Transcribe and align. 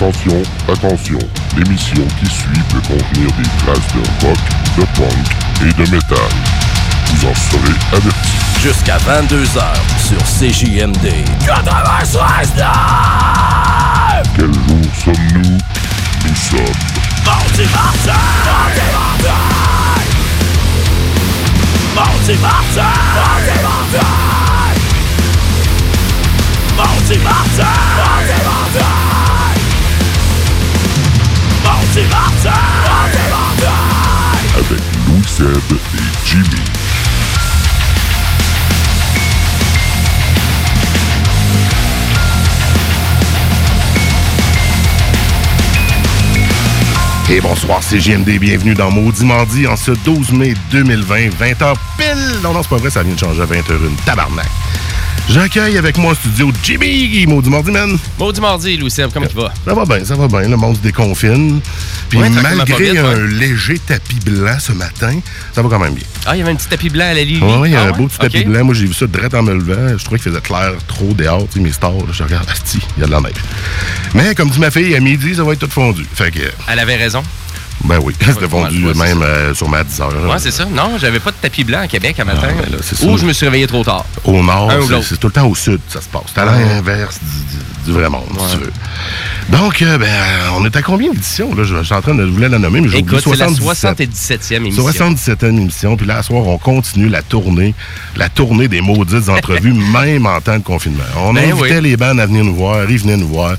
Attention, 0.00 0.42
attention, 0.66 1.18
l'émission 1.58 2.02
qui 2.18 2.24
suit 2.24 2.62
peut 2.70 2.80
contenir 2.80 3.30
des 3.36 3.48
traces 3.58 3.92
de 3.92 4.00
rock, 4.24 4.38
de 4.78 4.84
punk 4.96 5.26
et 5.60 5.72
de 5.74 5.90
métal. 5.90 6.18
Vous 7.04 7.28
en 7.28 7.34
serez 7.34 7.76
avertis. 7.92 8.38
Jusqu'à 8.62 8.96
22h 8.96 9.60
sur 9.98 10.22
CJMD. 10.24 11.06
96 11.44 12.18
Quel 14.36 14.46
jour 14.46 14.84
sommes-nous? 15.04 15.58
Nous 16.24 16.34
sommes 16.34 16.74
Mardi 17.26 17.64
Martin! 17.70 18.20
Mardi 18.56 18.80
Martin! 19.20 19.34
Mardi 21.94 22.34
Martin! 22.40 22.92
Mardi 23.18 23.54
Martin! 23.62 24.06
Mardi 26.78 27.18
Martin! 27.18 27.64
Mardi 27.98 28.44
Martin! 28.46 28.99
Martin! 32.08 32.50
avec 34.56 34.82
Louis 35.06 35.26
Seb 35.26 35.46
et 35.46 36.26
Jimmy. 36.26 36.44
Et 47.30 47.40
bonsoir, 47.40 47.80
c'est 47.82 48.00
JMD. 48.00 48.38
Bienvenue 48.40 48.74
dans 48.74 48.90
Maudit 48.90 49.24
Mardi 49.24 49.66
en 49.66 49.76
ce 49.76 49.92
12 49.92 50.32
mai 50.32 50.54
2020, 50.72 51.28
20h 51.28 51.74
pile. 51.96 52.40
Non, 52.42 52.52
non, 52.52 52.62
c'est 52.62 52.68
pas 52.68 52.76
vrai, 52.78 52.90
ça 52.90 53.04
vient 53.04 53.14
de 53.14 53.18
changer 53.18 53.42
à 53.42 53.46
20h 53.46 53.86
une 53.86 53.94
tabarnak. 54.04 54.48
J'accueille 55.30 55.78
avec 55.78 55.96
moi 55.96 56.10
en 56.10 56.14
studio 56.16 56.50
Jimmy, 56.62 57.24
Maudit 57.26 57.50
Mardi, 57.50 57.70
man. 57.70 57.96
Maudit 58.18 58.40
mardi, 58.40 58.76
Louis 58.76 58.90
Seb, 58.90 59.10
comment 59.12 59.28
tu 59.28 59.36
vas? 59.36 59.52
Ça 59.64 59.74
va 59.74 59.84
bien, 59.84 60.04
ça 60.04 60.16
va 60.16 60.26
bien. 60.26 60.48
Le 60.48 60.56
monde 60.56 60.76
se 60.76 60.80
déconfine. 60.80 61.60
Puis 62.08 62.18
Ouais, 62.18 62.28
malgré 62.30 62.90
vite, 62.90 62.98
un 62.98 63.14
ouais. 63.14 63.28
léger 63.28 63.78
tapis 63.78 64.16
blanc 64.24 64.56
ce 64.58 64.72
matin, 64.72 65.20
ça 65.54 65.62
va 65.62 65.68
quand 65.68 65.78
même 65.78 65.94
bien. 65.94 66.02
Ah, 66.26 66.34
il 66.34 66.40
y 66.40 66.42
avait 66.42 66.50
un 66.50 66.56
petit 66.56 66.66
tapis 66.66 66.90
blanc 66.90 67.04
à 67.04 67.14
la 67.14 67.22
Lily. 67.22 67.40
Ouais, 67.40 67.68
il 67.68 67.72
y 67.72 67.76
a 67.76 67.82
Ah 67.82 67.88
un 67.88 67.92
beau 67.92 68.08
petit 68.08 68.18
tapis 68.18 68.44
blanc. 68.44 68.64
Moi, 68.64 68.74
j'ai 68.74 68.86
vu 68.86 68.92
ça 68.94 69.06
direct 69.06 69.32
en 69.34 69.42
me 69.44 69.54
levant. 69.54 69.96
Je 69.96 70.04
trouvais 70.04 70.18
qu'il 70.18 70.30
faisait 70.32 70.42
clair 70.42 70.72
trop 70.88 71.14
dehors. 71.14 71.46
Tu 71.46 71.58
sais, 71.58 71.60
mes 71.60 71.70
stars, 71.72 71.92
là, 71.92 72.12
je 72.12 72.22
regarde, 72.24 72.48
asti, 72.50 72.80
il 72.96 73.00
y 73.00 73.04
a 73.04 73.06
de 73.06 73.12
la 73.12 73.20
neige. 73.20 73.34
Mais 74.14 74.34
comme 74.34 74.50
dit 74.50 74.58
ma 74.58 74.72
fille, 74.72 74.96
à 74.96 75.00
midi, 75.00 75.36
ça 75.36 75.44
va 75.44 75.52
être 75.52 75.60
tout 75.60 75.70
fondu. 75.70 76.04
Fait 76.12 76.32
que, 76.32 76.40
Elle 76.68 76.80
avait 76.80 76.96
raison. 76.96 77.22
Ben 77.84 77.98
oui, 78.02 78.14
c'était 78.18 78.32
c'est 78.40 78.98
même 78.98 79.22
euh, 79.22 79.54
sur 79.54 79.68
ma 79.68 79.82
10 79.82 80.00
heures. 80.00 80.12
Ouais, 80.28 80.38
c'est 80.38 80.50
ça. 80.50 80.66
Non, 80.66 80.98
j'avais 80.98 81.20
pas 81.20 81.30
de 81.30 81.36
tapis 81.36 81.64
blanc 81.64 81.80
à 81.80 81.86
Québec 81.88 82.18
à 82.20 82.24
matin. 82.24 82.48
Ah, 82.50 82.62
ben. 82.70 83.08
Ou 83.08 83.16
je 83.16 83.24
me 83.24 83.32
suis 83.32 83.46
réveillé 83.46 83.66
trop 83.66 83.82
tard. 83.82 84.04
Au 84.24 84.42
nord, 84.42 84.70
c'est 85.02 85.18
tout 85.18 85.28
le 85.28 85.32
temps 85.32 85.46
au 85.46 85.54
sud, 85.54 85.80
ça 85.88 86.00
se 86.00 86.08
passe. 86.08 86.24
C'est 86.34 86.40
à 86.40 86.44
l'inverse 86.44 87.18
du, 87.90 87.98
vrai 87.98 88.08
monde, 88.08 88.24
si 88.48 88.56
tu 88.56 88.62
veux. 88.64 88.72
Donc, 89.50 89.82
euh, 89.82 89.98
ben, 89.98 90.06
on 90.56 90.64
est 90.64 90.76
à 90.76 90.82
combien 90.82 91.10
d'éditions? 91.10 91.54
Là? 91.54 91.64
Je, 91.64 91.76
je 91.76 91.82
suis 91.82 91.94
en 91.94 92.00
train 92.02 92.14
de 92.14 92.24
je 92.24 92.30
voulais 92.30 92.48
la 92.48 92.58
nommer, 92.58 92.80
mais 92.80 92.86
oublié 92.88 93.02
Écoute, 93.02 93.20
c'est 93.24 93.36
la 93.36 93.48
77. 93.48 94.42
77e 94.42 94.54
émission. 94.56 94.88
77e 94.88 95.46
émission. 95.48 95.96
Puis 95.96 96.06
là, 96.06 96.18
à 96.18 96.22
soir, 96.22 96.46
on 96.46 96.58
continue 96.58 97.08
la 97.08 97.22
tournée, 97.22 97.74
la 98.16 98.28
tournée 98.28 98.68
des 98.68 98.80
maudites 98.80 99.28
entrevues, 99.28 99.72
même 99.72 100.26
en 100.26 100.40
temps 100.40 100.56
de 100.58 100.62
confinement. 100.62 101.02
On 101.16 101.32
Ben 101.32 101.50
invitait 101.52 101.78
oui. 101.78 101.82
les 101.90 101.96
bandes 101.96 102.20
à 102.20 102.26
venir 102.26 102.44
nous 102.44 102.54
voir, 102.54 102.88
ils 102.88 102.98
venaient 102.98 103.16
nous 103.16 103.28
voir. 103.28 103.54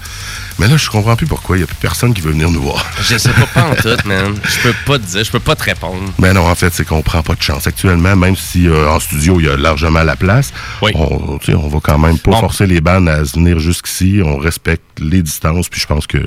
Mais 0.59 0.68
là, 0.68 0.78
je 0.78 0.90
comprends 0.90 1.16
plus 1.16 1.26
pourquoi. 1.26 1.56
Il 1.58 1.62
n'y 1.62 1.64
a 1.64 1.68
plus 1.68 1.78
personne 1.78 2.14
qui 2.14 2.22
veut 2.22 2.32
venir 2.32 2.52
nous 2.52 2.62
voir. 2.62 2.86
Je 3.02 3.18
sais 3.18 3.30
pas, 3.32 3.46
pas 3.48 3.64
en 3.70 3.76
tout, 3.82 3.98
man. 4.08 4.36
Je 4.44 4.59
peux 4.62 4.76
pas 4.86 5.00
te 5.00 5.06
dire, 5.06 5.24
je 5.24 5.32
peux 5.32 5.40
pas 5.40 5.56
te 5.56 5.64
répondre. 5.64 5.98
Ben 6.20 6.34
non, 6.34 6.46
en 6.48 6.54
fait, 6.56 6.72
c'est 6.74 6.86
qu'on 6.86 7.02
prend 7.02 7.24
pas 7.24 7.34
de 7.34 7.42
chance. 7.42 7.66
Actuellement, 7.66 8.16
même 8.16 8.36
si 8.36 8.68
euh, 8.68 8.88
en 8.90 9.00
studio, 9.00 9.40
il 9.40 9.48
y 9.48 9.50
a 9.50 9.58
largement 9.58 10.04
la 10.04 10.16
place, 10.16 10.54
Oui. 10.84 10.92
on, 10.94 11.40
on 11.56 11.68
va 11.68 11.80
quand 11.82 11.98
même 11.98 12.20
pas 12.20 12.32
Bon. 12.32 12.40
forcer 12.42 12.68
les 12.68 12.80
bandes 12.80 13.09
à 13.09 13.24
venir 13.24 13.59
jusqu'ici. 13.59 14.21
On 14.24 14.38
respecte 14.38 15.00
les 15.00 15.22
distances, 15.22 15.70
puis 15.70 15.80
je 15.82 15.88
pense 15.88 16.08
que... 16.08 16.20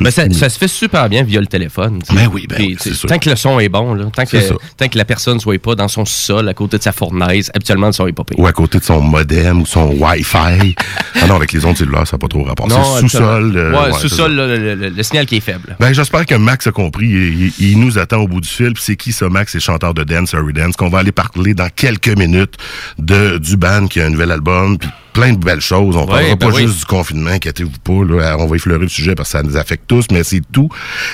Mais 0.00 0.12
ça, 0.12 0.30
ça 0.30 0.48
se 0.48 0.56
fait 0.56 0.68
super 0.68 1.08
bien 1.08 1.24
via 1.24 1.40
le 1.40 1.48
téléphone. 1.48 2.00
tu 2.06 2.14
sais. 2.14 2.22
Ben 2.22 2.30
oui, 2.32 2.46
ben 2.48 2.56
oui, 2.60 2.76
c'est. 2.78 2.92
Tant 3.08 3.18
que 3.18 3.28
le 3.30 3.34
son 3.34 3.58
est 3.58 3.68
bon, 3.68 3.94
là, 3.94 4.04
tant, 4.14 4.24
que, 4.26 4.36
tant 4.76 4.86
la 4.94 5.04
personne 5.04 5.40
soit 5.40 5.58
pas 5.60 5.74
dans 5.74 5.88
son 5.88 6.04
sol 6.04 6.48
à 6.48 6.54
côté 6.54 6.78
de 6.78 6.82
sa 6.84 6.92
fournaise, 6.92 7.50
habituellement, 7.52 7.88
le 7.88 7.92
son 7.92 8.06
est 8.06 8.12
pas 8.12 8.22
pire. 8.22 8.38
Ou 8.38 8.46
à 8.46 8.52
côté 8.52 8.78
de 8.78 8.84
son 8.84 9.00
modem 9.00 9.60
ou 9.60 9.66
son 9.66 9.90
Wi-Fi. 9.98 10.76
ah 11.20 11.26
non, 11.26 11.34
avec 11.34 11.52
les 11.52 11.64
ondes 11.64 11.76
cellulaires, 11.76 12.06
ça 12.06 12.16
n'a 12.16 12.20
pas 12.20 12.28
trop 12.28 12.44
rapport. 12.44 12.68
C'est 12.70 13.00
sous-sol. 13.00 13.56
euh, 13.56 13.72
Ouais, 13.72 13.78
ouais, 13.88 13.92
c'est 13.94 14.02
sous-sol, 14.08 14.36
le, 14.36 14.56
le- 14.56 14.74
le- 14.76 14.88
le 14.90 15.02
signal 15.02 15.26
qui 15.26 15.38
est 15.38 15.40
faible. 15.40 15.74
Ben, 15.80 15.92
j'espère 15.92 16.26
que 16.26 16.36
Max 16.36 16.68
a 16.68 16.70
compris. 16.70 17.06
Il, 17.08 17.46
il- 17.46 17.52
il 17.72 17.80
nous 17.80 17.98
attend 17.98 18.18
au 18.18 18.28
bout 18.28 18.40
du 18.40 18.48
fil. 18.48 18.74
Puis 18.74 18.84
c'est 18.86 18.94
qui 18.96 19.10
ça, 19.10 19.28
Max? 19.28 19.50
C'est 19.50 19.58
chanteur 19.60 19.94
de 19.94 20.04
Dance 20.04 20.32
Harry 20.32 20.52
Dance, 20.52 20.76
qu'on 20.76 20.90
va 20.90 20.98
aller 21.00 21.10
parler 21.10 21.54
dans 21.54 21.70
quelques 21.74 22.16
minutes 22.16 22.54
de, 23.00 23.38
du 23.38 23.56
band 23.56 23.88
qui 23.88 24.00
a 24.00 24.06
un 24.06 24.10
nouvel 24.10 24.30
album. 24.30 24.78
Puis 24.78 24.88
plein 25.18 25.32
de 25.32 25.44
belles 25.44 25.60
choses. 25.60 25.96
On 25.96 26.06
parlera 26.06 26.36
ben 26.36 26.48
pas 26.48 26.54
oui. 26.54 26.62
juste 26.66 26.78
du 26.80 26.84
confinement, 26.84 27.30
inquiétez-vous 27.30 27.78
pas. 27.82 28.04
Là. 28.14 28.36
On 28.38 28.46
va 28.46 28.56
effleurer 28.56 28.82
le 28.82 28.88
sujet 28.88 29.14
parce 29.14 29.30
que 29.32 29.38
ça 29.38 29.42
nous 29.42 29.56
affecte 29.56 29.84
tous, 29.86 30.06
mais 30.12 30.22
c'est 30.24 30.42
tout. 30.52 30.68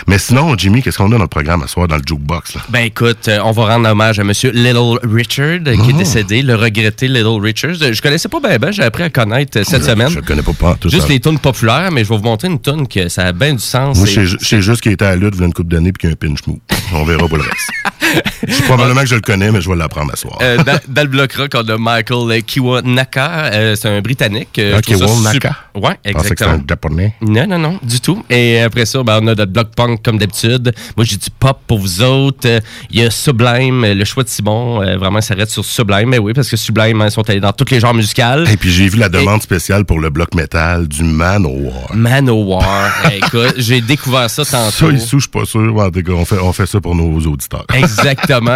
Mais 0.06 0.18
sinon, 0.18 0.54
Jimmy, 0.58 0.82
qu'est-ce 0.82 0.98
qu'on 0.98 1.10
a 1.12 1.16
dans 1.16 1.22
le 1.22 1.28
programme 1.28 1.62
à 1.62 1.66
soir 1.66 1.88
dans 1.88 1.96
le 1.96 2.02
jukebox? 2.06 2.54
Là? 2.54 2.60
Ben 2.68 2.80
écoute, 2.84 3.28
euh, 3.28 3.38
on 3.44 3.52
va 3.52 3.66
rendre 3.74 3.88
hommage 3.88 4.18
à 4.18 4.24
Monsieur 4.24 4.50
Little 4.50 4.98
Richard, 5.02 5.60
euh, 5.66 5.76
qui 5.76 5.90
est 5.90 5.94
décédé, 5.94 6.42
le 6.42 6.54
regretté 6.54 7.08
Little 7.08 7.40
Richard. 7.40 7.76
Euh, 7.82 7.92
Je 7.92 8.02
connaissais 8.02 8.28
pas 8.28 8.40
ben 8.40 8.58
ben, 8.58 8.72
j'ai 8.72 8.82
appris 8.82 9.02
à 9.04 9.10
connaître 9.10 9.58
euh, 9.58 9.64
cette 9.64 9.82
Je- 9.82 9.86
semaine. 9.90 10.08
Je 10.10 10.16
le 10.16 10.22
connais 10.22 10.42
pas, 10.42 10.52
pas 10.52 10.76
tout 10.78 10.88
Juste 10.90 11.02
ça. 11.06 11.08
les 11.08 11.20
tunes 11.20 11.38
populaires, 11.38 11.90
mais 11.92 12.04
je 12.04 12.08
vais 12.10 12.16
vous 12.16 12.22
montrer 12.22 12.48
une 12.48 12.60
tune 12.60 12.86
que 12.86 13.08
ça 13.08 13.22
a 13.26 13.32
bien 13.32 13.54
du 13.54 13.60
sens. 13.62 13.96
Moi, 13.96 14.06
je 14.06 14.36
sais- 14.38 14.60
juste 14.62 14.80
qu'il 14.82 14.92
était 14.92 15.04
à 15.06 15.10
la 15.10 15.16
lutte 15.16 15.34
il 15.34 15.40
y 15.40 15.42
a 15.44 15.46
une 15.46 15.52
couple 15.54 15.70
d'années 15.70 15.92
puis 15.92 16.00
qu'il 16.00 16.10
y 16.10 16.12
a 16.12 16.14
un 16.14 16.28
pinch 16.28 16.46
move. 16.46 16.58
On 16.92 17.04
verra 17.04 17.26
pour 17.26 17.38
le 17.38 17.44
reste. 17.44 17.54
Je 18.46 18.62
probablement 18.62 19.00
que 19.02 19.06
je 19.06 19.14
le 19.14 19.20
connais, 19.20 19.50
mais 19.50 19.60
je 19.60 19.68
vais 19.68 19.76
l'apprendre 19.76 20.12
à 20.12 20.16
soir. 20.16 20.38
Euh, 20.42 20.56
dans, 20.58 20.78
dans 20.88 21.02
le 21.02 21.08
bloc 21.08 21.32
rock, 21.34 21.52
on 21.54 21.68
a 21.68 21.78
Michael 21.78 22.42
Kiwanaka. 22.42 23.30
euh, 23.52 23.76
c'est 23.76 23.88
un 23.88 24.00
Britannique. 24.00 24.58
euh, 24.58 24.72
Ah, 24.74 24.76
ça 24.76 24.82
Kiwanaka? 24.82 25.56
c'était 25.74 26.10
exactement. 26.18 26.50
un 26.52 26.64
japonais. 26.68 27.14
Non, 27.22 27.46
non, 27.46 27.58
non, 27.58 27.78
du 27.82 28.00
tout. 28.00 28.24
Et 28.30 28.60
après 28.60 28.86
ça, 28.86 29.02
ben, 29.02 29.20
on 29.22 29.26
a 29.28 29.34
notre 29.34 29.46
bloc 29.52 29.68
punk 29.76 30.02
comme 30.02 30.18
d'habitude. 30.18 30.72
Moi, 30.96 31.04
j'ai 31.04 31.16
du 31.16 31.30
pop 31.38 31.58
pour 31.66 31.78
vous 31.78 32.02
autres. 32.02 32.60
Il 32.90 33.00
y 33.00 33.04
a 33.04 33.10
Sublime, 33.10 33.84
euh, 33.84 33.94
le 33.94 34.04
choix 34.04 34.22
de 34.24 34.28
Simon. 34.28 34.78
vraiment, 34.98 35.20
ça 35.20 35.28
s'arrête 35.34 35.50
sur 35.50 35.64
Sublime. 35.64 36.08
Mais 36.10 36.18
oui, 36.18 36.32
parce 36.32 36.48
que 36.48 36.56
Sublime, 36.56 37.00
hein, 37.00 37.06
ils 37.06 37.10
sont 37.12 37.28
allés 37.28 37.40
dans 37.40 37.52
tous 37.52 37.70
les 37.70 37.80
genres 37.80 37.94
musicaux. 37.94 38.44
Et 38.50 38.56
puis 38.56 38.70
j'ai 38.70 38.88
vu 38.88 38.98
la 38.98 39.08
demande 39.08 39.42
spéciale 39.42 39.84
pour 39.84 39.98
le 40.00 40.10
bloc 40.10 40.34
métal 40.34 40.86
du 40.88 41.02
Manowar. 41.02 41.94
Manowar. 41.94 42.90
Écoute, 43.16 43.54
j'ai 43.58 43.80
découvert 43.80 44.28
ça 44.30 44.44
Ça, 44.44 44.70
tantôt. 44.70 44.90
ici, 44.92 45.08
je 45.12 45.18
suis 45.20 45.28
pas 45.28 45.44
sûr. 45.44 45.76
En 45.76 45.90
tout 45.90 46.02
cas, 46.02 46.12
on 46.12 46.24
fait, 46.24 46.38
on 46.38 46.52
fait 46.52 46.66
ça 46.66 46.80
pour 46.80 46.94
nos 46.94 47.18
auditeurs. 47.26 47.64
Exactement. 47.74 48.03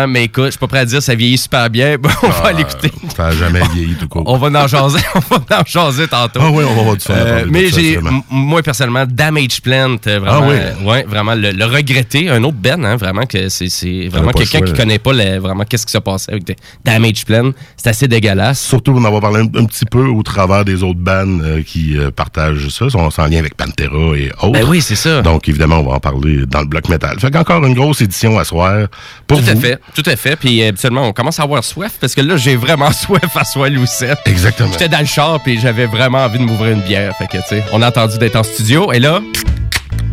Mais 0.08 0.24
écoute, 0.24 0.46
je 0.46 0.50
suis 0.50 0.58
pas 0.58 0.66
prêt 0.66 0.78
à 0.80 0.84
dire 0.84 1.02
ça 1.02 1.14
vieillit 1.14 1.38
super 1.38 1.68
bien. 1.70 1.96
Bon, 2.08 2.10
on 2.22 2.28
va 2.28 2.52
l'écouter. 2.52 2.90
Euh, 3.04 3.08
Ça 3.16 3.24
n'a 3.24 3.30
jamais 3.32 3.60
vieilli 3.74 3.94
tout 3.94 4.08
court. 4.08 4.22
On 4.26 4.36
va 4.36 4.48
en 4.62 4.66
jaser, 4.66 5.00
on 5.14 5.20
va 5.48 5.60
en 5.60 5.64
jaser 5.66 6.06
tantôt. 6.06 6.40
Ah 6.42 6.50
oui, 6.50 6.64
on 6.68 6.74
va 6.74 6.80
avoir 6.80 6.96
du 6.96 7.04
fun 7.04 7.14
Euh, 7.14 7.44
mais 7.48 7.68
j'ai, 7.68 7.96
vraiment. 7.96 8.22
moi 8.30 8.62
personnellement, 8.62 9.04
Damage 9.08 9.60
Plant, 9.62 9.96
euh, 10.06 10.18
vraiment, 10.20 10.40
Ah 10.42 10.48
oui? 10.48 10.54
euh, 10.58 10.84
ouais, 10.84 11.04
vraiment 11.08 11.34
le, 11.34 11.50
le 11.52 11.64
regretter, 11.64 12.28
un 12.30 12.42
autre 12.44 12.56
Ben, 12.58 12.84
hein, 12.84 12.96
vraiment 12.96 13.24
que 13.26 13.48
c'est, 13.48 13.68
c'est 13.68 14.08
vraiment 14.08 14.30
quelqu'un 14.32 14.60
qui 14.60 14.72
connaît 14.74 14.98
pas 14.98 15.12
le- 15.12 15.38
vraiment 15.38 15.64
qu'est-ce 15.64 15.86
qui 15.86 15.92
s'est 15.92 16.00
passé 16.00 16.30
avec 16.32 16.56
Damage 16.84 17.24
Plant, 17.24 17.50
c'est 17.76 17.88
assez 17.90 18.08
dégueulasse. 18.08 18.60
Surtout, 18.60 18.92
on 18.96 19.04
en 19.04 19.10
va 19.12 19.20
parler 19.20 19.40
un, 19.40 19.60
un 19.60 19.64
petit 19.64 19.84
peu 19.86 20.06
au 20.06 20.22
travers 20.22 20.64
des 20.64 20.82
autres 20.82 21.00
bands 21.00 21.40
euh, 21.42 21.62
qui 21.62 21.96
partagent 22.14 22.68
ça. 22.68 22.86
On 22.94 23.10
s'en 23.10 23.26
lien 23.26 23.38
avec 23.38 23.56
Pantera 23.56 24.16
et 24.16 24.30
autres. 24.42 24.52
Ben 24.52 24.64
oui, 24.68 24.80
c'est 24.80 24.94
ça. 24.96 25.22
Donc, 25.22 25.48
évidemment, 25.48 25.78
on 25.78 25.88
va 25.88 25.94
en 25.96 26.00
parler 26.00 26.44
dans 26.46 26.60
le 26.60 26.66
bloc 26.66 26.88
métal. 26.88 27.18
Fait 27.18 27.30
qu'encore 27.30 27.64
une 27.64 27.74
grosse 27.74 28.00
édition 28.00 28.38
à 28.38 28.44
soir 28.44 28.86
pour 29.28 29.38
tout 29.38 29.44
vous. 29.44 29.50
à 29.50 29.56
fait, 29.56 29.78
tout 29.94 30.02
à 30.06 30.16
fait. 30.16 30.34
Puis 30.36 30.62
habituellement, 30.64 31.06
on 31.06 31.12
commence 31.12 31.38
à 31.38 31.44
avoir 31.44 31.62
soif 31.62 31.92
parce 32.00 32.14
que 32.14 32.20
là, 32.22 32.36
j'ai 32.36 32.56
vraiment 32.56 32.90
soif 33.04 33.36
à 33.36 33.44
soir, 33.44 33.68
Lucette. 33.68 34.18
Exactement. 34.26 34.72
J'étais 34.72 34.88
dans 34.88 34.98
le 35.00 35.04
char 35.06 35.40
puis 35.42 35.60
j'avais 35.60 35.86
vraiment 35.86 36.24
envie 36.24 36.38
de 36.38 36.44
m'ouvrir 36.44 36.72
une 36.72 36.80
bière. 36.82 37.14
Fait 37.16 37.26
que, 37.26 37.36
tu 37.36 37.42
sais, 37.48 37.64
on 37.72 37.82
a 37.82 37.88
entendu 37.88 38.18
d'être 38.18 38.36
en 38.36 38.42
studio 38.42 38.92
et 38.92 38.98
là, 38.98 39.20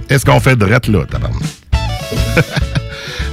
Est-ce 0.09 0.25
qu'on 0.25 0.39
fait 0.39 0.55
drette 0.55 0.87
là, 0.87 1.05
tabarnak? 1.05 1.41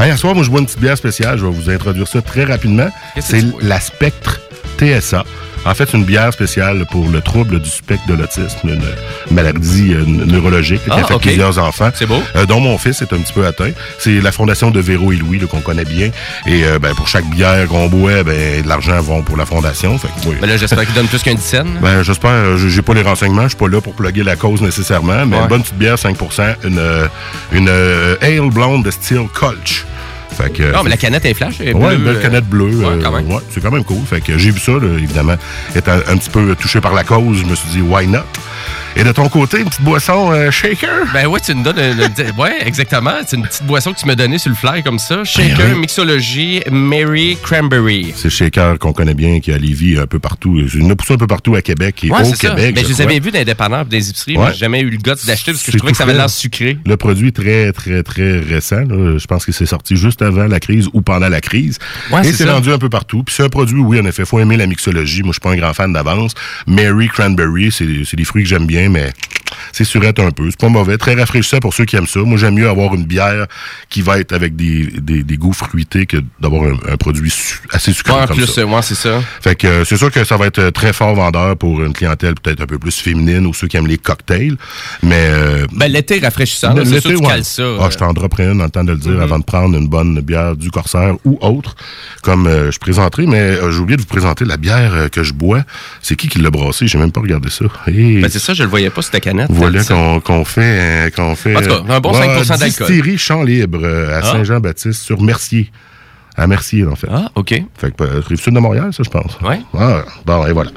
Hey, 0.00 0.10
à 0.10 0.16
soir, 0.16 0.34
moi, 0.34 0.42
je 0.42 0.50
bois 0.50 0.58
une 0.60 0.66
petite 0.66 0.80
bière 0.80 0.96
spéciale. 0.96 1.38
Je 1.38 1.44
vais 1.44 1.52
vous 1.52 1.70
introduire 1.70 2.08
ça 2.08 2.20
très 2.22 2.42
rapidement. 2.44 2.88
C'est 3.20 3.44
la 3.60 3.78
Spectre 3.78 4.40
TSA. 4.78 5.22
En 5.64 5.74
fait, 5.74 5.92
une 5.94 6.04
bière 6.04 6.32
spéciale 6.32 6.84
pour 6.90 7.08
le 7.08 7.20
trouble 7.20 7.60
du 7.60 7.70
spectre 7.70 8.06
de 8.08 8.14
l'autisme, 8.14 8.68
une 8.68 8.82
maladie 9.30 9.92
euh, 9.94 10.04
neurologique 10.06 10.82
qui 10.82 10.90
Ah, 10.90 10.94
affecte 10.96 11.12
ok. 11.12 11.22
plusieurs 11.22 11.58
enfants. 11.58 11.90
C'est 11.94 12.06
beau. 12.06 12.20
Euh, 12.34 12.46
dont 12.46 12.58
mon 12.60 12.78
fils 12.78 13.00
est 13.00 13.12
un 13.12 13.18
petit 13.18 13.32
peu 13.32 13.46
atteint. 13.46 13.70
C'est 13.98 14.20
la 14.20 14.32
fondation 14.32 14.70
de 14.72 14.80
Véro 14.80 15.12
et 15.12 15.16
Louis 15.16 15.38
qu'on 15.40 15.60
connaît 15.60 15.84
bien. 15.84 16.10
Et 16.46 16.64
euh, 16.64 16.78
ben, 16.80 16.94
pour 16.94 17.06
chaque 17.06 17.26
bière 17.30 17.68
qu'on 17.68 17.86
boit, 17.88 18.22
ben, 18.24 18.62
de 18.62 18.68
l'argent 18.68 19.00
va 19.00 19.22
pour 19.22 19.36
la 19.36 19.46
fondation. 19.46 19.96
Fait 19.98 20.08
que, 20.08 20.28
oui. 20.28 20.36
ben 20.40 20.48
là, 20.48 20.56
j'espère 20.56 20.84
qu'il 20.84 20.94
donne 20.94 21.06
plus 21.06 21.22
qu'un 21.22 21.34
dizaine. 21.34 21.68
Ben, 21.80 22.02
j'espère, 22.02 22.56
j'ai 22.58 22.82
pas 22.82 22.94
les 22.94 23.02
renseignements, 23.02 23.42
je 23.44 23.48
suis 23.48 23.56
pas 23.56 23.68
là 23.68 23.80
pour 23.80 23.94
plugger 23.94 24.22
la 24.24 24.36
cause 24.36 24.60
nécessairement, 24.62 25.26
mais 25.26 25.36
Ouais. 25.36 25.42
une 25.42 25.48
bonne 25.48 25.62
petite 25.62 25.78
bière, 25.78 25.98
5 25.98 26.16
une, 26.64 26.80
une 27.52 27.68
euh, 27.68 28.16
ale 28.20 28.50
blonde 28.50 28.84
de 28.84 28.90
style 28.90 29.26
Colch. 29.32 29.84
Fait 30.36 30.50
que, 30.52 30.72
Non, 30.72 30.82
mais 30.82 30.90
la 30.90 30.96
canette 30.96 31.24
est 31.24 31.34
flash. 31.34 31.60
est 31.60 31.72
Ouais, 31.74 31.94
une 31.94 32.04
belle 32.04 32.16
euh, 32.16 32.22
canette 32.22 32.46
bleue. 32.48 32.64
ouais, 32.76 32.84
euh, 32.86 33.00
quand 33.02 33.12
même. 33.12 33.30
ouais, 33.30 33.40
c'est 33.50 33.60
quand 33.62 33.70
même 33.70 33.84
cool. 33.84 34.04
Fait 34.06 34.20
que 34.20 34.38
j'ai 34.38 34.50
vu 34.50 34.58
ça, 34.60 34.72
là, 34.72 34.98
évidemment. 34.98 35.36
Étant 35.76 35.92
un 36.08 36.16
petit 36.16 36.30
peu 36.30 36.54
touché 36.56 36.80
par 36.80 36.94
la 36.94 37.04
cause, 37.04 37.38
je 37.38 37.44
me 37.44 37.54
suis 37.54 37.68
dit, 37.70 37.82
why 37.82 38.06
not? 38.06 38.20
Et 38.94 39.04
de 39.04 39.12
ton 39.12 39.28
côté, 39.28 39.58
une 39.60 39.64
petite 39.68 39.80
boisson 39.82 40.32
euh, 40.32 40.50
shaker? 40.50 41.06
Ben 41.14 41.26
ouais, 41.26 41.40
tu 41.40 41.54
me 41.54 41.64
donnes. 41.64 41.78
une- 41.78 42.00
une- 42.26 42.38
ouais, 42.40 42.56
exactement. 42.66 43.14
C'est 43.26 43.36
une 43.36 43.42
petite 43.44 43.64
boisson 43.64 43.92
que 43.94 43.98
tu 43.98 44.06
m'as 44.06 44.14
donnée 44.14 44.38
sur 44.38 44.50
le 44.50 44.54
fly 44.56 44.82
comme 44.82 44.98
ça. 44.98 45.24
Shaker, 45.24 45.56
Ben 45.56 45.72
oui. 45.74 45.80
mixologie, 45.80 46.60
Mary 46.70 47.38
Cranberry. 47.42 48.12
C'est 48.14 48.28
shaker 48.28 48.78
qu'on 48.78 48.92
connaît 48.92 49.14
bien, 49.14 49.40
qui 49.40 49.50
à 49.50 49.56
Lévis, 49.58 49.98
un 49.98 50.06
peu 50.06 50.18
partout. 50.18 50.58
Il 50.74 50.82
y 50.82 50.86
en 50.86 50.90
a 50.90 50.96
poussé 50.96 51.14
un 51.14 51.16
peu 51.16 51.26
partout 51.26 51.54
à 51.54 51.62
Québec 51.62 52.04
et 52.04 52.10
Ouais, 52.10 52.20
au. 52.28 52.32
Québec. 52.32 52.74
Mais 52.76 52.82
je 52.84 52.88
les 52.88 53.00
avais 53.00 53.18
vus 53.18 53.30
dans 53.30 53.38
les 53.38 53.44
dépanneurs 53.46 53.86
des 53.86 54.10
épiceries, 54.10 54.34
mais 54.36 54.44
Ouais. 54.44 54.52
j'ai 54.52 54.58
jamais 54.58 54.80
eu 54.80 54.90
le 54.90 54.98
goût 54.98 55.02
d'acheter 55.26 55.52
parce 55.52 55.62
que 55.64 55.72
je 55.72 55.78
trouvais 55.78 55.92
que 55.92 55.98
ça 55.98 56.04
avait 56.04 56.12
l'air 56.14 56.28
sucré. 56.30 56.76
Le 56.84 56.96
produit 56.96 57.32
très, 57.32 57.72
très, 57.72 58.02
très 58.02 58.38
récent. 58.40 58.82
là. 58.88 59.16
Je 59.18 59.26
pense 59.26 59.46
que 59.46 59.52
c'est 59.52 59.66
sorti 59.66 59.96
juste 59.96 60.20
avant 60.22 60.46
la 60.46 60.60
crise 60.60 60.88
ou 60.92 61.00
pendant 61.00 61.28
la 61.28 61.40
crise. 61.40 61.78
Ouais, 62.10 62.28
Et 62.28 62.32
c'est 62.32 62.44
vendu 62.44 62.70
un 62.72 62.78
peu 62.78 62.88
partout. 62.90 63.22
Puis 63.24 63.34
c'est 63.34 63.42
un 63.44 63.48
produit, 63.48 63.80
oui, 63.80 63.98
en 64.00 64.04
effet, 64.04 64.24
faut 64.26 64.38
aimer 64.38 64.56
la 64.58 64.66
mixologie. 64.66 65.22
Moi, 65.22 65.28
je 65.30 65.32
suis 65.34 65.40
pas 65.40 65.50
un 65.52 65.56
grand 65.56 65.72
fan 65.72 65.92
d'avance. 65.92 66.34
Mary 66.66 67.08
Cranberry, 67.08 67.72
c'est 67.72 67.86
c'est 68.04 68.16
des 68.16 68.24
fruits 68.24 68.42
que 68.42 68.48
j'aime 68.48 68.66
bien, 68.66 68.81
mais 68.88 69.12
c'est 69.72 69.84
surette 69.84 70.18
un 70.20 70.30
peu. 70.30 70.50
C'est 70.50 70.60
pas 70.60 70.68
mauvais. 70.68 70.96
Très 70.98 71.14
rafraîchissant 71.14 71.58
pour 71.58 71.74
ceux 71.74 71.84
qui 71.84 71.96
aiment 71.96 72.06
ça. 72.06 72.20
Moi, 72.20 72.38
j'aime 72.38 72.54
mieux 72.54 72.68
avoir 72.68 72.94
une 72.94 73.04
bière 73.04 73.46
qui 73.88 74.02
va 74.02 74.18
être 74.18 74.32
avec 74.32 74.56
des, 74.56 74.86
des, 74.86 75.22
des 75.22 75.36
goûts 75.36 75.52
fruités 75.52 76.06
que 76.06 76.18
d'avoir 76.40 76.64
un, 76.64 76.76
un 76.92 76.96
produit 76.96 77.30
su- 77.30 77.58
assez 77.70 77.92
sucré 77.92 78.12
Ouais, 78.12 78.20
en 78.22 78.26
comme 78.26 78.36
plus, 78.36 78.46
ça. 78.46 78.64
ouais, 78.66 78.82
c'est 78.82 78.94
ça. 78.94 79.20
Fait 79.40 79.54
que 79.54 79.66
euh, 79.66 79.84
c'est 79.84 79.96
sûr 79.96 80.10
que 80.10 80.24
ça 80.24 80.36
va 80.36 80.46
être 80.46 80.70
très 80.70 80.92
fort 80.92 81.14
vendeur 81.14 81.56
pour 81.56 81.82
une 81.82 81.92
clientèle 81.92 82.34
peut-être 82.34 82.60
un 82.62 82.66
peu 82.66 82.78
plus 82.78 82.96
féminine 83.00 83.46
ou 83.46 83.54
ceux 83.54 83.66
qui 83.68 83.76
aiment 83.76 83.86
les 83.86 83.98
cocktails. 83.98 84.56
Mais 85.02 85.28
euh, 85.30 85.66
Ben, 85.72 85.90
l'été 85.90 86.18
rafraîchissant, 86.18 86.74
là, 86.74 86.84
c'est 86.84 87.00
sûr 87.00 87.12
que 87.12 87.16
tu 87.18 87.24
ouais. 87.26 87.42
ça. 87.42 87.62
Ah, 87.62 87.84
euh. 87.86 87.90
je 87.90 87.96
t'en 87.98 88.12
dropperai 88.12 88.44
une 88.46 88.62
le 88.62 88.68
temps 88.70 88.84
de 88.84 88.92
le 88.92 88.98
dire 88.98 89.20
avant 89.20 89.38
de 89.38 89.44
prendre 89.44 89.76
une 89.76 89.88
bonne 89.88 90.20
bière 90.20 90.56
du 90.56 90.70
Corsaire 90.70 91.14
ou 91.24 91.38
autre, 91.40 91.74
comme 92.22 92.46
euh, 92.46 92.70
je 92.70 92.78
présenterai. 92.78 93.26
Mais 93.26 93.40
euh, 93.40 93.70
j'ai 93.70 93.78
oublié 93.78 93.96
de 93.96 94.02
vous 94.02 94.06
présenter 94.08 94.44
la 94.44 94.56
bière 94.56 94.92
euh, 94.94 95.08
que 95.08 95.22
je 95.22 95.32
bois. 95.32 95.62
C'est 96.00 96.16
qui 96.16 96.28
qui 96.28 96.38
l'a 96.38 96.50
brassée? 96.50 96.86
J'ai 96.86 96.98
même 96.98 97.12
pas 97.12 97.20
regardé 97.20 97.50
ça. 97.50 97.64
Et 97.88 98.20
Ben, 98.20 98.30
c'est 98.30 98.38
ça, 98.38 98.54
je 98.54 98.62
le 98.62 98.68
voyais 98.68 98.90
pas, 98.90 99.02
cette 99.02 99.14
voilà 99.50 99.82
qu'on 100.24 100.44
fait... 100.44 100.60
euh, 100.62 101.10
qu'on 101.10 101.34
fait 101.34 101.56
En 101.56 101.60
tout 101.60 101.68
cas, 101.68 101.94
un 101.94 102.00
bon 102.00 102.12
5% 102.12 102.48
d'alcool. 102.58 102.68
Distillerie 102.68 103.18
Champ 103.18 103.42
Libre 103.42 103.80
euh, 103.82 104.14
à 104.14 104.18
Ah. 104.18 104.22
Saint-Jean-Baptiste 104.32 105.02
sur 105.02 105.20
Mercier. 105.22 105.70
À 106.34 106.46
Mercier, 106.46 106.86
en 106.86 106.96
fait. 106.96 107.08
Ah, 107.10 107.30
OK. 107.34 107.48
Fait 107.76 107.94
que 107.94 108.02
euh, 108.04 108.22
rive-sud 108.26 108.54
de 108.54 108.58
Montréal, 108.58 108.88
ça, 108.92 109.02
je 109.04 109.10
pense. 109.10 109.38
Ouais. 109.42 109.60
Ah, 109.78 110.02
bon, 110.24 110.46
et 110.46 110.52
voilà. 110.52 110.70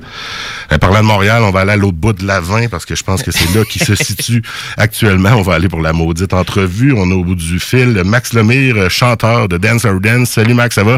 Euh, 0.73 0.77
parlant 0.77 1.00
de 1.00 1.06
Montréal, 1.06 1.44
on 1.44 1.51
va 1.51 1.62
aller 1.62 1.71
à 1.71 1.77
l'autre 1.77 1.95
bout 1.97 2.12
de 2.12 2.27
l'Avin 2.27 2.67
parce 2.67 2.85
que 2.85 2.94
je 2.94 3.03
pense 3.03 3.23
que 3.23 3.31
c'est 3.31 3.56
là 3.56 3.63
qui 3.63 3.79
se 3.79 3.95
situe 4.03 4.41
actuellement. 4.75 5.29
On 5.35 5.44
va 5.44 5.53
aller 5.53 5.69
pour 5.69 5.79
la 5.81 5.94
maudite 5.94 6.33
entrevue. 6.33 6.91
On 6.91 7.09
est 7.09 7.13
au 7.13 7.23
bout 7.23 7.35
du 7.35 7.59
fil. 7.59 8.01
Max 8.06 8.33
Lemire, 8.33 8.75
euh, 8.77 8.89
chanteur 8.89 9.47
de 9.47 9.56
Dance 9.57 9.85
or 9.85 10.01
Dance. 10.01 10.31
Salut 10.31 10.56
Max, 10.56 10.75
ça 10.75 10.83
va? 10.83 10.97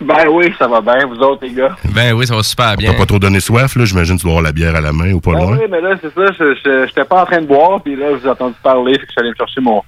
Ben 0.00 0.26
oui, 0.30 0.52
ça 0.58 0.66
va 0.66 0.80
bien, 0.80 1.06
vous 1.06 1.16
autres, 1.16 1.44
les 1.46 1.52
gars. 1.52 1.76
Ben 1.94 2.12
oui, 2.12 2.26
ça 2.26 2.34
va 2.36 2.42
super 2.42 2.76
bien. 2.76 2.92
T'as 2.92 2.98
pas 2.98 3.06
trop 3.06 3.18
donné 3.18 3.40
soif, 3.40 3.74
là? 3.76 3.84
J'imagine 3.84 4.16
que 4.16 4.20
tu 4.20 4.26
dois 4.26 4.32
avoir 4.32 4.42
la 4.44 4.52
bière 4.52 4.74
à 4.76 4.80
la 4.80 4.92
main 4.92 5.12
ou 5.12 5.20
pas 5.20 5.32
Ben 5.32 5.38
loin. 5.38 5.56
oui, 5.58 5.64
mais 5.70 5.80
là, 5.80 5.94
c'est 6.02 6.12
ça, 6.14 6.32
je 6.38 6.84
j'étais 6.86 7.04
pas 7.04 7.22
en 7.22 7.26
train 7.26 7.40
de 7.40 7.46
boire, 7.46 7.80
puis 7.82 7.96
là, 7.96 8.06
je 8.12 8.16
vous 8.18 8.26
ai 8.26 8.30
entendu 8.30 8.54
parler, 8.62 8.92
fait 8.94 9.00
que 9.00 9.06
je 9.06 9.12
suis 9.12 9.20
allé 9.20 9.30
me 9.30 9.34
chercher 9.36 9.60
mon, 9.60 9.82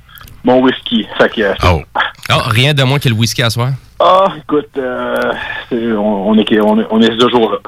mon 0.45 0.61
whisky. 0.63 1.07
Fait 1.19 1.29
que, 1.29 1.41
euh, 1.43 1.55
Oh, 1.65 1.83
Ah, 2.29 2.43
rien 2.49 2.73
de 2.75 2.83
moins 2.83 2.99
que 2.99 3.09
le 3.09 3.15
whisky 3.15 3.43
à 3.43 3.51
soir? 3.51 3.71
ah, 4.01 4.27
écoute, 4.39 4.69
euh, 4.79 5.21
on, 5.73 6.31
on 6.31 6.39
est, 6.39 6.61
on, 6.61 6.81
est, 6.81 6.87
on 6.91 7.01
est 7.01 7.21
ce 7.21 7.29
jour-là. 7.29 7.59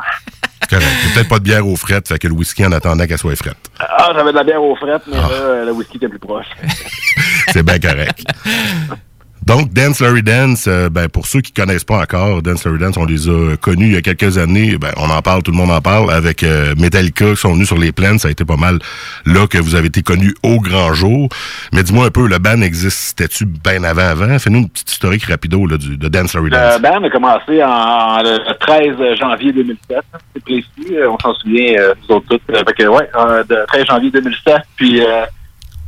correct. 0.70 0.87
Il 1.02 1.08
y 1.08 1.11
a 1.11 1.14
peut-être 1.14 1.29
pas 1.29 1.38
de 1.38 1.44
bière 1.44 1.67
aux 1.67 1.76
frettes, 1.76 2.08
fait 2.08 2.19
que 2.19 2.29
le 2.29 2.35
whisky 2.35 2.64
en 2.64 2.73
attendant 2.73 3.06
qu'elle 3.06 3.19
soit 3.19 3.37
frette. 3.37 3.56
Ah, 3.81 4.11
j'avais 4.14 4.31
de 4.32 4.37
la 4.37 4.44
bière 4.44 4.62
aux 4.62 4.76
frettes, 4.76 5.02
mais 5.08 5.17
Ah. 5.19 5.29
là, 5.31 5.64
le 5.67 5.73
whisky 5.73 5.96
était 5.96 6.08
plus 6.08 6.19
proche. 6.19 6.46
C'est 7.52 7.62
bien 7.62 7.79
correct. 7.79 8.23
Donc, 9.46 9.73
Dance 9.73 10.00
Larry 10.00 10.23
Dance, 10.23 10.67
euh, 10.69 10.90
ben, 10.90 11.08
pour 11.08 11.26
ceux 11.26 11.40
qui 11.40 11.52
connaissent 11.52 11.85
pas 11.85 12.00
encore, 12.00 12.43
Dance 12.43 12.64
Larry 12.64 12.79
Dance, 12.79 12.96
on 12.96 13.06
les 13.06 13.29
a 13.29 13.56
connus 13.56 13.87
il 13.87 13.94
y 13.94 13.96
a 13.96 14.02
quelques 14.02 14.38
années. 14.38 14.76
Ben, 14.79 14.90
on 14.96 15.11
en 15.11 15.23
parle, 15.23 15.43
tout 15.43 15.52
le 15.52 15.56
monde 15.56 15.70
en 15.70 15.81
parle. 15.81 16.12
Avec 16.12 16.43
euh, 16.43 16.75
Metallica, 16.76 17.31
qui 17.31 17.37
sont 17.37 17.55
venus 17.55 17.69
sur 17.69 17.79
les 17.79 17.93
plaines, 17.93 18.19
ça 18.19 18.29
a 18.29 18.31
été 18.31 18.44
pas 18.44 18.56
mal 18.56 18.79
là 19.25 19.46
que 19.46 19.58
vous 19.58 19.75
avez 19.75 19.88
été 19.88 20.02
connus 20.02 20.35
au 20.43 20.61
grand 20.61 20.93
jour. 20.93 21.29
Mais 21.73 21.82
dis-moi 21.82 22.06
un 22.06 22.11
peu, 22.11 22.26
le 22.26 22.38
band 22.38 22.61
existait-tu 22.61 23.46
bien 23.46 23.85
avant 23.85 24.02
avant? 24.02 24.38
Fais-nous 24.38 24.61
une 24.61 24.69
petite 24.69 24.90
historique 24.90 25.25
rapido 25.25 25.67
là, 25.67 25.76
du, 25.76 25.96
de 25.96 26.08
Dance 26.08 26.35
Larry 26.35 26.50
Dance. 26.50 26.76
Le 26.76 26.82
band 26.82 27.05
a 27.05 27.11
commencé 27.11 27.62
en, 27.62 28.23
le 28.23 28.55
13 28.58 29.19
janvier 29.19 29.52
2007, 29.52 29.96
hein, 29.96 30.19
c'est 30.35 30.43
précis, 30.43 30.96
euh, 30.96 31.11
on 31.11 31.19
s'en 31.19 31.35
souvient, 31.35 31.75
euh, 31.79 31.94
nous 32.02 32.17
autres 32.17 32.26
tous. 32.29 32.55
Fait 32.55 32.73
que, 32.73 32.87
ouais, 32.87 33.11
euh, 33.17 33.44
de 33.44 33.64
13 33.67 33.85
janvier 33.87 34.11
2007, 34.11 34.56
puis... 34.76 35.02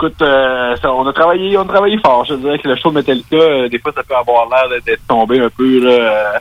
Écoute, 0.02 0.22
euh, 0.22 0.74
on 0.84 1.06
a 1.06 1.12
travaillé, 1.12 1.58
on 1.58 1.60
a 1.60 1.64
travaillé 1.66 1.98
fort. 1.98 2.24
Je 2.24 2.32
dirais 2.32 2.58
que 2.58 2.66
le 2.66 2.74
show 2.76 2.88
de 2.88 2.94
Metallica, 2.94 3.36
euh, 3.36 3.68
des 3.68 3.78
fois, 3.78 3.92
ça 3.94 4.02
peut 4.02 4.14
avoir 4.16 4.48
l'air 4.48 4.80
d'être- 4.86 5.06
tombé 5.06 5.38
un 5.40 5.50
peu 5.50 5.78
euh, 5.84 6.32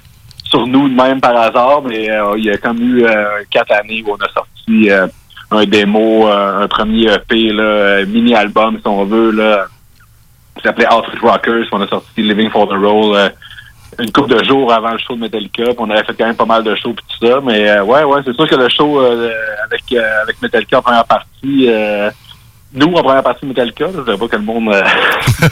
sur 0.45 0.65
nous 0.65 0.87
de 0.87 0.93
même 0.95 1.19
par 1.19 1.35
hasard, 1.35 1.81
mais 1.81 2.07
il 2.37 2.45
y 2.45 2.49
a 2.51 2.57
comme 2.57 2.79
eu 2.81 3.03
euh, 3.03 3.43
quatre 3.51 3.73
années 3.73 4.01
où 4.07 4.11
on 4.13 4.23
a 4.25 4.29
sorti 4.31 4.89
un 5.51 5.65
démo, 5.65 6.25
un 6.27 6.65
premier 6.69 7.11
EP, 7.13 7.49
là, 7.51 7.63
euh, 7.63 8.05
mini-album, 8.05 8.77
si 8.81 8.87
on 8.87 9.03
veut, 9.03 9.31
là, 9.31 9.65
qui 10.55 10.61
s'appelait 10.63 10.87
Outfit 10.93 11.17
Rockers. 11.21 11.65
On 11.73 11.81
a 11.81 11.87
sorti 11.89 12.21
Living 12.21 12.49
for 12.51 12.65
the 12.65 12.71
euh, 12.73 13.29
une 13.99 14.11
couple 14.13 14.37
de 14.37 14.43
jours 14.45 14.71
avant 14.71 14.91
le 14.91 14.99
show 14.99 15.15
de 15.15 15.19
Metallica. 15.19 15.63
puis 15.65 15.75
on 15.79 15.89
avait 15.89 16.05
fait 16.05 16.13
quand 16.17 16.27
même 16.27 16.35
pas 16.37 16.45
mal 16.45 16.63
de 16.63 16.73
shows 16.75 16.91
et 16.91 16.95
tout 16.95 17.27
ça. 17.27 17.41
Mais 17.43 17.77
ouais, 17.81 18.03
ouais, 18.05 18.21
c'est 18.23 18.33
sûr 18.33 18.47
que 18.47 18.55
le 18.55 18.69
show 18.69 19.01
avec, 19.01 19.83
euh, 19.91 20.21
avec 20.23 20.41
Metallica 20.41 20.77
en 20.79 20.81
première 20.81 21.03
partie, 21.05 21.67
nous 22.73 22.87
en 22.93 23.01
première 23.03 23.23
partie 23.23 23.45
de 23.45 23.49
Metallica, 23.49 23.87
je 23.95 24.01
dirais 24.03 24.17
pas 24.17 24.27
que 24.27 24.35
le 24.35 24.41
monde. 24.43 24.69
euh, 24.73 24.83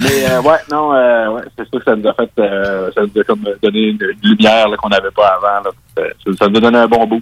mais 0.00 0.24
euh, 0.30 0.42
ouais, 0.42 0.58
non, 0.70 0.92
euh, 0.94 1.28
ouais, 1.30 1.42
c'est 1.56 1.68
sûr 1.68 1.78
que 1.78 1.84
ça 1.84 1.96
nous 1.96 2.08
a 2.08 2.14
fait, 2.14 2.30
euh, 2.38 2.90
ça 2.94 3.02
nous 3.02 3.20
a 3.20 3.24
comme 3.24 3.44
donné 3.62 3.78
une, 3.88 3.98
une 4.00 4.30
lumière 4.30 4.66
qu'on 4.82 4.88
n'avait 4.88 5.10
pas 5.10 5.36
avant. 5.38 5.64
Là. 5.64 5.70
Ça, 5.96 6.30
ça 6.38 6.48
nous 6.48 6.56
a 6.58 6.60
donné 6.60 6.78
un 6.78 6.86
bon 6.88 7.06
bout. 7.06 7.20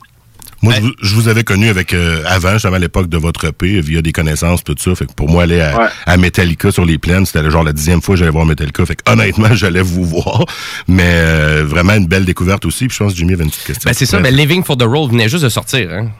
Moi, 0.64 0.74
je, 0.76 0.80
vous, 0.82 0.92
je 1.02 1.14
vous 1.16 1.26
avais 1.26 1.42
connu 1.42 1.68
avec 1.68 1.92
euh, 1.92 2.22
avant, 2.24 2.52
justement 2.52 2.76
à 2.76 2.78
l'époque 2.78 3.08
de 3.08 3.16
votre 3.18 3.46
EP, 3.46 3.80
via 3.80 4.00
des 4.00 4.12
connaissances, 4.12 4.62
tout 4.62 4.76
ça. 4.78 4.94
Fait 4.94 5.06
que 5.06 5.12
pour 5.12 5.28
moi, 5.28 5.42
aller 5.42 5.60
à, 5.60 5.76
Ouais. 5.76 5.88
à 6.06 6.16
Metallica 6.16 6.70
sur 6.70 6.84
les 6.84 6.98
plaines, 6.98 7.26
c'était 7.26 7.50
genre 7.50 7.64
la 7.64 7.72
dixième 7.72 8.00
fois 8.00 8.14
que 8.14 8.20
j'allais 8.20 8.30
voir 8.30 8.46
Metallica. 8.46 8.86
Fait 8.86 8.94
que 8.94 9.10
honnêtement, 9.10 9.48
j'allais 9.54 9.82
vous 9.82 10.04
voir. 10.04 10.44
Mais 10.86 11.02
euh, 11.04 11.64
vraiment 11.66 11.94
une 11.94 12.06
belle 12.06 12.24
découverte 12.24 12.64
aussi. 12.64 12.86
Puis 12.86 12.96
je 12.96 13.02
pense 13.02 13.12
que 13.12 13.18
Jimmy 13.18 13.32
avait 13.34 13.42
une 13.42 13.50
petite 13.50 13.66
question. 13.66 13.88
Ben 13.90 13.92
c'est 13.94 14.06
ça, 14.06 14.20
ben 14.20 14.32
Living 14.32 14.62
for 14.62 14.76
the 14.76 14.84
Role 14.84 15.10
venait 15.10 15.28
juste 15.28 15.42
de 15.42 15.48
sortir. 15.48 15.90
Hein? 15.92 16.10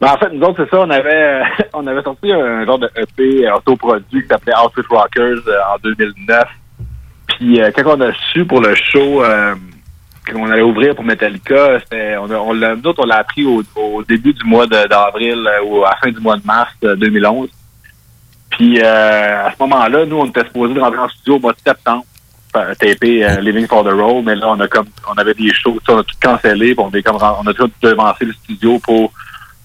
Ben, 0.00 0.08
en 0.08 0.18
fait, 0.18 0.30
nous 0.30 0.42
autres, 0.42 0.64
c'est 0.64 0.70
ça, 0.70 0.82
on 0.82 0.90
avait 0.90 1.42
on 1.72 1.86
avait 1.86 2.02
sorti 2.02 2.32
un 2.32 2.66
genre 2.66 2.78
de 2.78 2.90
EP 2.96 3.50
autoproduit 3.50 4.22
qui 4.22 4.28
s'appelait 4.28 4.54
Outfit 4.56 4.86
Rockers 4.88 5.48
euh, 5.48 5.74
en 5.74 5.78
2009. 5.82 6.44
Puis 7.28 7.60
euh, 7.60 7.70
quand 7.74 7.96
on 7.96 8.00
a 8.02 8.12
su 8.32 8.44
pour 8.44 8.60
le 8.60 8.74
show 8.74 9.24
euh, 9.24 9.54
qu'on 10.30 10.50
allait 10.50 10.62
ouvrir 10.62 10.94
pour 10.94 11.04
Metallica, 11.04 11.78
c'était 11.80 12.16
on, 12.18 12.30
on 12.30 12.52
l'a, 12.52 12.74
nous 12.76 12.86
autres, 12.86 13.02
on 13.02 13.06
l'a 13.06 13.18
appris 13.18 13.46
au, 13.46 13.62
au 13.76 14.02
début 14.02 14.32
du 14.32 14.44
mois 14.44 14.66
d'avril 14.66 15.48
ou 15.64 15.84
à 15.84 15.90
la 15.90 15.96
fin 15.96 16.10
du 16.10 16.20
mois 16.20 16.36
de 16.36 16.44
mars 16.44 16.72
euh, 16.84 16.96
2011. 16.96 17.48
Puis 18.50 18.80
euh, 18.80 19.46
à 19.46 19.52
ce 19.52 19.56
moment-là, 19.60 20.04
nous, 20.06 20.16
on 20.18 20.26
était 20.26 20.44
supposés 20.44 20.78
rentrer 20.78 20.98
en 20.98 21.08
studio 21.08 21.36
au 21.36 21.40
mois 21.40 21.52
de 21.52 21.58
septembre. 21.64 22.04
taper 22.52 23.24
euh, 23.24 23.40
Living 23.40 23.66
for 23.66 23.84
the 23.84 23.92
Role, 23.92 24.24
mais 24.24 24.34
là 24.34 24.48
on 24.48 24.60
a 24.60 24.68
comme 24.68 24.86
on 25.10 25.14
avait 25.14 25.34
des 25.34 25.52
shows, 25.52 25.78
on 25.88 25.98
a 25.98 26.02
tout 26.04 26.16
cancellé, 26.22 26.74
on 26.78 26.90
est 26.90 27.02
comme 27.02 27.16
on 27.16 27.46
a 27.46 27.54
tout 27.54 27.70
devancé 27.82 28.24
le 28.24 28.32
studio 28.32 28.78
pour 28.78 29.12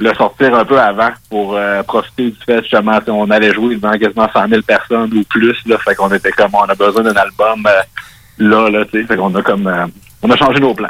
le 0.01 0.13
sortir 0.15 0.53
un 0.55 0.65
peu 0.65 0.79
avant 0.79 1.11
pour 1.29 1.55
euh, 1.55 1.83
profiter 1.83 2.31
du 2.31 2.37
fait 2.45 2.61
justement 2.63 2.99
on 3.07 3.29
allait 3.29 3.53
jouer 3.53 3.75
devant 3.75 3.91
quasiment 3.97 4.27
100 4.33 4.47
000 4.49 4.61
personnes 4.63 5.13
ou 5.15 5.23
plus 5.29 5.55
là 5.67 5.77
fait 5.77 5.95
qu'on 5.95 6.09
était 6.11 6.31
comme 6.31 6.51
on 6.53 6.63
a 6.63 6.75
besoin 6.75 7.03
d'un 7.03 7.15
album 7.15 7.65
euh, 7.67 7.81
là 8.39 8.69
là 8.69 8.83
tu 8.85 8.99
sais 8.99 9.05
fait 9.07 9.15
qu'on 9.15 9.33
a 9.35 9.41
comme 9.43 9.67
euh, 9.67 9.85
on 10.23 10.29
a 10.31 10.35
changé 10.35 10.59
nos 10.59 10.73
plans 10.73 10.89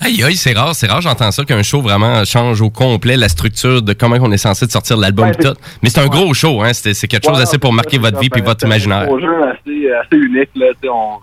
Aïe, 0.00 0.22
aïe, 0.22 0.36
c'est 0.36 0.52
rare, 0.52 0.74
c'est 0.76 0.86
rare, 0.86 1.00
j'entends 1.00 1.32
ça, 1.32 1.44
qu'un 1.44 1.62
show 1.62 1.80
vraiment 1.80 2.24
change 2.24 2.60
au 2.60 2.70
complet 2.70 3.16
la 3.16 3.28
structure 3.28 3.82
de 3.82 3.92
comment 3.94 4.16
on 4.20 4.30
est 4.30 4.36
censé 4.36 4.64
de 4.66 4.70
sortir 4.70 4.96
l'album 4.96 5.26
Ouais, 5.26 5.34
et 5.36 5.42
tout. 5.42 5.54
Mais 5.82 5.88
c'est 5.88 6.00
un 6.00 6.06
gros 6.06 6.32
show, 6.34 6.62
hein? 6.62 6.72
C'est 6.72 6.94
c'est 6.94 7.08
quelque 7.08 7.24
chose 7.26 7.36
Ouais, 7.38 7.42
assez 7.42 7.58
pour 7.58 7.70
c'est 7.70 7.76
marquer 7.76 7.98
votre 7.98 8.16
c'est 8.16 8.22
vie 8.22 8.30
puis 8.30 8.40
votre 8.42 8.60
c'est 8.60 8.66
imaginaire. 8.66 9.08
un 9.12 9.18
jeu 9.18 9.42
assez, 9.44 9.90
assez 9.92 10.16
unique 10.16 10.50
là 10.54 10.66
on 10.92 11.18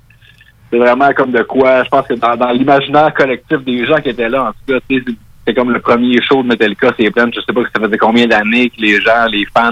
c'est 0.72 0.78
vraiment 0.80 1.10
comme 1.14 1.32
de 1.32 1.44
quoi 1.44 1.84
je 1.86 1.90
pense 1.90 2.06
que 2.08 2.16
dans, 2.16 2.36
dans 2.36 2.50
l'imaginaire 2.50 3.14
collectif 3.14 3.60
des 3.64 3.86
gens 3.86 3.98
qui 4.02 4.10
étaient 4.10 4.28
là 4.30 4.46
en 4.46 4.52
tout 4.52 4.74
cas 4.74 4.80
sais 4.90 5.02
c'est- 5.46 5.54
comme 5.54 5.72
le 5.72 5.80
premier 5.80 6.22
show 6.22 6.42
de 6.44 6.48
Metallica 6.48 6.92
c'est 7.00 7.10
plein 7.12 7.30
je 7.34 7.40
sais 7.42 7.54
pas 7.54 7.64
que 7.64 7.70
ça 7.76 7.80
faisait 7.84 7.98
combien 7.98 8.28
d'années 8.28 8.70
que 8.70 8.82
les 8.82 9.00
gens 9.02 9.26
les 9.32 9.46
fans 9.54 9.72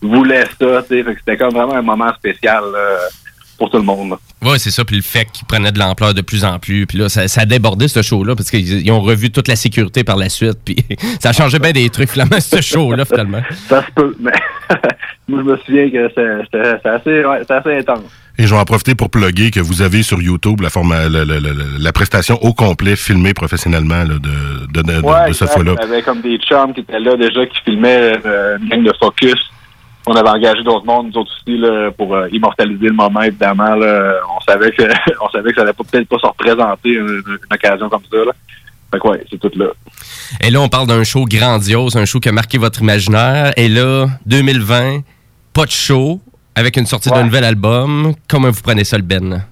voulaient 0.00 0.46
ça 0.60 0.82
tu 0.82 1.02
sais. 1.02 1.04
C'était 1.18 1.36
comme 1.36 1.52
vraiment 1.54 1.74
un 1.74 1.82
moment 1.82 2.12
spécial 2.14 2.62
pour 3.58 3.70
tout 3.70 3.76
le 3.78 3.82
monde. 3.82 4.14
Ouais, 4.42 4.58
c'est 4.58 4.70
ça. 4.70 4.84
Puis 4.84 4.96
le 4.96 5.02
fait 5.02 5.26
qu'il 5.32 5.46
prenait 5.46 5.72
de 5.72 5.78
l'ampleur 5.78 6.14
de 6.14 6.20
plus 6.22 6.44
en 6.44 6.58
plus. 6.58 6.86
Puis 6.86 6.96
là, 6.98 7.08
ça, 7.08 7.26
ça 7.28 7.40
a 7.42 7.44
débordé 7.44 7.88
ce 7.88 8.02
show-là 8.02 8.36
parce 8.36 8.50
qu'ils 8.50 8.86
ils 8.86 8.90
ont 8.92 9.00
revu 9.00 9.30
toute 9.30 9.48
la 9.48 9.56
sécurité 9.56 10.04
par 10.04 10.16
la 10.16 10.28
suite. 10.28 10.58
Puis 10.64 10.76
ça 11.20 11.30
a 11.30 11.32
changé 11.32 11.58
bien 11.58 11.72
des 11.72 11.90
trucs, 11.90 12.10
finalement, 12.10 12.40
ce 12.40 12.60
show-là, 12.60 13.04
finalement. 13.04 13.42
Ça 13.68 13.84
se 13.84 13.90
peut, 13.94 14.16
mais 14.20 14.32
moi, 15.28 15.40
je 15.44 15.50
me 15.50 15.56
souviens 15.58 15.90
que 15.90 16.08
c'est- 16.14 16.44
c'était 16.44 16.88
assez, 16.88 17.24
ouais, 17.24 17.40
c'est 17.46 17.50
assez 17.54 17.78
intense. 17.78 18.04
Et 18.40 18.46
je 18.46 18.54
vais 18.54 18.60
en 18.60 18.64
profiter 18.64 18.94
pour 18.94 19.10
plugger 19.10 19.50
que 19.50 19.58
vous 19.58 19.82
avez 19.82 20.04
sur 20.04 20.22
YouTube 20.22 20.60
la, 20.60 20.70
forma- 20.70 21.08
la, 21.08 21.24
la- 21.24 21.40
la- 21.40 21.50
la 21.78 21.92
prestation 21.92 22.38
au 22.44 22.52
complet 22.54 22.94
filmée 22.94 23.34
professionnellement 23.34 24.04
là, 24.04 24.14
de, 24.14 24.66
de, 24.72 24.82
de- 24.82 25.00
Ouais, 25.04 25.28
de 25.28 25.32
cette 25.32 25.50
fois-là. 25.50 25.74
Il 25.82 25.88
y 25.88 25.92
avait 25.92 26.02
comme 26.02 26.20
des 26.20 26.38
chums 26.38 26.72
qui 26.72 26.80
étaient 26.82 27.00
là 27.00 27.16
déjà, 27.16 27.44
qui 27.46 27.58
filmaient 27.64 28.12
euh, 28.24 28.56
une 28.60 28.68
gang 28.68 28.84
de 28.84 28.92
focus. 29.00 29.34
On 30.10 30.14
avait 30.16 30.28
engagé 30.30 30.62
d'autres 30.62 30.86
mondes, 30.86 31.08
nous 31.12 31.20
autres 31.20 31.30
aussi, 31.38 31.58
là, 31.58 31.90
pour 31.90 32.14
euh, 32.14 32.28
immortaliser 32.32 32.86
le 32.86 32.94
moment, 32.94 33.20
évidemment. 33.20 33.74
Là. 33.74 34.14
On 34.34 34.40
savait 34.40 34.70
que 34.72 34.82
on 35.20 35.28
savait 35.28 35.50
que 35.50 35.56
ça 35.56 35.62
allait 35.62 35.72
peut-être 35.74 36.08
pas 36.08 36.16
se 36.18 36.26
représenter 36.26 36.90
une, 36.90 37.22
une 37.26 37.38
occasion 37.52 37.88
comme 37.90 38.02
ça. 38.10 38.16
Là. 38.16 38.32
Fait 38.90 38.98
que 38.98 39.08
ouais, 39.08 39.24
c'est 39.30 39.38
tout 39.38 39.50
là. 39.56 39.66
Et 40.42 40.50
là, 40.50 40.60
on 40.62 40.68
parle 40.70 40.86
d'un 40.86 41.04
show 41.04 41.26
grandiose, 41.26 41.94
un 41.96 42.06
show 42.06 42.20
qui 42.20 42.30
a 42.30 42.32
marqué 42.32 42.56
votre 42.56 42.80
imaginaire. 42.80 43.52
Et 43.58 43.68
là, 43.68 44.06
2020, 44.24 45.00
pas 45.52 45.66
de 45.66 45.70
show, 45.70 46.20
avec 46.54 46.76
une 46.78 46.86
sortie 46.86 47.10
d'un 47.10 47.24
nouvel 47.24 47.44
album. 47.44 48.14
Comment 48.30 48.50
vous 48.50 48.62
prenez 48.62 48.84
ça, 48.84 48.96
le 48.96 49.02
Ben? 49.02 49.44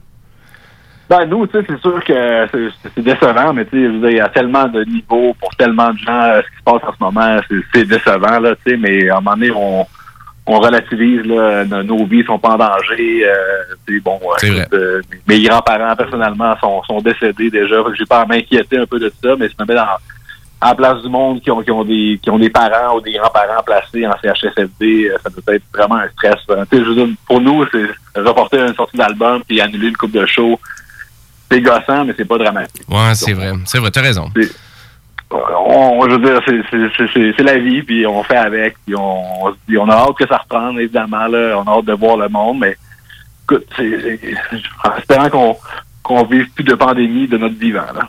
Ben, 1.11 1.25
nous, 1.27 1.47
tu 1.47 1.53
sais, 1.61 1.65
c'est 1.69 1.81
sûr 1.81 2.03
que 2.03 2.49
c'est- 2.95 3.01
décevant, 3.03 3.53
mais 3.53 3.65
tu 3.67 3.77
sais, 4.01 4.11
il 4.11 4.17
y 4.17 4.21
a 4.21 4.29
tellement 4.31 4.67
de 4.67 4.83
niveaux 4.85 5.37
pour 5.39 5.51
tellement 5.57 5.93
de 5.93 5.99
gens. 5.99 6.23
euh, 6.23 6.41
Ce 6.43 6.51
qui 6.51 6.57
se 6.57 6.63
passe 6.65 6.83
en 6.83 6.93
ce 6.93 7.05
moment, 7.05 7.39
c'est- 7.49 7.63
c'est 7.75 7.85
décevant, 7.85 8.41
là, 8.41 8.55
tu 8.65 8.73
sais, 8.73 8.77
mais 8.79 9.09
à 9.11 9.19
un 9.19 9.21
moment 9.21 9.37
donné, 9.37 9.51
on, 9.55 9.87
on 10.47 10.61
relativise, 10.61 11.23
là, 11.25 11.65
nos, 11.65 12.07
vies 12.07 12.25
sont 12.25 12.39
pas 12.39 12.51
en 12.51 12.59
danger. 12.59 13.27
Euh, 13.27 14.01
bon, 14.05 14.21
euh, 14.73 15.03
mes 15.27 15.43
grands-parents, 15.43 15.97
personnellement, 15.97 16.57
sont, 16.61 16.83
sont 16.85 17.01
décédés 17.01 17.51
déjà. 17.51 17.77
J'ai 17.99 18.07
pas 18.07 18.21
à 18.21 18.27
m'inquiéter 18.27 18.79
un 18.79 18.87
peu 18.87 19.01
de 19.01 19.13
ça, 19.23 19.35
mais 19.37 19.49
je 19.49 19.55
me 19.59 19.67
mets 19.67 19.75
dans, 19.75 19.87
à 20.61 20.69
la 20.69 20.75
place 20.75 21.03
du 21.03 21.09
monde 21.09 21.41
qui 21.41 21.51
ont, 21.51 21.63
qui 21.63 21.71
ont 21.71 21.85
des 21.85 22.19
qui 22.23 22.31
ont 22.31 22.39
des 22.39 22.49
parents 22.49 22.97
ou 22.97 23.01
des 23.01 23.13
grands-parents 23.13 23.63
placés 23.65 24.07
en 24.07 24.15
CHSLD, 24.23 25.11
euh, 25.11 25.17
ça 25.23 25.31
doit 25.31 25.55
être 25.55 25.65
vraiment 25.75 25.97
un 25.97 26.09
stress. 26.11 26.41
sais, 26.47 26.67
je 26.73 26.89
veux 26.89 26.95
dire, 26.95 27.09
pour 27.27 27.41
nous, 27.41 27.65
c'est 27.73 28.21
reporter 28.21 28.61
une 28.61 28.75
sortie 28.75 28.97
d'album 28.97 29.43
puis 29.47 29.61
annuler 29.61 29.89
une 29.89 29.97
coupe 29.97 30.13
de 30.13 30.25
show. 30.27 30.59
C'est 31.51 31.61
gossant, 31.61 32.05
mais 32.05 32.15
c'est 32.17 32.25
pas 32.25 32.39
dramatique. 32.39 32.83
Ouais, 32.89 33.15
c'est 33.15 33.33
vrai. 33.33 33.53
C'est 33.65 33.79
vrai, 33.79 33.91
t'as 33.91 34.03
raison. 34.03 34.31
On, 35.31 36.09
je 36.09 36.15
veux 36.15 36.19
dire, 36.19 36.41
c'est- 36.47 37.43
la 37.43 37.59
vie, 37.59 37.83
puis 37.83 38.07
on 38.07 38.23
fait 38.23 38.37
avec, 38.37 38.77
puis 38.85 38.95
on, 38.97 39.23
on 39.45 39.89
a 39.91 39.95
hâte 39.95 40.17
que 40.17 40.27
ça 40.29 40.37
reprenne, 40.39 40.79
évidemment, 40.79 41.27
là, 41.27 41.59
on 41.59 41.63
a 41.71 41.79
hâte 41.79 41.85
de 41.85 41.93
voir 41.95 42.17
le 42.17 42.29
monde, 42.29 42.59
mais 42.61 42.77
écoute, 43.45 43.67
c'est 43.77 44.21
c'est- 44.21 44.63
en 44.85 44.97
espérant 44.97 45.29
qu'on 45.31 45.57
qu'on 46.03 46.23
vive 46.25 46.49
plus 46.53 46.63
de 46.63 46.75
pandémie 46.75 47.27
de 47.27 47.37
notre 47.37 47.57
vivant, 47.57 47.93
là. 47.93 48.09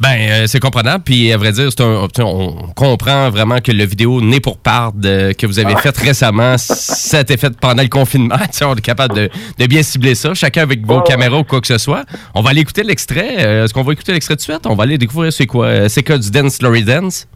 Ben, 0.00 0.16
euh, 0.18 0.44
c'est 0.46 0.60
comprenable. 0.60 1.04
Puis, 1.04 1.32
à 1.32 1.36
vrai 1.36 1.52
dire, 1.52 1.68
un, 1.80 2.08
on 2.18 2.52
comprend 2.74 3.30
vraiment 3.30 3.60
que 3.60 3.72
le 3.72 3.84
vidéo 3.84 4.20
Né 4.20 4.40
pour 4.40 4.58
part 4.58 4.92
euh, 5.04 5.32
que 5.32 5.46
vous 5.46 5.58
avez 5.58 5.74
Ah. 5.76 5.80
fait 5.80 5.96
récemment, 5.98 6.56
ça 6.58 7.18
a 7.18 7.20
été 7.20 7.36
fait 7.36 7.56
pendant 7.58 7.82
le 7.82 7.88
confinement. 7.88 8.36
On 8.62 8.74
est 8.74 8.80
capable 8.80 9.14
de, 9.14 9.30
de 9.58 9.66
bien 9.66 9.82
cibler 9.82 10.14
ça, 10.14 10.34
chacun 10.34 10.62
avec 10.62 10.84
vos 10.86 11.00
caméras 11.02 11.38
ou 11.38 11.44
quoi 11.44 11.60
que 11.60 11.66
ce 11.66 11.78
soit. 11.78 12.04
On 12.34 12.42
va 12.42 12.50
aller 12.50 12.60
écouter 12.62 12.82
l'extrait. 12.82 13.36
Euh, 13.38 13.64
Est-ce 13.64 13.74
qu'on 13.74 13.82
va 13.84 13.92
écouter 13.92 14.12
l'extrait 14.12 14.34
tout 14.34 14.46
de 14.46 14.52
suite? 14.52 14.66
On 14.66 14.74
va 14.74 14.84
aller 14.84 14.98
découvrir 14.98 15.32
c'est 15.32 15.46
quoi. 15.46 15.66
Euh, 15.66 15.88
C'est 15.88 16.02
quoi 16.02 16.18
du 16.18 16.30
Dance 16.30 16.60
Lory 16.62 16.82
Dance? 16.84 17.26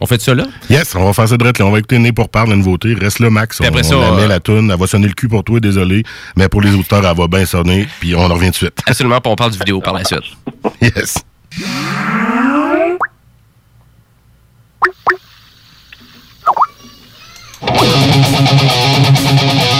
On 0.00 0.06
fait 0.06 0.20
ça 0.20 0.34
là? 0.34 0.44
Yes, 0.68 0.94
on 0.96 1.04
va 1.04 1.12
faire 1.12 1.28
ça 1.28 1.36
direct. 1.36 1.58
là. 1.58 1.66
On 1.66 1.70
va 1.70 1.78
écouter 1.78 1.98
Né 1.98 2.12
pour 2.12 2.28
parler 2.28 2.50
la 2.50 2.56
nouveauté. 2.56 2.94
Reste 2.94 3.20
là, 3.20 3.30
Max. 3.30 3.58
Puis 3.58 3.66
On, 3.66 3.68
après 3.68 3.86
on 3.86 3.90
ça, 4.02 4.10
la 4.10 4.16
met, 4.16 4.26
la 4.26 4.40
toune. 4.40 4.70
Elle 4.70 4.78
va 4.78 4.86
sonner 4.86 5.06
le 5.08 5.12
cul 5.14 5.28
pour 5.28 5.44
toi, 5.44 5.60
désolé. 5.60 6.02
Mais 6.36 6.48
pour 6.48 6.60
les 6.60 6.72
auditeurs, 6.72 7.06
elle 7.06 7.16
va 7.16 7.26
bien 7.28 7.46
sonner. 7.46 7.86
Puis 8.00 8.14
on 8.14 8.20
en 8.24 8.34
revient 8.34 8.50
de 8.50 8.54
suite. 8.54 8.78
Absolument, 8.86 9.20
puis 9.20 9.30
on 9.32 9.36
parle 9.36 9.52
du 9.52 9.58
vidéo 9.58 9.80
par 9.80 9.94
la 9.94 10.04
suite. 10.04 10.20
Yes. 10.80 11.18
Thank 11.58 13.00
you. 19.70 19.75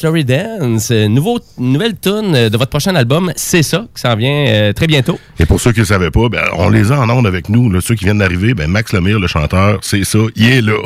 Dance 0.00 0.24
Dance. 0.24 0.90
Euh, 0.90 1.08
Nouveau, 1.08 1.38
nouvelle 1.58 1.98
tune 1.98 2.48
de 2.48 2.56
votre 2.56 2.70
prochain 2.70 2.94
album, 2.94 3.32
c'est 3.36 3.62
ça, 3.62 3.86
qui 3.94 4.00
s'en 4.00 4.16
vient 4.16 4.46
euh, 4.48 4.72
très 4.72 4.86
bientôt. 4.86 5.18
Et 5.38 5.46
pour 5.46 5.60
ceux 5.60 5.72
qui 5.72 5.80
ne 5.80 5.84
savaient 5.84 6.10
pas, 6.10 6.28
ben, 6.28 6.42
on 6.54 6.68
les 6.70 6.90
a 6.92 6.98
en 6.98 7.08
ondes 7.10 7.26
avec 7.26 7.48
nous. 7.48 7.70
Là, 7.70 7.80
ceux 7.80 7.94
qui 7.94 8.04
viennent 8.04 8.18
d'arriver, 8.18 8.54
ben, 8.54 8.68
Max 8.70 8.92
Lemire, 8.92 9.18
le 9.18 9.26
chanteur, 9.26 9.78
c'est 9.82 10.04
ça. 10.04 10.18
Il 10.36 10.48
est 10.50 10.60
là. 10.62 10.78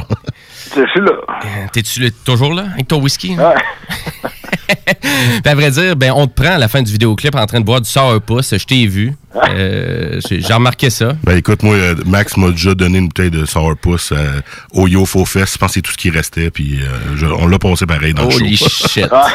Je 0.77 0.85
suis 0.91 1.01
là. 1.01 1.13
Euh, 1.29 1.67
T'es-tu 1.73 2.11
toujours 2.25 2.53
là 2.55 2.67
avec 2.75 2.89
ton 2.89 3.01
whisky? 3.01 3.35
hein? 3.39 3.53
Ouais. 3.55 4.31
Puis 5.01 5.43
à 5.45 5.55
vrai 5.55 5.71
dire, 5.71 5.97
ben, 5.97 6.13
on 6.15 6.27
te 6.27 6.41
prend 6.43 6.55
à 6.55 6.59
la 6.59 6.69
fin 6.69 6.83
du 6.83 6.93
vidéoclip 6.93 7.35
en 7.35 7.47
train 7.47 7.61
de 7.61 7.65
boire 7.65 7.81
du 7.81 7.89
sourpuss. 7.89 8.55
Je 8.57 8.65
t'ai 8.65 8.87
vu. 8.87 9.13
Euh, 9.51 10.21
J'ai 10.31 10.53
remarqué 10.55 10.91
ça. 10.91 11.13
Ben 11.25 11.37
écoute, 11.37 11.63
moi, 11.63 11.75
euh, 11.75 11.95
Max 12.07 12.37
m'a 12.37 12.51
déjà 12.51 12.75
donné 12.75 12.99
une 12.99 13.09
bouteille 13.09 13.31
de 13.31 13.45
sourpuss 13.45 14.13
euh, 14.13 14.41
au 14.73 14.87
Yo 14.89 15.05
Faux 15.07 15.25
Fest. 15.25 15.55
Je 15.55 15.59
pense 15.59 15.69
que 15.71 15.75
c'est 15.75 15.83
tout 15.83 15.93
ce 15.93 15.97
qui 15.97 16.11
restait. 16.11 16.51
Puis 16.51 16.81
euh, 16.83 17.17
je- 17.17 17.27
on 17.27 17.47
l'a 17.49 17.59
passé 17.59 17.87
pareil 17.87 18.15
dans 18.15 18.27
Holy 18.27 18.51
le 18.51 18.57
show. 18.57 18.69
shit. 18.89 19.07
Ah, 19.11 19.27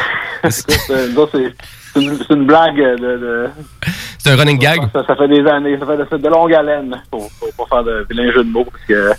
c'est- 0.50 0.66
une, 1.96 2.46
blague 2.46 2.76
de, 2.76 2.96
de- 3.18 3.48
C'est 4.18 4.30
un 4.30 4.36
running 4.36 4.58
gag? 4.58 4.80
Ça, 4.92 5.04
ça 5.06 5.16
fait 5.16 5.26
des 5.28 5.44
années, 5.48 5.76
ça 5.78 5.84
fait, 5.86 6.08
fait 6.08 6.18
de 6.22 6.28
longue 6.28 6.54
haleine 6.54 6.94
pour, 7.10 7.28
pour, 7.40 7.52
pour 7.56 7.68
faire 7.68 7.82
de 7.82 8.06
vilains 8.08 8.30
jeux 8.32 8.44
de 8.44 8.48
mots, 8.50 8.64
parce 8.64 8.84
que 8.84 9.10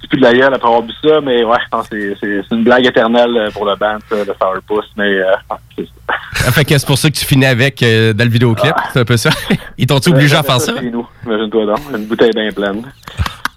c'est 0.00 0.08
plus 0.08 0.18
de 0.18 0.22
la 0.22 0.32
gueule 0.32 0.54
après 0.54 0.68
avoir 0.68 0.82
vu 0.82 0.92
ça, 1.02 1.20
mais 1.20 1.44
ouais, 1.44 1.56
je 1.64 1.68
pense 1.70 1.88
que 1.88 2.14
c'est- 2.20 2.42
une 2.54 2.64
blague 2.64 2.86
éternelle 2.86 3.36
euh, 3.36 3.50
pour 3.50 3.64
le 3.64 3.74
band, 3.76 3.98
ça, 4.08 4.16
de 4.24 4.34
Sourpuss, 4.40 4.86
mais 4.96 5.04
euh, 5.18 5.32
c'est 5.76 5.84
ça. 5.84 6.14
Ah, 6.46 6.52
Fait 6.52 6.64
que 6.64 6.76
c'est 6.78 6.86
pour 6.86 6.98
ça 6.98 7.10
que 7.10 7.16
tu 7.16 7.24
finis 7.24 7.46
avec 7.46 7.82
euh, 7.82 8.12
dans 8.12 8.24
le 8.24 8.30
vidéoclip. 8.30 8.74
C'est 8.92 9.00
un 9.00 9.04
peu 9.04 9.16
ça. 9.16 9.30
Ils 9.76 9.86
t'ont-tu 9.86 10.10
obligé 10.10 10.36
à 10.36 10.42
faire 10.42 10.60
ça? 10.60 10.72
nous, 10.80 11.06
imagine-toi 11.26 11.66
donc, 11.66 11.80
une 11.96 12.06
bouteille 12.06 12.30
bien 12.32 12.50
pleine. 12.50 12.82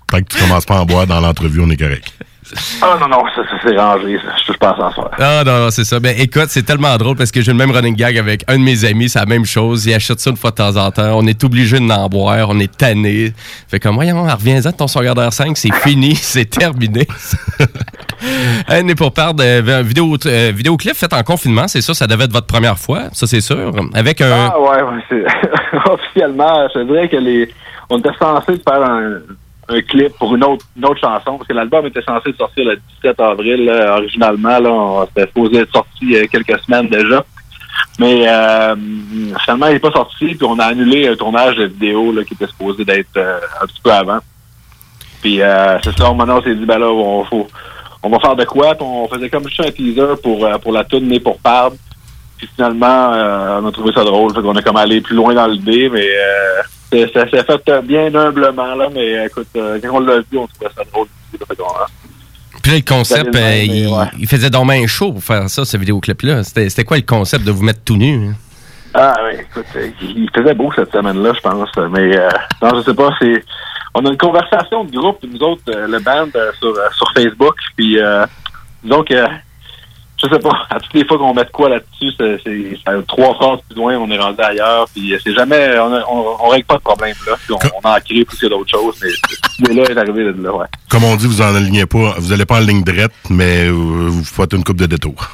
Tant 0.07 0.17
que 0.19 0.24
tu 0.25 0.38
commences 0.41 0.65
pas 0.65 0.77
à 0.77 0.81
en 0.81 0.86
boire 0.86 1.07
dans 1.07 1.19
l'entrevue, 1.21 1.62
on 1.62 1.69
est 1.69 1.77
correct. 1.77 2.12
Ah 2.81 2.98
non, 3.00 3.07
non, 3.07 3.24
ça, 3.36 3.43
ça 3.43 3.55
c'est 3.63 3.77
rangé, 3.77 4.17
ça. 4.17 4.33
je 4.45 4.51
à 4.53 4.75
ça 4.75 4.91
soir. 4.93 5.12
Ah 5.19 5.43
non, 5.45 5.60
non, 5.60 5.69
c'est 5.69 5.83
ça. 5.83 6.00
Ben 6.00 6.15
écoute, 6.17 6.48
c'est 6.48 6.63
tellement 6.63 6.95
drôle 6.98 7.15
parce 7.15 7.31
que 7.31 7.41
j'ai 7.41 7.51
le 7.51 7.57
même 7.57 7.71
running 7.71 7.95
gag 7.95 8.17
avec 8.17 8.43
un 8.48 8.57
de 8.57 8.63
mes 8.63 8.83
amis, 8.83 9.10
c'est 9.10 9.19
la 9.19 9.25
même 9.25 9.45
chose. 9.45 9.86
Il 9.86 9.93
achète 9.93 10.19
ça 10.19 10.31
une 10.31 10.38
fois 10.38 10.50
de 10.51 10.55
temps 10.55 10.75
en 10.75 10.91
temps. 10.91 11.17
On 11.17 11.25
est 11.27 11.43
obligé 11.43 11.77
de 11.79 11.83
n'en 11.83 12.10
boire, 12.10 12.50
on 12.50 12.60
est 12.60 12.75
tanné. 12.75 13.33
Fait 13.67 13.79
comme, 13.79 13.95
voyons, 13.95 14.24
reviens-en 14.24 14.71
ton 14.71 14.88
secondaire 14.88 15.31
5, 15.31 15.55
c'est 15.55 15.74
fini, 15.83 16.15
c'est 16.15 16.50
terminé. 16.50 17.07
Un 18.67 18.88
est 18.88 18.95
pour 18.95 19.13
part 19.13 19.33
de 19.33 19.81
vidéo, 19.81 20.15
euh, 20.25 20.51
vidéoclip 20.53 20.93
fait 20.93 21.12
en 21.13 21.24
confinement, 21.24 21.67
c'est 21.67 21.81
ça, 21.81 21.93
ça 21.93 22.05
devait 22.05 22.25
être 22.25 22.33
votre 22.33 22.48
première 22.48 22.77
fois, 22.77 23.03
ça 23.13 23.25
c'est 23.25 23.41
sûr. 23.41 23.74
Avec 23.93 24.21
un. 24.21 24.51
Ah 24.51 24.60
ouais, 24.60 24.83
ouais, 24.83 25.03
c'est 25.10 25.25
officiellement, 25.91 26.67
je 26.74 26.81
dirais 26.81 27.10
que 27.10 27.17
les 27.17 27.50
on 27.89 27.98
était 28.00 28.13
censé 28.19 28.53
faire 28.65 28.83
un, 28.83 29.19
un 29.70 29.82
clip 29.82 30.13
pour 30.18 30.36
une 30.36 30.44
autre 30.44 30.65
une 30.75 30.86
autre 30.86 31.00
chanson 31.00 31.38
parce 31.38 31.48
que 31.48 31.53
l'album 31.53 31.86
était 31.86 32.01
censé 32.01 32.34
sortir 32.34 32.65
le 32.65 32.80
17 33.03 33.20
avril 33.20 33.65
là, 33.65 33.98
originalement 33.98 34.60
là, 34.60 34.70
on 34.70 35.06
c'était 35.08 35.27
supposé 35.27 35.58
être 35.60 35.72
sorti 35.72 36.15
euh, 36.15 36.25
quelques 36.32 36.60
semaines 36.62 36.89
déjà. 36.89 37.24
Mais 38.00 38.27
euh, 38.27 38.75
finalement, 39.44 39.68
il 39.68 39.74
n'est 39.74 39.80
pas 39.80 39.91
sorti, 39.91 40.36
puis 40.36 40.44
on 40.44 40.58
a 40.60 40.65
annulé 40.65 41.08
un 41.08 41.15
tournage 41.15 41.56
de 41.56 41.65
vidéo 41.65 42.12
là, 42.12 42.24
qui 42.24 42.34
était 42.34 42.48
supposé 42.48 42.84
d'être 42.86 43.18
euh, 43.18 43.39
un 43.62 43.65
petit 43.65 43.82
peu 43.84 43.91
avant. 43.91 44.20
Puis 45.22 45.41
euh, 45.41 45.77
c'est 45.84 45.98
ça, 45.98 46.12
maintenant 46.13 46.39
on 46.39 46.41
s'est 46.41 46.56
dit 46.56 46.65
ben 46.65 46.80
là, 46.80 46.89
on 46.89 47.24
faut 47.25 47.48
on 48.03 48.10
va 48.10 48.20
faire 48.20 48.36
de 48.36 48.46
quoi, 48.46 48.74
puis 48.74 48.86
on 48.86 49.08
faisait 49.08 49.30
comme 49.30 49.48
juste 49.48 49.62
un 49.62 49.72
teaser 49.72 50.15
pour 50.24 50.46
euh, 50.46 50.58
pour 50.58 50.72
la 50.72 50.86
Né 51.00 51.20
pour 51.20 51.39
perdre. 51.39 51.75
Puis 52.38 52.50
finalement, 52.56 53.12
on 53.62 53.68
a 53.68 53.72
trouvé 53.72 53.91
ça 53.94 54.03
drôle, 54.03 54.34
fait 54.34 54.41
qu'on 54.41 54.56
a 54.56 54.63
comme 54.63 54.77
allé 54.77 55.00
plus 55.00 55.15
loin 55.15 55.36
dans 55.36 55.46
l'idée, 55.46 55.89
mais 55.89 56.08
ça 56.91 57.29
s'est 57.29 57.43
fait 57.43 57.81
bien 57.83 58.13
humblement 58.13 58.75
là, 58.75 58.89
mais 58.93 59.17
euh, 59.17 59.25
écoute, 59.25 59.48
euh, 59.55 59.79
quand 59.81 59.95
on 59.95 60.00
l'a 60.00 60.19
vu, 60.19 60.38
on 60.38 60.48
trouvait 60.48 60.71
ça 60.75 60.83
drôle. 60.91 61.07
Euh, 61.33 61.45
Puis 62.62 62.71
là, 62.71 62.77
le 62.77 62.83
concept, 62.88 63.36
euh, 63.36 63.63
il, 63.63 63.88
ouais. 63.88 64.05
il 64.19 64.27
faisait 64.27 64.50
bien 64.50 64.88
chaud 64.88 65.13
pour 65.13 65.24
faire 65.24 65.50
ça, 65.50 65.63
ce 65.65 65.77
vidéoclip-là. 65.77 66.43
C'était 66.43 66.83
quoi 66.83 66.98
le 66.98 67.03
concept 67.03 67.45
de 67.45 67.51
vous 67.51 67.63
mettre 67.63 67.79
tout 67.86 67.98
nu? 67.98 68.29
hein? 68.29 68.33
Ah 68.93 69.15
oui, 69.24 69.39
écoute, 69.39 69.65
il 70.01 70.29
faisait 70.36 70.53
beau 70.53 70.69
cette 70.75 70.91
semaine-là, 70.91 71.31
je 71.33 71.39
pense. 71.39 71.69
Mais 71.91 72.17
euh, 72.17 72.29
non, 72.62 72.75
je 72.75 72.81
sais 72.81 72.93
pas, 72.93 73.10
c'est. 73.21 73.43
On 73.93 74.05
a 74.05 74.10
une 74.10 74.17
conversation 74.17 74.83
de 74.83 74.91
groupe, 74.91 75.19
nous 75.24 75.39
autres, 75.39 75.63
le 75.67 76.00
band, 76.00 76.27
sur, 76.60 76.74
sur 76.93 77.12
Facebook. 77.13 77.55
Puis 77.77 78.00
euh, 78.00 78.25
disons 78.83 79.03
que 79.03 79.15
je 80.23 80.29
sais 80.29 80.39
pas, 80.39 80.49
à 80.69 80.79
toutes 80.79 80.93
les 80.93 81.05
fois 81.05 81.17
qu'on 81.17 81.33
met 81.33 81.45
de 81.45 81.49
quoi 81.51 81.69
là-dessus, 81.69 82.11
c'est, 82.17 83.05
trois 83.07 83.33
phrases 83.35 83.59
plus 83.69 83.75
loin, 83.77 83.95
on 83.97 84.09
est 84.11 84.17
rendu 84.19 84.41
ailleurs. 84.41 84.85
Puis 84.93 85.13
c'est 85.23 85.33
jamais. 85.33 85.77
On, 85.79 85.93
a- 85.93 86.03
on, 86.09 86.25
on 86.45 86.49
règle 86.49 86.65
pas 86.65 86.75
de 86.77 86.81
problème 86.81 87.15
là. 87.27 87.33
Puis 87.45 87.53
on, 87.53 87.57
on 87.83 87.87
en 87.89 87.95
crée 87.99 88.25
plus 88.25 88.37
que 88.37 88.47
d'autres 88.47 88.69
choses. 88.71 88.95
Mais 89.01 89.09
idée-là 89.71 89.89
est 89.91 89.97
arrivée 89.97 90.25
de 90.25 90.43
là, 90.43 90.53
ouais. 90.55 90.65
Comme 90.89 91.03
on 91.03 91.15
dit, 91.15 91.27
vous 91.27 91.41
en 91.41 91.55
alignez 91.55 91.85
pas, 91.85 92.15
vous 92.17 92.33
allez 92.33 92.45
pas 92.45 92.57
en 92.57 92.59
ligne 92.61 92.83
droite, 92.83 93.11
mais 93.29 93.67
euh, 93.67 93.71
vous 93.71 94.23
faites 94.23 94.53
une 94.53 94.63
coupe 94.63 94.77
de 94.77 94.85
détour. 94.87 95.15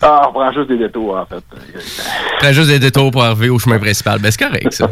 Ah, 0.00 0.22
on 0.28 0.32
prend 0.32 0.50
juste 0.52 0.68
des 0.68 0.78
détours, 0.78 1.16
en 1.16 1.26
fait. 1.26 1.44
Prends 2.40 2.52
juste 2.52 2.68
des 2.68 2.78
détours 2.78 3.10
pour 3.12 3.22
arriver 3.22 3.48
au 3.48 3.58
chemin 3.58 3.78
principal. 3.78 4.18
Ben, 4.18 4.30
c'est 4.32 4.44
correct, 4.44 4.72
ça. 4.72 4.90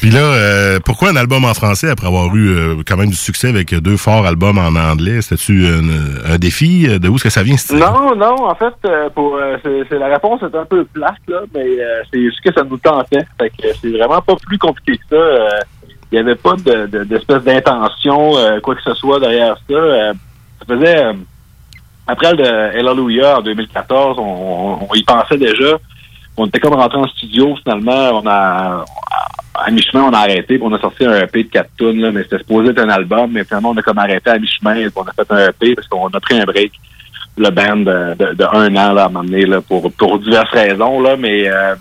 Puis 0.00 0.10
là, 0.10 0.20
euh, 0.20 0.78
pourquoi 0.82 1.10
un 1.10 1.16
album 1.16 1.44
en 1.44 1.52
français 1.54 1.90
après 1.90 2.06
avoir 2.06 2.34
eu 2.34 2.48
euh, 2.50 2.76
quand 2.86 2.96
même 2.96 3.10
du 3.10 3.16
succès 3.16 3.48
avec 3.48 3.74
deux 3.74 3.96
forts 3.96 4.24
albums 4.24 4.58
en 4.58 4.74
anglais? 4.76 5.20
C'était-tu 5.20 5.66
un, 5.66 6.32
un 6.34 6.38
défi? 6.38 6.86
De 6.98 7.08
où 7.08 7.16
est-ce 7.16 7.24
que 7.24 7.30
ça 7.30 7.42
vient? 7.42 7.56
Non, 7.74 8.14
non, 8.16 8.48
en 8.48 8.54
fait, 8.54 8.72
pour 9.14 9.36
euh, 9.36 9.56
c'est, 9.62 9.98
la 9.98 10.08
réponse 10.08 10.42
est 10.42 10.54
un 10.56 10.64
peu 10.64 10.84
plate, 10.84 11.14
là, 11.28 11.40
mais 11.54 11.64
euh, 11.80 12.02
c'est 12.12 12.20
juste 12.22 12.40
que 12.40 12.52
ça 12.52 12.62
nous 12.64 12.76
tentait. 12.78 13.24
C'est 13.80 13.90
vraiment 13.90 14.20
pas 14.20 14.36
plus 14.36 14.58
compliqué 14.58 14.98
que 14.98 15.04
ça. 15.10 15.16
Euh, 15.16 15.48
Il 16.10 16.16
n'y 16.16 16.18
avait 16.20 16.34
pas 16.36 16.54
de, 16.56 16.86
de- 16.86 17.04
d'espèce 17.04 17.42
d'intention, 17.42 18.36
euh, 18.36 18.60
quoi 18.60 18.74
que 18.74 18.82
ce 18.82 18.94
soit 18.94 19.18
derrière 19.20 19.56
ça. 19.68 19.74
Euh, 19.74 20.12
ça 20.58 20.74
faisait 20.76 21.04
euh, 21.06 21.12
après 22.06 22.32
le 22.34 22.44
Hallelujah 22.44 23.38
en 23.38 23.42
2014, 23.42 24.18
on, 24.18 24.88
y 24.94 25.02
pensait 25.04 25.38
déjà. 25.38 25.78
On 26.36 26.46
était 26.46 26.60
comme 26.60 26.74
rentré 26.74 26.98
en 26.98 27.06
studio, 27.08 27.56
finalement, 27.62 28.22
à 28.26 29.70
mi-chemin, 29.70 30.04
on 30.04 30.12
a 30.12 30.18
arrêté, 30.18 30.58
on 30.62 30.72
a 30.72 30.78
sorti 30.80 31.04
un 31.04 31.20
EP 31.20 31.44
de 31.44 31.48
4 31.50 31.70
tunes, 31.78 32.00
là, 32.00 32.10
mais 32.10 32.22
c'était 32.24 32.38
supposé 32.38 32.70
être 32.70 32.78
un 32.80 32.88
album, 32.88 33.30
mais 33.32 33.44
finalement, 33.44 33.70
on 33.70 33.76
a 33.76 33.82
comme 33.82 33.98
arrêté 33.98 34.30
à 34.30 34.38
mi-chemin, 34.38 34.88
on 34.96 35.02
a 35.02 35.12
fait 35.12 35.30
un 35.30 35.48
EP 35.50 35.74
parce 35.74 35.86
qu'on 35.88 36.06
a 36.08 36.20
pris 36.20 36.40
un 36.40 36.44
break 36.44 36.72
le 37.36 37.50
band 37.50 37.76
de, 37.76 38.14
de, 38.14 38.34
de 38.34 38.44
un 38.44 38.74
an 38.76 38.92
là, 38.92 39.04
à 39.04 39.08
donné, 39.08 39.46
là, 39.46 39.60
pour, 39.60 39.90
pour 39.92 40.18
diverses 40.18 40.50
raisons, 40.50 41.00
là, 41.00 41.16
mais 41.16 41.48
euh, 41.48 41.74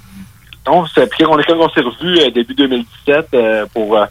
c'est 0.93 1.09
quand 1.17 1.33
on 1.33 1.37
quand 1.37 1.57
on 1.57 1.69
s'est 1.69 1.81
revu 1.81 2.19
euh, 2.19 2.31
début 2.31 2.53
2017 2.53 3.27
euh, 3.33 3.65
pour, 3.73 3.97
euh, 3.97 4.05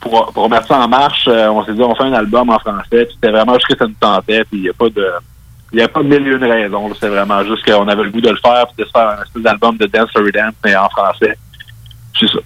pour, 0.00 0.32
pour 0.32 0.44
remettre 0.44 0.66
ça 0.66 0.78
en 0.78 0.88
marche, 0.88 1.28
euh, 1.28 1.48
on 1.48 1.64
s'est 1.64 1.74
dit 1.74 1.82
on 1.82 1.94
fait 1.94 2.04
un 2.04 2.14
album 2.14 2.50
en 2.50 2.58
français, 2.58 3.04
puis 3.04 3.14
c'était 3.14 3.30
vraiment 3.30 3.54
juste 3.54 3.66
que 3.66 3.76
ça 3.76 3.86
nous 3.86 3.94
tentait, 4.00 4.44
puis 4.44 4.58
il 4.58 4.62
n'y 4.62 4.68
a 4.68 4.74
pas 4.74 4.88
de 4.88 5.06
il 5.72 5.78
n'y 5.78 5.82
a 5.82 5.88
pas 5.88 6.02
de 6.02 6.08
mille 6.08 6.26
et 6.28 6.30
une 6.30 6.44
raisons. 6.44 6.94
C'est 6.98 7.08
vraiment 7.08 7.42
juste 7.44 7.64
qu'on 7.64 7.88
avait 7.88 8.04
le 8.04 8.10
goût 8.10 8.20
de 8.20 8.30
le 8.30 8.36
faire, 8.36 8.66
puis 8.68 8.84
de 8.84 8.84
se 8.84 8.90
faire 8.92 9.08
un 9.08 9.22
espèce 9.22 9.42
d'album 9.42 9.76
de 9.76 9.86
Dance 9.86 10.10
for 10.12 10.22
Dance, 10.22 10.54
mais 10.64 10.76
en 10.76 10.88
français. 10.88 11.36
C'est 12.18 12.26
ça. 12.28 12.38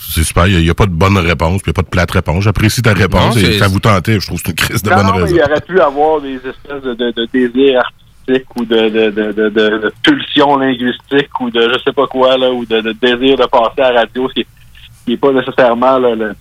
C'est 0.00 0.24
super. 0.24 0.46
Il 0.46 0.58
n'y 0.58 0.70
a, 0.70 0.74
pas 0.74 0.86
de 0.86 0.92
bonne 0.92 1.18
réponse, 1.18 1.62
puis 1.62 1.70
il 1.70 1.74
n'y 1.74 1.80
a 1.80 1.82
pas 1.82 1.82
de 1.82 1.88
plate 1.88 2.10
réponse. 2.10 2.44
J'apprécie 2.44 2.82
ta 2.82 2.92
réponse 2.92 3.36
Non, 3.36 3.42
et 3.42 3.58
ça 3.58 3.68
vous 3.68 3.80
tentait. 3.80 4.20
Je 4.20 4.26
trouve 4.26 4.40
que 4.40 4.46
c'est 4.46 4.52
une 4.52 4.56
crise 4.56 4.82
de 4.82 4.90
non, 4.90 4.96
bonne 4.96 5.06
non, 5.06 5.12
raison. 5.14 5.34
il 5.34 5.42
aurait 5.42 5.60
pu 5.60 5.80
avoir 5.80 6.20
des 6.20 6.36
espèces 6.36 6.82
de, 6.82 6.94
de, 6.94 7.10
de 7.10 7.28
désirs 7.32 7.80
artistiques 7.80 8.56
ou 8.56 8.64
de, 8.64 8.88
de, 8.88 9.10
de, 9.10 9.32
de, 9.32 9.48
de, 9.48 9.78
de 9.78 9.92
pulsions 10.02 10.56
linguistiques 10.56 11.40
ou 11.40 11.50
de 11.50 11.72
je 11.72 11.78
sais 11.84 11.92
pas 11.92 12.06
quoi, 12.06 12.36
là, 12.36 12.50
ou 12.52 12.64
de, 12.64 12.92
désir 12.92 13.36
de 13.36 13.46
passer 13.46 13.82
à 13.82 13.92
la 13.92 14.00
radio, 14.00 14.28
ce 14.28 14.34
qui 14.34 14.46
n'est 15.08 15.14
est 15.14 15.16
pas 15.16 15.32
nécessairement 15.32 15.98
là, 15.98 16.14
le, 16.14 16.34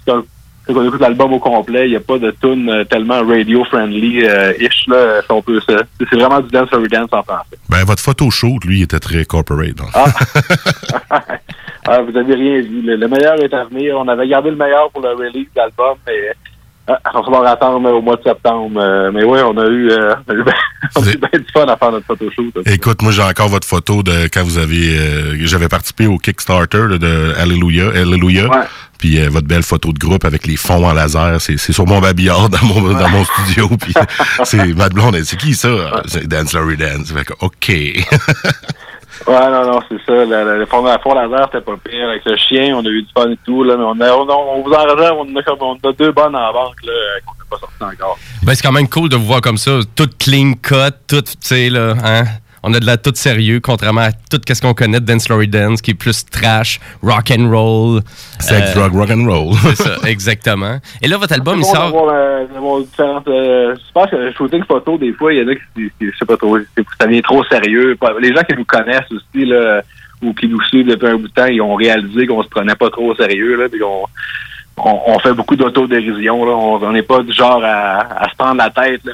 quand, 0.67 0.73
quand 0.73 0.79
on 0.81 0.87
écoute 0.87 1.01
l'album 1.01 1.33
au 1.33 1.39
complet, 1.39 1.85
il 1.87 1.91
n'y 1.91 1.95
a 1.95 1.99
pas 1.99 2.17
de 2.17 2.31
tune 2.41 2.69
euh, 2.69 2.83
tellement 2.85 3.21
radio-friendly-ish. 3.23 4.87
là, 4.87 5.21
si 5.21 5.31
on 5.31 5.41
peut- 5.41 5.59
c'est 5.67 5.75
c'est 5.99 6.15
vraiment 6.15 6.39
du 6.41 6.49
dance 6.49 6.69
for 6.69 6.79
dance 6.81 7.09
en 7.11 7.23
français. 7.23 7.57
Ben, 7.69 7.83
votre 7.85 8.01
photo 8.01 8.29
shoot, 8.31 8.63
lui, 8.65 8.81
était 8.81 8.99
très 8.99 9.25
corporate. 9.25 9.79
hein. 9.81 9.89
Ah. 11.09 11.21
ah, 11.87 12.01
vous 12.01 12.17
avez 12.17 12.35
rien 12.35 12.61
vu. 12.61 12.81
Le, 12.83 12.95
le 12.95 13.07
meilleur 13.07 13.35
est 13.43 13.53
à 13.53 13.65
venir. 13.65 13.97
On 13.97 14.07
avait 14.07 14.27
gardé 14.27 14.49
le 14.49 14.55
meilleur 14.55 14.89
pour 14.91 15.01
le 15.01 15.09
release 15.09 15.45
de 15.53 15.57
l'album, 15.57 15.95
mais 16.07 16.31
ah, 16.87 16.99
il 17.15 17.31
va 17.31 17.49
attendre 17.49 17.89
au 17.91 18.01
mois 18.01 18.15
de 18.15 18.23
septembre. 18.23 18.79
Euh, 18.79 19.11
mais 19.11 19.23
oui, 19.23 19.39
on 19.43 19.57
a 19.57 19.65
eu, 19.67 19.89
euh, 19.89 20.13
on 20.27 20.31
a 20.31 20.35
eu 20.35 20.43
ben- 20.43 20.53
on 20.95 21.01
bien 21.01 21.17
du 21.39 21.45
fun 21.51 21.65
à 21.65 21.75
faire 21.77 21.91
notre 21.91 22.05
photoshoot. 22.05 22.53
Écoute, 22.67 23.01
moi, 23.01 23.11
j'ai 23.11 23.23
encore 23.23 23.47
votre 23.49 23.67
photo 23.67 24.03
de 24.03 24.27
quand 24.31 24.43
vous 24.43 24.57
avez... 24.59 24.97
euh, 24.99 25.35
J'avais 25.45 25.67
participé 25.67 26.05
au 26.07 26.17
Kickstarter 26.17 26.83
là, 26.89 26.97
de. 26.97 27.33
Hallelujah. 27.37 27.89
Ouais. 28.49 28.65
Puis 28.97 29.19
euh, 29.19 29.29
votre 29.29 29.47
belle 29.47 29.63
photo 29.63 29.91
de 29.91 29.99
groupe 29.99 30.25
avec 30.25 30.47
les 30.47 30.55
fonds 30.55 30.85
en 30.85 30.93
laser, 30.93 31.39
c'est 31.41 31.57
c'est 31.57 31.73
sur 31.73 31.85
mon 31.85 31.99
babillard 31.99 32.49
dans 32.49 32.63
mon, 32.63 32.81
dans 32.93 33.09
mon 33.09 33.23
studio. 33.25 33.69
Puis 33.79 33.93
c'est 34.43 34.73
Matt 34.73 34.93
Blonde. 34.93 35.17
C'est 35.23 35.37
qui 35.37 35.53
ça? 35.53 35.69
C'est 36.05 36.27
Dance 36.27 36.53
Larry 36.53 36.77
Dance. 36.77 37.11
Fait 37.11 37.25
que, 37.25 37.33
OK. 37.41 37.71
Ouais, 39.27 39.49
non, 39.49 39.65
non, 39.65 39.79
c'est 39.89 39.97
ça. 40.05 40.11
Le, 40.11 40.25
le, 40.25 40.59
le 40.59 40.65
fond, 40.65 40.83
la 40.83 40.99
fond 40.99 41.13
laser, 41.15 41.49
c'était 41.51 41.63
pas 41.63 41.77
pire. 41.83 42.09
Avec 42.09 42.23
le 42.25 42.37
chien, 42.37 42.75
on 42.75 42.85
a 42.85 42.89
eu 42.89 43.01
du 43.01 43.07
fun 43.15 43.31
et 43.31 43.37
tout. 43.45 43.63
Là, 43.63 43.75
mais 43.77 43.83
on, 43.83 43.99
a, 44.01 44.11
on, 44.11 44.57
on 44.57 44.61
vous 44.61 44.71
en 44.71 44.83
réserve, 44.83 45.17
on 45.19 45.35
a, 45.35 45.43
comme, 45.43 45.57
on 45.61 45.73
a 45.89 45.93
deux 45.93 46.11
bonnes 46.11 46.35
en 46.35 46.53
banque 46.53 46.75
là, 46.83 46.91
euh, 46.91 47.19
qu'on 47.25 47.31
n'a 47.33 47.45
pas 47.49 47.57
sorti 47.57 47.95
encore. 47.95 48.19
Ben, 48.43 48.53
c'est 48.53 48.61
quand 48.61 48.73
même 48.73 48.89
cool 48.89 49.09
de 49.09 49.15
vous 49.15 49.25
voir 49.25 49.41
comme 49.41 49.57
ça, 49.57 49.79
tout 49.95 50.09
clean 50.19 50.53
cut, 50.61 50.93
tout, 51.07 51.21
tu 51.21 51.33
sais, 51.39 51.69
là, 51.69 51.95
hein? 52.03 52.25
On 52.67 52.73
a 52.73 52.79
de 52.79 52.85
la 52.85 52.97
tout 52.97 53.11
sérieux, 53.13 53.59
contrairement 53.61 54.01
à 54.01 54.11
tout 54.11 54.41
ce 54.47 54.59
qu'on 54.59 54.73
connaît 54.73 54.99
de 54.99 55.05
Dance 55.05 55.29
Laurie 55.29 55.47
Dance, 55.47 55.81
qui 55.81 55.91
est 55.91 55.93
plus 55.93 56.25
trash, 56.25 56.79
rock 57.03 57.31
and 57.31 57.49
roll. 57.49 58.01
Sex, 58.39 58.71
Euh, 58.71 58.73
drug, 58.73 58.93
rock 58.95 59.09
and 59.11 59.25
roll. 59.25 59.53
C'est 59.75 59.75
ça, 59.83 59.95
exactement. 60.07 60.79
Et 61.01 61.07
là, 61.07 61.17
votre 61.17 61.33
album, 61.33 61.59
il 61.59 61.65
sort. 61.65 62.09
euh, 62.11 62.45
euh, 63.27 63.75
je 63.75 63.91
pense 63.93 64.09
que 64.09 64.15
le 64.15 64.33
shooting 64.33 64.63
photo, 64.65 64.97
des 64.97 65.13
fois, 65.13 65.31
il 65.33 65.41
y 65.41 65.45
en 65.45 65.47
a 65.47 65.55
qui, 65.55 65.61
qui- 65.75 65.91
qui- 65.99 66.11
je 66.11 66.17
sais 66.17 66.25
pas 66.25 66.37
trop, 66.37 66.57
ça 66.99 67.05
devient 67.05 67.21
trop 67.21 67.43
sérieux. 67.45 67.95
Les 68.19 68.33
gens 68.33 68.41
qui 68.41 68.55
nous 68.55 68.65
connaissent 68.65 69.11
aussi, 69.11 69.45
là, 69.45 69.81
ou 70.23 70.33
qui 70.33 70.47
nous 70.47 70.61
suivent 70.63 70.87
depuis 70.87 71.07
un 71.07 71.17
bout 71.17 71.27
de 71.27 71.33
temps, 71.33 71.45
ils 71.45 71.61
ont 71.61 71.75
réalisé 71.75 72.25
qu'on 72.25 72.41
se 72.41 72.49
prenait 72.49 72.75
pas 72.75 72.89
trop 72.89 73.11
au 73.11 73.15
sérieux, 73.15 73.55
là, 73.57 73.69
puis 73.69 73.81
on, 73.83 74.05
on 74.77 75.19
fait 75.19 75.33
beaucoup 75.33 75.55
d'autodérision, 75.55 76.45
là. 76.45 76.51
On 76.53 76.91
n'est 76.91 77.03
pas 77.03 77.21
du 77.21 77.31
genre 77.31 77.61
à, 77.63 78.23
à 78.23 78.29
se 78.29 78.35
prendre 78.35 78.57
la 78.57 78.69
tête, 78.69 79.01
là, 79.05 79.11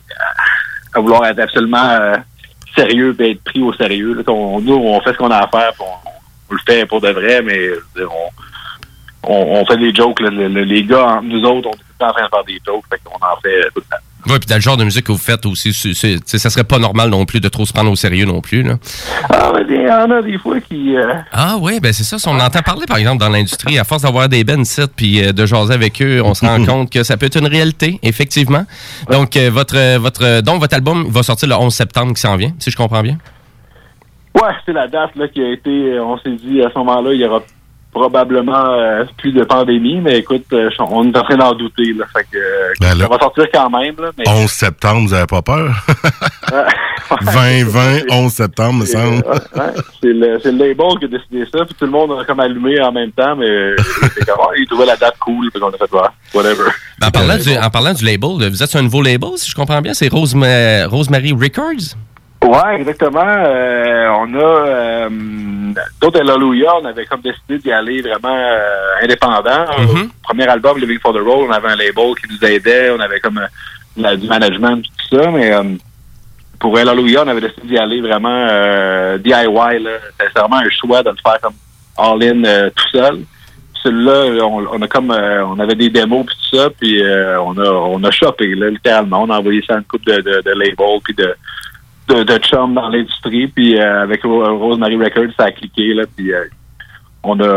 à, 0.93 0.97
à 0.97 1.01
vouloir 1.01 1.25
être 1.25 1.39
absolument 1.39 1.89
euh, 1.89 2.15
sérieux 2.75 3.15
et 3.19 3.31
être 3.31 3.43
pris 3.43 3.61
au 3.61 3.73
sérieux. 3.73 4.13
Là. 4.13 4.23
On, 4.27 4.59
nous, 4.61 4.75
on 4.75 5.01
fait 5.01 5.13
ce 5.13 5.17
qu'on 5.17 5.31
a 5.31 5.37
à 5.37 5.47
faire, 5.47 5.71
on, 5.79 6.53
le 6.53 6.59
fait 6.65 6.85
pour 6.85 6.99
de 7.01 7.09
vrai, 7.09 7.41
mais 7.41 7.69
on, 9.23 9.33
on, 9.33 9.65
fait 9.65 9.77
des 9.77 9.93
jokes. 9.93 10.19
là. 10.19 10.29
Le- 10.29 10.47
le- 10.47 10.63
les 10.63 10.83
gars, 10.83 11.19
nous 11.23 11.43
autres, 11.43 11.69
on 11.69 11.73
est 11.73 11.77
tout 11.97 12.05
en 12.05 12.11
train 12.11 12.25
de 12.25 12.29
faire 12.29 12.43
des 12.43 12.59
jokes, 12.65 12.83
fait 12.89 13.01
qu'on 13.03 13.15
en 13.15 13.39
fait 13.41 13.61
tout 13.73 13.77
le 13.77 13.81
temps. 13.83 14.03
Oui, 14.27 14.37
puis 14.39 14.47
dans 14.47 14.55
le 14.55 14.61
genre 14.61 14.77
de 14.77 14.83
musique 14.83 15.05
que 15.05 15.11
vous 15.11 15.17
faites 15.17 15.45
aussi, 15.45 15.73
c'est- 15.73 15.93
c'est- 15.93 16.15
tu 16.17 16.21
sais, 16.25 16.37
ça 16.37 16.49
serait 16.49 16.63
pas 16.63 16.77
normal 16.79 17.09
non 17.09 17.25
plus 17.25 17.39
de 17.39 17.49
trop 17.49 17.65
se 17.65 17.73
prendre 17.73 17.91
au 17.91 17.95
sérieux 17.95 18.25
non 18.25 18.41
plus. 18.41 18.61
Là. 18.63 18.75
Ah, 19.29 19.51
mais 19.53 19.61
il 19.69 19.81
y 19.87 19.89
en 19.91 20.09
a 20.11 20.21
des 20.21 20.37
fois 20.37 20.59
qui... 20.61 20.95
euh, 20.95 21.13
Ah 21.31 21.55
oui, 21.59 21.79
ben 21.79 21.91
c'est 21.91 22.03
ça. 22.03 22.17
Si 22.19 22.27
on 22.27 22.39
entend 22.39 22.61
parler, 22.61 22.85
par 22.87 22.97
exemple, 22.97 23.19
dans 23.19 23.29
l'industrie, 23.29 23.79
à 23.79 23.83
force 23.83 24.03
d'avoir 24.03 24.29
des 24.29 24.43
bands 24.43 24.63
sites 24.63 24.91
puis 24.95 25.23
euh, 25.25 25.31
de 25.33 25.45
jaser 25.45 25.73
avec 25.73 26.01
eux, 26.01 26.21
on 26.23 26.33
se 26.33 26.45
rend 26.45 26.63
compte 26.65 26.89
que 26.91 27.03
ça 27.03 27.17
peut 27.17 27.25
être 27.25 27.37
une 27.37 27.47
réalité, 27.47 27.99
effectivement. 28.03 28.65
Donc, 29.11 29.35
euh, 29.37 29.49
votre, 29.51 29.97
votre, 29.97 30.41
donc, 30.41 30.59
votre 30.59 30.75
album 30.75 31.07
va 31.09 31.23
sortir 31.23 31.49
le 31.49 31.55
11 31.55 31.73
septembre 31.73 32.13
qui 32.13 32.21
s'en 32.21 32.35
vient, 32.35 32.51
si 32.59 32.71
je 32.71 32.77
comprends 32.77 33.01
bien? 33.01 33.17
Ouais, 34.35 34.49
c'est 34.65 34.71
la 34.73 34.87
date 34.87 35.15
là, 35.15 35.27
qui 35.27 35.41
a 35.41 35.51
été... 35.51 35.99
On 35.99 36.17
s'est 36.19 36.35
dit, 36.41 36.61
à 36.61 36.69
ce 36.73 36.77
moment-là, 36.79 37.13
il 37.13 37.19
y 37.19 37.25
aura 37.25 37.41
probablement 37.91 38.65
euh, 38.73 39.03
plus 39.17 39.31
de 39.31 39.43
pandémie, 39.43 39.99
mais 40.01 40.19
écoute, 40.19 40.45
euh, 40.53 40.69
on 40.79 41.11
est 41.11 41.17
en 41.17 41.23
train 41.23 41.37
d'en 41.37 41.53
douter. 41.53 41.93
Là, 41.93 42.05
fait 42.15 42.23
que, 42.31 42.37
euh, 42.37 42.73
Ben 42.79 42.95
là- 42.97 43.03
ça 43.05 43.09
va 43.09 43.19
sortir 43.19 43.45
quand 43.53 43.69
même. 43.69 43.95
Là, 43.99 44.11
mais, 44.17 44.23
11 44.27 44.49
septembre, 44.49 45.07
vous 45.07 45.13
avez 45.13 45.27
pas 45.27 45.41
peur? 45.41 45.69
Ouais. 46.51 46.65
2020, 47.33 47.99
11 48.11 48.31
septembre, 48.31 48.79
me 48.81 48.85
semble. 48.85 49.15
ouais. 49.25 49.81
C'est 50.01 50.07
le, 50.13 50.37
label 50.51 50.99
qui 50.99 51.05
a 51.05 51.07
décidé 51.07 51.45
ça, 51.51 51.63
puis 51.65 51.75
tout 51.77 51.85
le 51.85 51.91
monde 51.91 52.11
a 52.19 52.25
comme 52.25 52.39
allumé 52.39 52.81
en 52.81 52.91
même 52.91 53.11
temps, 53.11 53.35
mais 53.37 53.47
c'est 54.15 54.25
comme, 54.25 54.39
ah, 54.39 54.49
ils 54.57 54.67
trouvaient 54.67 54.85
la 54.85 54.97
date 54.97 55.17
cool, 55.19 55.49
puis 55.51 55.61
on 55.63 55.69
a 55.69 55.71
fait, 55.77 55.91
ouais, 55.93 56.01
whatever. 56.33 56.69
Ben, 56.99 57.07
en, 57.07 57.11
parlant 57.11 57.37
du, 57.37 57.57
en 57.57 57.69
parlant 57.69 57.93
du 57.93 58.05
label, 58.05 58.49
vous 58.49 58.63
êtes 58.63 58.69
sur 58.69 58.79
un 58.79 58.83
nouveau 58.83 59.01
label, 59.01 59.29
si 59.37 59.49
je 59.49 59.55
comprends 59.55 59.81
bien, 59.81 59.93
c'est 59.93 60.09
Rosema- 60.09 60.85
Rosemary 60.87 61.31
Records? 61.31 61.95
Ouais, 62.43 62.75
exactement. 62.79 63.23
Euh, 63.23 64.07
on 64.17 64.33
a 64.33 64.39
euh, 64.39 65.09
d'autres 66.01 66.19
Hallelujah, 66.21 66.75
on 66.81 66.85
avait 66.85 67.05
comme 67.05 67.21
décidé 67.21 67.59
d'y 67.59 67.71
aller 67.71 68.01
vraiment 68.01 68.35
euh, 68.35 69.03
indépendant. 69.03 69.65
Mhm. 69.79 70.09
Premier 70.23 70.47
album, 70.47 70.79
Living 70.79 70.99
for 70.99 71.13
the 71.13 71.17
Road, 71.19 71.47
on 71.49 71.51
avait 71.51 71.67
un 71.69 71.75
label 71.75 72.13
qui 72.19 72.27
nous 72.31 72.43
aidait, 72.49 72.89
on 72.91 72.99
avait 72.99 73.19
comme 73.19 73.37
euh, 73.37 73.47
la- 73.95 74.15
du 74.17 74.27
management 74.27 74.81
tout 74.81 75.17
ça, 75.17 75.29
mais 75.29 75.53
euh, 75.53 75.63
pour 76.59 76.75
Hallelujah, 76.77 77.23
on 77.25 77.27
avait 77.27 77.41
décidé 77.41 77.67
d'y 77.67 77.77
aller 77.77 78.01
vraiment 78.01 78.47
euh, 78.49 79.17
DIY. 79.19 79.87
C'était 80.19 80.39
vraiment 80.39 80.57
un 80.57 80.69
choix 80.71 81.03
de 81.03 81.09
le 81.11 81.15
faire 81.23 81.39
comme 81.41 81.53
all-in 81.97 82.43
euh, 82.43 82.69
tout 82.75 82.97
seul. 82.97 83.19
Celui-là, 83.83 84.43
on, 84.45 84.67
on 84.73 84.81
a 84.81 84.87
comme 84.87 85.11
euh, 85.11 85.45
on 85.45 85.59
avait 85.59 85.75
des 85.75 85.89
démos 85.89 86.25
puis 86.25 86.35
tout 86.49 86.57
ça, 86.57 86.69
puis 86.71 87.03
euh, 87.03 87.39
on 87.41 87.55
a 87.57 87.67
on 87.69 88.03
a 88.03 88.11
shoppé 88.11 88.53
là, 88.55 88.69
littéralement. 88.69 89.23
On 89.23 89.29
a 89.29 89.37
envoyé 89.39 89.63
ça 89.67 89.75
à 89.75 89.77
une 89.77 89.83
coupe 89.85 90.05
de, 90.05 90.17
de, 90.17 90.41
de 90.41 90.51
labels 90.51 90.99
puis 91.03 91.13
de 91.15 91.33
de, 92.13 92.23
de 92.23 92.37
chum 92.39 92.73
dans 92.73 92.89
l'industrie, 92.89 93.47
puis 93.47 93.79
euh, 93.79 94.03
avec 94.03 94.23
Ro- 94.23 94.57
Rosemary 94.57 94.97
Records, 94.97 95.33
ça 95.37 95.45
a 95.45 95.51
cliqué, 95.51 95.93
là, 95.93 96.03
puis 96.15 96.33
euh, 96.33 96.43
on, 97.23 97.39
a, 97.39 97.47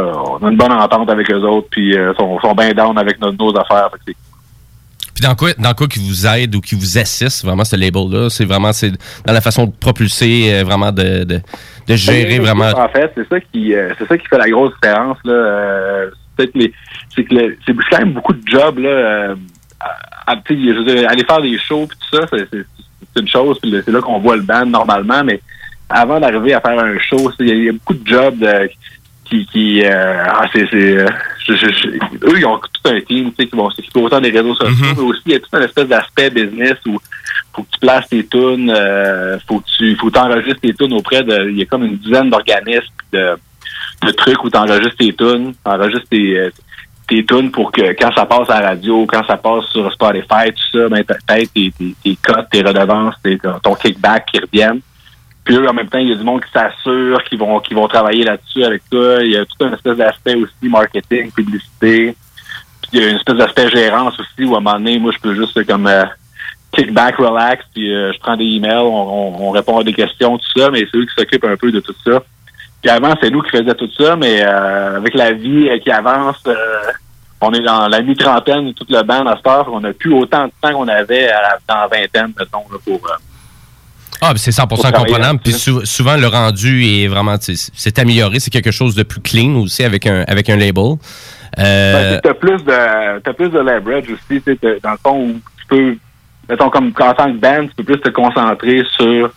on 0.40 0.46
a 0.46 0.50
une 0.50 0.56
bonne 0.56 0.72
entente 0.72 1.10
avec 1.10 1.30
eux 1.30 1.42
autres, 1.42 1.68
puis 1.70 1.96
euh, 1.96 2.12
sont, 2.14 2.38
sont 2.40 2.54
bien 2.54 2.72
down 2.72 2.96
avec 2.98 3.20
nos, 3.20 3.32
nos 3.32 3.56
affaires. 3.58 3.88
Fait 3.92 4.12
que 4.12 4.18
Puis 5.14 5.22
dans 5.22 5.34
quoi, 5.34 5.50
dans 5.58 5.72
quoi 5.74 5.86
qui 5.88 6.00
vous 6.00 6.26
aide 6.26 6.54
ou 6.54 6.60
qui 6.60 6.74
vous 6.74 6.98
assiste, 6.98 7.44
vraiment, 7.44 7.64
ce 7.64 7.76
label-là? 7.76 8.28
C'est 8.30 8.44
vraiment 8.44 8.72
c'est 8.72 8.90
dans 9.24 9.32
la 9.32 9.40
façon 9.40 9.66
de 9.66 9.72
propulser, 9.72 10.52
euh, 10.52 10.64
vraiment, 10.64 10.92
de, 10.92 11.24
de, 11.24 11.40
de 11.88 11.96
gérer 11.96 12.38
vraiment. 12.40 12.70
En 12.78 12.88
fait, 12.88 13.12
c'est 13.14 13.28
ça 13.28 13.40
qui 13.40 13.74
euh, 13.74 13.92
c'est 13.98 14.06
ça 14.08 14.18
qui 14.18 14.26
fait 14.26 14.38
la 14.38 14.48
grosse 14.50 14.72
différence. 14.82 15.18
Là. 15.24 15.32
Euh, 15.32 16.10
c'est 16.38 16.54
les- 16.56 16.72
c'est 17.14 17.24
que 17.24 17.34
le- 17.34 17.56
c'est 17.64 17.72
quand 17.90 17.98
même 17.98 18.12
beaucoup 18.12 18.32
de 18.32 18.42
jobs 18.46 18.78
là. 18.78 19.34
à- 19.80 20.32
à- 20.32 20.36
tu 20.36 20.54
sais, 20.56 20.72
je 20.74 20.78
veux 20.78 20.84
dire, 20.84 21.08
aller 21.10 21.24
faire 21.24 21.40
des 21.42 21.58
shows 21.58 21.86
puis 21.86 21.96
tout 21.98 22.16
ça, 22.18 22.26
c'est, 22.32 22.48
c'est- 23.14 23.20
une 23.20 23.28
chose. 23.28 23.58
puis 23.60 23.74
c'est 23.84 23.90
là 23.92 24.00
qu'on 24.00 24.18
voit 24.18 24.36
le 24.36 24.42
band 24.42 24.66
normalement, 24.66 25.22
mais 25.24 25.40
avant 25.88 26.18
d'arriver 26.20 26.54
à 26.54 26.60
faire 26.60 26.78
un 26.78 26.98
show, 26.98 27.30
il 27.40 27.48
y, 27.48 27.50
a- 27.50 27.54
il 27.54 27.64
y 27.64 27.68
a 27.68 27.72
beaucoup 27.72 27.94
de 27.94 28.06
jobs 28.06 28.38
de- 28.38 28.70
qui, 29.24 29.82
euh, 29.84 30.24
ah, 30.28 30.46
c'est, 30.52 30.68
euh, 30.74 31.06
eux 31.48 32.38
ils 32.38 32.46
ont 32.46 32.58
tout 32.58 32.88
un 32.90 33.00
team, 33.00 33.30
tu 33.30 33.34
sais, 33.42 33.46
qui 33.48 33.56
vont 33.56 33.70
s'occuper 33.70 34.00
autant 34.00 34.20
des 34.20 34.30
réseaux 34.30 34.54
sociaux, 34.54 34.86
Mhm. 34.86 34.94
mais 34.96 35.02
aussi 35.02 35.22
il 35.26 35.32
y 35.32 35.34
a 35.34 35.38
tout 35.40 35.48
un 35.54 35.62
espèce 35.62 35.88
d'aspect 35.88 36.30
business 36.30 36.74
où 36.86 36.98
faut 37.54 37.62
que 37.62 37.70
tu 37.72 37.78
places 37.80 38.08
tes 38.08 38.24
tunes, 38.26 38.70
euh, 38.74 39.38
faut 39.46 39.60
que 39.60 39.64
tu 39.76 39.96
faut 39.96 40.10
que 40.10 40.18
enregistres 40.18 40.60
tes 40.60 40.74
tunes 40.74 40.92
auprès 40.92 41.22
de 41.22 41.50
il 41.50 41.58
y 41.58 41.62
a 41.62 41.66
comme 41.66 41.84
une 41.84 41.96
dizaine 41.96 42.30
d'organismes 42.30 42.82
de, 43.12 43.34
de 44.04 44.10
trucs 44.12 44.42
où 44.44 44.50
tu 44.50 44.58
enregistres 44.58 44.96
tes 44.96 45.12
tunes, 45.12 45.54
enregistres 45.64 46.08
tes 46.10 46.38
euh, 46.38 46.50
tes 47.06 47.24
tunes 47.24 47.50
pour 47.50 47.70
que 47.70 47.92
quand 47.92 48.12
ça 48.14 48.26
passe 48.26 48.48
à 48.50 48.60
la 48.60 48.68
radio, 48.68 49.06
quand 49.06 49.24
ça 49.26 49.36
passe 49.36 49.66
sur 49.66 49.90
Spotify, 49.92 50.52
tout 50.52 50.78
ça, 50.78 50.88
ben 50.88 51.04
peut-être 51.04 51.52
tes, 51.52 51.70
tes, 51.70 51.94
tes 52.02 52.16
cotes, 52.16 52.48
tes 52.50 52.62
redevances, 52.62 53.14
tes, 53.22 53.38
ton 53.62 53.74
kickback 53.74 54.26
qui 54.26 54.40
reviennent. 54.40 54.80
Puis 55.44 55.56
eux, 55.56 55.68
en 55.68 55.74
même 55.74 55.88
temps, 55.88 55.98
il 55.98 56.08
y 56.08 56.12
a 56.12 56.16
du 56.16 56.24
monde 56.24 56.42
qui 56.42 56.50
s'assure, 56.50 57.22
qui 57.24 57.36
vont 57.36 57.60
qui 57.60 57.74
vont 57.74 57.86
travailler 57.86 58.24
là-dessus 58.24 58.64
avec 58.64 58.82
toi. 58.88 59.18
Il 59.20 59.32
y 59.32 59.36
a 59.36 59.44
tout 59.44 59.64
un 59.64 59.72
espèce 59.74 59.96
d'aspect 59.96 60.34
aussi 60.34 60.68
marketing, 60.68 61.30
publicité. 61.30 62.16
Puis 62.80 62.90
il 62.94 63.00
y 63.00 63.04
a 63.04 63.10
une 63.10 63.16
espèce 63.16 63.36
d'aspect 63.36 63.68
gérance 63.68 64.18
aussi 64.18 64.44
où 64.44 64.54
à 64.54 64.58
un 64.58 64.60
moment 64.60 64.78
donné, 64.78 64.98
moi 64.98 65.12
je 65.12 65.18
peux 65.18 65.34
juste 65.34 65.62
comme 65.66 65.86
euh, 65.86 66.04
kickback, 66.72 67.16
relax, 67.16 67.64
puis 67.74 67.94
euh, 67.94 68.12
je 68.12 68.18
prends 68.18 68.36
des 68.36 68.44
emails, 68.44 68.78
on, 68.78 69.48
on 69.48 69.50
répond 69.50 69.78
à 69.78 69.84
des 69.84 69.92
questions, 69.92 70.38
tout 70.38 70.60
ça, 70.60 70.70
mais 70.70 70.86
c'est 70.90 70.96
eux 70.96 71.04
qui 71.04 71.14
s'occupent 71.14 71.44
un 71.44 71.56
peu 71.56 71.70
de 71.70 71.80
tout 71.80 71.94
ça. 72.04 72.22
Puis 72.84 72.90
avant, 72.90 73.14
c'est 73.22 73.30
nous 73.30 73.40
qui 73.40 73.50
faisions 73.50 73.72
tout 73.72 73.88
ça, 73.98 74.14
mais 74.14 74.44
euh, 74.44 74.98
avec 74.98 75.14
la 75.14 75.32
vie 75.32 75.70
qui 75.82 75.90
avance, 75.90 76.36
euh, 76.46 76.54
on 77.40 77.50
est 77.52 77.62
dans 77.62 77.88
la 77.88 78.02
mi-trentaine, 78.02 78.74
toute 78.74 78.90
le 78.90 79.02
band 79.02 79.24
à 79.26 79.36
cette 79.36 79.46
heure, 79.46 79.70
on 79.72 79.80
n'a 79.80 79.94
plus 79.94 80.12
autant 80.12 80.44
de 80.44 80.52
temps 80.60 80.72
qu'on 80.74 80.88
avait 80.88 81.30
à 81.30 81.56
dans 81.66 81.76
la 81.80 81.86
vingtaine, 81.86 82.34
mettons, 82.38 82.64
là, 82.70 82.78
pour... 82.84 83.00
euh, 83.06 83.14
Ah, 84.20 84.32
c'est 84.36 84.50
100% 84.50 84.68
Pour 84.68 84.78
travailler 84.80 85.04
comprenable. 85.06 85.40
Puis 85.42 85.52
là-dessus. 85.52 85.70
sou- 85.72 85.84
souvent, 85.86 86.16
le 86.18 86.26
rendu 86.26 86.84
est 86.84 87.06
vraiment, 87.08 87.36
c'est 87.40 87.98
amélioré. 87.98 88.38
C'est 88.38 88.50
quelque 88.50 88.70
chose 88.70 88.94
de 88.94 89.02
plus 89.02 89.20
clean 89.22 89.56
aussi 89.56 89.82
avec 89.82 90.06
un, 90.06 90.22
avec 90.28 90.50
un 90.50 90.56
label. 90.56 90.96
Euh, 91.58 92.14
Ben, 92.16 92.20
t'as 92.22 92.34
plus 92.34 92.62
de 92.64 93.18
t'as 93.20 93.32
plus 93.32 93.48
de 93.48 93.58
leverage 93.60 94.04
aussi, 94.10 94.42
dans 94.82 94.90
le 94.92 94.98
fond 95.02 95.20
où 95.20 95.40
tu 95.58 95.66
peux, 95.68 95.96
mettons 96.50 96.68
comme 96.68 96.92
en 97.00 97.14
tant 97.14 97.32
que 97.32 97.38
band, 97.38 97.66
tu 97.66 97.74
peux 97.76 97.84
plus 97.84 98.00
te 98.00 98.10
concentrer 98.10 98.82
sur 98.98 99.30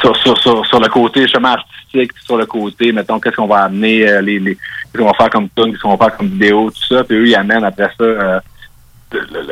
sur, 0.00 0.16
sur, 0.16 0.38
sur, 0.38 0.66
sur 0.66 0.80
le 0.80 0.88
côté 0.88 1.26
chemin 1.26 1.52
artistique, 1.52 2.12
sur 2.24 2.36
le 2.36 2.46
côté, 2.46 2.92
mettons, 2.92 3.18
qu'est-ce 3.18 3.36
qu'on 3.36 3.46
va 3.46 3.64
amener, 3.64 4.08
euh, 4.08 4.20
les, 4.20 4.38
les 4.38 4.54
qu'est-ce 4.54 4.98
qu'on 4.98 5.10
va 5.10 5.14
faire 5.14 5.30
comme 5.30 5.48
tune, 5.56 5.72
qu'est-ce 5.72 5.82
qu'on 5.82 5.96
va 5.96 6.06
faire 6.06 6.16
comme 6.16 6.28
vidéo, 6.28 6.70
tout 6.70 6.94
ça, 6.94 7.04
puis 7.04 7.16
eux, 7.16 7.26
ils 7.26 7.34
amènent 7.34 7.64
après 7.64 7.90
ça 7.98 8.04
euh, 8.04 8.40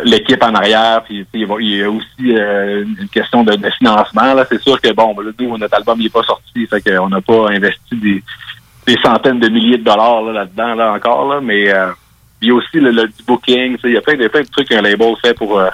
l'équipe 0.05 0.43
en 0.43 0.55
arrière, 0.55 1.03
puis 1.05 1.27
il 1.35 1.41
y 1.41 1.83
a 1.83 1.91
aussi 1.91 2.07
euh, 2.37 2.85
une 3.01 3.09
question 3.09 3.43
de, 3.43 3.57
de 3.57 3.71
financement. 3.71 4.35
Là, 4.35 4.47
c'est 4.49 4.61
sûr 4.63 4.81
que 4.81 4.93
bon, 4.93 5.17
nous, 5.39 5.59
notre 5.59 5.75
album 5.75 6.01
il 6.01 6.07
est 6.07 6.13
pas 6.13 6.23
sorti, 6.23 6.67
fait 6.67 6.81
qu'on 6.81 7.09
n'a 7.09 7.21
pas 7.21 7.51
investi 7.51 7.97
des, 7.97 8.23
des 8.87 8.97
centaines 9.03 9.41
de 9.41 9.49
milliers 9.49 9.79
de 9.79 9.85
dollars 9.85 10.23
là, 10.23 10.33
là-dedans 10.33 10.75
là 10.75 10.93
encore, 10.93 11.29
là, 11.29 11.41
mais 11.41 11.69
euh, 11.71 11.91
il 12.41 12.49
y 12.49 12.51
a 12.53 12.55
aussi 12.55 12.79
le, 12.79 12.91
le 12.91 13.09
du 13.09 13.25
booking, 13.27 13.77
il 13.83 13.93
y 13.93 13.97
a 13.97 14.01
plein 14.01 14.15
de, 14.15 14.29
plein 14.29 14.43
de 14.43 14.49
trucs 14.49 14.69
qu'un 14.69 14.83
label 14.83 15.15
fait 15.21 15.35
pour 15.35 15.59
euh, 15.59 15.69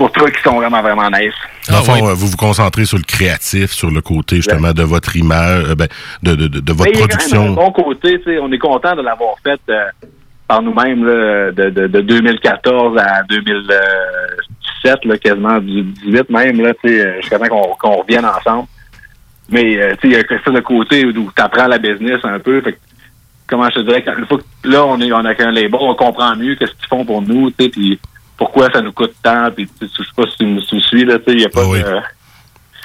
pour 0.00 0.10
toi 0.12 0.30
qui 0.30 0.40
sont 0.42 0.56
vraiment 0.56 0.80
vraiment 0.80 1.10
nice. 1.10 1.34
Dans 1.68 1.74
le 1.76 1.80
Ah, 1.80 1.84
fond, 1.84 1.92
oui. 1.92 2.08
euh, 2.08 2.14
vous 2.14 2.28
vous 2.28 2.36
concentrez 2.38 2.86
sur 2.86 2.96
le 2.96 3.04
créatif, 3.04 3.70
sur 3.70 3.90
le 3.90 4.00
côté 4.00 4.36
justement 4.36 4.72
de 4.72 4.82
votre 4.82 5.14
image, 5.14 5.64
euh, 5.68 5.74
ben, 5.74 5.88
de, 6.22 6.34
de, 6.36 6.48
de, 6.48 6.60
de 6.60 6.72
votre 6.72 6.84
Mais 6.90 6.96
il 6.96 7.00
y 7.00 7.02
a 7.02 7.06
quand 7.06 7.18
même 7.18 7.28
production. 7.28 7.42
un 7.52 7.52
bon 7.52 7.70
côté, 7.70 8.18
on 8.40 8.50
est 8.50 8.58
content 8.58 8.96
de 8.96 9.02
l'avoir 9.02 9.34
fait 9.44 9.60
euh, 9.68 9.84
par 10.48 10.62
nous-mêmes 10.62 11.02
de, 11.02 11.52
de, 11.68 11.86
de 11.86 12.00
2014 12.00 12.98
à 12.98 13.22
2017, 13.28 15.04
là, 15.04 15.18
quasiment 15.18 15.58
du 15.58 15.82
18 15.82 16.30
même, 16.30 16.60
là, 16.62 16.72
jusqu'à 17.20 17.38
temps 17.38 17.48
qu'on 17.48 17.74
qu'on 17.78 17.96
revienne 18.02 18.24
ensemble. 18.24 18.66
Mais 19.50 19.76
euh, 19.76 19.90
tu 20.00 20.08
sais, 20.08 20.08
il 20.08 20.12
y 20.12 20.16
a 20.16 20.22
quelque 20.24 20.42
chose 20.44 20.54
de 20.54 20.60
côté 20.60 21.04
où 21.04 21.12
tu 21.12 21.42
apprends 21.42 21.66
la 21.66 21.78
business 21.78 22.20
un 22.24 22.38
peu. 22.38 22.60
Fait 22.62 22.78
comment 23.46 23.68
je 23.68 23.80
te 23.80 23.80
dirais, 23.80 24.02
quand, 24.02 24.16
une 24.16 24.26
fois 24.26 24.38
que 24.38 24.68
là, 24.68 24.86
on 24.86 24.98
est 25.00 25.12
on 25.12 25.24
a 25.24 25.34
qu'un 25.34 25.50
label, 25.50 25.74
on 25.80 25.94
comprend 25.94 26.34
mieux 26.36 26.54
qu'est-ce 26.54 26.72
qu'ils 26.72 26.88
font 26.88 27.04
pour 27.04 27.20
nous, 27.20 27.50
tu 27.50 27.64
sais, 27.64 27.68
puis 27.68 27.98
pourquoi 28.40 28.70
ça 28.72 28.80
nous 28.80 28.92
coûte 28.92 29.14
tant, 29.22 29.50
puis 29.54 29.68
je 29.82 29.86
sais 29.86 30.02
pas 30.16 30.24
si 30.30 30.38
tu 30.38 30.46
me, 30.46 30.60
suis, 30.80 31.04
là, 31.04 31.18
tu 31.18 31.24
sais, 31.26 31.32
il 31.32 31.40
y 31.40 31.44
a 31.44 31.50
pas 31.50 31.60
Ah 31.62 31.68
oui. 31.68 31.82
de... 31.82 31.96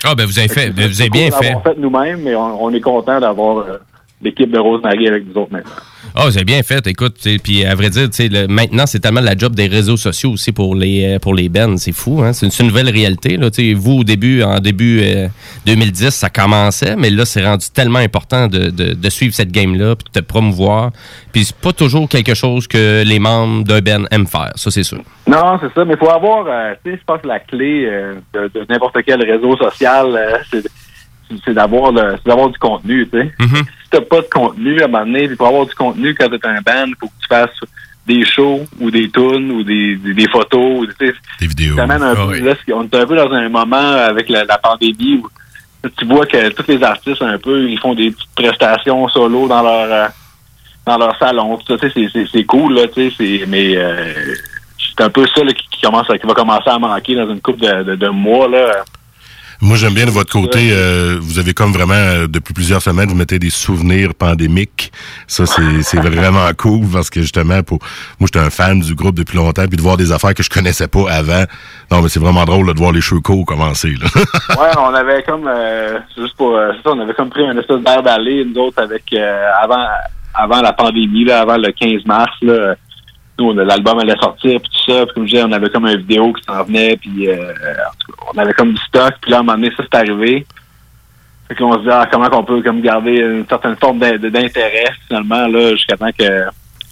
ah, 0.04 0.14
ben, 0.14 0.26
vous 0.26 0.38
avez 0.38 0.50
fait, 0.50 0.70
vous 0.70 1.02
avez 1.02 1.10
bien 1.10 1.32
fait. 1.32 1.46
d'avoir 1.54 1.64
fait 1.64 1.78
nous-mêmes, 1.80 2.22
mais 2.22 2.36
on, 2.36 2.66
on 2.66 2.74
est 2.74 2.82
content 2.82 3.22
d'avoir 3.22 3.58
euh, 3.60 3.78
l'équipe 4.22 4.50
de 4.52 4.58
Rosemary 4.60 5.08
avec 5.08 5.26
nous 5.28 5.42
autres 5.42 5.52
maintenant. 5.52 5.72
Ah, 6.18 6.24
vous 6.28 6.38
avez 6.38 6.46
bien 6.46 6.64
fait, 6.64 6.86
écoute. 6.88 7.18
Puis 7.44 7.66
à 7.66 7.76
vrai 7.76 7.90
dire, 7.90 8.10
tu 8.10 8.16
sais, 8.16 8.28
le- 8.30 8.48
maintenant, 8.48 8.86
c'est 8.86 9.00
tellement 9.00 9.20
la 9.22 9.36
job 9.36 9.54
des 9.54 9.68
réseaux 9.68 9.98
sociaux 9.98 10.32
aussi 10.32 10.54
pour 10.54 10.74
les, 10.74 11.16
euh, 11.16 11.20
pour 11.20 11.34
les 11.34 11.50
bands. 11.50 11.76
C'est 11.78 11.92
fou, 11.92 12.22
hein? 12.24 12.32
C'est 12.32 12.46
une, 12.46 12.52
c'est 12.52 12.64
une 12.64 12.70
nouvelle 12.70 12.90
réalité. 12.90 13.36
Là. 13.36 13.50
Vous, 13.76 13.92
au 14.00 14.04
début, 14.06 14.42
en 14.42 14.60
début 14.60 15.02
euh, 15.04 15.28
2010, 15.66 16.12
ça 16.12 16.30
commençait, 16.30 16.96
mais 16.96 17.10
là, 17.10 17.26
c'est 17.26 17.46
rendu 17.46 17.66
tellement 17.74 18.00
important 18.00 18.48
de, 18.48 18.70
de, 18.70 18.94
de 18.94 19.10
suivre 19.10 19.34
cette 19.34 19.52
game-là, 19.52 19.96
puis 19.98 20.06
de 20.14 20.20
te 20.22 20.26
promouvoir. 20.26 20.92
Puis 21.34 21.46
c'est 21.46 21.56
pas 21.58 21.74
toujours 21.74 22.08
quelque 22.08 22.34
chose 22.34 22.66
que 22.68 23.04
les 23.06 23.20
membres 23.20 23.66
d'un 23.66 23.82
band 23.82 24.06
aiment 24.12 24.28
faire, 24.28 24.52
ça, 24.56 24.72
c'est 24.72 24.84
sûr. 24.84 25.02
Non, 25.28 25.60
c'est 25.62 25.74
ça, 25.74 25.84
mais 25.84 25.96
il 25.96 26.00
faut 26.00 26.10
avoir, 26.12 26.46
euh, 26.48 26.74
tu 26.86 26.92
sais, 26.92 26.98
je 26.98 27.04
pense 27.06 27.22
que 27.22 27.28
la 27.28 27.40
clé 27.40 27.86
euh, 27.90 28.14
de, 28.34 28.48
de 28.54 28.66
n'importe 28.70 28.96
quel 29.06 29.22
réseau 29.22 29.58
social, 29.58 30.08
euh, 30.16 30.38
c'est 30.50 30.64
c'est 31.44 31.56
d'avoir 31.56 31.92
c'est 32.24 32.52
du 32.52 32.58
contenu, 32.60 33.10
tu 33.12 33.18
sais. 33.20 33.32
Mhm. 33.40 33.56
Si 33.56 33.85
t'as 33.96 34.02
pas 34.06 34.22
de 34.22 34.28
contenu, 34.32 34.82
à 34.82 34.86
un 34.86 34.88
moment 34.88 35.06
donné, 35.06 35.28
pour 35.30 35.48
avoir 35.48 35.66
du 35.66 35.74
contenu 35.76 36.14
quand 36.16 36.30
t'es 36.30 36.48
un 36.48 36.62
band, 36.62 36.92
faut 37.00 37.08
que 37.08 37.14
tu 37.22 37.28
fasses 37.30 37.60
des 38.06 38.24
shows 38.26 38.66
ou 38.80 38.92
des 38.92 39.10
tunes 39.10 39.52
ou 39.52 39.64
des, 39.64 39.96
des, 39.96 40.14
des 40.14 40.28
photos, 40.30 40.82
ou, 40.82 40.86
Des 40.86 41.48
vidéos. 41.48 41.76
un 41.80 41.90
Ah 41.90 42.16
peu, 42.16 42.22
oui. 42.32 42.42
là, 42.42 42.54
c'est- 42.66 42.74
on 42.74 42.84
est 42.84 42.96
un 42.96 43.06
peu 43.06 43.16
dans 43.16 43.32
un 43.32 43.50
moment 43.50 43.76
avec 43.78 44.30
la, 44.30 44.44
la 44.44 44.58
pandémie 44.58 45.22
où 45.24 45.90
tu 45.98 46.06
vois 46.06 46.26
que 46.26 46.50
tous 46.50 46.66
les 46.68 46.84
artistes 46.84 47.22
un 47.22 47.38
peu, 47.38 47.68
ils 47.70 47.80
font 47.80 47.94
des 47.96 48.12
petites 48.12 48.30
prestations 48.36 49.08
solo 49.10 49.48
dans 49.48 49.62
leur 49.64 49.92
euh, 49.92 50.08
dans 50.86 50.98
leur 51.00 51.18
salon. 51.18 51.58
Tout 51.58 51.78
ça, 51.78 51.88
c'est- 51.92 52.44
cool 52.46 52.76
là, 52.76 52.88
tu 52.88 53.10
sais, 53.10 53.16
c'est 53.18 53.46
mais 53.48 53.76
euh, 53.76 54.14
c'est 54.78 55.04
un 55.04 55.10
peu 55.10 55.26
ça 55.34 55.44
là, 55.44 55.52
qui, 55.52 55.68
qui 55.72 55.82
commence 55.82 56.10
à- 56.10 56.18
qui 56.20 56.28
va 56.28 56.34
commencer 56.34 56.70
à 56.70 56.78
manquer 56.78 57.16
dans 57.16 57.30
une 57.30 57.42
couple 57.42 57.62
de, 57.62 57.84
de, 57.84 57.96
de 57.96 58.10
mois. 58.10 58.48
Là. 58.48 58.84
Moi, 59.66 59.78
j'aime 59.78 59.96
bien 59.96 60.06
de 60.06 60.12
votre 60.12 60.32
côté, 60.32 60.70
euh, 60.72 61.18
vous 61.20 61.40
avez 61.40 61.56
comme 61.56 61.72
vraiment, 61.72 61.96
euh, 61.96 62.28
depuis 62.28 62.54
plusieurs 62.54 62.84
semaines, 62.84 63.10
vous 63.10 63.16
mettez 63.16 63.40
des 63.40 63.50
souvenirs 63.50 64.14
pandémiques. 64.14 64.92
Ça, 65.26 65.48
c'est 65.48 65.82
c'est 65.82 65.98
vraiment 65.98 66.48
cool 66.56 66.86
parce 66.94 67.10
que 67.10 67.22
justement, 67.22 67.64
pour 67.64 67.80
moi, 68.20 68.28
j'étais 68.32 68.46
un 68.46 68.52
fan 68.52 68.80
du 68.80 68.94
groupe 68.94 69.16
depuis 69.16 69.38
longtemps, 69.38 69.66
puis 69.68 69.76
de 69.76 69.82
voir 69.82 69.98
des 69.98 70.12
affaires 70.12 70.36
que 70.36 70.44
je 70.44 70.52
connaissais 70.52 70.88
pas 70.88 71.10
avant. 71.10 71.46
Non, 71.90 72.04
mais 72.04 72.10
c'est 72.10 72.20
vraiment 72.20 72.46
drôle 72.46 72.68
là, 72.68 72.74
de 72.74 72.78
voir 72.78 72.92
les 72.92 73.02
cheveux 73.02 73.22
courts 73.22 73.44
commencer. 73.44 73.96
Là. 74.00 74.08
Ouais, 74.62 74.70
on 74.78 74.94
avait 74.94 75.24
comme 75.24 75.48
euh, 75.48 75.98
juste 76.16 76.38
pour 76.38 76.56
euh, 76.56 76.72
ça, 76.84 76.92
on 76.92 77.00
avait 77.00 77.16
comme 77.16 77.30
pris 77.32 77.46
un 77.48 77.58
espèce 77.58 77.82
d'air 77.82 78.04
d'aller, 78.04 78.46
nous 78.46 78.62
autres, 78.62 78.80
avec 78.84 79.06
euh, 79.14 79.50
avant 79.64 79.84
avant 80.36 80.62
la 80.62 80.74
pandémie, 80.74 81.26
là, 81.26 81.42
avant 81.42 81.58
le 81.58 81.72
15 81.72 82.06
mars, 82.06 82.32
là, 82.42 82.76
nous, 83.38 83.54
l'album 83.54 84.00
allait 84.00 84.16
sortir, 84.22 84.60
puis 84.62 84.70
tout 84.72 84.92
ça, 84.92 85.06
puis 85.06 85.14
comme 85.16 85.26
je 85.28 85.32
disais, 85.32 85.44
on 85.44 85.52
avait 85.52 85.70
comme 85.70 85.86
une 85.88 85.98
vidéo 85.98 86.32
qui 86.34 86.44
s'en 86.44 86.64
venait, 86.64 86.96
puis 86.98 87.30
euh, 87.30 87.52
on 88.34 88.38
avait 88.38 88.54
comme 88.54 88.74
du 88.74 88.82
stock, 88.84 89.14
puis 89.22 89.32
là, 89.32 89.38
à 89.38 89.40
un 89.42 89.44
moment 89.44 89.58
donné, 89.58 89.72
ça 89.76 89.84
c'est 89.84 89.98
arrivé. 90.00 90.46
Fait 91.48 91.56
qu'on 91.56 91.74
se 91.74 91.80
dit, 91.80 91.90
ah, 91.92 92.08
comment 92.12 92.30
qu'on 92.30 92.44
peut 92.44 92.62
comme 92.64 92.82
garder 92.82 93.18
une 93.18 93.46
certaine 93.48 93.76
forme 93.76 94.00
d'in- 94.00 94.18
d'intérêt, 94.18 94.92
finalement, 95.08 95.48
là, 95.48 95.72
jusqu'à 95.72 95.96
temps 95.98 96.12
que 96.18 96.44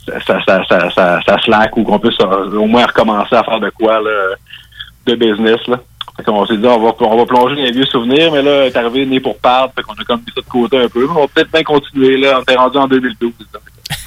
ça, 0.05 0.19
ça, 0.45 0.63
ça, 0.67 0.89
ça, 0.91 1.19
ça, 1.25 1.37
slack 1.43 1.75
ou 1.77 1.83
qu'on 1.83 1.97
puisse 1.97 2.19
euh, 2.21 2.51
au 2.57 2.67
moins 2.67 2.85
recommencer 2.85 3.35
à 3.35 3.43
faire 3.43 3.59
de 3.59 3.69
quoi, 3.69 4.01
là, 4.01 4.35
de 5.05 5.15
business, 5.15 5.59
là. 5.67 5.79
Fait 6.17 6.23
qu'on 6.23 6.45
s'est 6.45 6.57
dit, 6.57 6.67
on 6.67 6.77
va, 6.79 6.93
on 6.99 7.17
va 7.17 7.25
plonger 7.25 7.55
dans 7.55 7.61
les 7.63 7.71
vieux 7.71 7.85
souvenirs, 7.85 8.31
mais 8.31 8.43
là, 8.43 8.65
est 8.67 8.75
arrivé 8.75 9.05
né 9.05 9.19
pour 9.19 9.35
perdre, 9.39 9.71
fait 9.75 9.81
qu'on 9.81 9.93
a 9.93 10.03
comme 10.03 10.19
mis 10.19 10.31
ça 10.35 10.41
de 10.41 10.45
côté 10.49 10.77
un 10.77 10.87
peu. 10.87 11.07
On 11.09 11.21
va 11.21 11.27
peut-être 11.33 11.51
bien 11.51 11.63
continuer, 11.63 12.17
là. 12.17 12.39
On 12.47 12.51
est 12.51 12.55
rendu 12.55 12.77
en 12.77 12.87
2012. 12.87 13.31
là. 13.53 13.59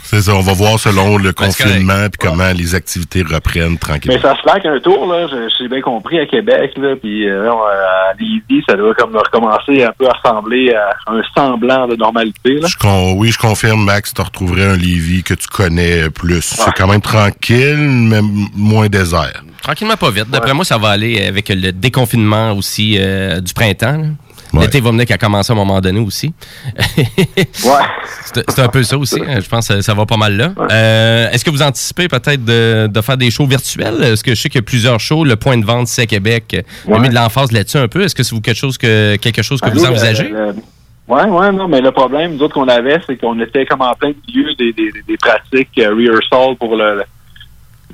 C'est 0.07 0.23
ça, 0.23 0.35
on 0.35 0.41
va 0.41 0.53
voir 0.53 0.79
selon 0.79 1.17
le 1.19 1.33
Ben, 1.33 1.47
confinement, 1.47 2.09
puis 2.11 2.29
comment 2.29 2.51
les 2.57 2.75
activités 2.75 3.23
reprennent 3.23 3.73
Mais 3.73 3.77
tranquillement. 3.79 4.21
ça 4.23 4.35
se 4.37 4.43
slack 4.43 4.65
un 4.67 4.79
tour, 4.81 5.07
là. 5.13 5.27
Je- 5.29 5.49
J'ai 5.59 5.69
bien 5.69 5.81
compris 5.81 6.19
à 6.21 6.27
Québec, 6.27 6.73
là. 6.77 6.95
Puis, 7.01 7.29
euh, 7.29 7.47
non, 7.47 7.59
à 7.63 8.13
Lévis, 8.19 8.63
ça 8.69 8.75
doit 8.77 8.95
comme 8.95 9.17
recommencer 9.17 9.83
un 9.85 9.93
peu 9.99 10.07
à 10.07 10.13
ressembler 10.13 10.75
à 10.75 10.91
un 11.13 11.23
semblant 11.35 11.87
de 11.89 11.97
normalité, 11.97 12.55
là. 12.61 12.69
Je 12.69 12.77
con- 12.77 13.15
oui, 13.17 13.31
je 13.33 13.39
confirme, 13.39 13.85
Max, 13.85 14.13
tu 14.15 14.23
retrouverais 14.23 14.67
un 14.67 14.77
Lévis 14.77 15.23
que 15.23 15.35
tu 15.35 15.47
connais 15.49 16.11
plus. 16.11 16.43
C'est 16.43 16.73
quand 16.77 16.87
même 16.89 17.01
tranquille, 17.01 17.77
mais 17.79 18.21
moins 18.55 18.89
désert. 18.89 19.43
Tranquillement, 19.63 19.97
pas 19.97 20.11
vite. 20.11 20.31
D'après 20.31 20.55
moi, 20.55 20.65
ça 20.65 20.79
va 20.79 20.91
aller 20.91 21.27
avec 21.27 21.49
le 21.49 21.73
déconfinement 21.73 22.53
aussi 22.53 22.97
euh, 23.01 23.41
du 23.41 23.53
printemps. 23.53 23.97
là. 23.99 24.07
Ouais. 24.57 24.65
L'été 24.65 24.81
va 24.81 24.91
venir 24.91 25.07
commencé 25.19 25.53
à 25.53 25.55
un 25.55 25.59
moment 25.59 25.81
donné 25.81 26.01
aussi. 26.01 26.33
Ouais. 27.65 28.43
C'est 28.49 28.59
un 28.61 28.69
peu 28.69 28.83
ça 28.83 28.99
aussi. 28.99 29.21
hein. 29.27 29.41
Je 29.41 29.49
pense 29.49 29.69
que 29.69 29.81
ça 29.81 29.95
va 29.95 30.05
pas 30.07 30.17
mal 30.17 30.37
là. 30.37 30.53
Euh, 30.71 31.31
Est-ce 31.31 31.45
que 31.45 31.51
vous 31.51 31.63
anticipez 31.63 32.09
peut-être 32.09 32.45
de, 32.45 32.87
de 32.89 33.01
faire 33.01 33.17
des 33.17 33.31
shows 33.31 33.47
virtuels? 33.47 34.03
Est-ce 34.03 34.23
que 34.25 34.35
je 34.35 34.41
sais 34.41 34.49
qu'il 34.49 34.59
y 34.59 34.63
a 34.63 34.63
plusieurs 34.63 35.01
shows. 35.01 35.25
Le 35.25 35.37
point 35.37 35.57
de 35.59 35.65
vente, 35.65 35.87
c'est 35.89 36.03
à 36.03 36.07
Québec. 36.07 36.65
On 36.87 36.95
a 36.95 36.99
mis 36.99 37.09
de 37.09 37.15
l'emphase 37.15 37.53
là-dessus 37.53 37.79
un 37.79 37.89
peu. 37.89 38.03
Est-ce 38.03 38.15
que 38.15 38.23
c'est 38.23 38.39
quelque 38.41 38.57
chose 38.59 38.77
que, 38.79 39.17
quelque 39.17 39.43
chose 39.43 39.61
que 39.61 39.67
Ah, 39.69 39.71
vous 39.73 39.85
envisagez? 39.85 40.29
le- 40.29 40.55
Ouais, 41.09 41.23
ouais, 41.25 41.53
non, 41.53 41.69
mais 41.69 41.81
le 41.81 41.93
problème, 41.93 42.35
nous 42.35 42.43
autres, 42.43 42.55
qu'on 42.55 42.67
avait, 42.67 42.99
c'est 43.07 43.17
qu'on 43.17 43.39
était 43.41 43.65
comme 43.65 43.81
en 43.83 43.93
plein 43.95 44.13
milieu 44.27 44.53
des, 44.57 44.73
des, 44.73 44.91
des- 45.07 45.17
pratiques 45.17 45.69
euh, 45.79 45.95
rehearsal 45.95 46.57
pour 46.57 46.75
le, 46.75 47.05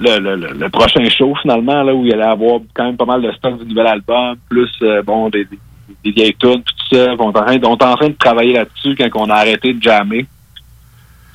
le, 0.00 0.18
le, 0.18 0.36
le- 0.36 0.52
le 0.54 0.68
prochain 0.70 1.04
show, 1.10 1.34
finalement, 1.42 1.82
là, 1.82 1.94
où 1.94 2.06
il 2.06 2.12
allait 2.14 2.22
avoir 2.22 2.60
quand 2.72 2.84
même 2.84 2.96
pas 2.96 3.04
mal 3.04 3.20
de 3.20 3.30
stock 3.32 3.58
du 3.62 3.66
nouvel 3.68 3.86
album, 3.86 4.36
plus, 4.48 4.70
euh, 4.80 5.02
bon, 5.02 5.28
des, 5.28 5.46
des, 6.04 6.10
vieilles 6.10 6.34
tunes, 6.38 6.62
puis 6.62 6.74
tout 6.76 6.96
ça. 6.96 7.14
On 7.18 7.32
est 7.32 7.38
en 7.38 7.44
train, 7.44 7.58
on 7.64 7.76
est 7.76 7.84
en 7.84 7.96
train 7.96 8.08
de 8.08 8.14
travailler 8.18 8.52
là-dessus 8.54 8.94
quand 8.96 9.08
on 9.14 9.30
a 9.30 9.34
arrêté 9.36 9.72
de 9.72 9.82
jammer. 9.82 10.26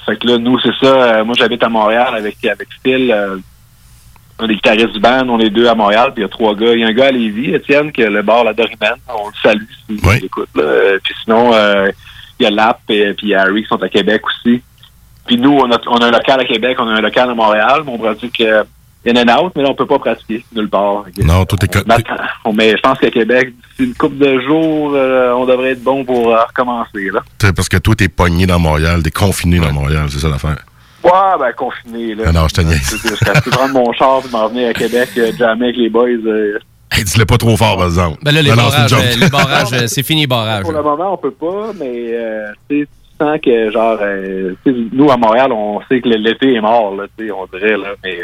Fait 0.06 0.18
que 0.18 0.28
là, 0.28 0.38
nous, 0.38 0.60
c'est 0.60 0.74
ça. 0.80 0.88
euh, 0.88 1.26
moi, 1.26 1.36
j'habite 1.38 1.64
à 1.64 1.70
Montréal 1.70 2.14
avec, 2.16 2.44
avec 2.46 2.68
Phil, 2.84 3.12
euh, 3.12 3.38
un 4.40 4.48
des 4.48 4.56
guitaristes 4.56 4.94
du 4.94 5.00
band, 5.00 5.28
on 5.30 5.40
est 5.40 5.50
deux 5.50 5.68
à 5.68 5.76
Montréal, 5.76 6.12
puis 6.14 6.22
il 6.22 6.26
y 6.26 6.26
a 6.26 6.30
trois 6.30 6.56
gars. 6.56 6.74
Il 6.74 6.80
y 6.80 6.84
a 6.84 6.88
un 6.88 6.94
gars 6.94 7.08
à 7.08 7.12
Lévis, 7.12 7.54
Étienne, 7.56 7.92
qui 7.92 8.04
a 8.04 8.10
le 8.10 8.22
bar 8.22 8.44
La 8.44 8.54
Doriman. 8.54 8.96
On 9.10 9.28
le 9.28 9.34
salue 9.42 9.64
s'il 9.88 10.00
Oui. 10.06 10.20
écoute. 10.24 10.50
Là. 10.56 10.64
Euh, 10.64 11.00
Puis 11.04 11.14
sinon, 11.24 11.52
euh, 11.54 11.90
il 12.40 12.44
y 12.44 12.46
a 12.46 12.52
Lap 12.52 12.80
et 12.90 13.14
puis 13.16 13.34
Harry 13.34 13.64
qui 13.64 13.68
sont 13.68 13.82
à 13.82 13.90
Québec 13.90 14.22
aussi. 14.28 14.62
Puis 15.26 15.38
nous, 15.38 15.52
on 15.52 15.70
a, 15.72 15.80
on 15.88 15.98
a 15.98 16.06
un 16.06 16.12
local 16.12 16.40
à 16.40 16.46
Québec, 16.46 16.78
on 16.80 16.88
a 16.88 16.94
un 16.94 17.02
local 17.02 17.30
à 17.32 17.34
Montréal, 17.34 17.82
mais 17.86 17.92
on 17.92 17.98
pratique 17.98 18.42
in 19.08 19.16
and 19.16 19.34
out, 19.46 19.54
mais 19.56 19.64
là, 19.64 19.70
on 19.70 19.76
peut 19.76 19.86
pas 19.86 20.00
pratiquer 20.00 20.44
nulle 20.56 20.70
part. 20.70 21.06
Non, 21.24 21.46
tout 21.46 21.58
est 21.64 21.76
on. 21.76 22.50
On- 22.50 22.54
mais 22.54 22.72
je 22.72 22.82
pense 22.82 22.98
qu'à 23.00 23.10
Québec, 23.12 23.54
d'ici 23.56 23.90
une 23.90 23.96
couple 23.96 24.18
de 24.18 24.40
jours, 24.42 24.92
euh, 24.96 25.32
on 25.34 25.46
devrait 25.46 25.72
être 25.72 25.84
bon 25.84 26.04
pour 26.06 26.34
euh, 26.34 26.44
recommencer. 26.44 27.10
Là. 27.14 27.22
Parce 27.56 27.70
que 27.70 27.78
toi, 27.78 27.96
t'es 27.96 28.08
pogné 28.10 28.46
dans 28.46 28.60
Montréal, 28.60 29.02
t'es 29.04 29.12
confiné 29.12 29.60
dans 29.60 29.72
Montréal, 29.72 30.06
c'est 30.10 30.20
ça 30.20 30.30
l'affaire. 30.30 30.58
Ouais, 31.04 31.12
ben 31.40 31.52
confiné. 31.54 32.16
Là. 32.16 32.24
Ah 32.28 32.32
non, 32.34 32.48
je 32.48 32.54
te 32.56 32.62
niaise. 32.62 33.00
Je 33.04 33.10
je 33.16 33.42
peux 33.42 33.52
prendre 33.52 33.74
mon 33.74 33.94
char 33.94 34.22
et 34.28 34.32
m'en 34.32 34.48
venir 34.50 34.70
à 34.70 34.74
Québec, 34.74 35.10
euh, 35.18 35.32
jammer 35.38 35.66
avec 35.66 35.78
les 35.78 35.90
boys. 35.90 36.08
euh, 36.10 36.58
Hey, 36.92 37.04
dis-le 37.04 37.26
pas 37.26 37.38
trop 37.38 37.56
fort, 37.58 37.78
par 37.78 37.86
exemple. 37.88 38.18
Ben 38.24 38.34
là, 38.34 38.42
les 38.42 38.50
barrages, 38.54 38.96
les 39.20 39.30
barrages, 39.30 39.88
c'est 39.88 40.04
fini, 40.04 40.26
barrage. 40.26 40.64
Pour 40.64 40.72
le 40.72 40.82
moment, 40.82 41.14
on 41.14 41.18
peut 41.18 41.32
pas, 41.32 41.72
mais 41.78 42.12
euh, 42.14 42.48
tu 42.70 42.88
sens 43.20 43.38
que, 43.44 43.72
genre, 43.72 43.98
euh, 44.02 44.54
nous, 44.94 45.12
à 45.12 45.18
Montréal, 45.18 45.52
on 45.52 45.80
sait 45.90 46.00
que 46.02 46.08
l'été 46.10 46.54
est 46.56 46.62
mort, 46.62 46.96
là, 46.96 47.04
tu 47.18 47.26
sais, 47.26 47.32
on 47.32 47.46
dirait, 47.48 47.78
là, 47.78 47.90
mais 48.04 48.20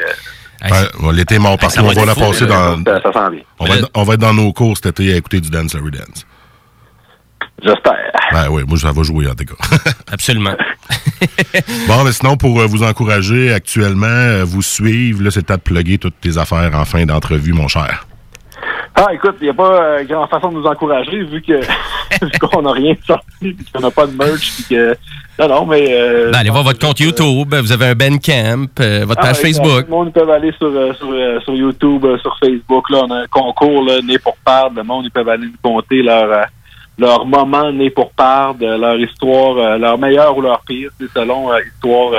bon, 0.99 1.11
L'été 1.11 1.35
est 1.35 1.39
mort 1.39 1.57
parce 1.57 1.75
qu'on 1.75 1.87
va 1.87 2.05
la 2.05 2.15
passer 2.15 2.45
dans. 2.45 2.83
ça, 2.83 3.01
ça 3.01 3.13
sent 3.13 3.31
bien. 3.31 3.41
On 3.59 3.65
va, 3.65 3.75
être, 3.75 3.89
on 3.93 4.03
va 4.03 4.13
être 4.13 4.19
dans 4.19 4.33
nos 4.33 4.51
cours 4.53 4.77
cet 4.77 4.99
été 4.99 5.13
à 5.13 5.17
écouter 5.17 5.41
du 5.41 5.49
Dance 5.49 5.73
Larry 5.73 5.91
Dance. 5.91 6.25
J'espère. 7.61 8.11
Ben 8.31 8.49
oui, 8.49 8.63
moi, 8.67 8.77
ça 8.77 8.91
va 8.91 9.03
jouer 9.03 9.27
en 9.27 9.35
tout 9.35 9.45
cas. 9.45 9.91
Absolument. 10.11 10.55
bon, 11.87 12.03
mais 12.03 12.11
sinon, 12.11 12.35
pour 12.35 12.59
euh, 12.59 12.65
vous 12.65 12.83
encourager 12.83 13.53
actuellement, 13.53 14.07
euh, 14.07 14.43
vous 14.43 14.61
suivre, 14.61 15.23
là, 15.23 15.31
c'est 15.31 15.39
le 15.39 15.45
temps 15.45 15.55
de 15.55 15.59
plugger 15.59 15.97
toutes 15.97 16.19
tes 16.19 16.37
affaires 16.37 16.71
en 16.73 16.85
fin 16.85 17.05
d'entrevue, 17.05 17.53
mon 17.53 17.67
cher. 17.67 18.05
Ah, 18.95 19.07
écoute, 19.11 19.35
il 19.41 19.45
n'y 19.45 19.49
a 19.49 19.53
pas 19.53 19.81
euh, 19.81 20.03
grande 20.03 20.29
façon 20.29 20.49
de 20.49 20.55
nous 20.55 20.65
encourager, 20.65 21.23
vu 21.23 21.41
que 21.41 21.59
qu'on 22.47 22.61
n'a 22.61 22.71
rien 22.71 22.93
sorti, 23.07 23.55
qu'on 23.73 23.81
n'a 23.81 23.89
pas 23.91 24.05
de 24.05 24.15
merch, 24.15 24.53
puis 24.55 24.65
que... 24.75 24.95
Non, 25.39 25.47
non, 25.47 25.65
mais... 25.65 25.87
Euh, 25.89 26.29
Ben, 26.31 26.39
allez 26.39 26.51
voir 26.51 26.63
votre 26.63 26.77
compte 26.79 26.99
YouTube. 26.99 27.55
Vous 27.55 27.71
avez 27.71 27.87
un 27.87 27.95
Bandcamp, 27.95 28.67
euh, 28.79 29.03
votre 29.07 29.21
Ah, 29.21 29.27
page 29.29 29.39
exact. 29.39 29.47
Facebook. 29.63 29.85
Tout 29.85 29.91
le 29.91 29.97
monde 29.97 30.13
peuvent 30.13 30.29
aller 30.29 30.51
sur, 30.59 30.67
euh, 30.67 30.93
sur, 30.93 31.09
euh, 31.11 31.39
sur 31.39 31.55
YouTube, 31.55 32.05
euh, 32.05 32.17
sur 32.19 32.37
Facebook. 32.39 32.87
Là, 32.91 32.99
on 33.05 33.11
a 33.11 33.21
un 33.21 33.27
concours 33.27 33.83
là, 33.83 33.99
né 34.03 34.19
pour 34.19 34.37
perdre. 34.45 34.75
Le 34.77 34.83
monde, 34.83 35.05
ils 35.05 35.11
peuvent 35.11 35.27
aller 35.29 35.47
nous 35.47 35.53
compter 35.71 36.03
leur, 36.03 36.25
euh, 36.31 36.43
leur 36.99 37.25
moment 37.25 37.71
né 37.71 37.89
pour 37.89 38.11
perdre, 38.11 38.63
euh, 38.63 38.77
leur 38.77 38.99
histoire, 38.99 39.57
euh, 39.57 39.77
leur 39.79 39.97
meilleur 39.97 40.37
ou 40.37 40.41
leur 40.41 40.61
pire, 40.67 40.91
c'est 40.99 41.09
selon 41.11 41.51
euh, 41.51 41.57
l'histoire 41.61 42.11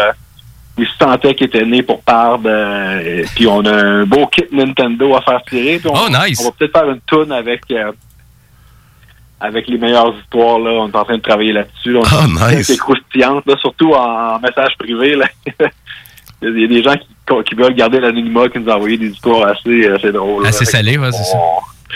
ils 0.76 0.86
se 0.86 0.96
sentaient 0.98 1.34
qu'ils 1.34 1.46
étaient 1.46 1.64
nés 1.64 1.82
pour 1.82 2.02
perdre. 2.02 2.44
euh, 2.46 3.22
puis 3.34 3.46
on 3.46 3.60
a 3.64 3.72
un 3.72 4.04
beau 4.04 4.26
kit 4.26 4.44
Nintendo 4.52 5.14
à 5.16 5.22
faire 5.22 5.42
tirer. 5.48 5.80
On, 5.84 5.92
Oh, 5.94 6.08
nice. 6.08 6.40
on 6.40 6.44
va 6.44 6.50
peut-être 6.58 6.72
faire 6.78 6.90
une 6.90 7.00
toune 7.06 7.32
avec... 7.32 7.62
euh, 7.70 7.92
avec 9.40 9.68
les 9.68 9.76
meilleures 9.76 10.14
histoires, 10.22 10.58
là, 10.58 10.70
on 10.70 10.88
est 10.88 10.96
en 10.96 11.04
train 11.04 11.16
de 11.16 11.22
travailler 11.22 11.52
là-dessus. 11.52 11.92
là. 11.92 12.00
On 12.00 12.36
Ah, 12.40 12.50
c'est 12.50 12.56
nice. 12.72 12.80
croustillante, 12.80 13.44
là, 13.46 13.54
surtout 13.60 13.92
en, 13.92 14.36
en 14.36 14.38
message 14.40 14.72
privé. 14.78 15.16
Là. 15.16 15.26
Il 16.42 16.60
y 16.60 16.64
a 16.64 16.66
des 16.68 16.82
gens 16.82 16.94
qui, 16.94 17.08
qui 17.48 17.54
veulent 17.54 17.74
garder 17.74 18.00
l'anonymat, 18.00 18.48
qui 18.48 18.58
nous 18.58 18.68
ont 18.70 18.74
envoyé 18.74 18.96
des 18.96 19.08
histoires 19.08 19.48
assez, 19.48 19.86
assez 19.88 20.12
drôles. 20.12 20.46
Assez 20.46 20.64
Fait 20.64 20.70
salé, 20.72 20.96
ouais, 20.98 21.12
c'est 21.12 21.24
ça. 21.24 21.38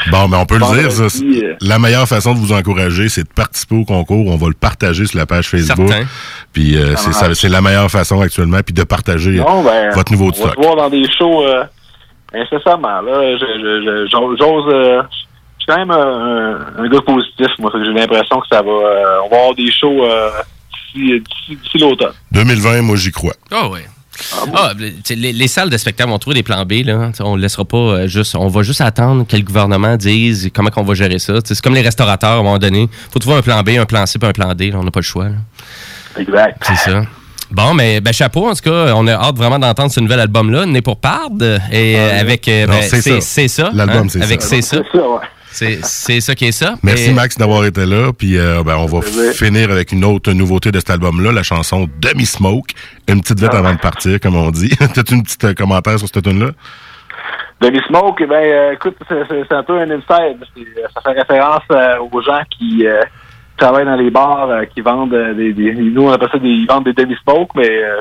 On- 0.07 0.11
Bon, 0.11 0.29
mais 0.29 0.37
on 0.37 0.47
peut 0.47 0.59
le 0.59 0.81
dire, 0.81 0.93
ça. 0.93 1.05
Euh, 1.05 1.55
La 1.61 1.79
meilleure 1.79 2.07
façon 2.09 2.35
de 2.35 2.39
vous 2.39 2.53
encourager, 2.53 3.09
c'est 3.09 3.25
de 3.25 3.29
participer 3.35 3.75
au 3.77 3.85
concours. 3.85 4.27
On 4.27 4.37
va 4.37 4.47
le 4.49 4.55
partager 4.55 5.07
sur 5.07 5.19
la 5.19 5.27
page 5.27 5.49
Facebook. 5.49 5.89
Certain. 5.89 6.07
Puis 6.53 6.77
euh, 6.77 6.95
c'est 6.97 7.13
ça- 7.13 7.35
c'est 7.35 7.49
la 7.49 7.61
meilleure 7.61 7.91
façon 7.91 8.21
actuellement, 8.21 8.61
puis 8.65 8.75
de 8.75 8.85
partager. 8.85 9.33
Non, 9.33 9.63
ben, 9.63 9.91
Votre 9.95 10.13
niveau 10.13 10.31
de 10.31 10.37
on 10.39 10.45
va 10.45 10.51
stock. 10.53 10.63
se 10.63 10.67
voir 10.67 10.77
dans 10.77 10.91
des 10.91 11.05
shows 11.19 11.43
euh, 11.47 11.65
incessamment. 12.35 13.01
Là. 13.01 13.37
Je- 13.37 13.39
je- 13.39 13.83
je- 13.85 14.09
j'ose- 14.11 14.39
J'ose... 14.39 14.73
euh, 14.75 15.03
je 15.11 15.65
suis 15.65 15.67
quand 15.67 15.79
même 15.79 15.91
un, 15.91 16.59
un 16.79 16.89
gars 16.89 17.01
positif, 17.03 17.49
moi. 17.59 17.71
J'ai 17.75 17.93
l'impression 17.93 18.41
que 18.41 18.47
ça 18.51 18.63
va... 18.63 18.71
euh, 18.71 19.21
on 19.25 19.29
va 19.29 19.37
avoir 19.37 19.55
des 19.55 19.71
shows 19.73 20.05
euh, 20.05 20.31
d'ici 20.95 21.21
d'ici- 21.21 21.59
d'ici 21.63 21.79
l'automne. 21.79 22.13
2020, 22.33 22.83
moi, 22.83 22.97
j'y 22.97 23.11
crois. 23.11 23.35
Ah 23.51 23.69
ouais. 23.69 23.85
Ah, 24.54 24.72
sais, 25.04 25.14
les, 25.14 25.33
les 25.33 25.48
salles 25.48 25.70
de 25.70 25.76
spectacle 25.76 26.11
vont 26.11 26.18
trouver 26.18 26.35
des 26.35 26.42
plans 26.42 26.64
B. 26.64 26.85
Là. 26.85 27.11
On 27.20 27.37
ne 27.37 27.42
laissera 27.42 27.64
pas 27.64 27.76
euh, 27.76 28.07
juste. 28.09 28.35
On 28.35 28.48
va 28.48 28.62
juste 28.62 28.81
attendre 28.81 29.26
que 29.26 29.37
le 29.37 29.42
gouvernement 29.42 29.96
dise 29.96 30.50
comment 30.54 30.70
on 30.76 30.83
va 30.83 30.94
gérer 30.94 31.18
ça. 31.18 31.35
C'est 31.44 31.61
comme 31.61 31.74
les 31.74 31.83
restaurateurs, 31.83 32.31
à 32.31 32.35
un 32.35 32.42
moment 32.42 32.59
donné. 32.59 32.83
Il 32.83 33.12
faut 33.12 33.18
trouver 33.18 33.37
un 33.37 33.42
plan 33.42 33.62
B, 33.62 33.70
un 33.70 33.87
plan 33.87 34.07
C, 34.07 34.18
puis 34.18 34.28
un 34.28 34.33
plan 34.33 34.54
D. 34.54 34.70
là. 34.70 34.78
On 34.81 34.85
n'a 34.85 34.90
pas 34.90 35.00
le 35.00 35.04
choix. 35.04 35.24
là. 35.24 35.37
Exact. 36.18 36.62
C'est 36.66 36.90
ça. 36.90 37.02
Bon, 37.50 37.72
mais 37.72 38.00
ben, 38.00 38.12
chapeau, 38.12 38.48
en 38.48 38.54
tout 38.54 38.62
cas, 38.70 38.92
on 38.94 39.07
a 39.07 39.12
hâte 39.14 39.37
vraiment 39.37 39.59
d'entendre 39.59 39.90
ce 39.90 40.00
nouvel 40.00 40.20
album-là, 40.20 40.66
Né 40.66 40.83
pour 40.83 40.98
Pardre, 40.98 41.59
et 41.72 41.96
euh, 41.98 42.20
avec... 42.20 42.46
euh, 42.46 42.66
ben, 42.66 42.83
c'est 42.83 43.00
ça. 43.00 43.20
c'est 43.20 43.48
ça. 43.48 43.70
L'album, 43.72 44.04
hein, 44.04 44.09
c'est 44.11 44.22
Avec 44.22 44.42
ça. 44.42 44.48
C'est 44.48 44.62
ça. 44.62 44.76
C'est 44.92 44.98
ça, 44.98 45.09
ouais. 45.09 45.20
C'est 45.83 46.21
ça 46.21 46.35
qui 46.35 46.47
est 46.47 46.53
ça. 46.53 46.75
Merci 46.83 47.11
Et- 47.11 47.12
Max 47.12 47.37
d'avoir 47.37 47.64
été 47.64 47.85
là. 47.87 48.12
Puis 48.12 48.38
euh, 48.38 48.62
ben, 48.64 48.77
on 48.77 48.87
va 48.87 49.01
finir 49.33 49.71
avec 49.71 49.92
une 49.92 50.05
autre 50.05 50.33
nouveauté 50.33 50.71
de 50.71 50.79
cet 50.79 50.90
album-là, 50.90 51.33
la 51.33 51.42
chanson 51.42 51.88
Demi 52.01 52.27
Smoke. 52.27 52.73
Une 53.09 53.21
petite 53.21 53.40
vite 53.40 53.51
Ah. 53.53 53.59
avant 53.59 53.73
de 53.75 53.79
partir, 53.79 54.21
comme 54.21 54.37
on 54.37 54.51
dit. 54.51 54.71
T'as-tu 54.94 55.14
une 55.14 55.23
petite 55.23 55.44
euh, 55.44 55.55
commentaire 55.55 55.99
sur 55.99 56.09
cette 56.09 56.23
tune-là? 56.23 56.51
Demi 57.61 57.81
Smoke, 57.88 58.23
eh 58.23 58.27
ben, 58.27 58.35
euh, 58.37 58.73
écoute, 58.75 58.97
c'est- 59.09 59.53
un 59.55 59.62
peu 59.64 59.79
un 59.81 59.90
inside. 59.90 60.38
Ça 60.94 61.01
fait 61.03 61.18
référence 61.18 61.62
euh, 61.73 61.97
aux 62.12 62.23
gens 62.23 62.42
qui 62.57 62.87
euh, 62.87 63.01
travaillent 63.57 63.85
dans 63.87 63.97
les 63.97 64.11
bars, 64.11 64.49
euh, 64.49 64.64
qui 64.66 64.81
vendent 64.81 65.12
euh, 65.14 65.35
des, 65.35 65.53
des- 65.53 65.73
Nous, 65.75 66.03
on 66.03 66.12
appelle 66.12 66.29
ça 66.31 66.38
des, 66.38 66.49
ils 66.49 66.66
vendent 66.68 66.85
des 66.85 66.92
Demi 66.92 67.16
Smoke, 67.25 67.51
mais 67.57 67.68
euh, 67.68 68.01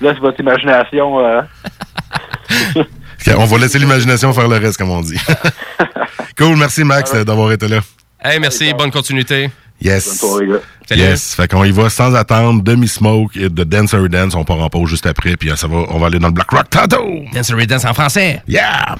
je 0.00 0.06
laisse 0.06 0.18
votre 0.18 0.38
imagination. 0.38 1.18
euh, 1.18 1.40
on 3.36 3.44
va 3.44 3.58
laisser 3.58 3.78
l'imagination 3.80 4.32
faire 4.32 4.46
le 4.48 4.58
reste, 4.58 4.76
comme 4.78 4.90
on 4.90 5.00
dit. 5.00 5.18
cool, 6.36 6.56
merci 6.56 6.84
Max 6.84 7.12
d'avoir 7.12 7.52
été 7.52 7.68
là. 7.68 7.80
Hey, 8.22 8.38
merci, 8.38 8.72
bonne 8.74 8.90
continuité. 8.90 9.50
Yes. 9.80 10.06
Bonne 10.06 10.16
soirée, 10.16 10.46
les 10.46 10.52
gars. 10.52 10.58
Salut. 10.88 11.00
Yes. 11.00 11.34
Fait 11.34 11.48
qu'on 11.48 11.64
y 11.64 11.72
va 11.72 11.90
sans 11.90 12.14
attendre. 12.14 12.62
Demi-Smoke 12.62 13.36
et 13.36 13.48
de 13.48 13.64
Dancer 13.64 14.08
Dance. 14.08 14.34
On 14.34 14.44
part 14.44 14.60
en 14.60 14.68
pause 14.68 14.88
juste 14.88 15.06
après. 15.06 15.36
Puis 15.36 15.50
euh, 15.50 15.56
ça 15.56 15.66
va, 15.66 15.78
on 15.88 15.98
va 15.98 16.06
aller 16.06 16.18
dans 16.18 16.28
le 16.28 16.34
Black 16.34 16.50
Rock 16.50 16.70
tantôt. 16.70 17.24
Dance 17.32 17.50
Dance 17.50 17.84
en 17.84 17.94
français. 17.94 18.42
Yeah! 18.46 18.96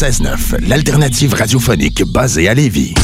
96.9, 0.00 0.66
l'alternative 0.66 1.34
radiophonique 1.34 2.04
basée 2.06 2.48
à 2.48 2.54
Lévis. 2.54 2.94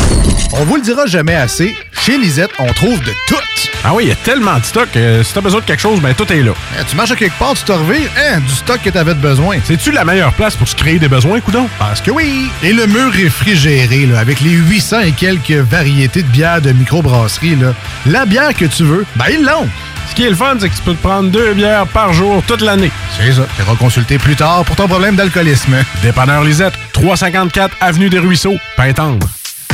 On 0.52 0.64
vous 0.64 0.76
le 0.76 0.80
dira 0.80 1.04
jamais 1.04 1.34
assez, 1.34 1.74
chez 1.92 2.16
Lisette, 2.16 2.52
on 2.58 2.72
trouve 2.72 2.98
de 3.00 3.12
tout. 3.28 3.36
Ah 3.84 3.92
oui, 3.92 4.04
il 4.04 4.08
y 4.08 4.12
a 4.12 4.14
tellement 4.14 4.58
de 4.58 4.64
stock. 4.64 4.88
euh, 4.96 5.22
si 5.22 5.34
t'as 5.34 5.42
besoin 5.42 5.60
de 5.60 5.66
quelque 5.66 5.82
chose, 5.82 6.00
ben 6.00 6.14
tout 6.14 6.32
est 6.32 6.42
là. 6.42 6.52
Hein, 6.52 6.84
tu 6.88 6.96
marches 6.96 7.10
à 7.10 7.16
quelque 7.16 7.38
part, 7.38 7.52
tu 7.52 7.64
te 7.64 7.72
revires, 7.72 8.10
hein, 8.18 8.40
du 8.40 8.54
stock 8.54 8.80
que 8.82 8.88
t'avais 8.88 9.12
de 9.12 9.20
besoin. 9.20 9.58
C'est-tu 9.62 9.92
la 9.92 10.06
meilleure 10.06 10.32
place 10.32 10.56
pour 10.56 10.66
se 10.66 10.74
créer 10.74 10.98
des 10.98 11.08
besoins, 11.08 11.40
coudon? 11.40 11.68
Parce 11.78 12.00
que 12.00 12.10
oui! 12.10 12.48
Et 12.62 12.72
le 12.72 12.86
mur 12.86 13.12
réfrigéré, 13.12 14.06
là, 14.06 14.18
avec 14.18 14.40
les 14.40 14.52
800 14.52 15.00
et 15.00 15.12
quelques 15.12 15.50
variétés 15.50 16.22
de 16.22 16.28
bières 16.28 16.62
de 16.62 16.72
microbrasserie, 16.72 17.56
là, 17.56 17.74
la 18.06 18.24
bière 18.24 18.54
que 18.54 18.64
tu 18.64 18.84
veux, 18.84 19.04
ben 19.16 19.26
ils 19.30 19.44
l'ont! 19.44 19.68
Ce 20.08 20.14
qui 20.14 20.24
est 20.24 20.30
le 20.30 20.36
fun, 20.36 20.56
c'est 20.58 20.68
que 20.68 20.74
tu 20.74 20.82
peux 20.82 20.94
te 20.94 21.02
prendre 21.02 21.30
deux 21.30 21.52
bières 21.52 21.86
par 21.88 22.12
jour 22.12 22.42
toute 22.46 22.62
l'année. 22.62 22.90
C'est 23.18 23.32
ça. 23.32 23.46
Tu 23.56 23.76
consulter 23.76 24.18
plus 24.18 24.36
tard 24.36 24.64
pour 24.64 24.76
ton 24.76 24.88
problème 24.88 25.16
d'alcoolisme. 25.16 25.76
Dépanneur 26.02 26.44
Lisette, 26.44 26.74
354 26.96 27.76
Avenue 27.82 28.08
des 28.08 28.18
Ruisseaux, 28.18 28.56
Pintendre. 28.74 29.28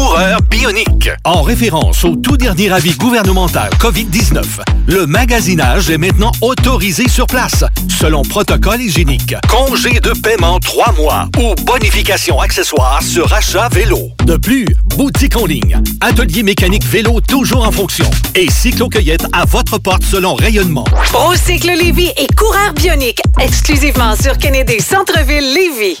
coureur 0.00 0.40
bionique. 0.48 1.10
En 1.24 1.42
référence 1.42 2.04
au 2.04 2.16
tout 2.16 2.38
dernier 2.38 2.72
avis 2.72 2.92
gouvernemental 2.92 3.68
COVID-19, 3.78 4.42
le 4.86 5.06
magasinage 5.06 5.90
est 5.90 5.98
maintenant 5.98 6.32
autorisé 6.40 7.06
sur 7.06 7.26
place, 7.26 7.64
selon 8.00 8.22
protocole 8.22 8.80
hygiénique. 8.80 9.34
Congé 9.50 10.00
de 10.00 10.12
paiement 10.22 10.58
3 10.58 10.92
mois 10.94 11.28
ou 11.38 11.54
bonification 11.64 12.40
accessoire 12.40 13.02
sur 13.02 13.30
achat 13.34 13.68
vélo. 13.68 14.12
De 14.24 14.38
plus, 14.38 14.64
boutique 14.86 15.36
en 15.36 15.44
ligne, 15.44 15.78
atelier 16.00 16.44
mécanique 16.44 16.86
vélo 16.86 17.20
toujours 17.20 17.68
en 17.68 17.72
fonction 17.72 18.08
et 18.34 18.50
cyclo-cueillette 18.50 19.26
à 19.34 19.44
votre 19.44 19.76
porte 19.76 20.02
selon 20.02 20.34
rayonnement. 20.34 20.84
Procycle 21.12 21.76
Lévy 21.76 22.10
et 22.16 22.26
coureur 22.34 22.72
bionique, 22.72 23.20
exclusivement 23.38 24.16
sur 24.16 24.38
Kennedy 24.38 24.80
Centre-ville 24.80 25.52
Lévy. 25.52 26.00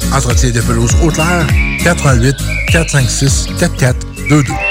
Entretien 0.13 0.51
de 0.51 0.61
pelouse 0.61 0.95
Haute-Lair, 1.01 1.47
418 1.83 2.37
456 2.71 3.47
4422. 3.57 4.70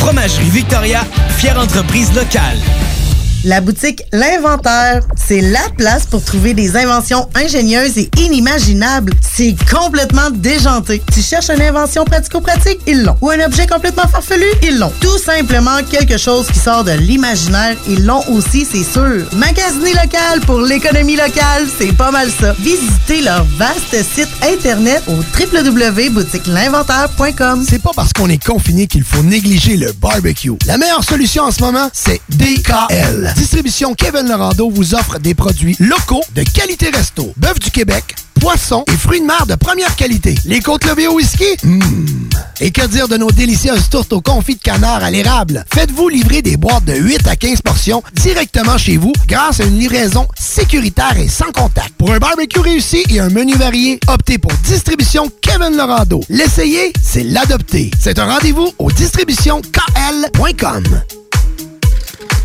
Fromagerie 0.00 0.48
Victoria, 0.48 1.04
fière 1.36 1.58
entreprise 1.58 2.10
locale. 2.14 2.56
La 3.42 3.62
boutique 3.62 4.02
L'Inventaire, 4.12 5.00
c'est 5.16 5.40
la 5.40 5.62
place 5.78 6.04
pour 6.04 6.22
trouver 6.22 6.52
des 6.52 6.76
inventions 6.76 7.26
ingénieuses 7.34 7.96
et 7.96 8.10
inimaginables. 8.18 9.14
C'est 9.22 9.56
complètement 9.70 10.28
déjanté. 10.30 11.02
Tu 11.10 11.22
cherches 11.22 11.48
une 11.48 11.62
invention 11.62 12.04
pratico-pratique? 12.04 12.80
Ils 12.86 13.02
l'ont. 13.02 13.16
Ou 13.22 13.30
un 13.30 13.40
objet 13.40 13.66
complètement 13.66 14.06
farfelu? 14.08 14.44
Ils 14.62 14.78
l'ont. 14.78 14.92
Tout 15.00 15.16
simplement 15.16 15.82
quelque 15.90 16.18
chose 16.18 16.48
qui 16.48 16.58
sort 16.58 16.84
de 16.84 16.92
l'imaginaire? 16.92 17.78
Ils 17.88 18.04
l'ont 18.04 18.22
aussi, 18.28 18.66
c'est 18.70 18.84
sûr. 18.84 19.26
Magasiner 19.32 19.94
local 19.94 20.40
pour 20.44 20.60
l'économie 20.60 21.16
locale, 21.16 21.66
c'est 21.78 21.96
pas 21.96 22.10
mal 22.10 22.30
ça. 22.30 22.52
Visitez 22.58 23.22
leur 23.22 23.46
vaste 23.56 23.96
site 24.02 24.28
internet 24.42 25.02
au 25.06 25.14
www.boutiquelinventaire.com. 25.14 27.64
C'est 27.66 27.82
pas 27.82 27.92
parce 27.96 28.12
qu'on 28.12 28.28
est 28.28 28.44
confiné 28.44 28.86
qu'il 28.86 29.04
faut 29.04 29.22
négliger 29.22 29.78
le 29.78 29.92
barbecue. 29.92 30.52
La 30.66 30.76
meilleure 30.76 31.04
solution 31.04 31.44
en 31.44 31.50
ce 31.50 31.62
moment, 31.62 31.88
c'est 31.94 32.20
DKL. 32.28 33.29
Distribution 33.34 33.94
Kevin 33.94 34.28
Lorando 34.28 34.70
vous 34.70 34.94
offre 34.94 35.18
des 35.18 35.34
produits 35.34 35.76
locaux 35.78 36.22
de 36.34 36.42
qualité 36.42 36.90
resto. 36.90 37.32
Bœuf 37.36 37.58
du 37.58 37.70
Québec, 37.70 38.14
poissons 38.40 38.84
et 38.88 38.96
fruits 38.96 39.20
de 39.20 39.26
mer 39.26 39.46
de 39.46 39.54
première 39.54 39.94
qualité. 39.96 40.34
Les 40.44 40.60
côtes 40.60 40.84
levées 40.84 41.06
au 41.06 41.14
whisky? 41.14 41.44
Mmh. 41.62 41.78
Et 42.60 42.70
que 42.70 42.86
dire 42.86 43.08
de 43.08 43.16
nos 43.16 43.30
délicieuses 43.30 43.88
tourtes 43.88 44.12
au 44.12 44.20
confit 44.20 44.56
de 44.56 44.60
canard 44.60 45.02
à 45.02 45.10
l'érable? 45.10 45.64
Faites-vous 45.72 46.08
livrer 46.08 46.42
des 46.42 46.56
boîtes 46.56 46.84
de 46.84 46.94
8 46.94 47.26
à 47.28 47.36
15 47.36 47.62
portions 47.62 48.02
directement 48.14 48.78
chez 48.78 48.96
vous 48.96 49.12
grâce 49.26 49.60
à 49.60 49.64
une 49.64 49.78
livraison 49.78 50.26
sécuritaire 50.38 51.18
et 51.18 51.28
sans 51.28 51.52
contact. 51.52 51.92
Pour 51.96 52.12
un 52.12 52.18
barbecue 52.18 52.60
réussi 52.60 53.04
et 53.10 53.20
un 53.20 53.30
menu 53.30 53.54
varié, 53.54 54.00
optez 54.08 54.38
pour 54.38 54.52
Distribution 54.64 55.30
Kevin 55.40 55.76
Lorando. 55.76 56.20
L'essayer, 56.28 56.92
c'est 57.02 57.24
l'adopter. 57.24 57.90
C'est 57.98 58.18
un 58.18 58.26
rendez-vous 58.26 58.72
au 58.78 58.90
distributionkl.com. 58.90 60.84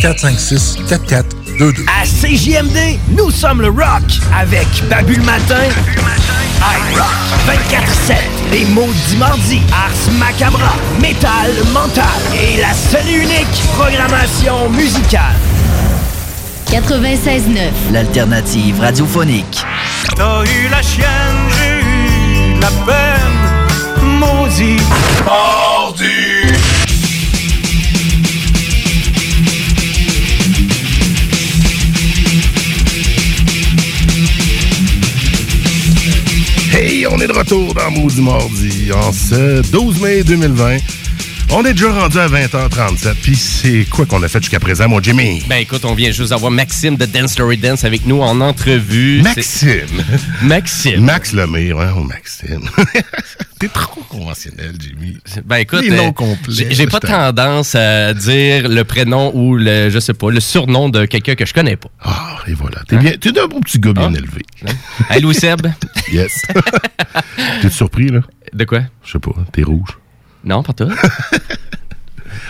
456 0.00 0.78
4422. 0.88 1.84
À 1.86 2.04
CJMD, 2.04 2.98
nous 3.16 3.30
sommes 3.30 3.60
le 3.60 3.68
rock 3.68 4.02
avec 4.36 4.66
Babu 4.88 5.14
le 5.14 5.22
matin, 5.22 5.62
I 6.60 6.96
Rock 6.96 7.56
24-7, 8.08 8.14
les 8.52 8.64
maudits 8.66 9.16
mardis, 9.18 9.62
Ars 9.72 10.12
Macabra, 10.18 10.74
Metal 11.00 11.50
Mental 11.72 12.04
et 12.34 12.60
la 12.60 12.72
seule 12.72 13.08
et 13.08 13.18
unique 13.18 13.62
programmation 13.76 14.68
musicale. 14.70 15.36
96.9. 16.70 17.92
L'alternative 17.92 18.80
radiophonique. 18.80 19.62
T'as 20.16 20.42
eu 20.44 20.68
la 20.70 20.82
chienne, 20.82 21.06
j'ai 21.58 21.80
eu 21.80 22.60
la 22.60 22.70
peine, 22.86 24.18
maudit. 24.18 24.80
Mardi. 25.26 26.31
Retour 37.52 37.74
dans 37.74 37.90
Maudit 37.90 38.22
Mardi 38.22 38.92
en 38.92 39.12
ce 39.12 39.60
12 39.70 40.00
mai 40.00 40.24
2020. 40.24 40.78
On 41.54 41.64
est 41.66 41.74
déjà 41.74 41.92
rendu 41.92 42.18
à 42.18 42.28
20h37. 42.28 43.14
Puis 43.22 43.36
c'est 43.36 43.84
quoi 43.90 44.06
qu'on 44.06 44.22
a 44.22 44.28
fait 44.28 44.40
jusqu'à 44.40 44.58
présent, 44.58 44.88
mon 44.88 45.02
Jimmy? 45.02 45.42
Ben 45.48 45.56
écoute, 45.56 45.84
on 45.84 45.94
vient 45.94 46.10
juste 46.10 46.30
d'avoir 46.30 46.50
Maxime 46.50 46.96
de 46.96 47.04
Dance 47.04 47.32
Story 47.32 47.58
Dance 47.58 47.84
avec 47.84 48.06
nous 48.06 48.22
en 48.22 48.40
entrevue. 48.40 49.20
Maxime. 49.22 49.86
Maxime. 50.42 51.04
Max 51.04 51.32
Lemire, 51.32 51.78
hein, 51.78 51.92
oh, 51.98 52.04
Maxime. 52.04 52.62
T'es 53.58 53.68
trop 53.68 54.00
conventionnel, 54.08 54.72
Jimmy. 54.80 55.18
Ben 55.44 55.56
écoute, 55.56 55.84
euh, 55.88 56.10
j'ai- 56.48 56.86
pas 56.86 57.00
tendance 57.00 57.74
à 57.74 58.14
dire 58.14 58.68
le 58.68 58.82
prénom 58.84 59.30
ou 59.34 59.54
le, 59.56 59.90
je 59.90 59.98
sais 59.98 60.14
pas, 60.14 60.30
le 60.30 60.40
surnom 60.40 60.88
de 60.88 61.04
quelqu'un 61.04 61.34
que 61.34 61.44
je 61.46 61.52
connais 61.52 61.76
pas. 61.76 61.90
Ah, 62.02 62.38
et 62.46 62.54
voilà. 62.54 62.78
T'es 62.88 62.96
bien, 62.96 63.12
t'es 63.20 63.38
un 63.38 63.46
bon 63.46 63.60
petit 63.60 63.78
gars 63.78 63.92
bien 63.92 64.12
élevé. 64.14 64.42
Hey 65.10 65.20
Louis 65.20 65.34
Seb. 65.34 65.66
Yes. 66.12 66.42
T'es 67.62 67.70
surpris, 67.70 68.08
là? 68.08 68.20
De 68.52 68.64
quoi? 68.64 68.80
Je 69.04 69.12
sais 69.12 69.18
pas. 69.18 69.30
T'es 69.52 69.62
rouge. 69.62 69.88
Non, 70.44 70.62
pas 70.62 70.72
toi. 70.72 70.88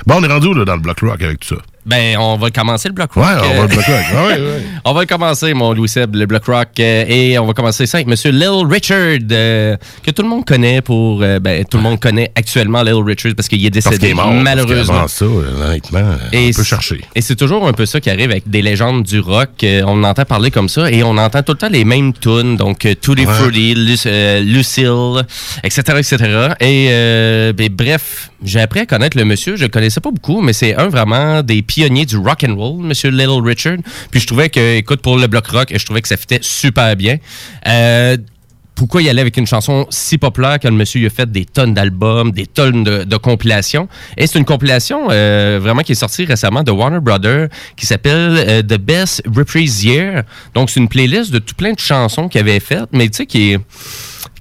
Bon, 0.07 0.16
on 0.16 0.24
est 0.24 0.32
rendu 0.32 0.49
où, 0.49 0.55
là, 0.55 0.64
dans 0.64 0.74
le 0.74 0.80
bloc 0.80 1.01
rock 1.01 1.22
avec 1.22 1.40
tout 1.40 1.55
ça? 1.55 1.62
Ben, 1.85 2.16
on 2.18 2.37
va 2.37 2.51
commencer 2.51 2.89
le 2.89 2.95
bloc 2.95 3.12
rock. 3.12 3.24
Ouais, 3.24 3.33
on 3.51 3.55
va 3.57 3.62
le 3.62 3.66
bloc 3.68 3.85
rock. 3.85 3.97
Ouais, 4.12 4.41
ouais. 4.41 4.62
On 4.85 4.93
va 4.93 5.01
le 5.01 5.07
commencer, 5.07 5.53
mon 5.55 5.72
Louis 5.72 5.89
Seb, 5.89 6.14
le 6.14 6.26
bloc 6.26 6.45
rock. 6.47 6.68
euh, 6.78 7.05
et 7.09 7.39
on 7.39 7.47
va 7.47 7.55
commencer 7.55 7.87
ça 7.87 7.99
avec 7.99 8.07
Monsieur 8.07 8.30
Lil 8.30 8.66
Richard, 8.70 9.18
euh, 9.33 9.76
que 10.05 10.11
tout 10.12 10.22
le 10.22 10.28
monde 10.28 10.45
connaît 10.45 10.80
pour. 10.80 11.22
euh, 11.22 11.41
ben, 11.41 11.64
tout 11.64 11.78
le 11.78 11.83
monde 11.83 11.99
connaît 11.99 12.30
actuellement 12.37 12.83
Lil 12.83 12.95
Richard 13.05 13.33
parce 13.37 13.49
qu'il 13.49 13.64
est 13.66 13.70
Parce 13.70 13.87
décédé, 13.97 14.11
est 14.11 14.14
mort. 14.14 14.33
malheureusement. 14.33 15.01
Parce 15.01 15.14
ça, 15.14 15.24
honnêtement, 15.24 16.14
Et 16.33 16.39
on 16.39 16.47
peut 16.49 16.53
c'est- 16.53 16.64
chercher. 16.64 17.01
Et 17.16 17.20
c'est 17.20 17.35
toujours 17.37 17.66
un 17.66 17.72
peu 17.72 17.85
ça 17.87 18.01
qui 18.01 18.11
arrive 18.11 18.30
avec 18.30 18.49
des 18.49 18.62
légendes 18.62 19.03
du 19.03 19.18
rock. 19.18 19.51
On 19.85 20.05
entend 20.05 20.24
parler 20.24 20.51
comme 20.53 20.68
ça 20.68 20.89
et 20.91 21.03
on 21.03 21.16
entend 21.18 21.43
tout 21.43 21.53
le 21.53 21.59
temps 21.59 21.68
les 21.70 21.85
mêmes 21.85 22.12
tunes. 22.12 22.57
Donc, 22.57 22.78
Tutti 22.80 23.26
Ouais. 23.26 23.26
Frutti, 23.26 23.74
Lu- 23.74 23.97
euh, 24.07 24.41
Lucille, 24.41 25.24
etc., 25.64 25.83
etc. 25.99 26.49
Et 26.61 27.53
ben, 27.57 27.68
bref, 27.70 28.30
j'ai 28.45 28.61
appris 28.61 28.80
à 28.80 28.87
connaître 28.87 29.16
le 29.16 29.24
monsieur. 29.24 29.57
Je 29.57 29.62
le 29.64 29.68
connaissais 29.68 30.01
pas 30.01 30.11
beaucoup, 30.11 30.41
mais 30.41 30.53
c'est 30.53 30.74
un 30.76 30.89
vraiment 30.89 31.43
des 31.43 31.62
pionniers 31.73 32.05
du 32.05 32.18
rock 32.18 32.45
and 32.47 32.55
roll, 32.55 32.83
monsieur 32.83 33.09
Little 33.11 33.43
Richard. 33.43 33.79
Puis 34.11 34.20
je 34.20 34.27
trouvais 34.27 34.51
que, 34.51 34.77
écoute, 34.77 35.01
pour 35.01 35.16
le 35.16 35.27
bloc 35.27 35.47
rock, 35.47 35.73
je 35.75 35.85
trouvais 35.85 36.03
que 36.03 36.09
ça 36.09 36.18
fitait 36.18 36.41
super 36.43 36.95
bien. 36.97 37.16
Euh, 37.66 38.18
pourquoi 38.75 39.01
il 39.01 39.09
allait 39.09 39.23
avec 39.23 39.39
une 39.39 39.47
chanson 39.47 39.87
si 39.89 40.18
populaire 40.18 40.59
que 40.59 40.68
le 40.68 40.75
monsieur 40.75 41.07
a 41.07 41.11
fait 41.11 41.31
des 41.31 41.47
tonnes 41.47 41.73
d'albums, 41.73 42.33
des 42.33 42.47
tonnes 42.47 42.85
de, 42.85 43.16
compilations? 43.16 43.89
Et 44.18 44.27
c'est 44.27 44.39
une 44.39 44.45
compilation 44.45 45.09
euh, 45.11 45.59
vraiment 45.62 45.83
qui 45.83 45.93
est 45.93 45.95
sortie 45.95 46.27
récemment 46.27 46.62
de 46.62 46.70
Warner 46.70 47.01
Brothers 47.01 47.49
qui 47.77 47.87
s'appelle 47.87 48.37
euh, 48.37 48.62
The 48.62 48.79
Best 48.79 49.23
Reprise 49.35 49.83
Year. 49.85 50.25
Donc 50.55 50.68
c'est 50.68 50.81
une 50.81 50.89
playlist 50.89 51.31
de 51.31 51.39
tout 51.39 51.55
plein 51.55 51.73
de 51.73 51.79
chansons 51.79 52.29
qu'il 52.29 52.41
avait 52.41 52.61
faites, 52.61 52.89
mais 52.93 53.09
tu 53.09 53.18
sais 53.18 53.27
qui 53.27 53.57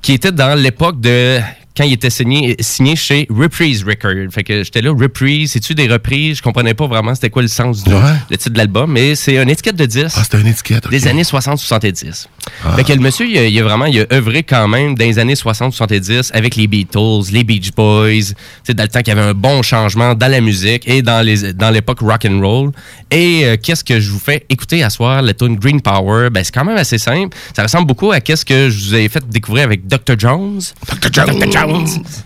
qui 0.01 0.13
était 0.13 0.31
dans 0.31 0.59
l'époque 0.59 0.99
de 0.99 1.39
quand 1.75 1.83
il 1.83 1.93
était 1.93 2.09
signé, 2.09 2.55
signé 2.59 2.95
chez 2.95 3.27
Reprise 3.29 3.83
Records. 3.83 4.31
Fait 4.31 4.43
que 4.43 4.63
j'étais 4.63 4.81
là, 4.81 4.91
Reprise, 4.91 5.51
c'est-tu 5.51 5.73
des 5.73 5.87
reprises? 5.87 6.37
Je 6.37 6.41
comprenais 6.41 6.73
pas 6.73 6.87
vraiment 6.87 7.15
c'était 7.15 7.29
quoi 7.29 7.41
le 7.41 7.47
sens 7.47 7.83
du 7.83 7.91
le 7.91 8.37
titre 8.37 8.51
de 8.51 8.57
l'album, 8.57 8.91
mais 8.91 9.15
c'est 9.15 9.35
une 9.35 9.49
étiquette 9.49 9.75
de 9.75 9.85
disque. 9.85 10.15
Ah, 10.17 10.23
c'était 10.23 10.41
une 10.41 10.47
étiquette. 10.47 10.89
Des 10.89 11.07
années 11.07 11.23
60-70. 11.23 12.27
Ah. 12.63 12.75
Fait 12.75 12.83
que 12.83 12.93
le 12.93 12.99
monsieur, 12.99 13.27
il 13.27 13.37
a, 13.37 13.45
il 13.45 13.59
a 13.59 13.63
vraiment 13.63 13.85
il 13.85 14.01
a 14.01 14.05
œuvré 14.13 14.43
quand 14.43 14.67
même 14.67 14.95
dans 14.95 15.05
les 15.05 15.19
années 15.19 15.33
60-70 15.33 16.31
avec 16.33 16.55
les 16.55 16.67
Beatles, 16.67 17.31
les 17.31 17.43
Beach 17.43 17.71
Boys, 17.75 18.33
c'est 18.63 18.73
dans 18.73 18.83
le 18.83 18.89
temps 18.89 18.99
qu'il 18.99 19.15
y 19.15 19.17
avait 19.17 19.29
un 19.29 19.33
bon 19.33 19.61
changement 19.61 20.15
dans 20.15 20.27
la 20.29 20.41
musique 20.41 20.87
et 20.87 21.01
dans 21.01 21.25
les 21.25 21.53
dans 21.53 21.69
l'époque 21.69 21.99
rock 22.01 22.25
and 22.25 22.39
roll. 22.41 22.71
Et 23.09 23.45
euh, 23.45 23.57
qu'est-ce 23.61 23.83
que 23.83 23.99
je 23.99 24.11
vous 24.11 24.19
fais 24.19 24.45
écouter 24.49 24.83
à 24.83 24.89
soir, 24.89 25.21
la 25.21 25.33
tune 25.33 25.55
Green 25.55 25.81
Power, 25.81 26.29
ben 26.29 26.43
c'est 26.43 26.53
quand 26.53 26.65
même 26.65 26.77
assez 26.77 26.97
simple. 26.97 27.37
Ça 27.55 27.63
ressemble 27.63 27.87
beaucoup 27.87 28.11
à 28.11 28.19
qu'est-ce 28.19 28.45
que 28.45 28.69
je 28.69 28.89
vous 28.89 28.95
ai 28.95 29.09
fait 29.09 29.27
découvrir 29.27 29.65
avec 29.65 29.87
Dr. 29.87 30.17
Jones. 30.17 30.61
Dr. 30.87 31.09
Jones. 31.11 31.39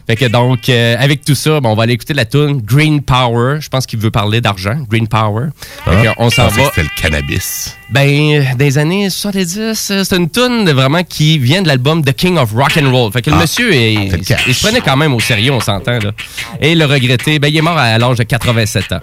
Fait 0.07 0.15
que 0.15 0.25
donc 0.25 0.69
euh, 0.69 0.95
avec 0.99 1.23
tout 1.25 1.35
ça, 1.35 1.59
ben, 1.59 1.69
on 1.69 1.75
va 1.75 1.83
aller 1.83 1.93
écouter 1.93 2.13
la 2.13 2.25
tune 2.25 2.61
Green 2.61 3.01
Power. 3.01 3.57
Je 3.61 3.69
pense 3.69 3.85
qu'il 3.85 3.99
veut 3.99 4.11
parler 4.11 4.41
d'argent, 4.41 4.77
Green 4.89 5.07
Power. 5.07 5.47
Fait 5.85 5.91
que 6.03 6.07
Ah, 6.09 6.13
on 6.17 6.29
s'en 6.29 6.47
va. 6.47 6.65
C'était 6.65 6.83
le 6.83 6.89
cannabis. 7.01 7.75
Ben, 7.89 8.43
des 8.57 8.77
années 8.77 9.09
70, 9.09 9.57
euh, 9.91 10.03
c'est 10.03 10.15
une 10.15 10.29
tune 10.29 10.69
vraiment 10.71 11.03
qui 11.03 11.37
vient 11.37 11.61
de 11.61 11.67
l'album 11.67 12.03
The 12.03 12.13
King 12.13 12.37
of 12.37 12.51
Rock 12.53 12.77
and 12.81 12.89
Roll. 12.91 13.11
Fait 13.11 13.21
que 13.21 13.29
le 13.29 13.35
Ah, 13.37 13.41
monsieur, 13.41 13.73
est- 13.73 14.25
cash. 14.25 14.43
il 14.47 14.55
se 14.55 14.65
prenait 14.65 14.81
quand 14.81 14.97
même 14.97 15.13
au 15.13 15.19
sérieux, 15.19 15.51
on 15.51 15.59
s'entend. 15.59 15.99
Là. 15.99 16.11
Et 16.61 16.73
le 16.75 16.85
regretté, 16.85 17.37
ben, 17.39 17.47
il 17.49 17.57
est 17.57 17.61
mort 17.61 17.77
à 17.77 17.97
l'âge 17.97 18.17
de 18.17 18.23
87 18.23 18.91
ans. 18.93 18.99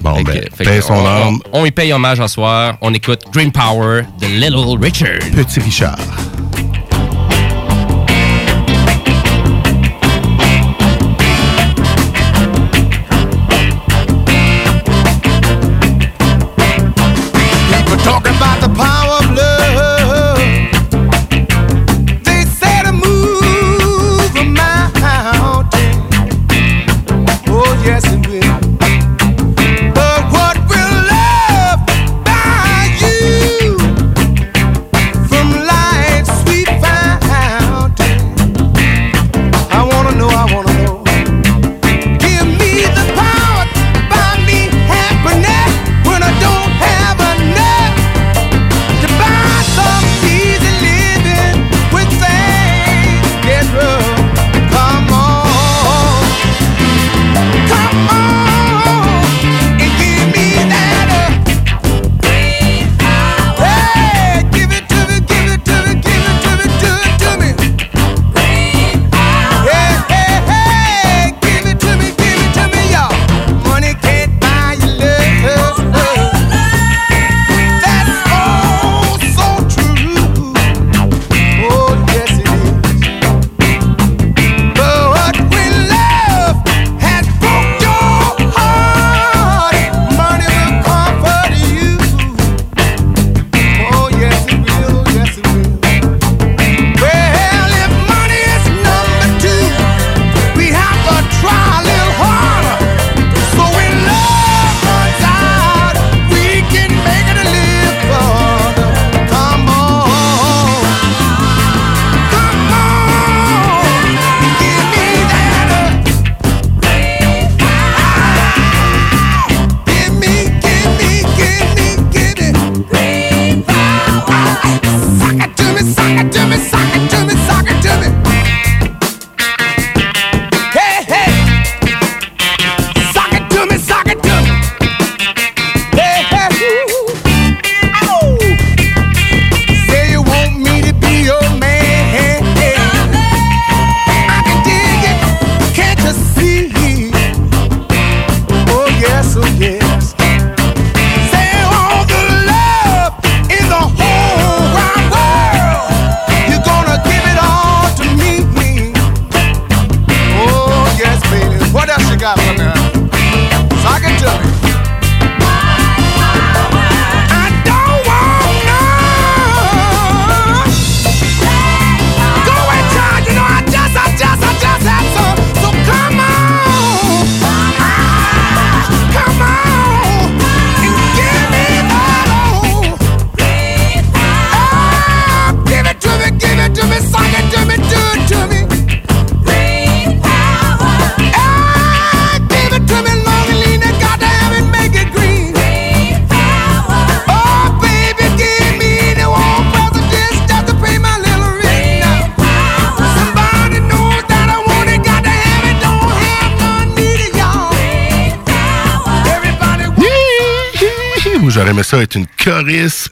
Bon, 0.00 0.16
Fait 0.16 0.24
ben, 0.24 0.42
fait 0.56 0.64
que 0.64 0.80
son 0.80 0.94
on, 0.94 1.06
âme. 1.06 1.38
on- 1.52 1.60
on 1.62 1.64
y 1.66 1.70
paye 1.70 1.92
hommage 1.92 2.18
ce 2.18 2.26
soir. 2.26 2.76
On 2.80 2.92
écoute 2.92 3.20
Green 3.32 3.50
Power 3.52 4.02
de 4.20 4.26
Little 4.26 4.78
Richard. 4.82 5.18
Petit 5.34 5.60
Richard. 5.60 5.98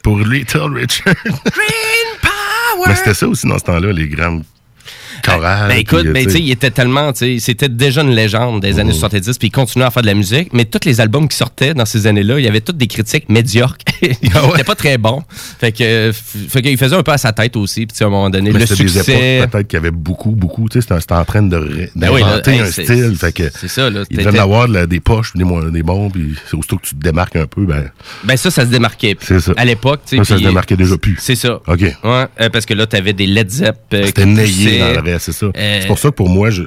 Pour 0.03 0.19
Little 0.19 0.73
Richard. 0.75 1.15
Green 1.25 2.11
Power! 2.23 2.87
Mais 2.89 2.95
c'était 2.95 3.15
ça 3.15 3.29
aussi 3.29 3.47
dans 3.47 3.59
ce 3.59 3.65
temps-là, 3.65 3.93
les 3.93 4.09
grandes 4.09 4.45
chorales. 5.25 5.69
Ben 5.69 5.79
écoute, 5.79 6.03
puis, 6.05 6.13
ben, 6.13 6.23
euh, 6.23 6.25
tu 6.27 6.31
sais, 6.31 6.41
il 6.41 6.51
était 6.51 6.71
tellement, 6.71 7.13
tu 7.13 7.19
sais, 7.19 7.39
c'était 7.41 7.69
déjà 7.69 8.03
une 8.03 8.15
légende 8.15 8.61
des 8.63 8.75
Mm. 8.75 8.79
années 8.81 8.93
70, 8.93 9.39
puis 9.39 9.49
il 9.49 9.51
continuait 9.51 9.87
à 9.87 9.91
faire 9.91 10.03
de 10.03 10.07
la 10.07 10.15
musique, 10.15 10.53
mais 10.53 10.65
tous 10.65 10.87
les 10.87 11.01
albums 11.01 11.29
qui 11.29 11.37
sortaient 11.37 11.75
dans 11.75 11.85
ces 11.85 12.07
années-là, 12.07 12.39
il 12.39 12.45
y 12.45 12.49
avait 12.49 12.61
toutes 12.63 12.79
des 12.79 12.87
critiques 12.87 13.29
médiocres. 13.29 13.77
Ah 14.35 14.43
il 14.47 14.51
était 14.55 14.65
pas 14.65 14.75
très 14.75 14.99
bon. 14.99 15.23
Fait 15.59 15.73
que, 15.73 15.83
euh, 15.83 16.13
fait 16.13 16.63
qu'il 16.63 16.77
faisait 16.79 16.97
un 16.97 17.03
peu 17.03 17.13
à 17.13 17.19
sa 17.19 17.33
tête 17.33 17.57
aussi, 17.57 17.87
puis 17.87 17.97
à 18.01 18.07
un 18.07 18.11
moment 18.11 18.31
donné, 18.31 18.53
mais 18.53 18.61
le 18.61 18.67
succès. 18.67 19.37
époques 19.39 19.51
peut-être 19.51 19.69
qu'il 19.69 19.77
y 19.77 19.81
avait 19.81 19.91
beaucoup, 19.91 20.31
beaucoup. 20.31 20.69
Tu 20.69 20.81
sais, 20.81 20.99
c'était 21.01 21.15
en 21.15 21.25
train 21.25 21.43
de 21.43 21.89
Ben 21.95 22.11
oui, 22.13 22.21
là, 22.21 22.41
d'inventer 22.41 22.51
hey, 22.53 22.61
un 22.61 22.67
style. 22.71 23.17
Fait 23.17 23.33
que 23.33 23.51
c'est 23.55 23.69
ça, 23.69 23.91
là. 23.91 24.05
il 24.11 24.19
devait 24.19 24.39
avoir 24.39 24.69
des 24.69 25.01
poches, 25.01 25.33
des, 25.35 25.45
des 25.71 25.83
bons, 25.83 26.11
puis 26.11 26.35
c'est 26.49 26.57
aussitôt 26.57 26.77
que 26.77 26.87
tu 26.87 26.95
te 26.95 27.03
démarques 27.03 27.37
un 27.37 27.47
peu, 27.47 27.65
ben. 27.65 27.91
Ben 28.25 28.37
ça, 28.37 28.51
ça 28.51 28.63
se 28.65 28.71
démarquait. 28.71 29.17
C'est 29.21 29.41
ça. 29.41 29.53
À 29.57 29.65
l'époque, 29.65 30.01
tu 30.07 30.17
sais. 30.17 30.25
Ça, 30.25 30.35
ça 30.35 30.39
se 30.39 30.45
démarquait 30.45 30.77
déjà 30.77 30.97
plus. 30.97 31.17
C'est 31.21 31.35
ça. 31.35 31.61
OK. 31.67 31.81
Ouais, 31.81 31.95
euh, 32.05 32.49
parce 32.53 32.67
que 32.67 32.75
là, 32.75 32.87
t'avais 32.87 33.13
des 33.13 33.27
Led 33.27 33.51
Zepp. 33.51 33.77
euh, 33.95 34.07
C'était 34.07 34.25
poussaient. 34.27 34.79
dans 34.79 34.89
le 34.89 35.01
vrai, 35.01 35.17
c'est 35.19 35.33
ça. 35.33 35.47
C'est 35.55 35.87
pour 35.87 35.99
ça 35.99 36.09
que 36.11 36.15
pour 36.15 36.29
moi, 36.29 36.51
je, 36.51 36.63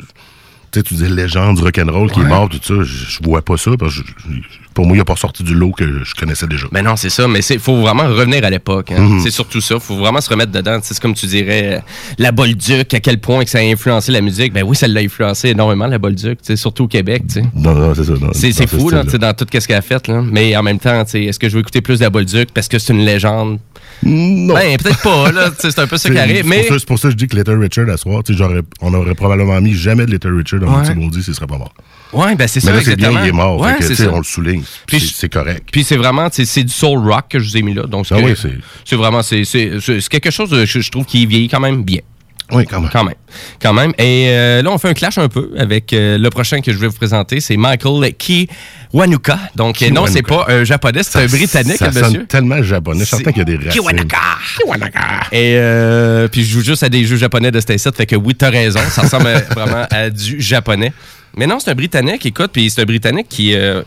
tu 0.74 0.80
sais, 0.80 0.84
tu 0.84 0.94
dis 0.96 1.08
légende 1.08 1.58
du 1.58 1.64
rock'n'roll 1.64 2.12
qui 2.12 2.20
est 2.20 2.24
mort, 2.24 2.50
tout 2.50 2.60
ça, 2.62 2.74
je, 2.84 3.20
vois 3.24 3.42
pas 3.44 3.56
ça, 3.58 3.72
parce 3.80 3.96
que 3.96 4.02
pour 4.74 4.88
moi, 4.88 4.98
il 4.98 5.00
a 5.02 5.06
pas 5.06 5.16
sorti 5.16 5.44
du 5.44 5.54
lot 5.54 5.72
que 5.72 6.04
je 6.04 6.16
connaissais 6.16 6.48
déjà. 6.48 6.66
Ben 6.72 6.82
non, 6.82 6.96
c'est 6.96 7.12
ça, 7.12 7.28
mais 7.28 7.40
il 7.42 7.60
faut 7.60 7.80
vraiment 7.82 8.08
revenir 8.08 8.44
à 8.44 8.50
l'époque. 8.50 8.92
hein. 8.92 9.00
Mhm. 9.00 9.20
C'est 9.22 9.30
surtout 9.30 9.62
ça. 9.62 9.80
faut 9.80 9.98
vraiment 9.98 10.20
se 10.20 10.30
remettre 10.30 10.52
dedans. 10.52 10.80
C'est 10.82 11.00
comme 11.00 11.14
tu 11.14 11.28
dirais, 11.28 11.84
la 12.18 12.32
Bolduc, 12.32 12.92
à 12.94 13.00
quel 13.00 13.20
point 13.20 13.44
que 13.44 13.50
ça 13.52 13.60
a 13.60 13.62
influencé 13.62 14.12
la 14.12 14.22
musique. 14.22 14.52
Ben 14.52 14.64
oui, 14.64 14.76
ça 14.76 14.88
l'a 14.88 15.02
influencé 15.02 15.50
énormément, 15.50 15.86
la 15.86 16.00
Bolduc, 16.00 16.40
surtout 16.56 16.86
au 16.86 16.88
Québec. 16.88 17.22
Non, 17.54 17.76
non, 17.76 17.94
c'est 17.94 18.04
ça. 18.04 18.14
C'est 18.34 18.52
ce 18.52 18.66
fou, 18.66 18.90
là, 18.90 19.04
style-là. 19.04 19.04
tu 19.04 19.10
sais, 19.12 19.18
dans 19.20 19.34
tout 19.34 19.46
ce 19.54 19.68
qu'elle 19.68 19.78
a 19.78 19.82
fait. 19.84 20.08
Là. 20.08 20.24
Mais 20.24 20.56
en 20.58 20.64
même 20.64 20.80
temps, 20.80 21.04
est-ce 21.04 21.38
que 21.38 21.50
je 21.50 21.54
veux 21.54 21.60
écouter 21.62 21.82
plus 21.82 22.00
de 22.00 22.04
la 22.06 22.10
Bolduc 22.10 22.50
parce 22.52 22.68
que 22.68 22.80
c'est 22.80 22.94
une 22.94 23.06
légende? 23.06 23.60
Non. 24.06 24.56
Ben, 24.56 24.76
peut-être 24.78 25.02
pas, 25.02 25.32
là. 25.32 25.50
C'est 25.60 25.78
un 25.80 25.88
peu 25.88 25.98
ça 25.98 26.10
qui 26.10 26.16
C'est- 26.16 26.22
arrive. 26.22 26.38
c'est 26.38 26.44
Mais 26.50 26.58
pour 26.64 26.74
ça- 26.74 26.80
C'est 26.80 26.88
pour 26.88 27.00
ça 27.00 27.08
que 27.10 27.12
je 27.12 27.18
dis 27.18 27.28
que 27.28 27.36
Little 27.38 27.60
Richard 27.60 27.88
à 27.90 27.96
soir, 27.98 28.22
on 28.82 28.94
aurait 28.96 29.16
probablement 29.16 29.62
mis 29.62 29.74
jamais 29.76 30.06
de 30.06 30.12
Little 30.12 30.36
Richard 30.36 30.63
dans 30.66 30.74
Ouais. 30.80 30.88
le 30.88 30.94
petit 30.94 31.00
maudit 31.00 31.24
s'il 31.24 31.34
serait 31.36 31.48
pas 31.48 31.58
mort. 31.58 31.74
Ouais, 32.14 32.36
ben 32.36 32.48
c'est 32.48 32.64
Mais 32.64 32.70
ça, 32.70 32.76
là, 32.76 32.82
c'est 32.84 32.96
bien, 32.96 33.12
il 33.24 33.30
est 33.30 33.32
mort. 33.32 33.60
Ouais, 33.60 33.74
fait 33.74 33.88
que, 33.88 33.96
ça. 33.96 34.12
on 34.14 34.18
le 34.18 34.24
souligne. 34.24 34.64
Puis 34.86 35.00
C'est 35.00 35.30
correct. 35.30 35.68
Puis 35.72 35.84
c'est 35.84 35.98
vraiment, 35.98 36.28
c'est 36.32 36.64
du 36.64 36.72
soul 36.74 37.00
rock 37.00 37.26
que 37.30 37.40
je 37.40 37.50
vous 37.50 37.58
ai 37.58 37.62
mis 37.64 37.74
là. 37.74 37.84
Donc, 37.88 38.06
Ah 38.12 38.18
oui, 38.22 38.34
c'est- 38.40 38.54
c'est 38.86 38.96
vraiment, 38.96 39.24
c'est 39.24 39.44
quelque 40.10 40.30
chose 40.32 40.50
que 40.52 40.66
je, 40.66 40.80
je 40.80 40.92
trouve 40.92 41.06
qui 41.06 41.26
vieillit 41.26 41.50
quand 41.50 41.60
même 41.60 41.84
bien. 41.84 42.02
Oui, 42.52 42.66
quand 42.68 42.82
même. 42.82 42.90
Quand 42.92 43.04
même. 43.04 43.16
Quand 43.62 43.74
même. 43.74 43.94
Et 43.98 44.28
euh, 44.28 44.62
là, 44.62 44.70
on 44.72 44.78
fait 44.78 44.90
un 44.90 44.94
clash 44.94 45.18
un 45.18 45.30
peu 45.30 45.52
avec 45.58 45.94
euh, 45.94 46.18
le 46.18 46.30
prochain 46.30 46.62
que 46.62 46.72
je 46.72 46.78
vais 46.78 46.88
vous 46.88 46.96
présenter. 46.96 47.40
C'est 47.40 47.58
Michael 47.58 48.14
Kiwanuka. 48.14 49.40
Donc, 49.56 49.82
euh, 49.82 49.90
non, 49.90 50.06
c'est 50.08 50.22
pas 50.22 50.46
un 50.50 50.64
japonais, 50.64 51.02
c'est 51.04 51.20
un 51.20 51.26
britannique, 51.26 51.78
Ça 51.78 51.88
le 51.88 51.94
sonne 51.94 52.04
monsieur. 52.04 52.26
tellement 52.26 52.62
japonais. 52.62 53.00
Je 53.00 53.06
suis 53.06 53.18
certain 53.18 53.32
qu'il 53.32 53.40
y 53.40 53.42
a 53.42 53.58
des 53.58 53.66
racines. 53.66 53.72
Kiwanaka. 53.72 54.20
Et 55.32 55.56
euh, 55.56 56.28
puis 56.28 56.44
je 56.44 56.54
joue 56.54 56.64
juste 56.64 56.84
à 56.84 56.90
des 56.90 57.06
jeux 57.06 57.18
japonais 57.18 57.52
de 57.52 57.60
cet 57.60 57.78
site, 57.80 57.96
fait 57.96 58.06
que 58.06 58.16
oui, 58.16 58.36
t'as 58.36 58.50
raison, 58.50 58.80
ça 58.90 59.02
ressemble 59.04 59.30
vraiment 59.56 59.86
à 59.90 60.10
du 60.10 60.40
japonais. 60.42 60.94
Mais 61.36 61.48
non, 61.48 61.60
c'est 61.60 61.72
un 61.72 61.76
Britannique, 61.76 62.26
écoute, 62.26 62.52
puis 62.54 62.70
c'est 62.70 62.82
un 62.82 62.86
Britannique 62.86 63.28
qui, 63.30 63.56
euh, 63.56 63.82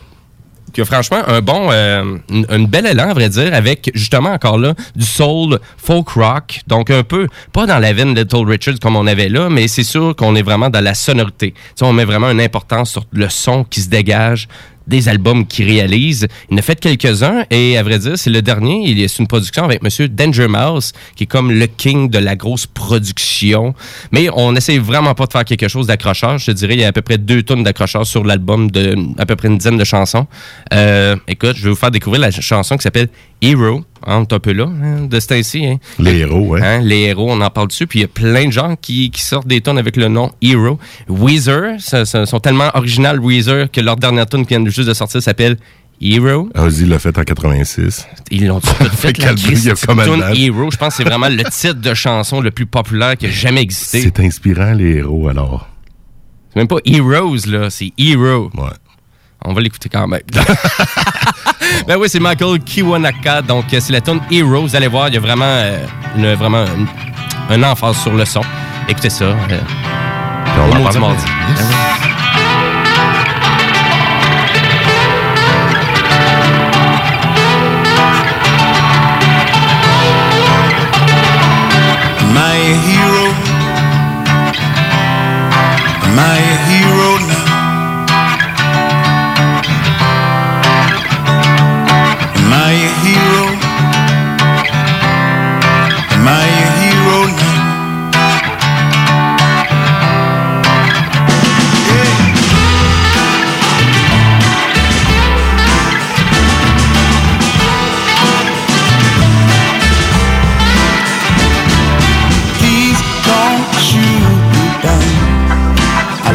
qui 0.73 0.81
a 0.81 0.85
franchement 0.85 1.21
un 1.27 1.41
bon, 1.41 1.69
euh, 1.71 2.17
une, 2.29 2.67
belle 2.67 2.85
élan, 2.87 3.09
à 3.09 3.13
vrai 3.13 3.29
dire, 3.29 3.53
avec 3.53 3.91
justement 3.93 4.31
encore 4.31 4.57
là 4.57 4.73
du 4.95 5.05
soul 5.05 5.59
folk 5.77 6.09
rock, 6.09 6.61
donc 6.67 6.91
un 6.91 7.03
peu 7.03 7.27
pas 7.53 7.65
dans 7.65 7.79
la 7.79 7.93
veine 7.93 8.13
Little 8.15 8.45
Richard 8.45 8.75
comme 8.81 8.95
on 8.95 9.07
avait 9.07 9.29
là, 9.29 9.49
mais 9.49 9.67
c'est 9.67 9.83
sûr 9.83 10.15
qu'on 10.15 10.35
est 10.35 10.41
vraiment 10.41 10.69
dans 10.69 10.83
la 10.83 10.93
sonorité. 10.93 11.51
Tu 11.51 11.59
sais, 11.75 11.85
on 11.85 11.93
met 11.93 12.05
vraiment 12.05 12.29
une 12.29 12.41
importance 12.41 12.91
sur 12.91 13.05
le 13.11 13.29
son 13.29 13.63
qui 13.63 13.81
se 13.81 13.89
dégage 13.89 14.47
des 14.87 15.09
albums 15.09 15.45
qu'il 15.45 15.67
réalise. 15.69 16.27
Il 16.49 16.55
en 16.55 16.57
a 16.57 16.61
fait 16.61 16.79
quelques-uns 16.79 17.43
et 17.51 17.77
à 17.77 17.83
vrai 17.83 17.99
dire, 17.99 18.17
c'est 18.17 18.29
le 18.29 18.41
dernier. 18.41 18.83
Il 18.85 19.01
est 19.01 19.07
c'est 19.07 19.19
une 19.19 19.27
production 19.27 19.63
avec 19.65 19.83
Monsieur 19.83 20.07
Danger 20.07 20.47
Mouse, 20.47 20.93
qui 21.15 21.23
est 21.23 21.27
comme 21.27 21.51
le 21.51 21.67
king 21.67 22.09
de 22.09 22.17
la 22.19 22.35
grosse 22.35 22.65
production. 22.65 23.73
Mais 24.11 24.29
on 24.33 24.55
essaie 24.55 24.77
vraiment 24.79 25.13
pas 25.13 25.25
de 25.25 25.31
faire 25.31 25.45
quelque 25.45 25.67
chose 25.67 25.87
d'accrocheur. 25.87 26.37
Je 26.37 26.47
te 26.47 26.51
dirais, 26.51 26.73
il 26.75 26.79
y 26.81 26.83
a 26.83 26.87
à 26.87 26.91
peu 26.93 27.01
près 27.01 27.17
deux 27.17 27.43
tonnes 27.43 27.63
d'accrocheur 27.63 28.05
sur 28.05 28.23
l'album 28.23 28.69
à 29.17 29.25
peu 29.25 29.35
près 29.35 29.47
une 29.49 29.57
dizaine 29.57 29.77
de 29.77 29.83
chansons. 29.83 30.27
Euh, 30.73 31.15
écoute, 31.27 31.55
je 31.57 31.63
vais 31.65 31.69
vous 31.69 31.75
faire 31.75 31.91
découvrir 31.91 32.21
la 32.21 32.31
ch- 32.31 32.43
chanson 32.45 32.77
qui 32.77 32.83
s'appelle 32.83 33.09
Hero. 33.41 33.83
On 34.09 34.21
est 34.23 34.31
un 34.33 34.39
peu 34.39 34.53
là, 34.53 34.67
hein, 34.81 35.01
de 35.05 35.19
ce 35.19 35.27
temps-ci. 35.27 35.65
Hein. 35.65 35.77
Les 35.99 36.19
héros, 36.19 36.39
ouais. 36.47 36.61
Hein, 36.63 36.79
les 36.79 37.01
héros, 37.01 37.29
on 37.29 37.41
en 37.41 37.49
parle 37.49 37.67
dessus. 37.67 37.87
Puis 37.87 37.99
il 37.99 38.01
y 38.03 38.05
a 38.05 38.07
plein 38.07 38.45
de 38.45 38.51
gens 38.51 38.75
qui, 38.79 39.11
qui 39.11 39.21
sortent 39.21 39.47
des 39.47 39.59
tonnes 39.59 39.77
avec 39.77 39.97
le 39.97 40.07
nom 40.07 40.31
Hero. 40.41 40.79
Weezer, 41.09 41.75
ça- 41.79 42.05
ça- 42.05 42.25
sont 42.25 42.39
tellement 42.39 42.69
original 42.73 43.19
Weezer 43.19 43.69
que 43.69 43.81
leur 43.81 43.97
dernière 43.97 44.25
tune 44.25 44.45
qui 44.45 44.55
vient 44.55 44.65
juste 44.65 44.87
de 44.87 44.93
sortir 44.93 45.21
s'appelle 45.21 45.57
Hero. 45.99 46.47
Ozzy 46.55 46.85
l'a 46.85 46.99
fait 46.99 47.17
en 47.17 47.23
86. 47.23 48.07
Ils 48.31 48.47
l'ont 48.47 48.61
fait, 48.61 48.83
la 49.17 49.31
il 49.33 49.69
a 49.69 49.75
comme 49.75 50.23
Hero. 50.35 50.69
Je 50.71 50.77
pense 50.77 50.89
que 50.89 51.03
c'est 51.03 51.09
vraiment 51.09 51.27
le 51.27 51.43
titre 51.51 51.81
de 51.81 51.93
chanson 51.93 52.39
le 52.39 52.51
plus 52.51 52.65
populaire 52.65 53.17
qui 53.17 53.25
a 53.25 53.29
jamais 53.29 53.61
existé. 53.61 54.01
C'est 54.01 54.19
inspirant, 54.21 54.71
les 54.73 54.97
héros, 54.97 55.27
alors. 55.27 55.67
C'est 56.53 56.59
même 56.59 56.67
pas 56.69 56.77
Heroes, 56.85 57.45
là, 57.47 57.69
c'est 57.69 57.91
Hero. 57.97 58.49
Ouais. 58.55 58.69
On 59.43 59.53
va 59.53 59.61
l'écouter 59.61 59.89
quand 59.89 60.07
même. 60.07 60.21
ben 61.87 61.97
oui, 61.97 62.07
c'est 62.09 62.19
Michael 62.19 62.59
Kiwanaka. 62.59 63.41
Donc, 63.41 63.65
euh, 63.73 63.79
c'est 63.79 63.93
la 63.93 64.01
tune 64.01 64.19
Hero. 64.31 64.61
Vous 64.61 64.75
allez 64.75 64.87
voir, 64.87 65.07
il 65.09 65.13
y 65.15 65.17
a 65.17 65.19
vraiment, 65.19 65.45
euh, 65.45 65.85
une, 66.17 66.33
vraiment 66.33 66.65
une- 66.65 66.87
un 67.49 67.63
emphase 67.71 67.97
sur 67.97 68.13
le 68.13 68.25
son. 68.25 68.41
Écoutez 68.89 69.09
ça. 69.09 69.25
euh, 69.25 69.35
on 70.59 70.89
du 70.89 70.99
mardi. 70.99 71.23
après. 71.23 71.53
Ben 71.53 71.65
oui. 71.69 71.75
My 82.37 82.57
hero, 82.87 83.25
my 86.15 86.39
hero 86.69 86.96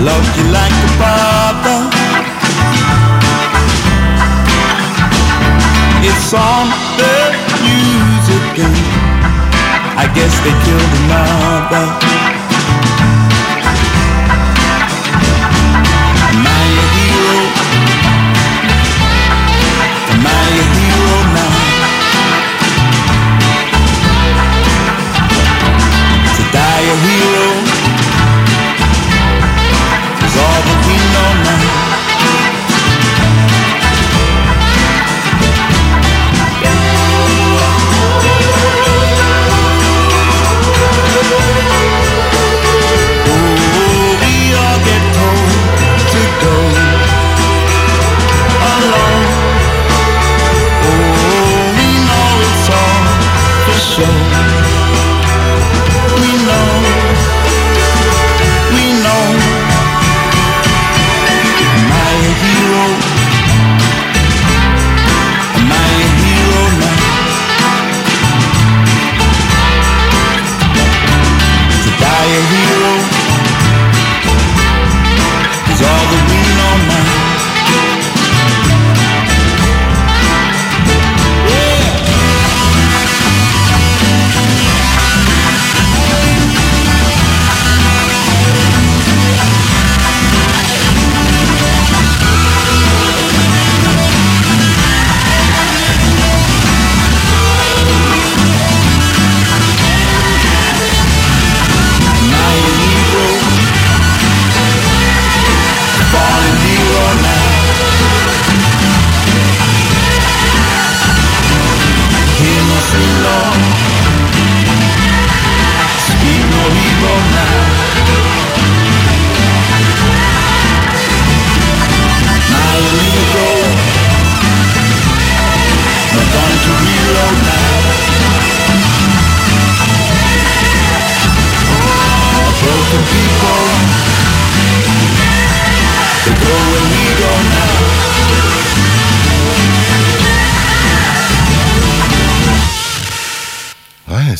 love 0.04 0.36
you 0.36 0.44
like 0.50 0.72
a 0.72 0.90
father. 0.98 1.78
It's 6.02 6.34
on 6.34 6.66
the 6.98 7.16
news 7.62 8.26
again. 8.40 8.76
I 10.02 10.10
guess 10.14 10.34
they 10.42 10.54
killed 10.64 10.92
another. 11.04 12.11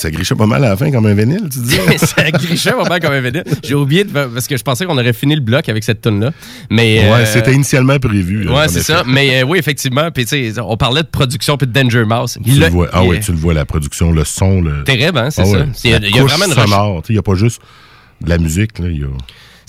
Ça 0.03 0.11
grichait 0.11 0.35
pas 0.35 0.47
mal 0.47 0.65
à 0.65 0.71
la 0.71 0.77
fin 0.77 0.91
comme 0.91 1.07
un 1.07 1.15
vinyle, 1.15 1.49
tu 1.51 1.59
dis. 1.61 1.77
ça 1.99 2.31
grichait 2.31 2.73
vraiment 2.73 2.99
comme 3.01 3.13
un 3.13 3.21
vinyle. 3.21 3.45
J'ai 3.63 3.75
oublié, 3.75 4.05
de- 4.05 4.11
parce 4.11 4.47
que 4.47 4.57
je 4.57 4.63
pensais 4.63 4.85
qu'on 4.85 4.99
aurait 4.99 5.13
fini 5.13 5.35
le 5.35 5.41
bloc 5.41 5.69
avec 5.69 5.85
cette 5.85 6.01
tune 6.03 6.21
là 6.21 6.31
Mais, 6.71 6.99
Ouais, 7.11 7.21
euh, 7.21 7.25
c'était 7.27 7.53
initialement 7.55 7.99
prévu. 7.99 8.49
Ouais, 8.49 8.55
en 8.55 8.69
c'est 8.69 8.81
effet. 8.81 8.93
ça. 8.93 9.05
Mais 9.07 9.43
euh, 9.43 9.47
oui, 9.47 9.59
effectivement. 9.59 10.11
Puis, 10.11 10.27
on 10.59 10.77
parlait 10.77 11.03
de 11.03 11.09
production 11.09 11.57
puis 11.57 11.67
de 11.67 11.73
Danger 11.73 12.05
Mouse. 12.05 12.39
Tu 12.45 12.51
le 12.53 12.67
vois. 12.69 12.89
Ah 12.93 13.03
oui, 13.05 13.21
tu 13.21 13.33
le 13.33 13.39
vois, 13.39 13.55
la 13.55 13.65
production, 13.65 14.13
le 14.13 14.25
son. 14.25 14.61
Le... 14.61 14.85
Terrible, 14.85 15.19
hein, 15.19 15.31
c'est 15.31 15.43
Ah 15.43 15.47
ça. 15.47 15.51
ouais. 15.59 15.67
Il 15.85 15.91
y 15.91 16.17
y 16.17 16.19
a 16.19 16.23
vraiment 16.25 16.47
une 16.47 16.53
sonore. 16.53 17.03
Il 17.09 17.13
n'y 17.13 17.19
a 17.19 17.23
pas 17.23 17.35
juste 17.35 17.61
de 18.21 18.29
la 18.29 18.39
musique. 18.39 18.79
Là, 18.79 18.87
il 18.89 19.01
y 19.01 19.05
a... 19.05 19.07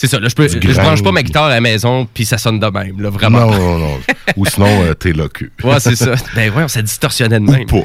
C'est 0.03 0.09
ça. 0.09 0.19
Là, 0.19 0.27
je, 0.27 0.35
peux, 0.35 0.49
je 0.49 0.57
grand, 0.57 0.83
branche 0.83 1.01
pas 1.01 1.13
ma 1.13 1.23
guitare 1.23 1.45
à 1.45 1.49
la 1.49 1.61
maison 1.61 2.05
puis 2.13 2.25
ça 2.25 2.37
sonne 2.37 2.59
de 2.59 2.65
même. 2.67 2.99
Là, 2.99 3.09
vraiment. 3.09 3.39
Non, 3.39 3.53
non, 3.53 3.77
non. 3.77 3.99
Ou 4.35 4.45
sinon, 4.45 4.67
euh, 4.83 4.93
t'es 4.93 5.13
là 5.13 5.29
cul. 5.29 5.49
Ouais, 5.63 5.79
c'est 5.79 5.95
ça. 5.95 6.15
Ben 6.35 6.51
ouais, 6.53 6.67
ça 6.67 6.81
distorsionnait 6.81 7.39
de 7.39 7.45
même. 7.45 7.65
Pas. 7.67 7.77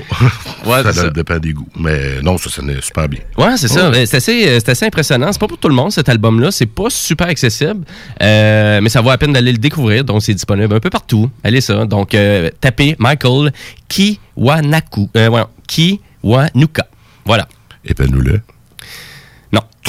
Ouais, 0.67 0.83
ça 0.83 0.93
ça. 0.93 1.11
dépend 1.11 1.39
des 1.39 1.53
goûts. 1.53 1.69
Mais 1.79 2.21
non, 2.21 2.37
ça 2.37 2.51
sonnait 2.51 2.81
super 2.81 3.09
bien. 3.09 3.21
Ouais, 3.37 3.57
c'est 3.57 3.69
ça. 3.69 3.85
Ouais. 3.85 3.93
Ben, 3.93 4.07
C'est 4.07 4.17
assez, 4.17 4.49
euh, 4.49 4.59
assez 4.67 4.85
impressionnant. 4.85 5.31
C'est 5.31 5.39
pas 5.39 5.47
pour 5.47 5.59
tout 5.59 5.69
le 5.69 5.77
monde, 5.77 5.93
cet 5.93 6.09
album-là. 6.09 6.51
C'est 6.51 6.67
pas 6.67 6.91
super 6.91 7.29
accessible. 7.29 7.85
Euh, 8.21 8.81
mais 8.83 8.89
ça 8.89 9.01
vaut 9.01 9.11
la 9.11 9.19
peine 9.19 9.33
d'aller 9.33 9.53
le 9.53 9.59
découvrir. 9.59 10.03
Donc, 10.03 10.25
c'est 10.25 10.35
disponible 10.35 10.75
un 10.75 10.81
peu 10.81 10.91
partout. 10.91 11.31
Allez 11.45 11.61
ça. 11.61 11.85
Donc, 11.85 12.17
euh, 12.17 12.51
tapez 12.61 12.97
Michael 12.99 13.53
Kiwanaku. 13.87 15.09
Kiwanuka. 15.69 16.85
Voilà. 17.25 17.47
Épelle-nous-le. 17.85 18.33
Non. 18.33 18.58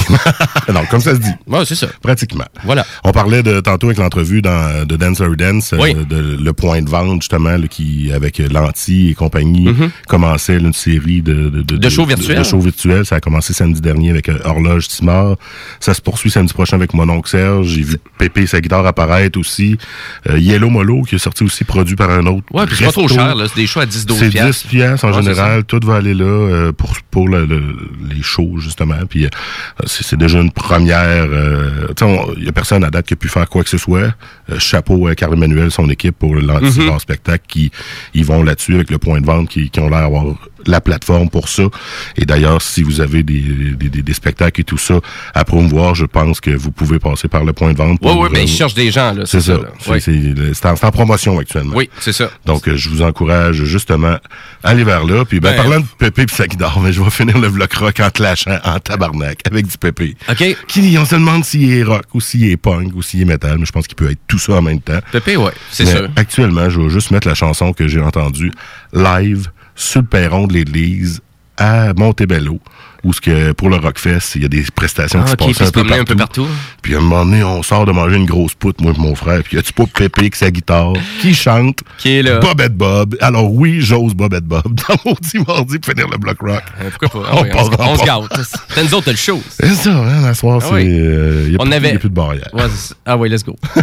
non, 0.72 0.84
comme 0.90 1.00
ça 1.00 1.14
se 1.14 1.20
dit. 1.20 1.30
Ouais, 1.46 1.64
c'est 1.64 1.74
ça. 1.74 1.86
Pratiquement. 2.02 2.44
Voilà. 2.64 2.84
On 3.04 3.12
parlait 3.12 3.42
de, 3.42 3.60
tantôt 3.60 3.86
avec 3.88 3.98
l'entrevue 3.98 4.42
dans, 4.42 4.86
de 4.86 4.96
Dance 4.96 5.20
or 5.20 5.36
Dance, 5.36 5.72
euh, 5.72 5.78
Oui. 5.80 5.94
de 5.94 6.36
le 6.42 6.52
point 6.52 6.82
de 6.82 6.88
vente, 6.88 7.22
justement, 7.22 7.56
là, 7.56 7.66
qui, 7.68 8.10
avec 8.12 8.38
Lanty 8.38 9.10
et 9.10 9.14
compagnie, 9.14 9.68
Mhm. 9.68 9.90
commençait 10.08 10.58
là, 10.58 10.68
une 10.68 10.72
série 10.72 11.22
de, 11.22 11.50
de, 11.50 11.76
De 11.76 11.88
shows 11.88 12.06
virtuels. 12.06 12.38
De, 12.38 12.42
shows 12.44 12.60
virtuels. 12.60 13.04
Ça 13.06 13.16
a 13.16 13.20
commencé 13.20 13.52
samedi 13.52 13.80
dernier 13.80 14.10
avec 14.10 14.28
euh, 14.28 14.38
Horloge 14.44 14.88
Timor. 14.88 15.36
Ça 15.80 15.94
se 15.94 16.00
poursuit 16.00 16.30
samedi 16.30 16.52
prochain 16.52 16.76
avec 16.76 16.94
Mon 16.94 17.08
oncle 17.08 17.28
Serge. 17.30 17.66
J'ai 17.68 17.82
vu 17.82 17.96
Pépé 18.18 18.46
sa 18.46 18.60
guitare 18.60 18.86
apparaître 18.86 19.38
aussi. 19.38 19.76
Euh, 20.28 20.38
Yellow 20.38 20.70
Molo, 20.70 21.02
qui 21.02 21.14
est 21.14 21.18
sorti 21.18 21.44
aussi 21.44 21.64
produit 21.64 21.96
par 21.96 22.10
un 22.10 22.26
autre. 22.26 22.44
Ouais, 22.52 22.66
puis 22.66 22.76
c'est 22.76 22.84
pas 22.86 22.92
trop 22.92 23.08
cher. 23.08 23.34
là. 23.34 23.46
C'est 23.48 23.60
des 23.60 23.66
shows 23.66 23.80
à 23.80 23.86
10-12 23.86 24.16
C'est 24.18 24.28
10 24.30 24.64
piastres. 24.68 25.04
en 25.04 25.12
Ouais, 25.12 25.22
général. 25.22 25.64
Tout 25.64 25.80
va 25.84 25.96
aller 25.96 26.14
là 26.14 26.24
euh, 26.24 26.72
pour, 26.72 26.94
pour 27.10 27.28
le- 27.28 27.46
le- 27.46 27.76
les 28.10 28.22
shows, 28.22 28.56
justement. 28.58 28.96
Puis 29.08 29.24
euh, 29.26 29.28
c'est 30.02 30.16
déjà 30.16 30.40
une 30.40 30.52
première. 30.52 31.26
euh, 31.30 31.86
il 32.36 32.44
y 32.44 32.48
a 32.48 32.52
personne 32.52 32.84
à 32.84 32.90
date 32.90 33.06
qui 33.06 33.14
a 33.14 33.16
pu 33.16 33.28
faire 33.28 33.48
quoi 33.48 33.62
que 33.64 33.70
ce 33.70 33.78
soit. 33.78 34.14
Euh, 34.50 34.58
chapeau 34.58 35.06
à 35.08 35.14
Carl 35.14 35.34
Emmanuel, 35.34 35.70
son 35.70 35.88
équipe 35.90 36.16
pour 36.18 36.34
l'anti 36.34 36.80
Mhm. 36.80 36.98
spectacle 36.98 37.44
qui 37.48 37.70
ils 38.14 38.24
vont 38.24 38.42
là-dessus 38.42 38.74
avec 38.74 38.90
le 38.90 38.98
point 38.98 39.20
de 39.20 39.26
vente 39.26 39.48
qui, 39.48 39.70
qui 39.70 39.80
ont 39.80 39.88
l'air 39.88 40.02
d'avoir 40.02 40.24
la 40.66 40.80
plateforme 40.80 41.30
pour 41.30 41.48
ça. 41.48 41.62
Et 42.16 42.26
d'ailleurs, 42.26 42.60
si 42.60 42.82
vous 42.82 43.00
avez 43.00 43.22
des, 43.22 43.40
des, 43.40 43.88
des- 43.88 44.02
des 44.02 44.12
spectacles 44.12 44.60
et 44.60 44.64
tout 44.64 44.76
ça 44.78 45.00
à 45.34 45.44
promouvoir, 45.44 45.94
je 45.94 46.04
pense 46.04 46.40
que 46.40 46.50
vous 46.50 46.70
pouvez 46.70 46.98
passer 46.98 47.28
par 47.28 47.44
le 47.44 47.52
point 47.54 47.72
de 47.72 47.78
vente. 47.78 47.98
Pour, 48.00 48.18
ouais, 48.18 48.28
mais 48.30 48.42
ils 48.44 48.48
cherchent 48.48 48.74
des 48.74 48.90
gens, 48.90 49.12
là. 49.14 49.24
c'est 49.26 49.40
ça. 49.40 49.58
C'est- 50.00 50.66
en, 50.66 50.90
promotion 50.90 51.38
actuellement. 51.38 51.76
Oui, 51.76 51.88
c'est 52.00 52.12
ça. 52.12 52.30
Donc, 52.44 52.68
euh, 52.68 52.76
je 52.76 52.88
vous 52.90 53.00
encourage 53.02 53.64
justement 53.64 54.18
à 54.62 54.68
aller 54.70 54.84
vers 54.84 55.04
là. 55.04 55.24
Puis, 55.24 55.40
ben, 55.40 55.50
Ben- 55.52 55.56
parlant 55.56 55.80
de 55.80 55.86
Pépé 55.98 56.22
et 56.22 56.26
sa 56.30 56.46
guitare, 56.46 56.78
mais 56.80 56.92
je 56.92 57.00
vais 57.02 57.10
finir 57.10 57.38
le 57.38 57.48
vlog 57.48 57.72
rock 57.72 58.00
en 58.00 58.10
clashant 58.10 58.58
en 58.64 58.78
tabarnak 58.80 59.38
avec 59.46 59.66
du 59.66 59.78
Pépé. 59.80 60.14
OK. 60.28 60.56
Qui, 60.68 60.96
on 60.98 61.04
se 61.04 61.14
demande 61.14 61.44
s'il 61.44 61.72
est 61.72 61.82
rock 61.82 62.04
ou 62.12 62.20
s'il 62.20 62.44
est 62.44 62.56
punk 62.56 62.94
ou 62.94 63.02
s'il 63.02 63.22
est 63.22 63.24
metal, 63.24 63.58
mais 63.58 63.64
je 63.64 63.72
pense 63.72 63.86
qu'il 63.86 63.96
peut 63.96 64.10
être 64.10 64.20
tout 64.28 64.38
ça 64.38 64.54
en 64.54 64.62
même 64.62 64.80
temps. 64.80 65.00
Pépé, 65.10 65.36
ouais, 65.36 65.52
c'est 65.70 65.86
sûr. 65.86 66.08
Actuellement, 66.16 66.68
je 66.68 66.80
vais 66.80 66.90
juste 66.90 67.10
mettre 67.10 67.26
la 67.26 67.34
chanson 67.34 67.72
que 67.72 67.88
j'ai 67.88 68.00
entendue 68.00 68.52
live 68.92 69.50
sur 69.74 70.02
le 70.02 70.06
perron 70.06 70.46
de 70.46 70.52
l'église 70.52 71.20
à 71.56 71.92
Montebello, 71.94 72.60
où 73.04 73.12
ce 73.12 73.20
que 73.20 73.52
pour 73.52 73.68
le 73.70 73.76
Rockfest, 73.76 74.36
il 74.36 74.42
y 74.42 74.44
a 74.44 74.48
des 74.48 74.64
prestations 74.74 75.22
Ah, 75.26 75.34
qui 75.36 75.44
ok, 75.48 75.54
se 75.54 75.58
passent 75.58 75.62
un 75.62 75.66
se 75.66 75.70
peu, 75.72 75.80
promener 75.80 76.00
un 76.00 76.04
partout. 76.04 76.12
peu 76.14 76.18
partout. 76.18 76.48
Puis 76.82 76.94
à 76.94 76.98
un 76.98 77.00
moment 77.00 77.24
donné, 77.24 77.42
on 77.42 77.62
sort 77.62 77.86
de 77.86 77.92
manger 77.92 78.16
une 78.16 78.26
grosse 78.26 78.54
poutre, 78.54 78.82
moi 78.82 78.92
et 78.96 79.00
mon 79.00 79.14
frère, 79.14 79.42
puis 79.42 79.56
y 79.56 79.60
a-tu 79.60 79.72
pas 79.72 79.84
Pépé 79.86 80.20
avec 80.22 80.36
sa 80.36 80.50
guitare, 80.50 80.92
qui 81.20 81.34
chante, 81.34 81.80
Qui 81.98 82.16
est 82.18 82.22
là. 82.22 82.38
Bobette 82.38 82.74
Bob. 82.76 83.16
Alors 83.20 83.52
oui, 83.52 83.80
j'ose 83.80 84.14
Bobette 84.14 84.44
Bob 84.44 84.62
dans 84.88 84.96
Maudit 85.04 85.38
Mardi 85.46 85.78
pour 85.78 85.92
finir 85.92 86.08
le 86.10 86.18
bloc 86.18 86.38
rock. 86.40 86.62
Euh, 86.80 86.90
Pourquoi 86.98 87.22
pas? 87.22 87.28
Ah 87.32 87.36
on, 87.36 87.64
se- 87.64 88.00
on 88.02 88.04
gâte. 88.04 88.40
T'as 88.74 88.82
nous 88.82 88.94
autres, 88.94 89.04
t'as 89.06 89.10
le 89.12 89.16
show. 89.16 89.40
C'est 89.48 89.74
ça, 89.74 89.90
hein, 89.96 90.22
la 90.22 90.34
soirée, 90.34 90.58
Ah 90.62 90.66
c'est... 90.68 90.74
oui. 90.74 90.86
euh, 90.90 91.56
a 91.58 91.74
avait- 91.74 91.92
a 91.94 91.98
plus 91.98 92.08
de 92.08 92.14
barrière. 92.14 92.48
Ah 93.06 93.16
oui, 93.16 93.28
let's 93.28 93.44
go. 93.44 93.56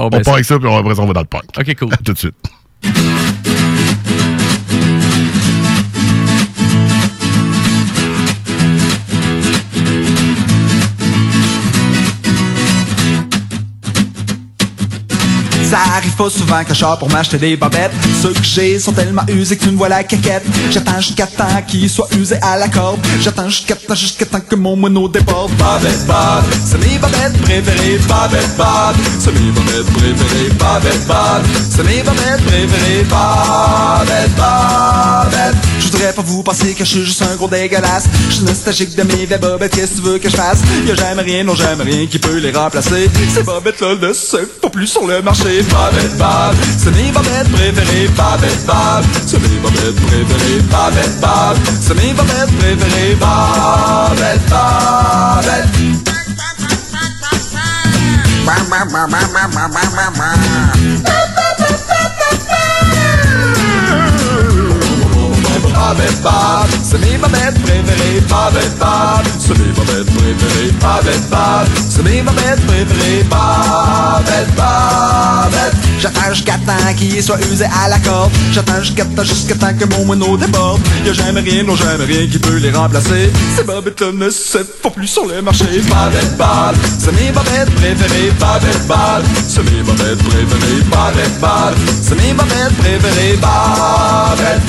Oh, 0.00 0.02
on 0.04 0.08
ben, 0.10 0.22
part 0.22 0.34
avec 0.34 0.46
ça, 0.46 0.56
puis 0.60 0.68
on- 0.68 0.78
après 0.78 0.94
ça, 0.94 1.02
on 1.02 1.06
va 1.06 1.12
dans 1.12 1.22
le 1.22 1.26
punk. 1.26 1.42
OK, 1.58 1.74
cool. 1.76 1.92
À 1.92 1.96
tout 1.96 2.12
de 2.12 2.18
suite. 2.18 2.34
Ça 15.68 15.78
arrive 15.96 16.16
pas 16.16 16.30
souvent 16.30 16.64
que 16.64 16.72
je 16.72 16.84
pour 16.98 17.10
m'acheter 17.10 17.36
des 17.36 17.54
bobettes. 17.54 17.92
Ceux 18.22 18.32
que 18.32 18.42
j'ai 18.42 18.78
sont 18.78 18.92
tellement 18.92 19.22
usés 19.28 19.54
que 19.56 19.64
tu 19.64 19.70
me 19.70 19.76
vois 19.76 19.90
la 19.90 20.02
caquette. 20.02 20.44
J'attends 20.70 20.98
jusqu'à 20.98 21.26
temps 21.26 21.62
qu'ils 21.66 21.90
soient 21.90 22.08
usés 22.18 22.38
à 22.40 22.56
la 22.56 22.68
corde. 22.68 23.00
J'attends 23.20 23.50
jusqu'à 23.50 23.76
temps, 23.76 23.94
jusqu'à 23.94 24.24
temps 24.24 24.40
que 24.40 24.56
mon 24.56 24.76
mono 24.76 25.08
déborde. 25.08 25.52
Bobette 25.52 26.06
Bob, 26.06 26.44
c'est 26.64 26.78
mes 26.78 26.98
bobettes 26.98 27.38
préférées 27.42 27.98
Bobette 28.08 28.56
Bob, 28.56 28.96
c'est 29.18 29.32
mes 29.32 29.50
bobettes 29.50 29.92
préférées 29.92 30.48
Bobette 30.58 31.06
Bob, 31.06 31.42
c'est 31.68 31.84
mes 31.84 32.02
bobettes 32.02 32.44
préférées 32.46 33.04
Bobette 33.04 34.30
Bobette 34.36 35.67
voudrais 35.98 36.12
pas 36.12 36.22
vous 36.22 36.42
penser 36.44 36.74
que 36.74 36.84
je 36.84 36.90
suis 36.90 37.04
juste 37.04 37.22
un 37.22 37.34
gros 37.34 37.48
dégueulasse. 37.48 38.04
Je 38.28 38.34
suis 38.36 38.44
nostalgique 38.44 38.94
de 38.94 39.02
mes 39.02 39.14
vieilles 39.14 39.38
bobettes, 39.40 39.74
qu'est-ce 39.74 39.92
que 39.92 39.96
tu 39.96 40.02
veux 40.02 40.18
que 40.18 40.28
je 40.28 40.36
fasse? 40.36 40.60
Y'a 40.86 40.94
jamais 40.94 41.22
rien, 41.22 41.42
non 41.42 41.56
jamais 41.56 41.82
rien 41.82 42.06
qui 42.06 42.18
peut 42.20 42.38
les 42.38 42.52
remplacer. 42.52 43.10
Ces 43.34 43.42
bobettes-là 43.42 43.96
ne 43.96 44.12
se 44.12 44.36
font 44.60 44.70
plus 44.70 44.86
sur 44.86 45.06
le 45.06 45.20
marché. 45.22 45.62
Bobette 45.62 46.16
Bob, 46.16 46.54
c'est 46.78 46.94
mes 46.94 47.10
bobettes 47.10 47.50
préférées 47.52 48.08
Bobette 48.16 48.66
Bob, 48.66 49.04
c'est 49.26 49.40
mes 49.40 49.58
bobettes 49.58 49.96
préférées 50.06 50.62
Bobette 50.70 51.20
Bob, 51.20 51.56
c'est 51.80 51.94
mes 51.94 52.12
bobettes 52.12 52.58
préférées 52.58 53.16
Bobette 53.16 54.40
Bobette 54.48 55.88
Bobette 65.78 66.20
Bob, 66.22 66.68
c'est 66.82 66.98
mes 66.98 67.16
bobettes 67.16 67.62
préférées 67.62 68.20
Bobette 68.28 68.78
Bob, 68.78 69.24
c'est 69.38 69.58
mes 69.58 69.72
bobettes 69.72 70.06
préférées 70.06 70.72
Bobette 70.80 71.30
Bob, 71.30 71.68
c'est 71.88 72.02
mes 72.02 72.22
bobettes 72.22 72.66
préférées 72.66 73.24
Bobette 73.24 74.50
Bobette 74.56 75.88
J'attends 76.00 76.32
jusqu'à 76.32 76.52
temps 76.52 76.94
qu'il 76.96 77.20
soit 77.20 77.40
usé 77.50 77.64
à 77.64 77.88
la 77.88 77.98
corde. 77.98 78.30
J'attends 78.52 78.80
jusqu'à 78.80 79.04
temps, 79.04 79.24
jusqu'à 79.24 79.56
temps 79.56 79.74
que 79.76 79.84
mon 79.84 80.04
mono 80.04 80.36
déborde. 80.36 80.80
Y'a 81.04 81.12
jamais 81.12 81.40
rien, 81.40 81.64
non 81.64 81.74
jamais 81.74 82.04
rien 82.04 82.28
qui 82.28 82.38
peut 82.38 82.56
les 82.58 82.70
remplacer. 82.70 83.32
Ces 83.56 83.64
bobettes 83.64 84.02
ne 84.02 84.30
se 84.30 84.58
font 84.80 84.90
plus 84.90 85.08
sur 85.08 85.26
le 85.26 85.42
marché. 85.42 85.64
Bobette 85.64 86.36
Bob, 86.36 86.76
c'est 86.98 87.12
mes 87.12 87.32
bobettes 87.32 87.74
préférées 87.74 88.32
Bobette 88.38 88.86
Bob, 88.86 89.24
c'est 89.48 89.64
mes 89.64 89.82
bobettes 89.82 90.18
préférées 90.18 90.82
Bobette 90.88 91.40
Bob, 91.40 91.74
c'est 92.00 92.14
mes 92.14 92.32
bobettes 92.32 92.76
préférées 92.78 93.36
Bobette 93.36 94.68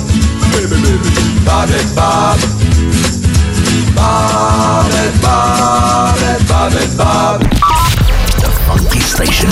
Bobette, 0.07 1.85
Bobette, 1.85 1.95
Bob. 6.97 7.39
The 8.41 8.51
Funky 8.67 8.99
Station. 8.99 9.49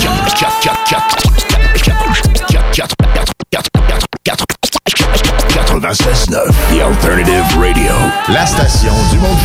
96.9 5.48 6.52
The 6.70 6.82
Alternative 6.82 7.58
Radio. 7.58 7.92
La 8.28 8.44
station 8.44 8.92
du 9.10 9.18
monde 9.18 9.38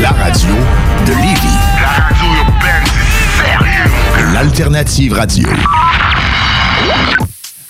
La 0.00 0.10
radio 0.10 0.54
de 1.04 1.12
Lévis. 1.12 1.58
La 1.80 2.04
radio 2.04 2.26
urbaine, 2.38 2.84
c'est 2.86 3.48
sérieux. 3.48 4.32
L'Alternative 4.32 5.14
Radio. 5.14 5.48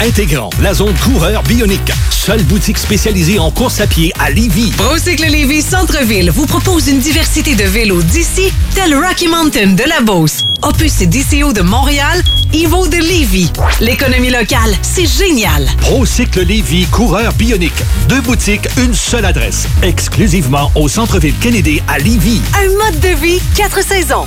intégrant 0.00 0.50
la 0.60 0.74
zone 0.74 0.94
coureur 1.02 1.42
bionique. 1.42 1.92
Seule 2.10 2.42
boutique 2.42 2.78
spécialisée 2.78 3.38
en 3.38 3.50
course 3.50 3.80
à 3.80 3.86
pied 3.86 4.12
à 4.18 4.30
Lévy. 4.30 4.70
Procycle 4.76 5.26
Lévis 5.26 5.62
Centre-Ville 5.62 6.30
vous 6.30 6.46
propose 6.46 6.88
une 6.88 6.98
diversité 6.98 7.54
de 7.54 7.64
vélos 7.64 8.02
d'ici, 8.02 8.52
tel 8.74 8.94
Rocky 8.94 9.28
Mountain 9.28 9.74
de 9.74 9.84
la 9.84 10.00
Beauce, 10.00 10.44
Opus 10.62 11.00
et 11.00 11.06
DCO 11.06 11.52
de 11.52 11.62
Montréal, 11.62 12.22
Evo 12.52 12.86
de 12.88 12.96
Lévis. 12.96 13.50
L'économie 13.80 14.30
locale, 14.30 14.74
c'est 14.82 15.06
génial. 15.06 15.66
ProCycle 15.80 16.42
Lévy, 16.44 16.86
coureur 16.86 17.32
bionique. 17.34 17.82
Deux 18.08 18.20
boutiques, 18.20 18.68
une 18.78 18.94
seule 18.94 19.24
adresse. 19.24 19.66
Exclusivement 19.82 20.70
au 20.74 20.88
centre-ville 20.88 21.34
Kennedy 21.40 21.80
à 21.88 21.98
Lévy. 21.98 22.40
Un 22.54 22.68
mode 22.84 23.00
de 23.00 23.20
vie, 23.20 23.40
quatre 23.54 23.82
saisons. 23.82 24.26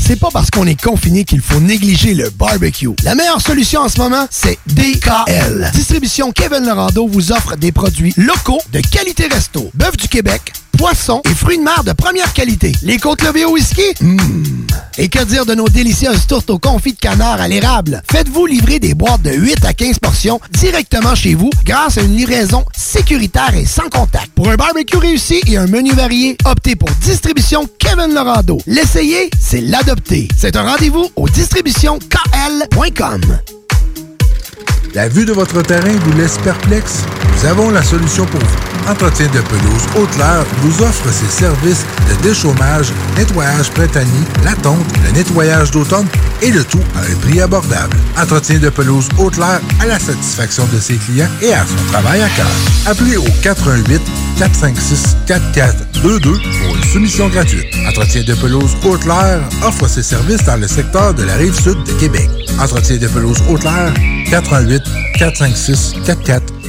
C'est 0.00 0.18
pas 0.18 0.28
parce 0.32 0.50
qu'on 0.50 0.66
est 0.66 0.80
confiné 0.80 1.24
qu'il 1.24 1.40
faut 1.40 1.60
négliger 1.60 2.14
le 2.14 2.30
barbecue. 2.30 2.88
La 3.04 3.14
meilleure 3.14 3.40
solution 3.40 3.82
en 3.82 3.88
ce 3.88 3.98
moment, 3.98 4.26
c'est 4.30 4.58
DKL. 4.66 5.70
Distribution 5.72 6.32
Kevin 6.32 6.66
Lorando 6.66 7.06
vous 7.06 7.30
offre 7.32 7.56
des 7.56 7.70
produits 7.70 8.12
locaux 8.16 8.60
de 8.72 8.80
qualité 8.80 9.28
resto. 9.28 9.70
Bœuf 9.74 9.96
du 9.96 10.08
Québec, 10.08 10.52
poissons 10.76 11.22
et 11.30 11.34
fruits 11.34 11.58
de 11.58 11.62
mer 11.62 11.84
de 11.84 11.92
première 11.92 12.32
qualité. 12.32 12.72
Les 12.82 12.98
côtes 12.98 13.22
levées 13.22 13.44
au 13.44 13.52
whisky? 13.52 13.82
Mmh. 14.00 14.16
Et 14.98 15.08
que 15.08 15.22
dire 15.22 15.46
de 15.46 15.54
nos 15.54 15.68
délicieuses 15.68 16.26
tourtes 16.26 16.50
au 16.50 16.58
confit 16.58 16.92
de 16.92 16.98
canard 16.98 17.40
à 17.40 17.48
l'érable? 17.48 18.02
Faites-vous 18.10 18.46
livrer 18.46 18.78
des 18.78 18.94
boîtes 18.94 19.22
de 19.22 19.30
8 19.30 19.64
à 19.64 19.72
15 19.72 19.98
portions 19.98 20.40
directement 20.52 21.14
chez 21.14 21.34
vous 21.34 21.50
grâce 21.64 21.98
à 21.98 22.02
une 22.02 22.16
livraison 22.16 22.64
sécuritaire 22.76 23.54
et 23.54 23.66
sans 23.66 23.88
contact. 23.88 24.32
Pour 24.34 24.48
un 24.48 24.56
barbecue 24.56 24.96
réussi 24.96 25.40
et 25.46 25.56
un 25.56 25.66
menu 25.66 25.92
varié, 25.92 26.36
optez 26.44 26.76
pour 26.76 26.90
Distribution 27.02 27.68
Kevin 27.78 28.14
Lorando. 28.14 28.58
L'essayer, 28.66 29.30
c'est 29.38 29.60
C'est 30.36 30.54
un 30.54 30.62
rendez-vous 30.62 31.10
au 31.16 31.28
distributionkl.com. 31.28 33.20
La 34.94 35.08
vue 35.08 35.24
de 35.24 35.32
votre 35.32 35.62
terrain 35.62 35.92
vous 36.04 36.12
laisse 36.16 36.38
perplexe? 36.38 37.00
Nous 37.34 37.46
avons 37.46 37.70
la 37.70 37.82
solution 37.82 38.24
pour 38.26 38.38
vous. 38.38 38.90
Entretien 38.90 39.26
de 39.26 39.40
pelouse 39.40 39.86
Haute-Lair 39.96 40.44
vous 40.62 40.82
offre 40.82 41.12
ses 41.12 41.26
services 41.26 41.84
de 42.08 42.22
déchômage, 42.22 42.92
nettoyage 43.16 43.70
printanier, 43.70 44.24
la 44.44 44.54
tonte, 44.54 44.78
le 45.06 45.10
nettoyage 45.12 45.72
d'automne 45.72 46.06
et 46.40 46.52
le 46.52 46.62
tout 46.62 46.78
à 46.94 47.00
un 47.00 47.16
prix 47.16 47.40
abordable. 47.40 47.96
Entretien 48.16 48.58
de 48.58 48.68
pelouse 48.68 49.08
Haute-Lair 49.18 49.60
à 49.80 49.86
la 49.86 49.98
satisfaction 49.98 50.68
de 50.72 50.78
ses 50.78 50.98
clients 50.98 51.28
et 51.42 51.52
à 51.52 51.66
son 51.66 51.84
travail 51.90 52.22
à 52.22 52.28
cœur. 52.28 52.46
Appelez 52.86 53.16
au 53.16 53.26
88 53.42 54.00
456 54.40 55.16
4422 55.26 56.32
pour 56.32 56.74
une 56.74 56.82
soumission 56.84 57.28
gratuite. 57.28 57.66
Entretien 57.86 58.22
de 58.22 58.32
pelouse 58.32 58.74
Haute-Lair 58.82 59.46
offre 59.62 59.86
ses 59.86 60.02
services 60.02 60.42
dans 60.44 60.56
le 60.56 60.66
secteur 60.66 61.12
de 61.12 61.24
la 61.24 61.34
rive 61.34 61.52
sud 61.52 61.76
de 61.84 61.92
Québec. 62.00 62.26
Entretien 62.58 62.96
de 62.96 63.06
pelouse 63.08 63.36
Haute-Lair 63.50 63.92
88 64.30 64.82
456 65.18 65.96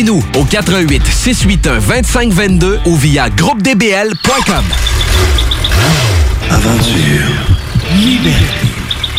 Contactez-nous 0.00 0.22
au 0.38 0.44
88 0.44 1.06
681 1.06 1.80
2522 1.80 2.80
ou 2.86 2.96
via 2.96 3.28
groupedbl.com. 3.28 4.64
Aventure, 6.50 7.28
liberté, 7.98 8.68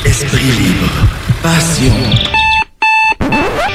esprit 0.05 0.43
libre, 0.43 0.89
passion. 1.43 1.93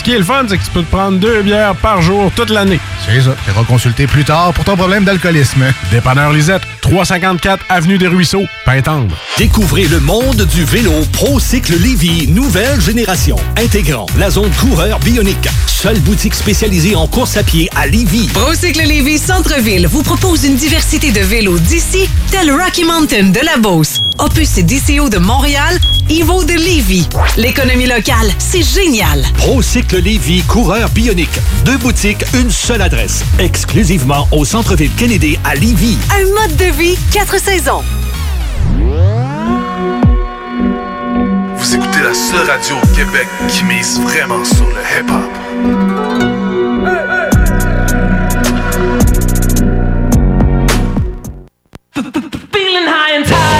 Ce 0.00 0.04
qui 0.04 0.12
est 0.12 0.18
le 0.18 0.24
fun, 0.24 0.46
c'est 0.48 0.56
que 0.56 0.64
tu 0.64 0.70
peux 0.70 0.82
te 0.82 0.90
prendre 0.90 1.18
deux 1.18 1.42
bières 1.42 1.76
par 1.76 2.00
jour 2.00 2.32
toute 2.34 2.48
l'année. 2.48 2.80
C'est 3.04 3.20
ça. 3.20 3.36
Tu 3.44 3.52
consulter 3.66 4.06
plus 4.06 4.24
tard 4.24 4.54
pour 4.54 4.64
ton 4.64 4.74
problème 4.74 5.04
d'alcoolisme. 5.04 5.62
Dépanneur 5.90 6.32
Lisette, 6.32 6.62
354 6.80 7.66
Avenue 7.68 7.98
des 7.98 8.06
Ruisseaux, 8.06 8.46
Pintendre. 8.64 9.14
Découvrez 9.36 9.88
le 9.88 10.00
monde 10.00 10.46
du 10.46 10.64
vélo 10.64 10.92
ProCycle 11.12 11.76
Lévy, 11.78 12.28
nouvelle 12.28 12.80
génération, 12.80 13.36
intégrant 13.58 14.06
la 14.18 14.30
zone 14.30 14.50
coureur 14.52 14.98
bionique. 15.00 15.48
Seule 15.66 15.98
boutique 16.00 16.34
spécialisée 16.34 16.94
en 16.94 17.06
course 17.06 17.36
à 17.36 17.42
pied 17.42 17.68
à 17.76 17.86
Lévy. 17.86 18.28
Procycle 18.28 18.82
Lévis 18.82 19.18
Centre-Ville 19.18 19.86
vous 19.86 20.02
propose 20.02 20.44
une 20.44 20.56
diversité 20.56 21.12
de 21.12 21.20
vélos 21.20 21.58
d'ici, 21.58 22.08
tel 22.30 22.50
Rocky 22.50 22.84
Mountain 22.84 23.30
de 23.30 23.40
la 23.44 23.56
Beauce, 23.58 24.00
Opus 24.18 24.58
et 24.58 24.62
DCO 24.62 25.08
de 25.08 25.18
Montréal, 25.18 25.78
Evo 26.10 26.44
de 26.44 26.52
Lévis. 26.52 27.08
L'économie 27.36 27.86
locale, 27.86 28.30
c'est 28.38 28.62
génial. 28.62 29.24
ProCycle 29.38 29.89
Lévy, 29.98 30.42
coureur 30.42 30.88
bionique. 30.90 31.40
Deux 31.64 31.76
boutiques, 31.78 32.24
une 32.34 32.50
seule 32.50 32.82
adresse. 32.82 33.24
Exclusivement 33.38 34.28
au 34.30 34.44
centre-ville 34.44 34.90
Kennedy 34.96 35.38
à 35.44 35.54
Lévy. 35.54 35.98
Un 36.14 36.24
mode 36.40 36.56
de 36.56 36.66
vie, 36.76 36.98
quatre 37.12 37.38
saisons. 37.40 37.82
Vous 41.56 41.74
écoutez 41.74 42.02
la 42.02 42.14
seule 42.14 42.48
radio 42.48 42.76
au 42.82 42.86
Québec 42.96 43.26
qui 43.48 43.64
mise 43.64 44.00
vraiment 44.00 44.44
sur 44.44 44.66
le 44.66 44.80
hip-hop. 44.98 45.30
Feeling 52.52 52.86
high 52.86 53.18
and 53.18 53.24
tired. 53.24 53.59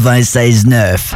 96.9. 0.00 1.14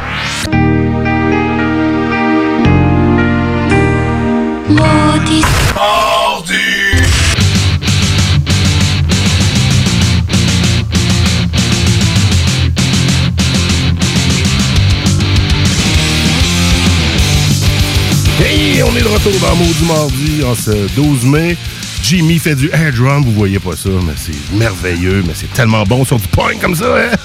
Hey, 18.39 18.83
on 18.83 18.95
est 18.95 19.01
de 19.01 19.09
retour 19.09 19.33
dans 19.41 19.57
Maudit 19.57 19.85
Mardi 19.87 20.45
en 20.45 20.55
ce 20.55 20.95
12 20.95 21.25
mai. 21.25 21.57
Jimmy 22.03 22.39
fait 22.39 22.55
du 22.55 22.69
air 22.71 22.93
drum, 22.93 23.25
vous 23.25 23.33
voyez 23.33 23.59
pas 23.59 23.77
ça, 23.77 23.89
mais 24.07 24.13
c'est 24.15 24.55
merveilleux, 24.55 25.25
mais 25.27 25.33
c'est 25.35 25.51
tellement 25.55 25.85
bon 25.85 26.05
sur 26.05 26.19
du 26.19 26.29
point 26.29 26.59
comme 26.61 26.75
ça, 26.75 26.99
hein? 26.99 27.17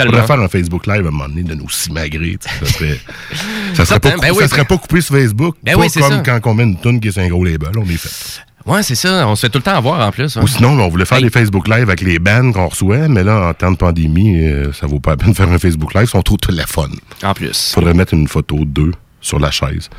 On 0.00 0.06
devrait 0.06 0.26
faire 0.26 0.40
un 0.40 0.48
Facebook 0.48 0.86
Live 0.86 1.04
à 1.04 1.08
un 1.08 1.10
moment 1.10 1.28
donné 1.28 1.42
de 1.42 1.54
nous 1.54 1.68
sais, 1.68 1.90
Ça 1.90 2.66
serait, 2.66 3.00
ça 3.74 3.84
serait, 3.84 4.00
pas, 4.00 4.10
ben 4.10 4.30
cou- 4.30 4.36
oui, 4.36 4.42
ça 4.42 4.48
serait 4.48 4.64
pas 4.64 4.76
coupé 4.78 5.00
sur 5.00 5.14
Facebook. 5.14 5.56
Ben 5.62 5.74
pas 5.74 5.80
oui, 5.80 5.90
comme 5.90 6.02
ça. 6.12 6.22
quand 6.24 6.40
on 6.50 6.54
met 6.54 6.64
une 6.64 6.78
tune 6.80 7.00
qui 7.00 7.08
est 7.08 7.18
un 7.18 7.28
gros 7.28 7.44
label, 7.44 7.70
on 7.76 7.84
est 7.84 7.96
fait. 7.96 8.42
Ouais, 8.66 8.82
c'est 8.82 8.94
ça. 8.96 9.26
On 9.26 9.34
se 9.34 9.42
fait 9.46 9.48
tout 9.50 9.58
le 9.58 9.62
temps 9.62 9.76
avoir 9.76 10.06
en 10.06 10.10
plus. 10.10 10.36
hein. 10.36 10.42
Ou 10.42 10.46
sinon, 10.48 10.78
on 10.78 10.88
voulait 10.88 11.06
faire 11.06 11.22
des 11.22 11.30
Facebook 11.30 11.68
Live 11.68 11.82
avec 11.82 12.02
les 12.02 12.18
bands 12.18 12.52
qu'on 12.52 12.68
reçoit, 12.68 13.08
mais 13.08 13.24
là, 13.24 13.48
en 13.48 13.54
temps 13.54 13.70
de 13.70 13.76
pandémie, 13.76 14.42
euh, 14.44 14.72
ça 14.74 14.86
vaut 14.86 15.00
pas 15.00 15.10
la 15.12 15.16
peine 15.16 15.30
de 15.30 15.36
faire 15.36 15.50
un 15.50 15.58
Facebook 15.58 15.94
Live, 15.94 16.04
ils 16.04 16.08
sont 16.10 16.22
trop 16.22 16.36
téléphone. 16.36 16.94
En 17.22 17.32
plus. 17.32 17.72
Faudrait 17.74 17.94
mettre 17.94 18.12
une 18.14 18.28
photo 18.28 18.58
d'eux 18.66 18.92
sur 19.28 19.38
la 19.38 19.50
chaise. 19.50 19.88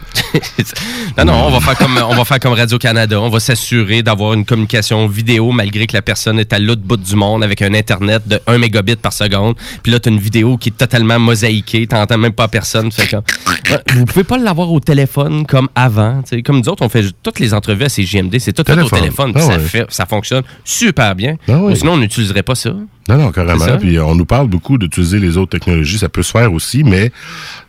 Non, 1.17 1.25
non, 1.25 1.47
on 1.47 1.51
va 1.51 1.59
faire 1.59 1.77
comme, 1.77 1.97
on 1.97 2.15
va 2.15 2.23
faire 2.23 2.39
comme 2.39 2.53
Radio-Canada. 2.53 3.19
On 3.19 3.29
va 3.29 3.39
s'assurer 3.39 4.03
d'avoir 4.03 4.33
une 4.33 4.45
communication 4.45 5.07
vidéo 5.07 5.51
malgré 5.51 5.85
que 5.87 5.93
la 5.93 6.01
personne 6.01 6.39
est 6.39 6.53
à 6.53 6.59
l'autre 6.59 6.81
bout 6.81 6.97
du 6.97 7.15
monde 7.15 7.43
avec 7.43 7.61
un 7.61 7.73
Internet 7.73 8.27
de 8.27 8.39
1 8.47 8.57
mégabit 8.57 8.95
par 8.95 9.11
seconde. 9.11 9.55
Puis 9.83 9.91
là, 9.91 9.99
tu 9.99 10.09
as 10.09 10.11
une 10.11 10.19
vidéo 10.19 10.57
qui 10.57 10.69
est 10.69 10.77
totalement 10.77 11.19
mosaïquée. 11.19 11.87
Tu 11.87 11.95
n'entends 11.95 12.17
même 12.17 12.33
pas 12.33 12.47
personne. 12.47 12.91
Fait 12.91 13.13
Ouais, 13.69 13.77
vous 13.95 14.05
pouvez 14.05 14.23
pas 14.23 14.37
l'avoir 14.37 14.71
au 14.71 14.79
téléphone 14.79 15.45
comme 15.45 15.67
avant. 15.75 16.21
tu 16.21 16.37
sais. 16.37 16.41
Comme 16.41 16.59
nous 16.59 16.69
autres, 16.69 16.83
on 16.83 16.89
fait 16.89 17.05
toutes 17.21 17.39
les 17.39 17.53
entrevues 17.53 17.85
à 17.85 17.89
CGMD. 17.89 18.37
C'est 18.39 18.53
tout 18.53 18.63
fait 18.65 18.79
au 18.79 18.89
Téléphone. 18.89 19.33
Ah 19.35 19.41
ça, 19.41 19.47
ouais. 19.47 19.59
fait, 19.59 19.85
ça 19.89 20.05
fonctionne 20.05 20.43
super 20.63 21.15
bien. 21.15 21.35
Ah 21.47 21.57
ouais. 21.59 21.75
Sinon, 21.75 21.93
on 21.93 21.97
n'utiliserait 21.97 22.43
pas 22.43 22.55
ça. 22.55 22.71
Non, 23.09 23.17
non, 23.17 23.31
carrément. 23.31 23.65
Ça. 23.65 23.77
Puis 23.77 23.97
euh, 23.97 24.05
on 24.05 24.15
nous 24.15 24.25
parle 24.25 24.47
beaucoup 24.47 24.77
d'utiliser 24.77 25.19
les 25.19 25.35
autres 25.37 25.57
technologies. 25.57 25.97
Ça 25.97 26.09
peut 26.09 26.21
se 26.21 26.31
faire 26.31 26.53
aussi, 26.53 26.83
mais 26.83 27.11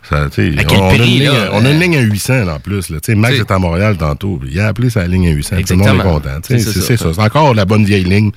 ça, 0.07 0.27
on, 0.37 0.41
a 0.41 0.45
une 0.45 0.55
prix, 0.55 0.97
ligne, 0.99 1.23
là? 1.25 1.49
on 1.53 1.65
a 1.65 1.71
une 1.71 1.79
ligne 1.79 1.97
à 1.97 2.01
800 2.01 2.45
là, 2.45 2.55
en 2.55 2.59
plus. 2.59 2.89
Là. 2.89 2.99
Tu 2.99 3.11
sais, 3.11 3.15
Max 3.15 3.39
est 3.39 3.49
à 3.51 3.57
Montréal 3.57 3.97
tantôt. 3.97 4.39
Il 4.47 4.59
a 4.59 4.67
appelé 4.67 4.89
sa 4.89 5.07
ligne 5.07 5.27
à 5.29 5.31
800. 5.31 5.55
Tout 5.55 5.73
le 5.73 5.75
monde 5.75 5.87
est 5.87 5.89
Exactement. 5.89 6.13
content. 6.13 6.29
C'est 6.43 6.59
ça, 6.59 6.81
C'est 6.81 6.97
ça. 6.97 7.23
encore 7.23 7.53
la 7.53 7.65
bonne 7.65 7.85
vieille 7.85 8.03
ligne 8.03 8.31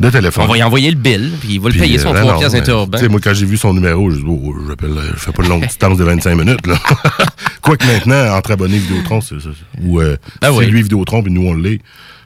de 0.00 0.10
téléphone. 0.10 0.44
On 0.44 0.48
va 0.50 0.58
y 0.58 0.62
envoyer 0.62 0.90
le 0.90 0.96
bill, 0.96 1.32
puis 1.40 1.54
il 1.54 1.60
va 1.60 1.68
le 1.68 1.78
payer 1.78 1.98
son 1.98 2.14
euh, 2.14 2.20
3 2.20 2.32
non, 2.32 2.38
piastres 2.38 2.58
interurbain. 2.58 3.08
Moi, 3.08 3.20
quand 3.22 3.34
j'ai 3.34 3.46
vu 3.46 3.56
son 3.56 3.74
numéro, 3.74 4.10
je 4.10 4.16
dis, 4.16 4.22
oh, 4.26 4.54
euh, 4.54 5.10
je 5.14 5.18
fais 5.18 5.32
pas 5.32 5.42
de 5.42 5.48
longue 5.48 5.62
distance 5.66 5.98
de 5.98 6.04
25 6.04 6.34
minutes, 6.36 6.66
là. 6.66 6.74
Quoique 7.62 7.86
maintenant, 7.86 8.34
entre 8.36 8.52
abonnés 8.52 8.78
Vidéotron, 8.78 9.20
c'est 9.20 9.40
ça. 9.40 9.50
Ou, 9.82 10.00
euh, 10.00 10.16
Ah 10.40 10.50
si 10.50 10.58
oui. 10.58 10.66
lui 10.66 10.82
Vidéotron, 10.82 11.22
puis 11.22 11.32
nous, 11.32 11.46
on 11.46 11.54
l'est, 11.54 11.80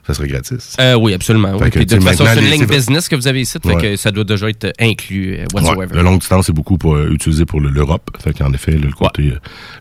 ça 0.06 0.14
serait 0.14 0.28
gratis. 0.28 0.76
Euh, 0.80 0.94
oui, 0.94 1.14
absolument. 1.14 1.52
oui. 1.54 1.58
Fait 1.64 1.70
que, 1.70 1.76
Puis 1.78 1.86
de 1.86 1.94
toute 1.96 2.04
façon, 2.04 2.24
c'est 2.26 2.40
une 2.40 2.50
ligne 2.50 2.66
business 2.66 3.08
que 3.08 3.16
vous 3.16 3.26
avez 3.26 3.40
ici, 3.40 3.58
fait 3.62 3.68
Ouais. 3.74 3.80
que 3.80 3.96
ça 3.96 4.10
doit 4.10 4.24
déjà 4.24 4.48
être 4.50 4.72
inclus 4.80 5.34
euh, 5.34 5.46
Ouais, 5.54 5.62
whatsoever. 5.62 5.94
la 5.96 6.02
longue 6.02 6.18
distance, 6.20 6.46
c'est 6.46 6.52
beaucoup 6.52 6.76
pour, 6.78 6.94
euh, 6.96 7.10
utilisé 7.10 7.44
pour 7.44 7.60
le- 7.60 7.70
l'Europe. 7.70 8.10
Fait 8.22 8.32
qu'en 8.32 8.52
effet, 8.52 8.72
le 8.72 8.90
côté, 8.92 9.32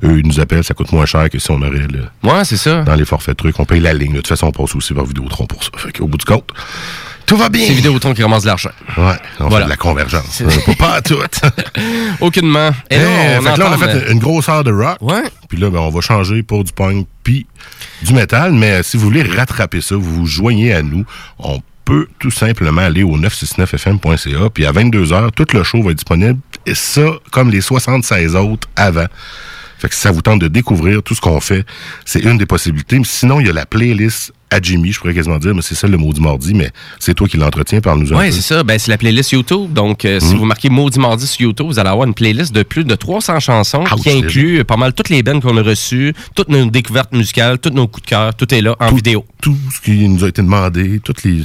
eux, 0.03 0.19
ils 0.19 0.25
nous 0.27 0.39
appellent, 0.39 0.63
ça 0.63 0.73
coûte 0.73 0.91
moins 0.91 1.05
cher 1.05 1.29
que 1.29 1.39
si 1.39 1.51
on 1.51 1.61
aurait 1.61 1.87
le, 1.87 2.03
Ouais, 2.23 2.43
c'est 2.45 2.57
ça. 2.57 2.83
dans 2.83 2.95
les 2.95 3.05
forfaits 3.05 3.37
trucs. 3.37 3.59
On 3.59 3.65
paye 3.65 3.79
la 3.81 3.93
ligne. 3.93 4.11
De 4.13 4.17
toute 4.17 4.27
façon, 4.27 4.47
on 4.47 4.51
passe 4.51 4.75
aussi 4.75 4.93
par 4.93 5.05
Vidéotron 5.05 5.45
pour 5.45 5.63
ça. 5.63 5.69
Fait 5.77 5.91
qu'au 5.91 6.07
bout 6.07 6.17
du 6.17 6.25
compte, 6.25 6.49
tout 7.25 7.37
va 7.37 7.49
bien. 7.49 7.65
C'est 7.67 7.73
Vidéotron 7.73 8.13
qui 8.13 8.21
ramasse 8.23 8.43
de 8.43 8.47
l'argent. 8.47 8.71
Ouais, 8.97 9.03
on 9.39 9.47
Voilà. 9.47 9.57
fait 9.59 9.63
de 9.65 9.69
la 9.69 9.75
convergence. 9.77 10.41
Euh, 10.41 10.73
pas 10.77 10.95
à 10.95 11.01
tout. 11.01 11.15
Aucunement. 12.21 12.69
Et 12.89 12.97
là, 12.97 13.03
Eh, 13.03 13.37
on 13.39 13.41
fait 13.41 13.53
que 13.53 13.59
là, 13.59 13.67
on 13.69 13.73
a 13.73 13.77
fait 13.77 14.11
une 14.11 14.19
grosse 14.19 14.49
heure 14.49 14.63
de 14.63 14.71
rock. 14.71 14.97
Puis 15.49 15.57
là, 15.57 15.69
ben, 15.69 15.79
on 15.79 15.89
va 15.89 16.01
changer 16.01 16.43
pour 16.43 16.63
du 16.63 16.71
punk 16.71 17.07
puis 17.23 17.45
du 18.01 18.13
métal. 18.13 18.51
Mais 18.53 18.83
si 18.83 18.97
vous 18.97 19.03
voulez 19.03 19.23
rattraper 19.23 19.81
ça, 19.81 19.95
vous 19.95 20.15
vous 20.15 20.25
joignez 20.25 20.73
à 20.73 20.81
nous. 20.81 21.05
On 21.39 21.61
peut 21.85 22.07
tout 22.19 22.31
simplement 22.31 22.81
aller 22.81 23.03
au 23.03 23.17
969fm.ca. 23.17 24.49
Puis 24.49 24.65
à 24.65 24.71
22h, 24.71 25.31
tout 25.31 25.47
le 25.53 25.63
show 25.63 25.81
va 25.83 25.91
être 25.91 25.97
disponible. 25.97 26.39
Et 26.65 26.75
ça, 26.75 27.05
comme 27.31 27.49
les 27.49 27.61
76 27.61 28.35
autres 28.35 28.67
avant. 28.75 29.07
Fait 29.83 29.89
que 29.89 29.95
si 29.95 29.99
ça 30.01 30.11
vous 30.11 30.21
tente 30.21 30.39
de 30.39 30.47
découvrir 30.47 31.03
tout 31.03 31.13
ce 31.13 31.19
qu'on 31.19 31.41
fait, 31.41 31.65
c'est 32.05 32.21
une 32.21 32.37
des 32.37 32.45
possibilités. 32.45 32.97
Mais 32.97 33.03
sinon, 33.05 33.41
il 33.41 33.47
y 33.47 33.49
a 33.49 33.53
la 33.53 33.65
playlist 33.65 34.31
à 34.49 34.61
Jimmy, 34.61 34.93
je 34.93 34.99
pourrais 34.99 35.13
quasiment 35.13 35.39
dire, 35.39 35.53
mais 35.53 35.61
c'est 35.61 35.75
ça 35.75 35.87
le 35.87 35.97
mot 35.97 36.13
du 36.13 36.21
mardi, 36.21 36.53
mais 36.53 36.71
c'est 36.99 37.13
toi 37.13 37.27
qui 37.27 37.35
l'entretiens 37.35 37.81
par 37.81 37.97
nous 37.97 38.07
Oui, 38.13 38.31
c'est 38.31 38.39
ça. 38.41 38.63
Ben, 38.63 38.79
c'est 38.79 38.91
la 38.91 38.97
playlist 38.97 39.33
YouTube. 39.33 39.73
Donc, 39.73 40.05
euh, 40.05 40.21
si 40.21 40.35
Mm. 40.35 40.37
vous 40.37 40.45
marquez 40.45 40.69
Maudit 40.69 40.99
Mardi 40.99 41.27
sur 41.27 41.41
YouTube, 41.41 41.65
vous 41.67 41.79
allez 41.79 41.89
avoir 41.89 42.07
une 42.07 42.13
playlist 42.13 42.53
de 42.53 42.63
plus 42.63 42.85
de 42.85 42.95
300 42.95 43.39
chansons 43.41 43.83
qui 44.01 44.09
inclut 44.11 44.63
pas 44.63 44.77
mal 44.77 44.93
toutes 44.93 45.09
les 45.09 45.21
bands 45.21 45.41
qu'on 45.41 45.57
a 45.57 45.61
reçues, 45.63 46.13
toutes 46.33 46.47
nos 46.49 46.65
découvertes 46.69 47.11
musicales, 47.11 47.59
tous 47.59 47.71
nos 47.71 47.87
coups 47.87 48.05
de 48.05 48.09
cœur. 48.11 48.33
Tout 48.35 48.53
est 48.53 48.61
là 48.61 48.75
en 48.79 48.93
vidéo. 48.93 49.25
Tout 49.41 49.57
ce 49.75 49.81
qui 49.81 50.07
nous 50.07 50.23
a 50.23 50.29
été 50.29 50.41
demandé, 50.41 51.01
toutes 51.03 51.23
les, 51.23 51.41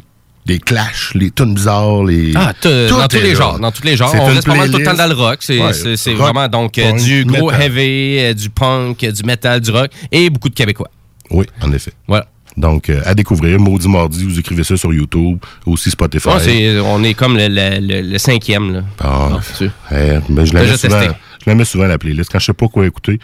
les 0.49 0.59
clashs, 0.59 1.13
les 1.15 1.31
tunes 1.31 1.55
bizarres, 1.55 2.05
les... 2.05 2.33
Ah, 2.35 2.53
tout- 2.61 2.69
dans 2.89 3.07
tous 3.07 3.17
les 3.17 3.31
là. 3.31 3.35
genres. 3.35 3.59
Dans 3.61 3.71
tous 3.71 3.85
les 3.85 3.97
genres. 3.97 4.11
C'est 4.11 4.19
On 4.19 4.27
reste 4.27 4.47
pas 4.47 4.55
mal 4.57 4.71
tout 4.71 4.79
le 4.79 4.85
temps 4.85 4.95
dans 4.95 5.07
le 5.07 5.15
rock. 5.15 5.39
C'est 5.41 5.59
Ouais, 5.61 6.15
vraiment 6.15 6.49
donc 6.49 6.79
euh, 6.79 6.91
punk, 6.91 7.01
du 7.03 7.25
gros 7.25 7.51
metal. 7.51 7.63
heavy, 7.63 8.19
euh, 8.21 8.35
du 8.35 8.51
punk, 8.51 9.05
euh, 9.05 9.13
du 9.13 9.23
metal, 9.25 9.61
du 9.61 9.71
rock 9.71 9.91
et 10.11 10.29
beaucoup 10.31 10.49
de 10.49 10.55
Québécois. 10.55 10.89
Oui, 11.31 11.45
en 11.63 11.73
effet. 11.73 11.93
Voilà. 12.07 12.27
Donc, 12.57 12.91
euh, 12.91 13.01
à 13.05 13.15
découvrir, 13.15 13.61
Maudit 13.61 13.87
Mardi, 13.89 14.25
vous 14.25 14.37
écrivez 14.39 14.65
ça 14.65 14.77
sur 14.77 14.93
YouTube, 14.93 15.39
aussi 15.65 15.91
Spotify. 15.93 16.29
Ouais, 16.29 16.81
on 16.85 17.05
est 17.05 17.15
comme 17.15 17.37
le, 17.37 17.47
le- 17.47 17.79
le- 17.81 18.01
le 18.01 18.19
cinquième. 18.19 18.73
Là. 18.73 18.81
Ah, 18.99 19.29
Ah, 19.35 19.65
eh, 19.93 20.19
ben, 20.29 20.45
je, 20.45 20.55
la 20.55 20.61
Déjà 20.63 20.73
mets 20.73 20.79
souvent, 20.79 20.99
testé. 21.01 21.15
Je 21.45 21.51
la 21.51 21.55
mets 21.55 21.65
souvent 21.65 21.85
à 21.85 21.89
la 21.89 21.99
playlist. 21.99 22.31
Quand 22.31 22.39
je 22.39 22.47
sais 22.47 22.53
pas 22.53 22.69
quoi 22.69 22.87
écouter, 22.87 23.19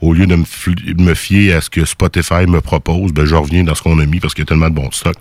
au 0.00 0.12
lieu 0.14 0.26
de 0.26 0.36
me, 0.36 0.44
me 1.02 1.14
fier 1.14 1.52
à 1.54 1.60
ce 1.60 1.70
que 1.70 1.84
Spotify 1.84 2.46
me 2.46 2.60
propose, 2.60 3.12
ben, 3.12 3.24
je 3.24 3.34
reviens 3.34 3.64
dans 3.64 3.74
ce 3.74 3.82
qu'on 3.82 3.98
a 3.98 4.06
mis 4.06 4.20
parce 4.20 4.34
qu'il 4.34 4.42
y 4.42 4.46
a 4.46 4.46
tellement 4.46 4.68
de 4.70 4.74
bons 4.74 4.90
stocks. 4.92 5.16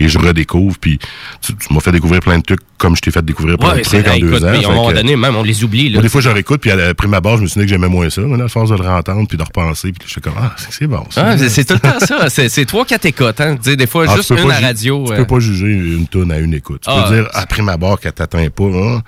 Et 0.00 0.08
je 0.08 0.18
redécouvre. 0.18 0.76
Puis, 0.78 0.98
tu, 1.40 1.54
tu 1.54 1.72
m'as 1.72 1.80
fait 1.80 1.92
découvrir 1.92 2.20
plein 2.20 2.38
de 2.38 2.42
trucs 2.42 2.60
comme 2.78 2.96
je 2.96 3.00
t'ai 3.02 3.10
fait 3.12 3.24
découvrir 3.24 3.58
plein 3.58 3.70
Ouais, 3.72 3.78
de 3.78 3.82
trucs 3.82 4.06
en 4.08 4.18
deux 4.18 4.44
ans. 4.44 4.48
à 4.48 4.50
un 4.56 4.60
moment 4.74 4.92
donné, 4.92 5.14
même, 5.16 5.36
on 5.36 5.42
les 5.44 5.62
oublie. 5.62 5.88
Là. 5.88 5.94
Moi, 5.94 6.02
des 6.02 6.08
fois, 6.08 6.20
je 6.20 6.28
réécoute, 6.30 6.60
puis 6.60 6.70
à 6.70 6.76
la 6.76 6.94
prime 6.94 7.14
abord, 7.14 7.36
je 7.36 7.42
me 7.42 7.46
suis 7.46 7.60
dit 7.60 7.66
que 7.66 7.70
j'aimais 7.70 7.88
moins 7.88 8.10
ça. 8.10 8.22
Mais 8.22 8.36
là, 8.36 8.44
à 8.44 8.48
force 8.48 8.70
de 8.70 8.74
le 8.76 8.82
réentendre, 8.82 9.28
puis 9.28 9.38
de 9.38 9.42
repenser, 9.44 9.92
puis 9.92 10.02
je 10.06 10.10
suis 10.12 10.20
comme, 10.20 10.34
ah, 10.36 10.54
c'est 10.70 10.86
bon. 10.86 11.04
ça. 11.10 11.24
Ah, 11.28 11.38
c'est- 11.38 11.64
tout 11.64 11.74
le 11.74 11.80
temps 11.80 12.00
ça. 12.00 12.28
C'est 12.48 12.64
trois, 12.66 12.84
quatre 12.84 13.06
écoutes. 13.06 13.40
Hein. 13.40 13.56
Des 13.64 13.86
fois, 13.86 14.06
Ah, 14.08 14.16
juste 14.16 14.30
une 14.30 14.50
à 14.50 14.58
radio. 14.58 15.04
Tu 15.06 15.12
euh, 15.12 15.16
peux 15.18 15.26
pas 15.26 15.38
juger 15.40 15.66
une 15.72 16.06
tonne 16.08 16.32
à 16.32 16.38
une 16.38 16.54
écoute. 16.54 16.80
Tu 16.84 16.90
Ah, 16.92 17.06
peux 17.08 17.14
dire, 17.14 17.28
après 17.34 17.62
ma 17.62 17.76
barre, 17.76 18.00
qu'elle 18.00 18.12
t'atteint 18.12 18.48
pas, 18.50 18.64
hein, 18.64 19.02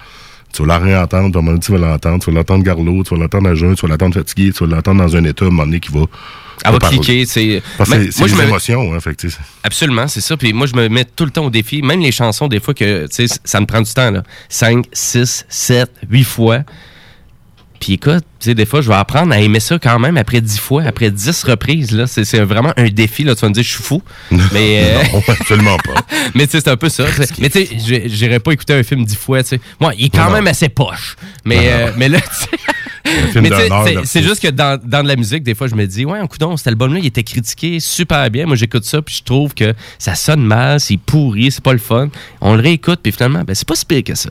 Tu 0.54 0.62
vas 0.62 0.68
la 0.68 0.78
réentendre, 0.78 1.30
puis 1.30 1.36
à 1.36 1.38
un 1.40 1.42
moment 1.42 1.50
donné, 1.50 1.60
tu 1.60 1.72
vas 1.72 1.78
l'entendre. 1.78 2.22
Tu 2.22 2.30
vas 2.30 2.36
l'entendre 2.36 2.62
garlot, 2.62 3.02
tu 3.02 3.14
vas 3.14 3.20
l'entendre 3.20 3.48
à 3.48 3.54
jeun, 3.54 3.74
tu 3.74 3.82
vas 3.82 3.88
l'entendre 3.88 4.14
fatigué, 4.14 4.52
tu 4.52 4.64
vas 4.64 4.76
l'entendre 4.76 5.02
dans 5.02 5.16
un 5.16 5.24
état 5.24 5.44
à 5.44 5.48
un 5.48 5.50
moment 5.50 5.64
donné 5.64 5.80
qui 5.80 5.90
va. 5.90 6.02
Elle 6.64 6.72
va 6.72 6.78
cliquer. 6.78 7.26
C'est 7.26 7.60
Parce 7.76 7.90
que 7.90 7.96
Mais 7.96 8.10
c'est 8.12 8.24
les 8.24 8.40
émotions, 8.40 8.94
hein, 8.94 9.00
fait 9.00 9.16
que, 9.16 9.26
Absolument, 9.64 10.06
c'est 10.06 10.20
ça. 10.20 10.36
Puis 10.36 10.52
moi, 10.52 10.68
je 10.68 10.76
me 10.76 10.88
mets 10.88 11.04
tout 11.04 11.24
le 11.24 11.32
temps 11.32 11.46
au 11.46 11.50
défi. 11.50 11.82
Même 11.82 12.00
les 12.00 12.12
chansons, 12.12 12.46
des 12.46 12.60
fois, 12.60 12.72
que 12.72 13.06
tu 13.08 13.26
sais, 13.26 13.40
ça 13.42 13.60
me 13.60 13.66
prend 13.66 13.80
du 13.82 13.92
temps. 13.92 14.12
Là. 14.12 14.22
5, 14.48 14.86
6, 14.92 15.46
7, 15.48 15.90
8 16.08 16.24
fois. 16.24 16.60
Puis 17.80 17.94
écoute, 17.94 18.24
tu 18.40 18.46
sais, 18.50 18.54
des 18.54 18.64
fois, 18.66 18.80
je 18.80 18.88
vais 18.88 18.94
apprendre 18.94 19.32
à 19.34 19.40
aimer 19.40 19.60
ça 19.60 19.78
quand 19.78 19.98
même 19.98 20.16
après 20.16 20.40
10 20.40 20.58
fois, 20.58 20.84
après 20.84 21.10
10 21.10 21.42
reprises. 21.44 21.90
là. 21.92 22.06
C'est 22.06 22.24
c'est 22.24 22.40
vraiment 22.40 22.72
un 22.76 22.88
défi. 22.88 23.24
Là. 23.24 23.34
Tu 23.34 23.42
vas 23.42 23.48
me 23.48 23.54
dire, 23.54 23.62
je 23.62 23.68
suis 23.72 23.82
fou. 23.82 24.02
Mais, 24.30 24.82
euh, 24.84 25.02
Non, 25.12 25.22
absolument 25.28 25.76
pas. 25.78 26.00
mais 26.34 26.46
tu 26.46 26.52
sais, 26.52 26.60
c'est 26.64 26.70
un 26.70 26.76
peu 26.76 26.88
ça. 26.88 27.04
Mais 27.38 27.50
tu 27.50 27.66
sais, 27.66 28.08
j'irais 28.08 28.40
pas 28.40 28.52
écouter 28.52 28.72
un 28.74 28.82
film 28.82 29.04
10 29.04 29.16
fois. 29.16 29.42
tu 29.42 29.50
sais. 29.50 29.60
Moi, 29.80 29.92
il 29.98 30.06
est 30.06 30.08
quand 30.08 30.26
Non. 30.26 30.32
même 30.32 30.46
assez 30.46 30.68
poche. 30.70 31.16
Mais, 31.44 31.58
euh, 31.72 31.90
mais 31.96 32.08
là, 32.08 32.20
tu 32.20 32.56
mais 33.04 33.50
c'est- 34.04 34.22
juste 34.22 34.40
que 34.42 34.48
dans, 34.48 34.80
dans 34.82 35.02
de 35.02 35.08
la 35.08 35.16
musique, 35.16 35.42
des 35.42 35.54
fois, 35.54 35.66
je 35.66 35.74
me 35.74 35.86
dis, 35.86 36.04
ouais, 36.04 36.18
un 36.18 36.26
coup 36.26 36.36
cet 36.56 36.66
album-là, 36.68 36.98
il 37.00 37.06
était 37.06 37.22
critiqué 37.22 37.78
super 37.80 38.30
bien. 38.30 38.46
Moi, 38.46 38.56
j'écoute 38.56 38.84
ça, 38.84 39.00
puis 39.02 39.16
je 39.18 39.22
trouve 39.22 39.54
que 39.54 39.72
ça 39.98 40.14
sonne 40.14 40.42
mal, 40.42 40.80
c'est 40.80 40.96
pourri, 40.96 41.50
c'est 41.50 41.62
pas 41.62 41.72
le 41.72 41.78
fun. 41.78 42.08
On 42.40 42.54
le 42.54 42.62
réécoute, 42.62 43.00
puis 43.02 43.12
finalement, 43.12 43.42
ben, 43.44 43.54
c'est 43.54 43.66
pas 43.66 43.74
si 43.74 43.84
pire 43.86 44.02
que 44.04 44.14
ça. 44.14 44.30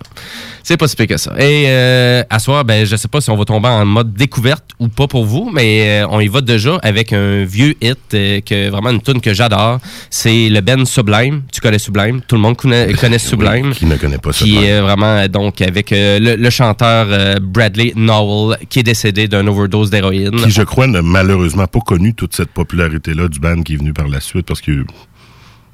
C'est 0.63 0.77
pas 0.77 0.87
si 0.87 0.95
pire 0.95 1.07
que 1.07 1.17
ça. 1.17 1.31
Et 1.39 1.65
euh, 1.67 2.23
à 2.29 2.39
soir, 2.39 2.65
ben, 2.65 2.85
je 2.85 2.95
sais 2.95 3.07
pas 3.07 3.21
si 3.21 3.29
on 3.29 3.35
va 3.37 3.45
tomber 3.45 3.67
en 3.69 3.85
mode 3.85 4.13
découverte 4.13 4.63
ou 4.79 4.87
pas 4.87 5.07
pour 5.07 5.25
vous, 5.25 5.49
mais 5.53 6.01
euh, 6.01 6.07
on 6.09 6.19
y 6.19 6.27
va 6.27 6.41
déjà 6.41 6.77
avec 6.83 7.13
un 7.13 7.43
vieux 7.45 7.75
hit, 7.81 7.97
euh, 8.13 8.41
que 8.41 8.69
vraiment 8.69 8.89
une 8.89 9.01
tune 9.01 9.21
que 9.21 9.33
j'adore. 9.33 9.79
C'est 10.09 10.49
le 10.49 10.61
Ben 10.61 10.85
Sublime. 10.85 11.43
Tu 11.51 11.61
connais 11.61 11.79
Sublime? 11.79 12.21
Tout 12.27 12.35
le 12.35 12.41
monde 12.41 12.57
connaît, 12.57 12.91
connaît 12.93 13.19
Sublime. 13.19 13.73
qui 13.73 13.85
ne 13.85 13.95
connaît 13.97 14.17
pas 14.17 14.31
Qui 14.31 14.51
Sublime? 14.51 14.63
est 14.63 14.81
vraiment 14.81 15.27
donc 15.27 15.61
avec 15.61 15.89
le, 15.91 16.35
le 16.35 16.49
chanteur 16.49 17.07
Bradley 17.41 17.93
Nowell 17.95 18.57
qui 18.69 18.79
est 18.79 18.83
décédé 18.83 19.27
d'une 19.27 19.47
overdose 19.49 19.89
d'héroïne. 19.89 20.31
Qui, 20.37 20.51
je 20.51 20.61
crois, 20.63 20.87
n'a 20.87 21.01
malheureusement 21.01 21.67
pas 21.67 21.79
connu 21.79 22.13
toute 22.13 22.35
cette 22.35 22.49
popularité-là 22.51 23.27
du 23.27 23.39
band 23.39 23.61
qui 23.63 23.73
est 23.73 23.77
venu 23.77 23.93
par 23.93 24.07
la 24.07 24.19
suite 24.19 24.45
parce 24.45 24.61
que. 24.61 24.85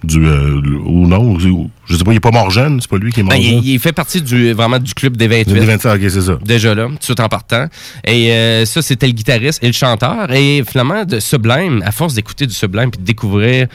Du, 0.01 0.25
euh, 0.25 0.61
ou 0.85 1.07
non, 1.07 1.37
je 1.37 1.95
sais 1.97 2.05
pas, 2.05 2.13
il 2.13 2.15
est 2.15 2.19
pas 2.21 2.31
mort 2.31 2.49
jeune, 2.51 2.79
c'est 2.79 2.89
pas 2.89 2.95
lui 2.97 3.11
qui 3.11 3.19
est 3.19 3.23
mort 3.23 3.33
Ben, 3.33 3.41
jeune. 3.41 3.59
il, 3.61 3.67
il 3.71 3.79
fait 3.81 3.91
partie 3.91 4.21
du, 4.21 4.53
vraiment 4.53 4.79
du 4.79 4.93
club 4.93 5.17
des 5.17 5.27
28. 5.27 5.53
Des 5.53 5.59
25, 5.59 5.95
ok, 5.95 6.09
c'est 6.09 6.21
ça. 6.21 6.39
Déjà 6.41 6.73
là, 6.73 6.87
tout 7.05 7.19
en 7.19 7.27
partant. 7.27 7.67
Et 8.05 8.31
euh, 8.31 8.63
ça, 8.65 8.81
c'était 8.81 9.07
le 9.07 9.11
guitariste 9.11 9.61
et 9.61 9.67
le 9.67 9.73
chanteur. 9.73 10.31
Et 10.31 10.63
finalement, 10.65 11.03
de 11.03 11.19
Sublime, 11.19 11.81
à 11.85 11.91
force 11.91 12.13
d'écouter 12.13 12.47
du 12.47 12.53
Sublime 12.53 12.91
puis 12.91 13.01
de 13.01 13.05
découvrir 13.05 13.67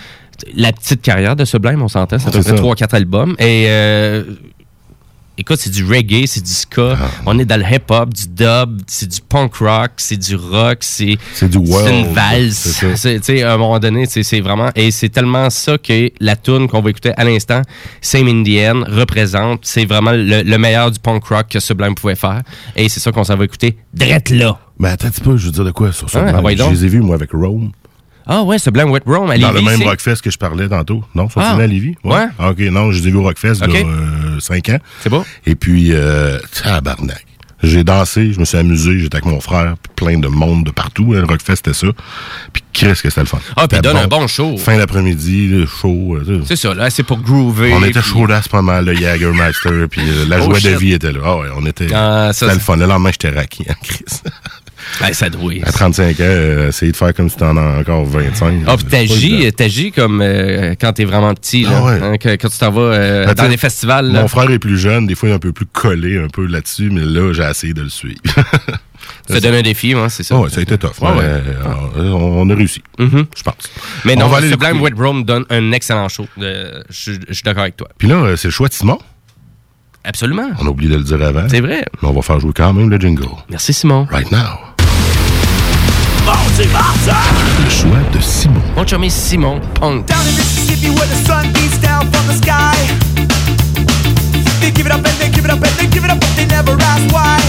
la 0.56 0.72
petite 0.72 1.02
carrière 1.02 1.36
de 1.36 1.44
Sublime, 1.44 1.82
on 1.82 1.88
s'entend, 1.88 2.18
ça 2.18 2.30
C'est 2.32 2.42
fait 2.42 2.56
ça. 2.56 2.62
3-4 2.62 2.94
albums. 2.96 3.36
Et 3.38 3.66
euh, 3.68 4.24
écoute, 5.38 5.58
c'est 5.58 5.70
du 5.70 5.84
reggae, 5.84 6.26
c'est 6.26 6.42
du 6.42 6.50
ska. 6.50 6.96
Ah. 7.00 7.08
On 7.26 7.38
est 7.38 7.44
dans 7.44 7.58
le 7.58 7.64
hip-hop, 7.64 8.12
du 8.12 8.28
dub, 8.28 8.80
c'est 8.86 9.08
du 9.08 9.20
punk 9.20 9.54
rock, 9.56 9.92
c'est 9.96 10.16
du 10.16 10.36
rock, 10.36 10.78
c'est 10.80 11.16
C'est 11.34 11.48
du 11.48 11.58
world, 11.58 11.88
une 11.94 12.12
valse. 12.12 12.84
c'est 12.96 13.42
à 13.42 13.54
un 13.54 13.56
moment 13.56 13.78
donné, 13.78 14.06
c'est 14.06 14.40
vraiment. 14.40 14.70
Et 14.74 14.90
c'est 14.90 15.08
tellement 15.08 15.50
ça 15.50 15.78
que 15.78 16.10
la 16.20 16.36
tune 16.36 16.68
qu'on 16.68 16.80
va 16.80 16.90
écouter 16.90 17.12
à 17.16 17.24
l'instant, 17.24 17.62
Same 18.00 18.28
Indian, 18.28 18.84
représente. 18.86 19.60
C'est 19.64 19.84
vraiment 19.84 20.12
le, 20.12 20.42
le 20.42 20.58
meilleur 20.58 20.90
du 20.90 20.98
punk 20.98 21.24
rock 21.24 21.48
que 21.48 21.60
Sublime 21.60 21.94
pouvait 21.94 22.14
faire. 22.14 22.42
Et 22.76 22.88
c'est 22.88 23.00
ça 23.00 23.12
qu'on 23.12 23.24
s'en 23.24 23.36
va 23.36 23.44
écouter 23.44 23.76
drette 23.92 24.30
là. 24.30 24.58
Mais 24.78 24.88
attends 24.88 25.06
un 25.06 25.10
petit 25.10 25.20
peu, 25.20 25.36
je 25.36 25.46
veux 25.46 25.52
dire 25.52 25.64
de 25.64 25.70
quoi 25.70 25.92
sur 25.92 26.10
ça. 26.10 26.24
Ah, 26.26 26.40
je 26.50 26.70
les 26.70 26.84
ai 26.84 26.88
vus, 26.88 27.00
moi, 27.00 27.14
avec 27.14 27.30
Rome. 27.32 27.70
Ah 28.26 28.42
ouais, 28.42 28.58
Sublime 28.58 28.90
Wet 28.90 29.02
Rome 29.06 29.30
à 29.30 29.38
Dans 29.38 29.50
le 29.50 29.54
Lévis, 29.58 29.66
même 29.68 29.78
c'est- 29.80 29.84
Rockfest 29.84 30.16
que 30.22 30.30
je 30.30 30.38
parlais 30.38 30.68
tantôt. 30.68 31.04
Non, 31.14 31.28
sont 31.28 31.40
Ah. 31.40 31.56
à 31.56 31.66
Lévis? 31.66 31.94
Ouais. 32.04 32.26
Ah, 32.38 32.50
OK, 32.50 32.58
non, 32.60 32.90
je 32.92 33.00
les 33.02 33.08
ai 33.08 33.10
vus 33.10 33.18
au 33.18 33.22
Rockfest 33.22 33.54
il 33.66 33.70
y 33.74 33.76
a 33.76 34.40
5 34.40 34.68
ans. 34.70 34.78
C'est 35.00 35.10
beau. 35.10 35.24
Et 35.46 35.54
puis, 35.54 35.90
euh, 35.92 36.38
tabarnak. 36.62 37.26
J'ai 37.62 37.82
dansé, 37.82 38.32
je 38.34 38.40
me 38.40 38.44
suis 38.44 38.58
amusé, 38.58 38.98
j'étais 38.98 39.16
avec 39.16 39.24
mon 39.24 39.40
frère, 39.40 39.76
puis 39.82 39.92
plein 40.06 40.18
de 40.18 40.28
monde 40.28 40.64
de 40.64 40.70
partout. 40.70 41.12
hein, 41.16 41.20
Le 41.20 41.24
Rockfest, 41.24 41.56
c'était 41.56 41.72
ça. 41.72 41.86
Puis 42.52 42.62
qu'est-ce 42.74 43.02
que 43.02 43.08
c'était 43.08 43.22
le 43.22 43.26
fun. 43.26 43.38
Ah, 43.56 43.66
puis 43.68 43.80
donne 43.80 43.96
un 43.96 44.06
bon 44.06 44.26
show. 44.26 44.58
Fin 44.58 44.76
d'après-midi, 44.76 45.64
show. 45.80 46.16
euh. 46.16 46.42
C'est 46.44 46.56
ça, 46.56 46.74
là, 46.74 46.90
c'est 46.90 47.04
pour 47.04 47.18
groover. 47.20 47.72
On 47.72 47.82
était 47.82 48.00
puis- 48.00 48.10
chaud 48.10 48.26
là 48.26 48.42
pas 48.50 48.60
mal, 48.60 48.84
le 48.84 48.94
Jagermeister, 48.94 49.86
puis 49.90 50.02
euh, 50.02 50.26
la 50.28 50.40
Oh, 50.40 50.44
joie 50.54 50.60
de 50.60 50.76
vie 50.76 50.92
était 50.92 51.12
là. 51.12 51.20
Ah 51.24 51.36
ouais, 51.38 51.48
on 51.56 51.64
était. 51.64 51.86
Ah, 51.94 52.30
c'était 52.34 52.52
le 52.52 52.58
c'est- 52.58 52.64
fun. 52.64 52.76
Le 52.76 52.84
lendemain, 52.86 53.10
j'étais 53.12 53.30
raqué, 53.30 53.64
hein, 53.70 53.74
Chris. 53.82 54.04
Ben, 55.00 55.12
ça 55.12 55.28
doit. 55.30 55.52
À 55.64 55.72
35 55.72 56.20
ans, 56.20 56.22
euh, 56.22 56.68
essayer 56.68 56.92
de 56.92 56.96
faire 56.96 57.12
comme 57.14 57.28
si 57.28 57.36
t'en 57.36 57.56
as 57.56 57.80
encore 57.80 58.04
25. 58.04 58.62
Ah, 58.66 58.76
puis 58.76 58.84
pas 58.86 58.98
évident. 58.98 59.14
t'agis, 59.14 59.52
t'agis 59.52 59.92
comme 59.92 60.20
euh, 60.22 60.74
quand 60.80 60.92
t'es 60.92 61.04
vraiment 61.04 61.34
petit, 61.34 61.62
là. 61.64 61.70
Ah 61.76 61.84
ouais. 61.84 61.98
hein, 62.02 62.16
que- 62.18 62.36
quand 62.36 62.48
tu 62.48 62.58
t'en 62.58 62.70
vas 62.70 62.80
euh, 62.80 63.26
Ben, 63.26 63.34
dans 63.34 63.48
les 63.48 63.56
festivals. 63.56 64.12
là. 64.12 64.22
Mon 64.22 64.28
frère 64.28 64.50
est 64.50 64.58
plus 64.58 64.78
jeune, 64.78 65.06
des 65.06 65.14
fois 65.14 65.28
il 65.28 65.32
est 65.32 65.36
un 65.36 65.38
peu 65.40 65.52
plus 65.52 65.66
collé 65.66 66.18
un 66.18 66.28
peu 66.28 66.46
là-dessus, 66.46 66.90
mais 66.90 67.04
là, 67.04 67.32
j'ai 67.32 67.42
essayé 67.48 67.74
de 67.74 67.82
le 67.82 67.88
suivre. 67.88 68.20
Ça 69.28 69.40
donne 69.40 69.54
un 69.54 69.62
défi, 69.62 69.92
hein, 69.94 70.08
c'est 70.08 70.22
ça. 70.22 70.36
Ouais, 70.38 70.48
ça 70.50 70.60
a 70.60 70.62
été 70.62 70.76
tough. 70.78 71.00
Ouais, 71.00 71.08
mais, 71.14 71.20
ouais. 71.20 71.42
euh, 71.98 72.10
on, 72.12 72.48
a 72.48 72.54
réussi, 72.54 72.82
Mhm. 72.98 73.26
je 73.36 73.42
pense. 73.42 73.54
Mais 74.04 74.14
On 74.16 74.28
non, 74.28 74.40
Sublime. 74.40 74.80
Wet 74.80 74.92
Rome 74.96 75.24
donne 75.24 75.44
un 75.50 75.72
excellent 75.72 76.08
show. 76.08 76.26
Euh, 76.40 76.82
Je 76.90 77.12
suis- 77.30 77.42
d'accord 77.44 77.62
avec 77.62 77.76
toi. 77.76 77.88
Puis 77.98 78.08
là, 78.08 78.16
euh, 78.16 78.36
c'est 78.36 78.48
le 78.48 78.52
choix 78.52 78.68
de 78.68 78.74
Simon. 78.74 78.98
Absolument. 80.04 80.50
On 80.60 80.66
a 80.66 80.68
oublié 80.70 80.90
de 80.90 80.96
le 80.98 81.04
dire 81.04 81.22
avant. 81.22 81.46
C'est 81.48 81.60
vrai. 81.60 81.84
Mais 82.02 82.08
on 82.08 82.12
va 82.12 82.20
faire 82.22 82.38
jouer 82.40 82.52
quand 82.54 82.72
même 82.74 82.90
le 82.90 82.98
jingle. 82.98 83.24
Merci, 83.48 83.72
Simon. 83.72 84.06
Right 84.10 84.30
now. 84.30 84.38
Mardi, 86.56 86.70
mardi. 86.70 87.64
Le 87.64 87.70
choix 87.70 87.98
de 88.12 88.20
Simon. 88.20 88.62
Mon 88.76 88.84
chummy 88.84 89.10
Simon 89.10 89.60
Punk. 89.74 90.06
Down 90.06 90.20
in 90.20 90.36
Mississippi 90.36 90.88
where 90.90 91.06
the 91.08 91.16
sun 91.26 91.52
beats 91.52 91.78
down 91.78 92.08
from 92.12 92.28
the 92.28 92.34
sky. 92.34 92.76
They 94.60 94.70
give 94.70 94.86
it 94.86 94.92
up 94.92 95.04
and 95.04 95.18
they 95.18 95.30
give 95.30 95.44
it 95.44 95.50
up 95.50 95.60
and 95.60 95.72
they 95.76 95.86
give 95.86 96.04
it 96.04 96.10
up, 96.10 96.20
but 96.20 96.30
they 96.36 96.46
never 96.46 96.76
ask 96.80 97.12
why. 97.12 97.40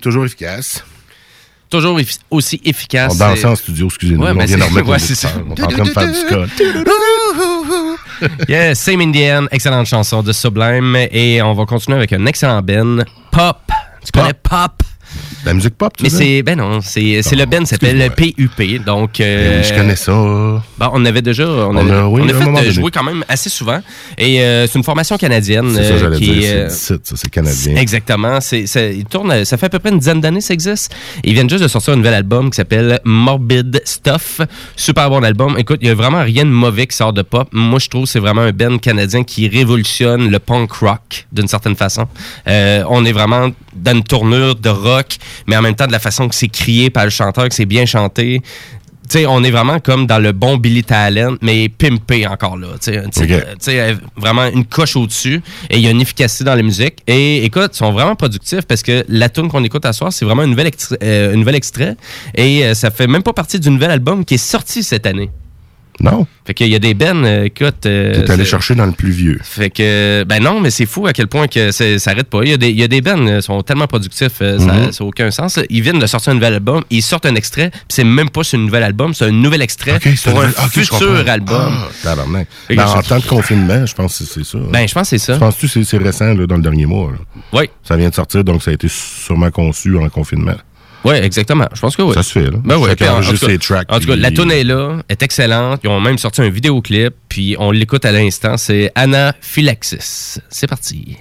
Toujours 0.00 0.24
efficace. 0.24 0.84
Toujours 1.70 2.00
effi- 2.00 2.18
aussi 2.30 2.60
efficace. 2.64 3.12
On 3.14 3.16
dansait 3.16 3.46
en 3.46 3.54
studio, 3.54 3.86
excusez-nous. 3.86 4.22
Ouais, 4.22 4.30
on 4.34 4.44
vient 4.44 4.58
de 4.58 4.62
remettre 4.64 4.88
ouais, 4.88 4.98
ça. 4.98 5.28
On 5.48 5.54
est 5.54 5.62
en 5.62 5.68
train 5.68 5.84
de 5.84 5.90
faire 5.90 6.08
du 6.08 6.14
scotch. 6.14 6.50
Yeah, 8.48 8.74
Same 8.74 9.00
Indian, 9.00 9.46
excellente 9.50 9.86
chanson 9.86 10.22
de 10.22 10.32
Sublime. 10.32 10.94
Et 11.10 11.40
on 11.40 11.54
va 11.54 11.64
continuer 11.64 11.96
avec 11.96 12.12
un 12.12 12.26
excellent 12.26 12.60
Ben, 12.60 13.04
Pop. 13.30 13.56
Tu 14.04 14.12
connais 14.12 14.34
Pop? 14.34 14.79
La 15.44 15.54
musique 15.54 15.74
pop, 15.76 15.96
tu 15.96 16.02
Mais 16.04 16.10
c'est, 16.10 16.42
ben 16.42 16.56
non, 16.58 16.80
c'est, 16.82 17.22
c'est 17.22 17.34
le 17.36 17.46
Ben 17.46 17.64
s'appelle 17.64 18.10
PUP. 18.14 18.84
Donc, 18.84 19.20
euh, 19.20 19.50
Ben 19.50 19.60
oui, 19.62 19.68
je 19.68 19.74
connais 19.74 19.96
ça. 19.96 20.12
Bon, 20.12 20.90
on 20.92 21.04
avait 21.06 21.22
déjà, 21.22 21.48
on, 21.48 21.74
On 21.74 21.76
avait, 21.76 21.92
a- 21.92 22.08
oui, 22.08 22.22
on 22.24 22.28
a 22.28 22.34
fait 22.34 22.42
euh, 22.42 22.52
donné. 22.52 22.70
jouer 22.70 22.90
quand 22.90 23.02
même 23.02 23.24
assez 23.28 23.48
souvent. 23.48 23.80
Et 24.18 24.42
euh, 24.42 24.66
c'est 24.66 24.76
une 24.78 24.84
formation 24.84 25.16
canadienne. 25.16 25.72
C'est 25.74 25.84
ça, 25.84 25.92
euh, 25.94 25.98
j'allais 25.98 26.16
qui 26.18 26.30
dire. 26.32 26.42
euh, 26.54 26.66
C'est 26.68 27.06
ça, 27.06 27.14
c'est 27.16 27.30
canadien. 27.30 27.76
Exactement. 27.76 28.38
C'est, 28.40 28.66
tourne, 29.08 29.44
ça 29.44 29.56
fait 29.56 29.66
à 29.66 29.68
peu 29.70 29.78
près 29.78 29.90
une 29.90 29.98
dizaine 29.98 30.20
d'années 30.20 30.40
ça 30.42 30.52
existe. 30.54 30.94
Ils 31.24 31.32
viennent 31.32 31.48
juste 31.50 31.62
de 31.62 31.68
sortir 31.68 31.94
un 31.94 31.96
nouvel 31.96 32.14
album 32.14 32.50
qui 32.50 32.56
s'appelle 32.56 33.00
Morbid 33.04 33.80
Stuff. 33.84 34.40
Super 34.76 35.08
bon 35.10 35.24
album. 35.24 35.56
Écoute, 35.58 35.78
il 35.80 35.88
y 35.88 35.90
a 35.90 35.94
vraiment 35.94 36.22
rien 36.22 36.44
de 36.44 36.50
mauvais 36.50 36.86
qui 36.86 36.96
sort 36.96 37.12
de 37.12 37.22
pop. 37.22 37.48
Moi, 37.52 37.78
je 37.78 37.88
trouve 37.88 38.04
que 38.04 38.10
c'est 38.10 38.18
vraiment 38.20 38.42
un 38.42 38.52
band 38.52 38.76
canadien 38.78 39.24
qui 39.24 39.48
révolutionne 39.48 40.30
le 40.30 40.38
punk 40.38 40.70
rock 40.72 41.26
d'une 41.32 41.48
certaine 41.48 41.76
façon. 41.76 42.06
Euh, 42.46 42.84
on 42.88 43.04
est 43.04 43.12
vraiment 43.12 43.48
dans 43.74 43.92
une 43.96 44.02
tournure 44.02 44.54
de 44.56 44.68
rock, 44.68 45.16
mais 45.46 45.56
en 45.56 45.62
même 45.62 45.74
temps 45.74 45.86
de 45.86 45.92
la 45.92 45.98
façon 45.98 46.28
que 46.28 46.34
c'est 46.34 46.48
crié 46.48 46.90
par 46.90 47.04
le 47.04 47.10
chanteur, 47.10 47.48
que 47.48 47.54
c'est 47.54 47.66
bien 47.66 47.86
chanté. 47.86 48.42
Tu 49.08 49.18
sais, 49.18 49.26
on 49.26 49.42
est 49.42 49.50
vraiment 49.50 49.80
comme 49.80 50.06
dans 50.06 50.20
le 50.20 50.30
bon 50.30 50.56
Billy 50.56 50.84
Talent, 50.84 51.34
mais 51.42 51.68
pimpé 51.68 52.28
encore 52.28 52.56
là. 52.56 52.68
Tu 52.80 52.92
sais, 52.92 53.02
tu 53.02 53.08
sais, 53.12 53.24
Ok. 53.24 53.30
euh, 53.32 53.40
tu 53.54 53.56
sais, 53.58 53.80
euh, 53.80 53.94
vraiment 54.16 54.46
une 54.46 54.64
coche 54.64 54.94
au-dessus. 54.94 55.42
Et 55.68 55.78
il 55.78 55.80
y 55.82 55.88
a 55.88 55.90
une 55.90 56.00
efficacité 56.00 56.44
dans 56.44 56.54
la 56.54 56.62
musique. 56.62 56.98
Et 57.08 57.44
écoute, 57.44 57.70
ils 57.74 57.76
sont 57.76 57.90
vraiment 57.90 58.14
productifs 58.14 58.66
parce 58.68 58.84
que 58.84 59.04
la 59.08 59.28
tune 59.28 59.48
qu'on 59.48 59.64
écoute 59.64 59.84
à 59.84 59.92
soir, 59.92 60.12
c'est 60.12 60.24
vraiment 60.24 60.42
un 60.42 60.46
nouvel, 60.46 60.68
extrait, 60.68 60.96
euh, 61.02 61.32
un 61.34 61.36
nouvel 61.36 61.56
extrait. 61.56 61.96
Et 62.36 62.64
euh, 62.64 62.74
ça 62.74 62.92
fait 62.92 63.08
même 63.08 63.24
pas 63.24 63.32
partie 63.32 63.58
du 63.58 63.68
nouvel 63.70 63.90
album 63.90 64.24
qui 64.24 64.34
est 64.34 64.38
sorti 64.38 64.84
cette 64.84 65.06
année. 65.06 65.28
Non. 66.00 66.26
Fait 66.46 66.54
qu'il 66.54 66.68
y 66.68 66.74
a 66.74 66.78
des 66.78 66.94
bennes, 66.94 67.24
euh, 67.24 67.44
écoute. 67.44 67.84
euh, 67.86 68.24
T'es 68.24 68.30
allé 68.32 68.44
chercher 68.44 68.74
dans 68.74 68.86
le 68.86 68.92
plus 68.92 69.10
vieux. 69.10 69.38
fait 69.42 69.70
que, 69.70 70.24
ben 70.24 70.42
non, 70.42 70.58
mais 70.60 70.70
c'est 70.70 70.86
fou 70.86 71.06
à 71.06 71.12
quel 71.12 71.26
point 71.26 71.46
que 71.46 71.70
ça 71.70 71.84
arrête 72.06 72.28
pas. 72.28 72.40
Il 72.42 72.50
y 72.50 72.52
a 72.54 72.56
des, 72.56 72.70
il 72.70 72.78
y 72.80 72.82
a 72.82 72.88
des 72.88 73.00
bands 73.02 73.26
euh, 73.26 73.40
sont 73.40 73.62
tellement 73.62 73.86
productifs, 73.86 74.40
euh, 74.40 74.58
ça 74.58 74.64
Mhm. 74.64 74.84
n'a 74.84 74.90
aucun 75.00 75.30
sens. 75.30 75.58
Ils 75.68 75.82
viennent 75.82 75.98
de 75.98 76.06
sortir 76.06 76.32
un 76.32 76.34
nouvel 76.34 76.54
album, 76.54 76.82
ils 76.90 77.02
sortent 77.02 77.26
un 77.26 77.34
extrait, 77.34 77.70
puis 77.70 77.80
c'est 77.88 78.04
même 78.04 78.30
pas 78.30 78.42
sur 78.42 78.58
un 78.58 78.62
nouvel 78.62 78.82
album, 78.82 79.12
c'est 79.14 79.26
un 79.26 79.30
nouvel 79.30 79.62
extrait 79.62 79.98
pour 80.24 80.40
un 80.40 80.46
nouvel- 80.48 80.70
futur 80.70 81.28
album. 81.28 81.72
Ah, 82.04 82.14
Ben, 82.70 82.84
en 82.86 83.02
temps 83.02 83.18
de 83.18 83.26
confinement, 83.26 83.84
je 83.86 83.94
pense 83.94 84.18
que 84.18 84.24
c'est 84.24 84.44
ça. 84.44 84.58
Ben, 84.72 84.88
je 84.88 84.94
pense 84.94 85.02
que 85.10 85.18
c'est 85.18 85.24
ça. 85.26 85.34
Je 85.34 85.38
pense 85.38 85.56
que 85.56 85.66
c'est 85.66 85.84
c'est 85.84 85.98
récent, 85.98 86.32
là, 86.34 86.46
dans 86.46 86.56
le 86.56 86.62
dernier 86.62 86.86
mois. 86.86 87.10
là? 87.12 87.18
Oui. 87.60 87.70
Ça 87.84 87.96
vient 87.96 88.08
de 88.08 88.14
sortir, 88.14 88.42
donc 88.44 88.62
ça 88.62 88.70
a 88.70 88.74
été 88.74 88.88
sûrement 88.88 89.50
conçu 89.50 89.96
en 89.98 90.08
confinement. 90.08 90.54
Oui, 91.04 91.14
exactement. 91.16 91.66
Je 91.72 91.80
pense 91.80 91.96
que 91.96 92.02
oui. 92.02 92.14
Ça 92.14 92.22
se 92.22 92.32
fait, 92.32 92.44
là. 92.50 92.58
Ben 92.64 92.76
ouais, 92.76 92.90
en- 92.90 93.20
tout 93.22 93.30
cas- 93.38 93.46
ses 93.46 93.58
tracks, 93.58 93.90
En 93.90 93.98
tout 94.00 94.06
cas, 94.06 94.12
puis- 94.12 94.20
la 94.22 94.30
tune 94.30 94.50
est 94.50 94.64
là, 94.64 94.98
est 95.08 95.22
excellente. 95.22 95.80
Ils 95.82 95.88
ont 95.88 96.00
même 96.00 96.18
sorti 96.18 96.42
un 96.42 96.50
vidéoclip, 96.50 97.14
puis 97.28 97.56
on 97.58 97.70
l'écoute 97.70 98.04
à 98.04 98.12
l'instant. 98.12 98.56
C'est 98.56 98.92
Anaphylaxis. 98.94 100.40
C'est 100.50 100.66
parti. 100.66 101.16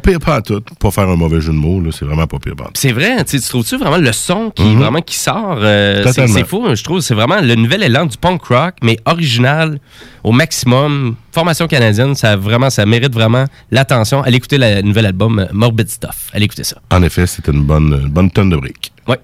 Pas 0.00 0.10
pire 0.10 0.18
pas 0.20 0.40
tout. 0.42 0.60
Pas 0.78 0.90
faire 0.90 1.08
un 1.08 1.16
mauvais 1.16 1.40
jeu 1.40 1.52
de 1.52 1.56
mots, 1.58 1.80
là, 1.80 1.90
c'est 1.92 2.04
vraiment 2.04 2.26
pas 2.26 2.38
pire 2.38 2.56
pas. 2.56 2.70
C'est 2.74 2.92
vrai, 2.92 3.24
tu 3.24 3.40
trouves-tu 3.40 3.76
vraiment 3.76 3.98
le 3.98 4.12
son 4.12 4.50
qui, 4.50 4.62
Mhm. 4.62 4.78
vraiment, 4.80 5.00
qui 5.00 5.16
sort? 5.16 5.58
euh, 5.60 6.02
c'est 6.12 6.26
c'est 6.28 6.46
fou, 6.46 6.66
je 6.74 6.82
trouve. 6.82 7.00
C'est 7.00 7.14
vraiment 7.14 7.40
le 7.40 7.54
nouvel 7.54 7.82
élan 7.82 8.06
du 8.06 8.16
punk 8.16 8.42
rock, 8.44 8.74
mais 8.82 8.98
original 9.04 9.78
au 10.24 10.32
maximum. 10.32 11.14
Formation 11.32 11.66
canadienne, 11.68 12.14
ça, 12.14 12.36
vraiment, 12.36 12.70
ça 12.70 12.84
mérite 12.86 13.12
vraiment 13.14 13.44
l'attention. 13.70 14.22
Allez 14.22 14.36
écouter 14.38 14.58
le 14.58 14.82
nouvel 14.82 15.06
album 15.06 15.38
euh, 15.38 15.46
Morbid 15.52 15.88
Stuff. 15.88 16.28
Allez 16.32 16.46
écouter 16.46 16.64
ça. 16.64 16.76
En 16.90 17.02
effet, 17.02 17.26
c'était 17.26 17.52
une 17.52 17.62
bonne, 17.64 18.00
une 18.02 18.08
bonne 18.08 18.30
tonne 18.30 18.50
de 18.50 18.56
briques. 18.56 18.92
Ouais. 19.06 19.18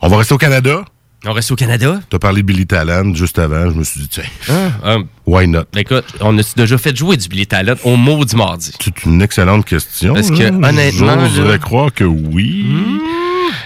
On 0.00 0.08
va 0.08 0.16
rester 0.18 0.34
au 0.34 0.38
Canada. 0.38 0.84
On 1.26 1.32
reste 1.32 1.50
au 1.50 1.56
Canada? 1.56 2.00
Tu 2.10 2.14
as 2.16 2.18
parlé 2.20 2.42
de 2.42 2.46
Billy 2.46 2.64
Talent 2.66 3.12
juste 3.14 3.38
avant. 3.40 3.70
Je 3.70 3.74
me 3.76 3.82
suis 3.82 4.00
dit, 4.02 4.08
tiens, 4.08 4.22
Ah, 4.48 4.70
ah, 4.84 4.96
why 5.26 5.48
not? 5.48 5.64
écoute, 5.76 6.04
on 6.20 6.38
a 6.38 6.42
déjà 6.56 6.78
fait 6.78 6.96
jouer 6.96 7.16
du 7.16 7.28
Billy 7.28 7.46
Talent 7.46 7.74
au 7.82 7.96
mot 7.96 8.24
du 8.24 8.36
mardi. 8.36 8.70
C'est 8.80 9.04
une 9.04 9.20
excellente 9.20 9.64
question. 9.66 10.14
Parce 10.14 10.30
que, 10.30 10.44
là. 10.44 10.68
honnêtement, 10.68 11.26
J'oserais 11.28 11.48
là- 11.48 11.58
croire 11.58 11.92
que 11.92 12.04
oui. 12.04 12.64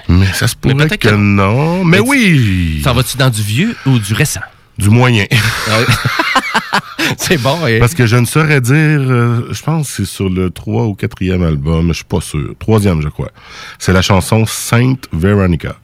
Mais 0.08 0.26
ça 0.32 0.48
se 0.48 0.56
pourrait 0.56 0.88
que, 0.88 1.08
que- 1.08 1.14
non. 1.14 1.84
Mais, 1.84 2.00
oui! 2.00 2.80
T'en 2.82 2.94
vas-tu 2.94 3.18
dans 3.18 3.28
du 3.30 3.42
vieux 3.42 3.76
ou 3.84 3.98
du 3.98 4.14
récent? 4.14 4.40
Du 4.78 4.88
moyen. 4.88 5.26
c'est 7.18 7.36
bon. 7.36 7.58
hein? 7.66 7.76
Parce 7.80 7.94
que 7.94 8.06
je 8.06 8.16
ne 8.16 8.24
saurais 8.24 8.62
dire, 8.62 8.74
euh, 8.74 9.48
je 9.52 9.62
pense 9.62 9.88
que 9.88 9.96
c'est 9.96 10.04
sur 10.10 10.30
le 10.30 10.50
3 10.50 10.84
ou 10.84 10.94
4e 10.94 11.44
album, 11.46 11.88
je 11.88 11.92
suis 11.94 12.04
pas 12.04 12.22
sûr. 12.22 12.54
Troisième, 12.58 13.02
je 13.02 13.08
crois. 13.08 13.30
C'est 13.78 13.92
la 13.92 14.00
chanson 14.02 14.46
Sainte 14.46 15.06
Veronica. 15.12 15.76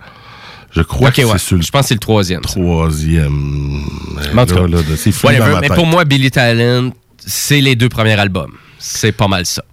Je 0.73 0.83
crois 0.83 1.11
que 1.11 1.23
ouais. 1.23 1.33
c'est 1.33 1.39
sur 1.39 1.57
le 1.57 1.63
Je 1.63 1.71
pense 1.71 1.83
que 1.83 1.89
c'est 1.89 1.95
le 1.95 2.01
troisième. 2.01 2.41
troisième. 2.43 3.81
Mais 4.17 4.35
Là, 4.35 4.47
cas, 4.47 4.67
là, 4.67 4.79
c'est 4.97 5.13
fou 5.13 5.27
whatever. 5.27 5.47
dans 5.47 5.53
ma 5.55 5.61
mais 5.61 5.69
tête. 5.69 5.77
pour 5.77 5.87
moi, 5.87 6.05
Billy 6.05 6.31
Talent, 6.31 6.91
c'est 7.19 7.61
les 7.61 7.75
deux 7.77 7.89
premiers 7.89 8.19
albums. 8.19 8.53
C'est 8.79 9.13
pas 9.13 9.29
mal 9.29 9.45
ça. 9.47 9.65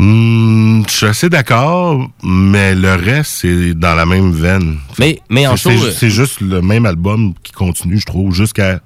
Hmm, 0.00 0.82
je 0.88 0.92
suis 0.92 1.06
assez 1.06 1.28
d'accord, 1.28 2.08
mais 2.22 2.74
le 2.74 2.94
reste, 2.94 3.32
c'est 3.40 3.74
dans 3.74 3.94
la 3.96 4.06
même 4.06 4.30
veine. 4.32 4.78
Mais, 4.98 5.20
mais 5.28 5.46
en 5.46 5.56
C'est- 5.56 5.76
show, 5.76 5.90
c'est- 5.90 6.10
juste 6.10 6.40
le 6.40 6.60
même 6.62 6.86
album 6.86 7.34
qui 7.42 7.50
continue, 7.52 7.98
je 7.98 8.06
trouve, 8.06 8.32
jusqu'à. 8.34 8.80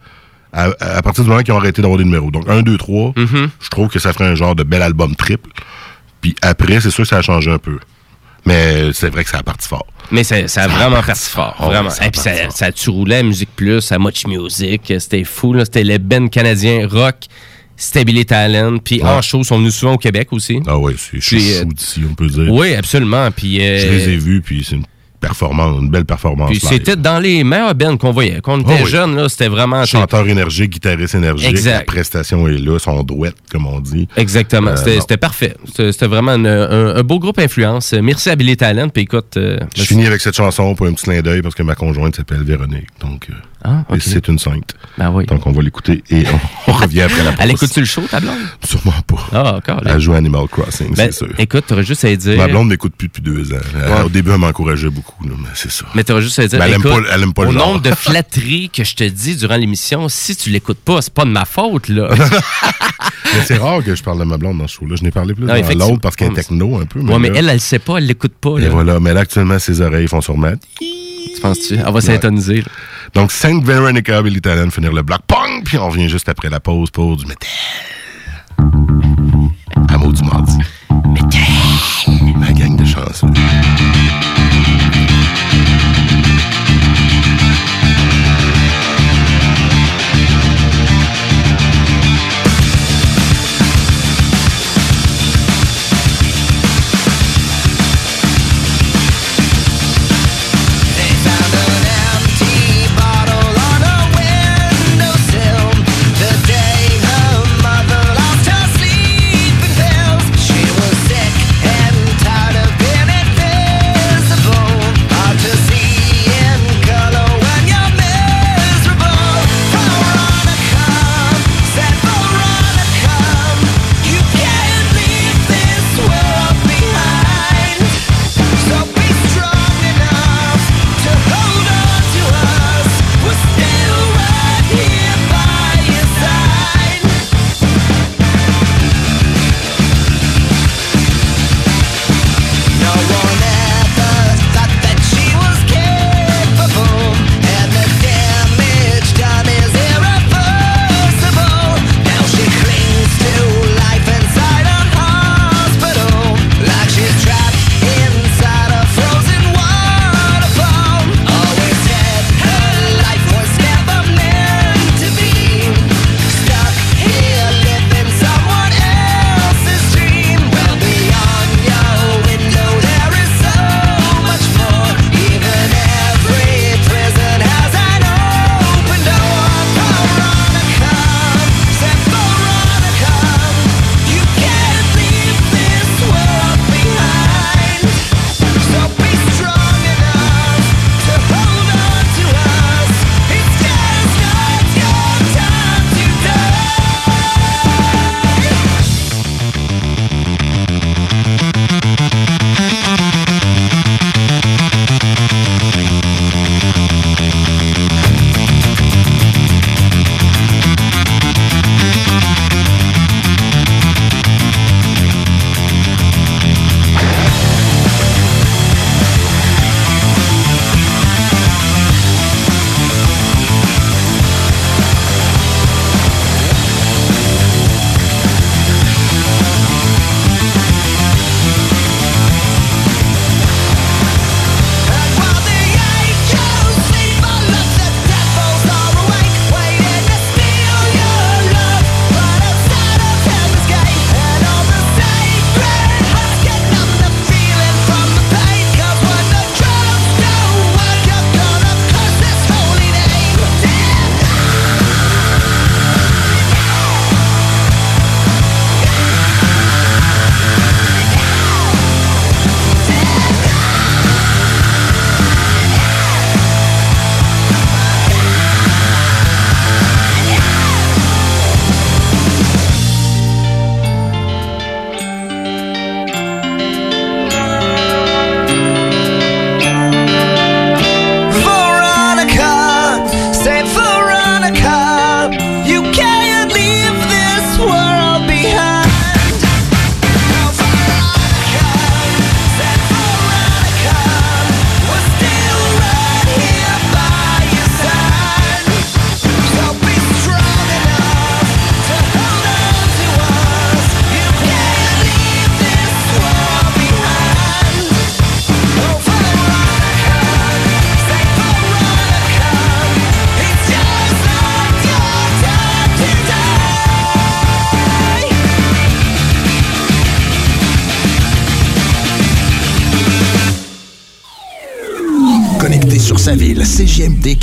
À, 0.54 0.68
à 0.80 1.00
partir 1.02 1.24
du 1.24 1.30
moment 1.30 1.42
qu'ils 1.42 1.54
ont 1.54 1.58
arrêté 1.58 1.80
d'avoir 1.80 1.96
des 1.98 2.04
numéros. 2.04 2.30
Donc, 2.30 2.46
1, 2.48 2.60
2, 2.62 2.76
3, 2.76 3.14
Mhm. 3.16 3.48
je 3.58 3.68
trouve 3.70 3.88
que 3.88 3.98
ça 3.98 4.12
ferait 4.12 4.26
un 4.26 4.34
genre 4.34 4.54
de 4.54 4.62
bel 4.64 4.82
album 4.82 5.16
triple. 5.16 5.48
Puis 6.20 6.34
après, 6.42 6.78
c'est 6.80 6.90
sûr 6.90 7.04
que 7.04 7.08
ça 7.08 7.16
a 7.18 7.22
changé 7.22 7.50
un 7.50 7.56
peu. 7.58 7.78
Mais 8.44 8.92
c'est 8.92 9.08
vrai 9.08 9.24
que 9.24 9.30
ça 9.30 9.38
a 9.38 9.42
parti 9.42 9.68
fort. 9.68 9.86
Mais 10.10 10.24
ça, 10.24 10.46
ça 10.48 10.64
a 10.64 10.68
vraiment 10.68 11.02
parti 11.02 11.30
fort. 11.30 11.56
fort. 11.56 11.66
Vraiment. 11.66 11.90
Ça 11.90 12.06
Et 12.06 12.10
puis 12.10 12.20
ça, 12.20 12.50
ça 12.50 12.72
tu 12.72 12.90
roulais 12.90 13.16
à 13.18 13.22
Musique 13.22 13.50
Plus, 13.54 13.92
à 13.92 13.98
Much 13.98 14.26
Music. 14.26 14.82
C'était 14.98 15.24
fou. 15.24 15.52
là. 15.52 15.64
C'était 15.64 15.84
les 15.84 15.98
Ben 15.98 16.28
canadiens 16.28 16.86
rock. 16.88 17.16
Billy 18.04 18.24
Talent. 18.24 18.78
Puis 18.78 19.02
Ouais. 19.02 19.08
en 19.08 19.22
show, 19.22 19.38
ils 19.40 19.44
sont 19.44 19.58
venus 19.58 19.74
souvent 19.74 19.94
au 19.94 19.98
Québec 19.98 20.28
aussi. 20.32 20.60
Ah 20.66 20.78
oui, 20.78 20.94
c'est 20.96 21.20
chouchou 21.20 21.44
euh, 21.62 21.64
d'ici, 21.64 22.02
on 22.08 22.14
peut 22.14 22.28
dire. 22.28 22.52
Oui, 22.52 22.74
absolument. 22.74 23.28
Puis, 23.32 23.60
euh, 23.60 23.78
Je 23.78 23.86
les 23.88 24.08
ai 24.10 24.16
vus, 24.16 24.40
puis 24.40 24.64
c'est 24.68 24.76
une 24.76 24.84
performance, 25.22 25.80
une 25.80 25.88
belle 25.88 26.04
performance. 26.04 26.50
puis 26.50 26.60
c'était 26.60 26.96
dans 26.96 27.18
les 27.18 27.42
meilleurs 27.44 27.74
bands 27.74 27.96
qu'on 27.96 28.10
voyait. 28.12 28.40
Quand 28.42 28.54
on 28.54 28.60
était 28.60 28.72
Ah 29.00 29.06
oui. 29.06 29.14
là, 29.16 29.28
c'était 29.28 29.48
vraiment... 29.48 29.84
Chanteur 29.86 30.28
énergique, 30.28 30.72
guitariste 30.72 31.14
énergique, 31.14 31.48
Exact. 31.48 31.78
la 31.78 31.84
prestation 31.84 32.46
est 32.48 32.58
là, 32.58 32.78
son 32.78 33.02
douette, 33.02 33.36
comme 33.50 33.66
on 33.66 33.80
dit. 33.80 34.06
Exactement. 34.16 34.72
Euh, 34.72 35.00
C'était 35.00 35.16
parfait. 35.16 35.54
C'était 35.64 35.92
c'était 35.92 36.06
vraiment 36.08 36.32
une- 36.32 36.46
un, 36.46 36.96
un 36.96 37.02
beau 37.02 37.18
groupe 37.18 37.38
influence. 37.38 37.92
Merci 37.94 38.28
à 38.30 38.36
Billy 38.36 38.56
Talent. 38.56 38.88
Puis 38.90 39.04
écoute... 39.04 39.36
euh, 39.36 39.58
Je 39.76 39.84
finis 39.84 40.06
avec 40.06 40.20
cette 40.20 40.36
chanson 40.36 40.74
pour 40.74 40.86
un 40.86 40.92
petit 40.92 41.04
clin 41.04 41.22
d'œil 41.22 41.40
parce 41.40 41.54
que 41.54 41.62
ma 41.62 41.74
conjointe 41.74 42.16
s'appelle 42.16 42.42
Véronique. 42.42 42.88
Donc, 43.00 43.28
euh, 43.30 43.34
Ah, 43.64 43.84
et 43.94 44.00
c'est 44.00 44.26
une 44.28 44.38
sainte. 44.40 44.74
Ben 44.98 45.10
oui. 45.10 45.24
Donc, 45.26 45.46
on 45.46 45.52
va 45.52 45.62
l'écouter 45.62 46.02
et 46.10 46.24
on, 46.66 46.70
on 46.70 46.74
revient 46.74 47.02
après 47.02 47.22
la 47.22 47.30
pause. 47.30 47.38
Elle 47.40 47.50
écoute-tu 47.52 47.80
le 47.80 47.86
show, 47.86 48.02
ta 48.10 48.18
blonde? 48.18 48.34
Sûrement 48.64 48.92
pas. 49.06 49.28
Ah, 49.32 49.54
encore. 49.56 49.80
Elle 49.86 50.00
joue 50.00 50.12
à 50.14 50.16
Animal 50.16 50.48
Crossing, 50.48 50.94
Ben, 50.96 51.10
c'est 51.12 51.18
sûr. 51.26 51.28
écoute, 51.38 51.64
t'aurais 51.68 51.84
juste 51.84 52.04
à 52.04 52.14
dire... 52.16 52.36
Ma 52.36 52.48
blonde 52.48 52.68
n'écoute 52.70 52.94
plus 52.98 53.06
depuis 53.08 53.22
deux 53.22 53.52
ans. 53.52 53.56
Ouais. 53.74 54.02
Au 54.04 54.08
début, 54.08 54.30
elle 54.32 54.38
m'encourageait 54.38 54.90
beaucoup, 54.90 55.22
là, 55.28 55.34
mais 55.38 55.48
c'est 55.54 55.70
ça. 55.70 55.84
Mais 55.94 56.02
t'aurais 56.02 56.22
juste 56.22 56.38
à 56.40 56.46
dire, 56.46 56.60
elle 56.60 56.72
aime 56.72 56.80
écoute, 56.80 56.90
pas- 57.04 57.14
elle 57.14 57.22
aime 57.22 57.32
pas 57.34 57.42
le 57.44 57.48
au 57.50 57.52
genre. 57.52 57.68
nombre 57.68 57.82
de 57.82 57.94
flatteries 57.94 58.68
que 58.70 58.82
je 58.84 58.94
te 58.96 59.04
dis 59.04 59.36
durant 59.36 59.56
l'émission, 59.56 60.08
si 60.08 60.34
tu 60.34 60.50
l'écoutes 60.50 60.80
pas, 60.80 61.00
c'est 61.00 61.14
pas 61.14 61.24
de 61.24 61.30
ma 61.30 61.44
faute, 61.44 61.88
là. 61.88 62.08
mais 63.34 63.40
c'est 63.46 63.56
rare 63.58 63.82
que 63.84 63.94
je 63.94 64.02
parle 64.02 64.18
de 64.18 64.24
ma 64.24 64.38
blonde 64.38 64.58
dans 64.58 64.66
ce 64.66 64.74
show-là. 64.74 64.96
Je 64.98 65.04
n'ai 65.04 65.10
parlé 65.12 65.34
plus 65.34 65.44
Non, 65.44 65.54
dans 65.60 65.88
l'autre 65.88 66.00
parce 66.00 66.16
qu'elle 66.16 66.32
est 66.32 66.34
techno 66.34 66.78
un 66.80 66.86
peu. 66.86 67.00
ouais, 67.00 67.18
mais 67.18 67.30
elle, 67.34 67.48
elle 67.48 67.60
sait 67.60 67.78
pas, 67.78 67.98
elle 67.98 68.06
l'écoute 68.06 68.34
pas, 68.40 68.58
Et 68.58 68.62
là. 68.62 68.70
voilà, 68.70 68.98
mais 68.98 69.14
là, 69.14 69.20
actuellement, 69.20 69.58
ses 69.60 69.80
oreilles 69.80 70.08
font 70.08 70.20
sur 70.20 70.36
ma 70.36 70.52
Tu 71.34 71.40
penses-tu? 71.40 71.74
Elle 71.74 71.92
va 71.92 72.00
s'intoniser. 72.00 72.64
Donc, 73.14 73.32
Saint 73.32 73.60
Veronica, 73.60 74.22
Billy 74.22 74.40
Talent, 74.40 74.70
finir 74.70 74.92
le 74.92 75.02
bloc, 75.02 75.20
pong, 75.26 75.62
puis 75.64 75.78
on 75.78 75.88
revient 75.88 76.08
juste 76.08 76.28
après 76.28 76.48
la 76.48 76.60
pause 76.60 76.90
pour 76.90 77.16
du 77.16 77.26
métal. 77.26 77.48
Mot 79.98 80.12
du 80.12 80.22
mardi. 80.24 80.58
Métal. 81.12 81.40
Ma 82.38 82.52
gang 82.52 82.76
de 82.76 82.84
chanceux. 82.84 83.28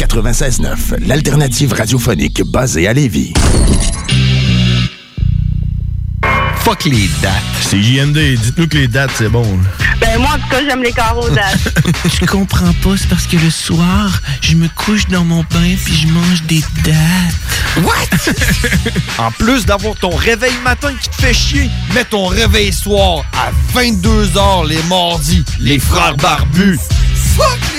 96.9, 0.10 1.06
l'alternative 1.06 1.74
radiophonique 1.74 2.42
basée 2.44 2.88
à 2.88 2.94
Lévis. 2.94 3.32
Fuck 6.64 6.86
les 6.86 7.08
dates. 7.22 7.34
C'est 7.62 7.82
JMD, 7.82 8.18
dites-nous 8.18 8.68
que 8.68 8.78
les 8.78 8.88
dates, 8.88 9.12
c'est 9.16 9.30
bon. 9.30 9.46
Ben 10.02 10.18
moi, 10.20 10.32
en 10.32 10.40
tout 10.40 10.50
cas, 10.50 10.64
j'aime 10.68 10.82
les 10.82 10.92
carreaux 10.92 11.30
dates. 11.30 11.60
Je 12.20 12.26
comprends 12.26 12.74
pas, 12.84 12.98
c'est 12.98 13.08
parce 13.08 13.28
que 13.28 13.38
le 13.38 13.52
soir, 13.52 14.22
je 14.42 14.56
me 14.56 14.68
couche 14.70 15.08
dans 15.08 15.24
mon 15.24 15.42
bain 15.42 15.76
puis 15.86 15.94
je 15.94 16.08
mange 16.08 16.42
des 16.44 16.64
dates. 16.84 17.84
What? 17.84 18.34
en 19.24 19.32
plus 19.32 19.66
d'avoir 19.66 19.96
ton 19.96 20.16
réveil 20.16 20.54
matin 20.64 20.92
qui 21.00 21.10
te 21.10 21.16
fait 21.16 21.34
chier, 21.34 21.70
mets 21.94 22.06
ton 22.06 22.26
réveil 22.26 22.74
soir 22.74 23.24
à 23.34 23.52
22h 23.78 24.68
les 24.68 24.82
mardis. 24.90 25.46
Les 25.60 25.78
frères 25.78 26.18
barbus. 26.18 26.80
Fuck 27.36 27.60
les 27.76 27.79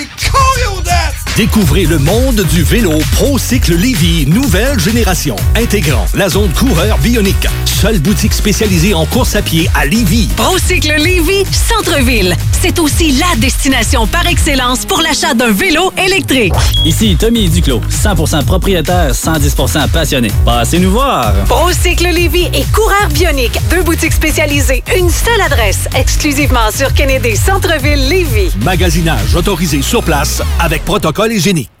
Découvrez 1.37 1.85
le 1.85 1.97
monde 1.97 2.41
du 2.51 2.61
vélo 2.61 2.91
ProCycle 3.13 3.75
Lévy, 3.75 4.25
nouvelle 4.25 4.77
génération, 4.79 5.37
intégrant 5.55 6.05
la 6.13 6.27
zone 6.27 6.51
coureur 6.51 6.97
bionique. 6.97 7.47
Seule 7.65 7.99
boutique 7.99 8.33
spécialisée 8.33 8.93
en 8.93 9.05
course 9.05 9.35
à 9.35 9.41
pied 9.41 9.69
à 9.73 9.85
Lévy. 9.85 10.27
Procycle 10.35 10.93
Lévy, 10.97 11.45
centre-ville. 11.51 12.35
C'est 12.61 12.77
aussi 12.77 13.13
la 13.13 13.35
destination 13.37 14.05
par 14.05 14.27
excellence 14.27 14.85
pour 14.85 15.01
l'achat 15.01 15.33
d'un 15.33 15.51
vélo 15.51 15.91
électrique. 15.97 16.53
Ici 16.85 17.17
Tommy 17.19 17.49
Duclos, 17.49 17.81
100% 17.89 18.45
propriétaire, 18.45 19.13
110% 19.13 19.89
passionné. 19.89 20.29
Passez 20.45 20.77
nous 20.77 20.91
voir. 20.91 21.33
Procycle 21.45 22.03
Lévy 22.13 22.49
et 22.53 22.63
Coureur 22.71 23.07
Bionique, 23.09 23.57
deux 23.71 23.81
boutiques 23.81 24.13
spécialisées, 24.13 24.83
une 24.95 25.09
seule 25.09 25.41
adresse, 25.41 25.87
exclusivement 25.97 26.69
sur 26.71 26.93
Kennedy 26.93 27.35
Centre-ville 27.35 28.07
Lévy. 28.07 28.51
Magasinage 28.63 29.35
autorisé 29.35 29.81
sur 29.81 30.03
place 30.03 30.43
avec 30.59 30.85
protocole 30.85 31.31
hygiénique. 31.33 31.80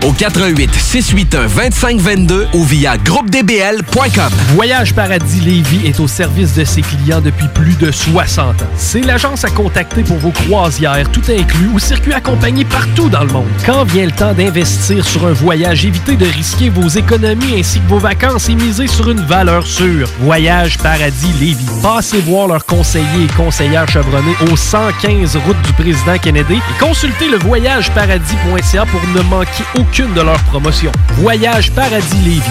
au 0.05 0.11
88 0.11 0.73
681 0.73 1.47
2522 1.47 2.47
ou 2.53 2.63
via 2.63 2.97
groupedbl.com. 2.97 4.31
Voyage 4.55 4.93
Paradis 4.93 5.41
Lévis 5.41 5.87
est 5.87 5.99
au 5.99 6.07
service 6.07 6.55
de 6.55 6.63
ses 6.63 6.81
clients 6.81 7.21
depuis 7.21 7.47
plus 7.53 7.75
de 7.75 7.91
60 7.91 8.61
ans. 8.61 8.65
C'est 8.75 9.01
l'agence 9.01 9.45
à 9.45 9.49
contacter 9.49 10.03
pour 10.03 10.17
vos 10.17 10.31
croisières, 10.31 11.09
tout 11.11 11.23
inclus 11.29 11.69
ou 11.73 11.79
circuits 11.79 12.13
accompagnés 12.13 12.65
partout 12.65 13.09
dans 13.09 13.23
le 13.23 13.31
monde. 13.31 13.47
Quand 13.65 13.83
vient 13.83 14.05
le 14.05 14.11
temps 14.11 14.33
d'investir 14.33 15.05
sur 15.05 15.25
un 15.25 15.33
voyage, 15.33 15.85
évitez 15.85 16.15
de 16.15 16.25
risquer 16.25 16.69
vos 16.69 16.87
économies 16.87 17.59
ainsi 17.59 17.79
que 17.79 17.87
vos 17.87 17.99
vacances 17.99 18.49
et 18.49 18.55
misez 18.55 18.87
sur 18.87 19.09
une 19.09 19.21
valeur 19.21 19.65
sûre. 19.65 20.09
Voyage 20.19 20.77
Paradis 20.77 21.33
Lévis. 21.39 21.65
Passez 21.81 22.19
voir 22.21 22.47
leurs 22.47 22.65
conseillers 22.65 23.25
et 23.25 23.33
conseillères 23.35 23.87
chevronnés 23.89 24.35
au 24.51 24.55
115 24.55 25.37
route 25.37 25.61
du 25.63 25.73
président 25.73 26.17
Kennedy 26.17 26.55
et 26.55 26.79
consultez 26.79 27.29
le 27.29 27.37
voyageparadis.ca 27.37 28.85
pour 28.85 29.01
ne 29.15 29.21
manquer 29.29 29.63
de 29.99 30.21
leurs 30.21 30.41
promotions. 30.45 30.91
Voyage 31.17 31.69
Paradis 31.71 32.15
Lévis. 32.23 32.41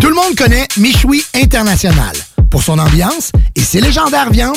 Tout 0.00 0.08
le 0.08 0.14
monde 0.14 0.36
connaît 0.36 0.68
Michoui 0.76 1.24
International 1.34 2.14
pour 2.48 2.62
son 2.62 2.78
ambiance 2.78 3.32
et 3.56 3.60
ses 3.60 3.80
légendaires 3.80 4.30
viandes 4.30 4.56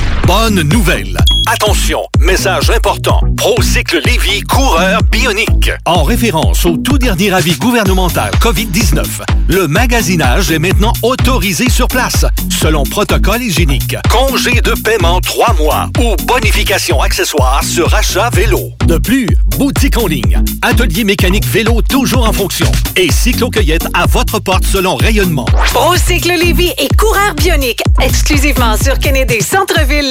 Bonne 0.25 0.61
nouvelle! 0.61 1.17
Attention, 1.47 2.03
message 2.19 2.69
important. 2.69 3.19
Procycle 3.35 3.99
Lévy 4.05 4.41
coureur 4.41 5.01
bionique. 5.11 5.71
En 5.85 6.03
référence 6.03 6.65
au 6.65 6.77
tout 6.77 6.97
dernier 6.97 7.33
avis 7.33 7.55
gouvernemental 7.55 8.31
COVID-19, 8.39 9.03
le 9.49 9.67
magasinage 9.67 10.51
est 10.51 10.59
maintenant 10.59 10.93
autorisé 11.01 11.69
sur 11.69 11.87
place, 11.87 12.25
selon 12.49 12.83
protocole 12.83 13.41
hygiénique. 13.41 13.97
Congé 14.09 14.61
de 14.61 14.73
paiement 14.81 15.19
3 15.19 15.55
mois 15.55 15.89
ou 15.99 16.15
bonification 16.25 17.01
accessoire 17.01 17.63
sur 17.63 17.93
achat 17.93 18.29
vélo. 18.29 18.71
De 18.85 18.97
plus, 18.97 19.27
boutique 19.57 19.97
en 19.97 20.07
ligne, 20.07 20.41
atelier 20.61 21.03
mécanique 21.03 21.47
vélo 21.47 21.81
toujours 21.81 22.27
en 22.27 22.33
fonction 22.33 22.71
et 22.95 23.11
cyclo-cueillette 23.11 23.87
à 23.93 24.05
votre 24.05 24.39
porte 24.39 24.63
selon 24.65 24.95
rayonnement. 24.95 25.45
Procycle 25.73 26.29
Lévy 26.29 26.71
et 26.77 26.87
Coureur 26.97 27.33
Bionique, 27.35 27.81
exclusivement 28.01 28.77
sur 28.77 28.99
Kennedy 28.99 29.41
Centre-ville 29.41 30.10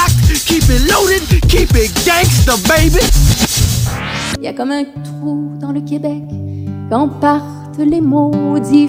locked, 0.00 0.46
keep 0.46 0.64
it 0.68 0.82
loaded, 0.90 1.22
keep 1.48 1.70
it 1.74 1.92
gangsta, 2.04 2.56
baby. 2.68 3.00
Il 4.38 4.44
y 4.44 4.48
a 4.48 4.52
comme 4.52 4.72
un 4.72 4.84
trou 4.84 5.52
dans 5.60 5.72
le 5.72 5.80
Québec 5.80 6.22
quand 6.88 7.08
partent 7.20 7.78
les 7.78 8.00
maudits. 8.00 8.86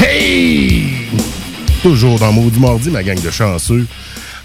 Hey! 0.00 1.08
Toujours 1.82 2.18
dans 2.18 2.32
Maudit 2.32 2.58
Mardi, 2.58 2.90
ma 2.90 3.02
gang 3.02 3.20
de 3.20 3.30
chanceux. 3.30 3.86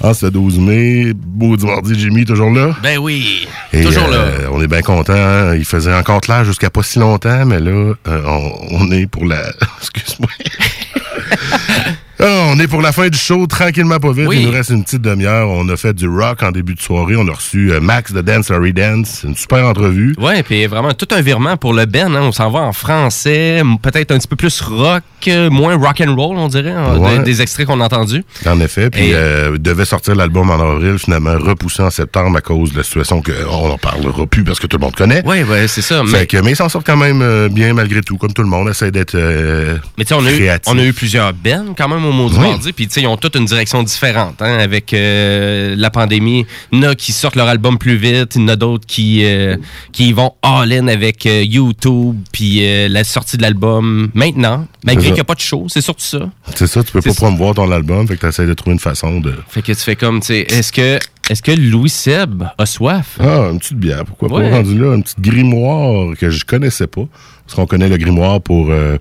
En 0.04 0.14
ce 0.16 0.26
12 0.26 0.58
mai, 0.60 1.14
Maudit 1.38 1.66
Mardi, 1.66 1.94
Jimmy, 2.00 2.26
toujours 2.26 2.50
là? 2.50 2.76
Ben 2.82 2.98
oui, 2.98 3.48
Et, 3.72 3.82
toujours 3.84 4.08
là. 4.08 4.18
euh, 4.18 4.48
on 4.52 4.60
est 4.62 4.68
bien 4.68 4.82
content. 4.82 5.14
hein. 5.14 5.56
Il 5.56 5.64
faisait 5.66 5.94
encore 5.94 6.22
clair 6.22 6.44
jusqu'à 6.44 6.72
pas 6.72 6.82
si 6.82 6.98
longtemps, 6.98 7.46
mais 7.46 7.60
là, 7.60 7.94
euh, 8.08 8.22
on, 8.26 8.52
on 8.72 8.92
est 8.92 9.06
pour 9.06 9.26
la. 9.26 9.44
Excuse-moi. 9.80 10.30
Ah, 12.24 12.52
on 12.54 12.60
est 12.60 12.68
pour 12.68 12.82
la 12.82 12.92
fin 12.92 13.08
du 13.10 13.18
show, 13.18 13.48
tranquillement 13.48 14.00
pas 14.00 14.12
vite. 14.12 14.28
Oui. 14.28 14.38
Il 14.42 14.46
nous 14.48 14.52
reste 14.52 14.70
une 14.70 14.84
petite 14.84 15.02
demi-heure. 15.02 15.50
On 15.50 15.68
a 15.70 15.76
fait 15.76 15.94
du 15.94 16.08
rock 16.08 16.44
en 16.44 16.52
début 16.52 16.76
de 16.76 16.82
soirée. 16.82 17.16
On 17.16 17.28
a 17.28 17.32
reçu 17.34 17.72
euh, 17.72 17.80
Max 17.80 18.14
de 18.14 18.22
Dance 18.22 18.50
Larry 18.50 18.74
Dance. 18.74 19.24
Une 19.24 19.36
super 19.36 19.66
entrevue. 19.66 20.14
Ouais, 20.20 20.44
puis 20.44 20.66
vraiment 20.68 20.94
tout 20.94 21.08
un 21.12 21.22
virement 21.22 21.58
pour 21.58 21.74
le 21.74 21.86
Ben. 21.86 22.16
hein. 22.16 22.20
On 22.22 22.32
s'en 22.32 22.52
va 22.52 22.60
en 22.60 22.74
français, 22.74 23.62
peut-être 23.82 24.12
un 24.12 24.18
petit 24.20 24.28
peu 24.28 24.36
plus 24.36 24.62
rock, 24.62 25.02
euh, 25.28 25.50
moins 25.50 25.76
rock 25.78 26.02
and 26.06 26.14
roll, 26.16 26.38
on 26.38 26.48
dirait, 26.48 26.72
hein, 26.72 26.98
Ouais. 26.98 27.18
des, 27.20 27.24
des 27.24 27.42
extraits 27.42 27.66
qu'on 27.66 27.82
a 27.82 27.86
entendus. 27.86 28.24
En 28.46 28.60
effet. 28.60 28.90
Puis 28.92 29.08
Et- 29.10 29.16
euh, 29.16 29.58
devait 29.58 29.86
sortir 29.86 30.14
l'album 30.16 30.50
en 30.52 30.60
avril, 30.76 31.00
finalement 31.00 31.38
repoussé 31.40 31.82
en 31.82 31.90
septembre 31.90 32.38
à 32.38 32.42
cause 32.42 32.72
de 32.74 32.78
la 32.78 32.84
situation 32.84 33.22
qu'on 33.24 33.68
n'en 33.68 33.78
parlera 33.80 34.28
plus 34.28 34.44
parce 34.44 34.60
que 34.60 34.68
tout 34.68 34.78
le 34.78 34.82
monde 34.86 34.96
connaît. 34.96 35.24
Oui, 35.26 35.42
ouais, 35.44 35.68
c'est 35.68 35.82
ça. 35.82 36.04
Fait 36.06 36.12
Mais, 36.20 36.26
que- 36.28 36.38
mais 36.38 36.52
ils 36.52 36.56
s'en 36.56 36.70
sortent 36.70 36.86
quand 36.86 36.98
même 36.98 37.48
bien 37.50 37.74
malgré 37.74 38.02
tout, 38.02 38.18
comme 38.18 38.34
tout 38.34 38.44
le 38.44 38.48
monde 38.50 38.70
essaie 38.70 38.92
d'être 38.92 39.16
euh, 39.16 39.78
mais 39.98 40.04
tu 40.06 40.10
sais, 40.10 40.14
on, 40.22 40.26
a 40.26 40.32
eu- 40.32 40.50
on 40.68 40.78
a 40.78 40.84
eu 40.84 40.94
plusieurs 40.94 41.34
Ben 41.34 41.74
quand 41.76 41.88
même 41.90 42.06
au 42.12 42.14
mot 42.14 42.30
du 42.30 42.36
Oui. 42.36 42.42
mardi. 42.50 42.72
Puis 42.74 42.88
tu 42.88 42.94
sais, 42.94 43.02
ils 43.02 43.08
ont 43.08 43.18
toutes 43.18 43.36
une 43.36 43.46
direction 43.46 43.82
différente 43.84 44.42
hein, 44.42 44.58
avec 44.60 44.94
euh, 44.94 45.74
la 45.78 45.90
pandémie. 45.90 46.46
Il 46.72 46.80
y 46.84 46.86
en 46.86 46.90
a 46.92 46.96
qui 46.96 47.12
sortent 47.12 47.36
leur 47.36 47.48
album 47.48 47.78
plus 47.78 47.96
vite. 47.96 48.36
Il 48.36 48.42
y 48.42 48.46
en 48.46 48.48
a 48.50 48.56
d'autres 48.56 48.86
qui, 48.86 49.26
euh, 49.26 49.58
qui 49.92 50.14
vont 50.14 50.34
all-in 50.42 50.88
avec 50.88 51.26
euh, 51.26 51.44
YouTube. 51.44 52.18
Puis 52.32 52.62
la 52.90 53.04
sortie 53.04 53.38
de 53.38 53.42
l'album 53.42 54.10
maintenant. 54.14 54.68
Malgré 54.84 55.06
qu'il 55.06 55.14
n'y 55.16 55.20
a 55.20 55.24
pas 55.24 55.36
de 55.36 55.40
show, 55.40 55.66
c'est 55.70 55.82
surtout 55.82 56.04
ça. 56.06 56.30
C'est 56.56 56.68
ça, 56.68 56.84
tu 56.84 56.92
peux 56.92 57.02
pas 57.02 57.14
promouvoir 57.14 57.54
ton 57.56 57.72
album, 57.72 58.08
fait 58.08 58.16
que 58.16 58.22
tu 58.22 58.28
essaies 58.28 58.46
de 58.46 58.54
trouver 58.54 58.74
une 58.74 58.80
façon 58.80 59.20
de. 59.20 59.34
Fait 59.48 59.62
que 59.62 59.72
tu 59.72 59.80
fais 59.80 59.96
comme, 59.96 60.20
tu 60.22 60.28
sais, 60.28 60.40
est-ce 60.42 60.72
que, 60.72 60.98
est-ce 61.30 61.42
que 61.42 61.52
Louis 61.52 61.90
Seb 61.90 62.44
a 62.58 62.66
soif? 62.66 63.18
Ah, 63.20 63.50
une 63.52 63.60
petite 63.60 63.78
bière, 63.78 64.04
pourquoi 64.06 64.30
Ouais. 64.32 64.50
pas 64.50 64.58
rendu 64.58 64.78
là, 64.78 64.96
une 64.96 65.04
petite 65.04 65.22
grimoire 65.22 66.16
que 66.18 66.30
je 66.30 66.44
connaissais 66.46 66.88
pas. 66.88 67.04
Parce 67.46 67.56
qu'on 67.56 67.66
connaît 67.68 67.90
le 67.90 67.98
grimoire 67.98 68.42
pour. 68.42 68.72
Euh... 68.72 68.98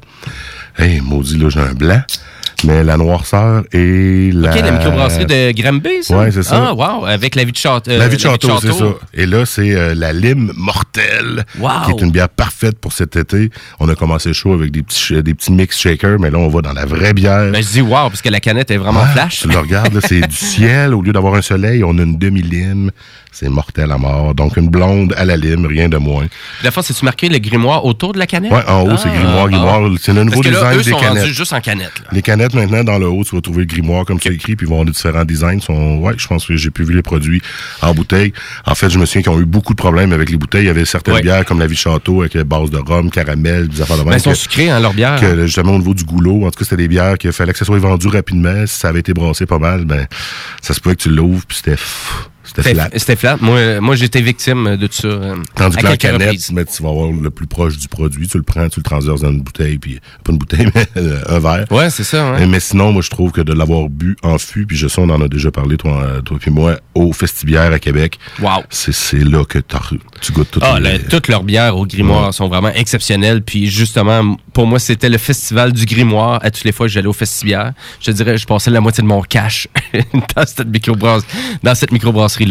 Hey, 0.78 1.00
maudit, 1.00 1.38
là, 1.38 1.48
j'ai 1.50 1.60
un 1.60 1.72
blanc. 1.72 2.02
Mais 2.64 2.84
la 2.84 2.96
noirceur 2.96 3.62
et 3.72 4.30
la. 4.32 4.50
OK, 4.50 4.60
la 4.60 4.70
microbrasserie 4.72 5.26
de 5.26 5.52
Granby, 5.62 6.02
ça? 6.02 6.18
Ouais, 6.18 6.30
c'est 6.30 6.42
ça. 6.42 6.68
Ah, 6.68 6.74
wow, 6.74 7.06
avec 7.06 7.34
la 7.34 7.44
vie 7.44 7.52
de 7.52 7.56
château. 7.56 7.90
La 7.90 8.08
vie 8.08 8.16
de 8.16 8.20
château, 8.20 8.58
c'est 8.60 8.72
ça. 8.72 8.84
Et 9.14 9.26
là, 9.26 9.46
c'est 9.46 9.74
euh, 9.74 9.94
la 9.94 10.12
lime 10.12 10.52
mortelle, 10.56 11.44
Wow. 11.58 11.68
qui 11.86 11.90
est 11.92 12.04
une 12.04 12.10
bière 12.10 12.28
parfaite 12.28 12.78
pour 12.78 12.92
cet 12.92 13.16
été. 13.16 13.50
On 13.78 13.88
a 13.88 13.94
commencé 13.94 14.32
chaud 14.32 14.52
avec 14.52 14.70
des 14.72 14.82
petits, 14.82 15.02
ch- 15.14 15.22
des 15.22 15.34
petits 15.34 15.52
mix 15.52 15.78
shakers, 15.78 16.18
mais 16.18 16.30
là, 16.30 16.38
on 16.38 16.48
va 16.48 16.60
dans 16.60 16.72
la 16.72 16.84
vraie 16.84 17.12
bière. 17.14 17.50
Ben, 17.50 17.62
je 17.62 17.68
dis 17.68 17.80
wow, 17.80 18.08
parce 18.08 18.22
que 18.22 18.28
la 18.28 18.40
canette 18.40 18.70
est 18.70 18.76
vraiment 18.76 19.00
Ah, 19.04 19.08
flash. 19.12 19.40
Tu 19.40 19.48
le 19.48 19.58
regardes, 19.58 19.98
c'est 20.06 20.20
du 20.20 20.36
ciel. 20.36 20.94
Au 20.94 21.02
lieu 21.02 21.12
d'avoir 21.12 21.34
un 21.34 21.42
soleil, 21.42 21.82
on 21.84 21.96
a 21.98 22.02
une 22.02 22.18
demi-lime. 22.18 22.90
C'est 23.32 23.48
mortel 23.48 23.90
à 23.92 23.96
mort. 23.96 24.34
Donc, 24.34 24.56
une 24.56 24.68
blonde 24.68 25.14
à 25.16 25.24
la 25.24 25.36
lime, 25.36 25.64
rien 25.64 25.88
de 25.88 25.96
moins. 25.96 26.26
La 26.64 26.72
fois, 26.72 26.82
c'est-tu 26.82 27.04
marqué 27.04 27.28
le 27.28 27.38
grimoire 27.38 27.84
autour 27.84 28.12
de 28.12 28.18
la 28.18 28.26
canette? 28.26 28.50
Ouais, 28.50 28.64
en 28.66 28.82
haut, 28.82 28.96
c'est 28.96 29.08
grimoire, 29.08 29.48
grimoire. 29.48 29.80
C'est 30.00 30.12
le 30.12 30.24
nouveau 30.24 30.42
design 30.42 30.74
eux 30.78 30.82
des 30.82 30.90
sont 30.90 30.98
canettes. 30.98 31.22
rendus 31.22 31.34
juste 31.34 31.52
en 31.52 31.60
canette. 31.60 31.92
là. 32.00 32.08
Les 32.10 32.22
canettes, 32.22 32.49
maintenant, 32.54 32.84
dans 32.84 32.98
le 32.98 33.08
haut, 33.08 33.24
tu 33.24 33.34
vas 33.34 33.40
trouver 33.40 33.60
le 33.60 33.66
grimoire 33.66 34.04
comme 34.04 34.18
c'est 34.20 34.32
écrit, 34.34 34.56
puis 34.56 34.66
ils 34.66 34.68
vont 34.68 34.76
avoir 34.76 34.86
des 34.86 34.92
différents 34.92 35.24
designs. 35.24 35.60
Sont, 35.60 35.98
ouais, 35.98 36.14
je 36.16 36.26
pense 36.26 36.46
que 36.46 36.56
j'ai 36.56 36.70
pu 36.70 36.84
vu 36.84 36.94
les 36.94 37.02
produits 37.02 37.42
en 37.82 37.94
bouteille. 37.94 38.32
En 38.66 38.74
fait, 38.74 38.90
je 38.90 38.98
me 38.98 39.06
souviens 39.06 39.22
qu'ils 39.22 39.32
ont 39.32 39.40
eu 39.40 39.44
beaucoup 39.44 39.72
de 39.74 39.78
problèmes 39.78 40.12
avec 40.12 40.30
les 40.30 40.36
bouteilles. 40.36 40.64
Il 40.64 40.66
y 40.66 40.70
avait 40.70 40.84
certaines 40.84 41.14
Ouais. 41.14 41.22
bières 41.22 41.44
comme 41.44 41.58
la 41.58 41.66
vie 41.66 41.74
de 41.74 41.78
château 41.80 42.20
avec 42.22 42.36
euh, 42.36 42.44
base 42.44 42.70
de 42.70 42.78
rhum, 42.78 43.10
caramel, 43.10 43.68
des 43.68 43.80
affaires 43.82 43.96
de 43.98 44.02
Ben, 44.02 44.10
même. 44.10 44.18
ils 44.18 44.22
sont 44.22 44.30
que- 44.30 44.36
sucrés, 44.36 44.70
hein, 44.70 44.80
leurs 44.80 44.94
bières. 44.94 45.20
que, 45.20 45.46
justement, 45.46 45.74
au 45.74 45.78
niveau 45.78 45.94
du 45.94 46.04
goulot, 46.04 46.46
en 46.46 46.50
tout 46.50 46.58
cas, 46.58 46.64
c'était 46.64 46.76
des 46.76 46.88
bières 46.88 47.18
qu'il 47.18 47.32
fallait 47.32 47.52
que 47.52 47.58
ça 47.58 47.64
soit 47.64 47.78
vendu 47.78 48.08
rapidement. 48.08 48.66
Si 48.66 48.78
ça 48.78 48.88
avait 48.88 49.00
été 49.00 49.12
brassé 49.14 49.46
pas 49.46 49.58
mal, 49.58 49.84
ben, 49.84 50.06
ça 50.62 50.74
se 50.74 50.80
pouvait 50.80 50.96
que 50.96 51.02
tu 51.02 51.10
l'ouvres, 51.10 51.44
puis 51.46 51.56
c'était, 51.58 51.72
pff, 51.72 52.29
c'était 52.62 52.74
flat. 52.74 52.88
c'était 52.92 53.16
flat. 53.16 53.36
Moi, 53.40 53.80
moi 53.80 53.96
j'étais 53.96 54.20
victime 54.20 54.76
de 54.76 54.86
tout 54.86 54.94
ça. 54.94 55.08
euh, 55.08 55.36
Tandis 55.54 55.78
à 55.78 55.80
que 55.82 55.86
la 55.86 55.96
canette, 55.96 56.22
reprises. 56.28 56.50
ben, 56.52 56.64
tu 56.64 56.82
vas 56.82 56.88
avoir 56.90 57.10
le 57.10 57.30
plus 57.30 57.46
proche 57.46 57.76
du 57.78 57.88
produit. 57.88 58.26
Tu 58.28 58.36
le 58.36 58.42
prends, 58.42 58.68
tu 58.68 58.80
le 58.80 58.84
transverses 58.84 59.20
dans 59.20 59.30
une 59.30 59.40
bouteille, 59.42 59.78
puis 59.78 60.00
pas 60.24 60.32
une 60.32 60.38
bouteille, 60.38 60.68
mais 60.74 60.86
euh, 60.96 61.20
un 61.28 61.38
verre. 61.38 61.66
Ouais, 61.70 61.90
c'est 61.90 62.04
ça. 62.04 62.32
ouais. 62.32 62.46
Mais 62.46 62.60
sinon, 62.60 62.92
moi, 62.92 63.02
je 63.02 63.10
trouve 63.10 63.32
que 63.32 63.40
de 63.40 63.52
l'avoir 63.52 63.88
bu 63.88 64.16
en 64.22 64.38
fût, 64.38 64.66
puis 64.66 64.76
je 64.76 64.88
sais, 64.88 65.00
on 65.00 65.08
en 65.10 65.20
a 65.20 65.28
déjà 65.28 65.50
parlé, 65.50 65.76
toi, 65.76 66.02
euh, 66.02 66.20
toi 66.22 66.38
puis 66.40 66.50
moi, 66.50 66.76
au 66.94 67.12
Festibière 67.12 67.72
à 67.72 67.78
Québec. 67.78 68.18
Wow. 68.40 68.62
C'est, 68.70 69.18
là 69.24 69.44
que 69.44 69.58
tu 70.20 70.32
goûtes 70.32 70.50
tout. 70.50 70.60
Ah, 70.62 70.78
le- 70.80 70.98
toutes 71.08 71.28
leurs 71.28 71.42
bières 71.44 71.76
au 71.76 71.86
grimoire 71.86 72.32
sont 72.34 72.48
vraiment 72.48 72.70
exceptionnelles. 72.72 73.42
Puis 73.42 73.68
justement, 73.68 74.36
pour 74.52 74.66
moi, 74.66 74.78
c'était 74.78 75.08
le 75.08 75.18
festival 75.18 75.72
du 75.72 75.84
grimoire 75.86 76.38
à 76.42 76.50
toutes 76.50 76.64
les 76.64 76.72
fois 76.72 76.86
que 76.86 76.92
j'allais 76.92 77.06
au 77.06 77.12
festival. 77.12 77.74
Je 78.00 78.06
te 78.06 78.10
dirais, 78.12 78.38
je 78.38 78.46
passais 78.46 78.70
la 78.70 78.80
moitié 78.80 79.02
de 79.02 79.08
mon 79.08 79.22
cash 79.22 79.68
dans 80.36 80.46
cette 80.46 80.66
microbrasse, 80.68 81.22
dans 81.62 81.74
cette 81.74 81.92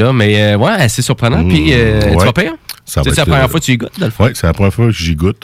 microbrasserie-là. 0.03 0.13
Mais 0.13 0.53
euh, 0.53 0.57
ouais, 0.57 0.71
assez 0.71 1.01
surprenant. 1.01 1.47
Puis 1.47 1.73
euh, 1.73 2.01
tu 2.01 2.07
ouais. 2.17 2.25
vas 2.25 2.33
payer? 2.33 2.49
Tu 2.49 2.55
sais, 2.85 3.01
c'est 3.03 3.17
la 3.17 3.25
première 3.25 3.49
fois 3.51 3.59
que 3.59 3.65
tu 3.65 3.71
y 3.73 3.77
goûtes, 3.77 3.99
dans 3.99 4.05
le 4.07 4.11
fond? 4.11 4.25
Oui, 4.25 4.31
c'est 4.33 4.47
la 4.47 4.53
première 4.53 4.73
fois 4.73 4.85
que 4.87 4.91
j'y 4.91 5.15
goûte. 5.15 5.41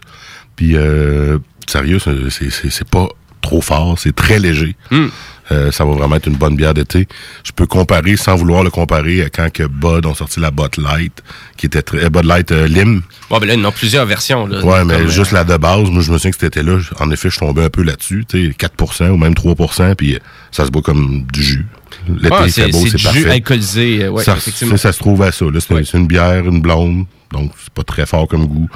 Puis, 0.56 0.76
euh, 0.76 1.38
sérieux, 1.68 2.00
c'est- 2.00 2.30
c'est 2.30 2.50
c'est- 2.50 2.70
c'est 2.70 2.90
pas 2.90 3.08
trop 3.42 3.62
fort, 3.62 4.00
c'est 4.00 4.16
très 4.16 4.40
léger. 4.40 4.76
Hmm. 4.90 5.08
Euh, 5.52 5.72
ça 5.72 5.86
va 5.86 5.94
vraiment 5.94 6.16
être 6.16 6.28
une 6.28 6.36
bonne 6.38 6.56
bière 6.56 6.74
d'été. 6.74 7.08
Je 7.44 7.52
peux 7.52 7.68
comparer, 7.68 8.16
sans 8.18 8.36
vouloir 8.36 8.64
le 8.64 8.72
comparer, 8.72 9.22
à 9.22 9.30
quand 9.30 9.52
que 9.54 9.64
Bud 9.64 10.06
ont 10.06 10.16
sorti 10.16 10.40
la 10.40 10.50
Bud 10.50 10.78
Light, 10.78 11.22
qui 11.58 11.68
était 11.68 11.82
très... 11.84 12.04
euh, 12.06 12.10
Bud 12.10 12.26
Light 12.26 12.52
euh, 12.52 12.68
Lime. 12.68 13.04
Bon, 13.30 13.38
ben 13.40 13.48
là, 13.48 13.54
ils 13.54 13.66
ont 13.66 13.72
plusieurs 13.72 14.06
versions. 14.08 14.48
Là, 14.48 14.64
Ouais, 14.66 14.84
mais 14.84 14.96
Comme, 14.96 15.06
euh, 15.06 15.10
juste 15.10 15.32
la 15.32 15.44
de 15.44 15.56
base, 15.58 15.90
moi, 15.92 16.02
je 16.02 16.12
me 16.12 16.18
souviens 16.18 16.32
que 16.32 16.38
cet 16.40 16.58
été-là, 16.58 16.80
en 17.00 17.12
effet, 17.12 17.30
je 17.30 17.38
tombais 17.38 17.64
un 17.64 17.70
peu 17.70 17.84
là-dessus, 17.84 18.26
tu 18.28 18.48
sais, 18.48 18.54
4% 18.58 19.10
ou 19.10 19.18
même 19.18 19.34
3% 19.34 19.94
puis 19.96 20.18
ça 20.52 20.66
se 20.66 20.72
boit 20.72 20.82
comme 20.82 21.24
du 21.32 21.44
jus. 21.44 21.66
L'été, 22.08 22.30
Ouais, 22.36 22.50
c'est 22.50 22.72
beau, 22.72 22.80
c'est 22.84 22.90
c'est 22.92 22.98
du 22.98 23.04
parfait. 23.04 23.20
jus 23.20 23.30
alcoolisé. 23.30 24.08
ouais, 24.10 24.24
ça, 24.24 24.34
effectivement. 24.34 24.78
ça, 24.78 24.84
ça 24.90 24.94
se 24.94 25.00
trouve 25.00 25.22
à 25.22 25.32
ça. 25.32 25.46
là. 25.46 25.60
C'est 25.60 25.94
une 25.98 26.08
bière, 26.08 26.46
une 26.46 26.62
blonde, 26.62 27.06
donc 27.32 27.52
c'est 27.64 27.74
pas 27.74 27.84
très 27.84 28.06
fort 28.06 28.28
comme 28.28 28.46
goût. 28.48 28.70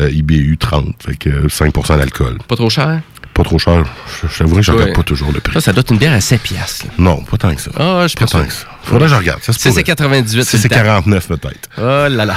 Euh, 0.00 0.08
IBU 0.10 0.56
30, 0.58 0.94
fait 1.04 1.16
que 1.16 1.28
euh, 1.28 1.48
5% 1.48 1.98
d'alcool. 1.98 2.38
Pas 2.48 2.56
trop 2.56 2.70
cher? 2.70 3.00
Pas 3.40 3.44
trop 3.44 3.58
cher. 3.58 3.84
T'avouerais 4.36 4.60
que 4.60 4.66
je 4.66 4.70
Ouais. 4.72 4.78
regarde 4.80 4.96
pas 4.96 5.02
toujours 5.02 5.32
le 5.32 5.40
prix. 5.40 5.54
Ça, 5.54 5.60
ça 5.62 5.72
doit 5.72 5.80
être 5.80 5.90
une 5.92 5.96
bière 5.98 6.12
à 6.12 6.20
7 6.20 6.42
piastres. 6.42 6.84
là. 6.86 6.92
Non, 6.98 7.22
pas 7.22 7.38
tant 7.38 7.54
que 7.54 7.60
ça. 7.62 7.70
Ah, 7.78 8.06
je 8.06 8.14
pas 8.14 8.26
tant 8.26 8.44
que 8.44 8.52
ça. 8.52 8.66
Faudrait 8.82 9.06
que 9.06 9.14
je 9.14 9.18
regarde. 9.18 9.40
C'est 9.42 9.68
pourrait. 9.70 9.82
98, 9.82 10.44
C'est 10.44 10.58
c'est 10.58 10.64
le 10.68 10.74
temps. 10.74 10.82
49 10.82 11.26
peut-être. 11.28 11.70
Oh 11.78 11.80
là 11.80 12.26
là. 12.26 12.36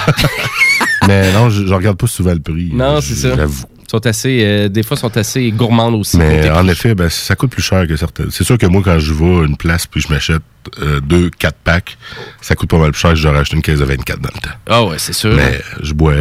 Mais 1.10 1.34
non, 1.34 1.50
je, 1.50 1.68
je 1.68 1.74
regarde 1.74 1.98
pas 1.98 2.08
souvent 2.08 2.32
le 2.32 2.40
prix. 2.40 2.70
Non, 2.74 3.02
c'est 3.02 3.16
ça. 3.16 3.36
J'avoue. 3.36 3.66
Sont 3.92 4.08
assez, 4.08 4.40
euh, 4.46 4.70
des 4.70 4.82
fois, 4.82 4.96
sont 4.96 5.16
assez 5.18 5.52
gourmandes 5.52 5.96
aussi. 5.96 6.16
Mais 6.18 6.50
en 6.50 6.66
effet, 6.70 6.96
ben, 6.96 7.10
ça 7.10 7.36
coûte 7.36 7.52
plus 7.52 7.62
cher 7.62 7.86
que 7.86 7.98
certaines. 7.98 8.32
C'est 8.32 8.46
sûr 8.46 8.58
que 8.58 8.66
moi, 8.66 8.82
quand 8.84 8.98
je 8.98 9.14
vais 9.14 9.26
à 9.42 9.44
une 9.44 9.58
place 9.58 9.86
puis 9.86 10.00
je 10.00 10.08
m'achète 10.12 10.42
euh, 10.82 11.02
deux, 11.02 11.30
quatre 11.32 11.58
packs, 11.66 11.98
ça 12.42 12.56
coûte 12.56 12.70
pas 12.70 12.78
mal 12.78 12.92
plus 12.92 13.00
cher 13.02 13.10
que 13.12 13.18
j'aurais 13.18 13.40
acheté 13.40 13.58
une 13.58 13.62
caisse 13.62 13.80
de 13.80 13.84
24 13.86 14.22
dans 14.22 14.30
le 14.34 14.40
temps. 14.40 14.56
Ah 14.68 14.84
ouais, 14.86 14.96
c'est 15.00 15.14
sûr. 15.14 15.36
Mais 15.36 15.62
je 15.84 15.94
bois, 15.94 16.14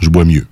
je 0.00 0.08
bois 0.08 0.24
mieux. 0.24 0.46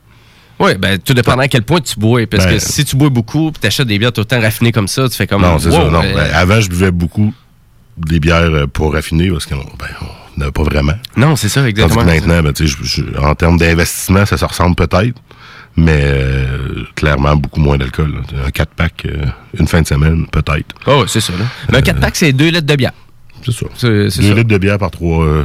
Oui, 0.60 0.76
ben, 0.78 0.98
tout 0.98 1.14
dépendant 1.14 1.42
à 1.42 1.48
quel 1.48 1.62
point 1.62 1.80
tu 1.80 1.98
bois. 1.98 2.26
Parce 2.30 2.44
Ben, 2.46 2.52
que 2.54 2.58
si 2.58 2.84
tu 2.84 2.96
bois 2.96 3.08
beaucoup 3.10 3.48
et 3.48 3.52
tu 3.60 3.66
achètes 3.66 3.88
des 3.88 3.98
bières 3.98 4.12
tout 4.12 4.20
le 4.20 4.24
temps 4.26 4.40
raffinées 4.40 4.72
comme 4.72 4.88
ça, 4.88 5.08
tu 5.08 5.16
fais 5.16 5.26
comme. 5.26 5.42
non, 5.42 5.58
c'est 5.58 5.68
wow, 5.68 5.74
ça. 5.86 5.90
Non. 5.90 6.02
euh, 6.02 6.14
Ben, 6.14 6.30
avant, 6.34 6.60
je 6.60 6.68
buvais 6.68 6.90
beaucoup 6.90 7.32
des 7.96 8.20
bières 8.20 8.36
euh, 8.42 8.66
pour 8.66 8.92
raffiner 8.92 9.30
parce 9.30 9.46
qu'on 9.46 9.56
ben, 9.56 9.86
on 10.36 10.40
n'avait 10.40 10.52
pas 10.52 10.62
vraiment. 10.62 10.94
Non, 11.16 11.36
c'est 11.36 11.48
ça, 11.48 11.60
Tandis 11.60 11.70
exactement. 11.70 12.00
que 12.02 12.06
maintenant, 12.06 12.42
ben, 12.42 12.52
je- 12.58 12.66
je- 12.66 13.18
en 13.18 13.34
termes 13.34 13.56
d'investissement, 13.58 14.24
ça 14.26 14.36
se 14.36 14.44
ressemble 14.44 14.74
peut-être, 14.76 15.20
mais 15.76 16.00
euh, 16.04 16.84
clairement 16.94 17.34
beaucoup 17.36 17.60
moins 17.60 17.76
d'alcool. 17.76 18.14
Un 18.46 18.50
4-pack, 18.50 19.06
euh, 19.06 19.24
une 19.58 19.66
fin 19.68 19.82
de 19.82 19.86
semaine, 19.86 20.26
peut-être. 20.28 20.74
Oh, 20.86 21.04
c'est 21.08 21.20
ça. 21.20 21.32
Là. 21.32 21.44
Mais 21.70 21.78
un 21.78 21.82
4 21.82 22.00
pack, 22.00 22.16
c'est 22.16 22.32
2 22.32 22.46
litres 22.48 22.66
de 22.66 22.76
bière. 22.76 22.92
C'est 23.44 23.52
ça. 23.52 23.66
C'est 23.76 24.10
c'est 24.10 24.22
Deux 24.22 24.28
ça. 24.28 24.34
litres 24.34 24.48
de 24.48 24.58
bière 24.58 24.78
par 24.78 24.90
trois, 24.90 25.24
euh, 25.24 25.44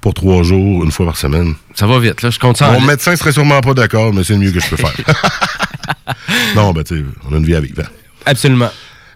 pour 0.00 0.14
trois 0.14 0.42
jours, 0.42 0.84
une 0.84 0.92
fois 0.92 1.06
par 1.06 1.16
semaine. 1.16 1.54
Ça 1.74 1.86
va 1.86 1.98
vite, 1.98 2.22
là. 2.22 2.30
Je 2.30 2.38
compte 2.38 2.56
ça 2.56 2.70
Mon 2.70 2.80
médecin 2.80 3.16
serait 3.16 3.32
sûrement 3.32 3.60
pas 3.60 3.74
d'accord, 3.74 4.12
mais 4.14 4.22
c'est 4.24 4.34
le 4.34 4.38
mieux 4.40 4.52
que 4.52 4.60
je 4.60 4.68
peux 4.68 4.76
faire. 4.76 4.94
non, 6.56 6.72
ben, 6.72 6.84
tu 6.84 6.98
sais, 6.98 7.04
on 7.28 7.34
a 7.34 7.38
une 7.38 7.44
vie 7.44 7.54
à 7.54 7.60
vivre. 7.60 7.82
hein. 7.82 7.88
Absolument. 8.26 8.70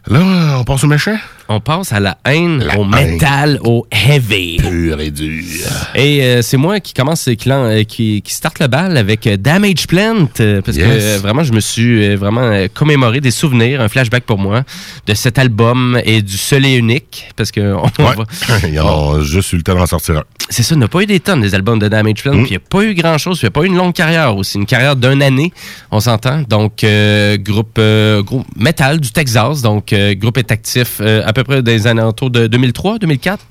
Là, 0.07 0.57
on 0.59 0.63
passe 0.63 0.83
au 0.83 0.87
méchant? 0.87 1.15
On 1.49 1.59
passe 1.59 1.91
à 1.91 1.99
la 1.99 2.17
haine, 2.25 2.63
au 2.77 2.83
haine. 2.95 3.13
métal, 3.13 3.59
au 3.63 3.85
heavy. 3.91 4.57
Pur 4.57 4.99
et 5.01 5.11
dur. 5.11 5.65
Et 5.93 6.23
euh, 6.23 6.41
c'est 6.41 6.55
moi 6.57 6.79
qui 6.79 6.93
commence, 6.93 7.29
qui, 7.37 7.51
euh, 7.51 7.83
qui, 7.83 8.21
qui 8.21 8.33
starte 8.33 8.59
le 8.59 8.67
bal 8.67 8.95
avec 8.95 9.27
euh, 9.27 9.35
Damage 9.35 9.85
Plant, 9.87 10.25
parce 10.35 10.77
que 10.77 10.81
Yes. 10.81 11.21
vraiment, 11.21 11.43
je 11.43 11.51
me 11.51 11.59
suis 11.59 12.15
vraiment 12.15 12.65
commémoré 12.73 13.19
des 13.19 13.29
souvenirs, 13.31 13.81
un 13.81 13.89
flashback 13.89 14.23
pour 14.23 14.37
moi, 14.39 14.63
de 15.05 15.13
cet 15.13 15.37
album 15.37 15.99
et 16.05 16.21
du 16.21 16.37
seul 16.37 16.65
et 16.65 16.75
unique, 16.75 17.29
parce 17.35 17.51
que 17.51 17.73
on 17.73 17.83
Ouais. 18.03 18.15
va- 18.15 18.67
Ils 18.67 18.79
en 18.79 18.87
ont 19.17 19.21
juste 19.21 19.51
eu 19.53 19.57
le 19.57 19.63
temps 19.63 19.75
d'en 19.75 19.85
sortir 19.85 20.17
un. 20.19 20.23
c'est 20.49 20.63
ça, 20.63 20.75
il 20.75 20.79
n'a 20.79 20.87
pas 20.87 21.01
eu 21.01 21.05
des 21.05 21.19
tonnes 21.19 21.41
des 21.41 21.53
albums 21.55 21.77
de 21.79 21.87
Damage 21.89 22.23
Plant, 22.23 22.33
Mm. 22.35 22.43
puis 22.43 22.47
il 22.47 22.51
n'y 22.51 22.57
a 22.57 22.59
pas 22.69 22.83
eu 22.83 22.93
grand-chose, 22.93 23.39
puis 23.39 23.47
il 23.47 23.49
n'y 23.49 23.53
a 23.53 23.59
pas 23.59 23.63
eu 23.63 23.67
une 23.67 23.77
longue 23.77 23.93
carrière 23.93 24.35
aussi, 24.35 24.57
une 24.57 24.65
carrière 24.65 24.95
d'une 24.95 25.21
année, 25.21 25.51
on 25.91 25.99
s'entend. 25.99 26.41
Donc, 26.47 26.83
euh, 26.85 27.37
groupe, 27.37 27.75
euh, 27.79 28.23
groupe 28.23 28.47
metal 28.55 28.99
du 29.01 29.11
Texas, 29.11 29.61
donc 29.61 29.93
groupe 29.93 30.37
est 30.37 30.51
actif 30.51 31.01
à 31.33 31.43
peu 31.43 31.43
près 31.43 31.63
des 31.63 31.87
années 31.87 32.03
autour 32.03 32.29
de 32.29 32.45
2003, 32.47 32.99
2004. 32.99 33.45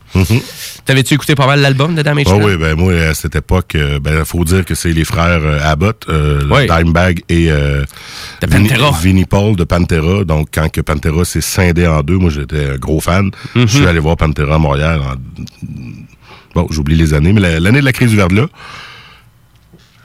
T'avais-tu 0.84 1.14
écouté 1.14 1.34
pas 1.34 1.46
mal 1.46 1.60
l'album 1.60 1.94
de 1.94 2.02
Damage 2.02 2.26
Ah 2.28 2.36
Plant? 2.36 2.46
oui, 2.46 2.56
ben 2.56 2.74
moi, 2.76 2.92
à 2.94 3.14
cette 3.14 3.34
époque, 3.36 3.74
euh, 3.74 3.98
ben 3.98 4.24
faut 4.24 4.44
dire 4.44 4.64
que 4.64 4.74
c'est 4.74 4.92
les 4.92 5.04
frères 5.04 5.40
euh, 5.42 5.58
Abbott, 5.62 6.04
euh, 6.08 6.42
Oui. 6.50 6.66
Dimebag 6.66 7.22
et 7.28 7.46
De 7.48 7.84
Vinnie- 8.46 8.68
Pantera. 8.68 8.98
Vinnie 9.02 9.24
Paul 9.24 9.56
de 9.56 9.64
Pantera. 9.64 10.24
Donc, 10.24 10.48
quand 10.54 10.70
que 10.70 10.80
Pantera 10.80 11.24
s'est 11.24 11.40
scindé 11.40 11.86
en 11.86 12.02
deux, 12.02 12.18
moi, 12.18 12.30
j'étais 12.30 12.70
un 12.70 12.76
gros 12.76 13.00
fan. 13.00 13.30
Mhm. 13.54 13.66
Je 13.66 13.76
suis 13.78 13.86
allé 13.86 13.98
voir 13.98 14.16
Pantera 14.16 14.54
à 14.54 14.58
Montréal 14.58 15.00
en... 15.00 15.14
Bon, 16.54 16.66
j'oublie 16.70 16.96
les 16.96 17.14
années, 17.14 17.32
mais 17.32 17.40
la- 17.40 17.60
l'année 17.60 17.80
de 17.80 17.84
la 17.84 17.92
crise 17.92 18.10
du 18.10 18.16
verre-de-là, 18.16 18.46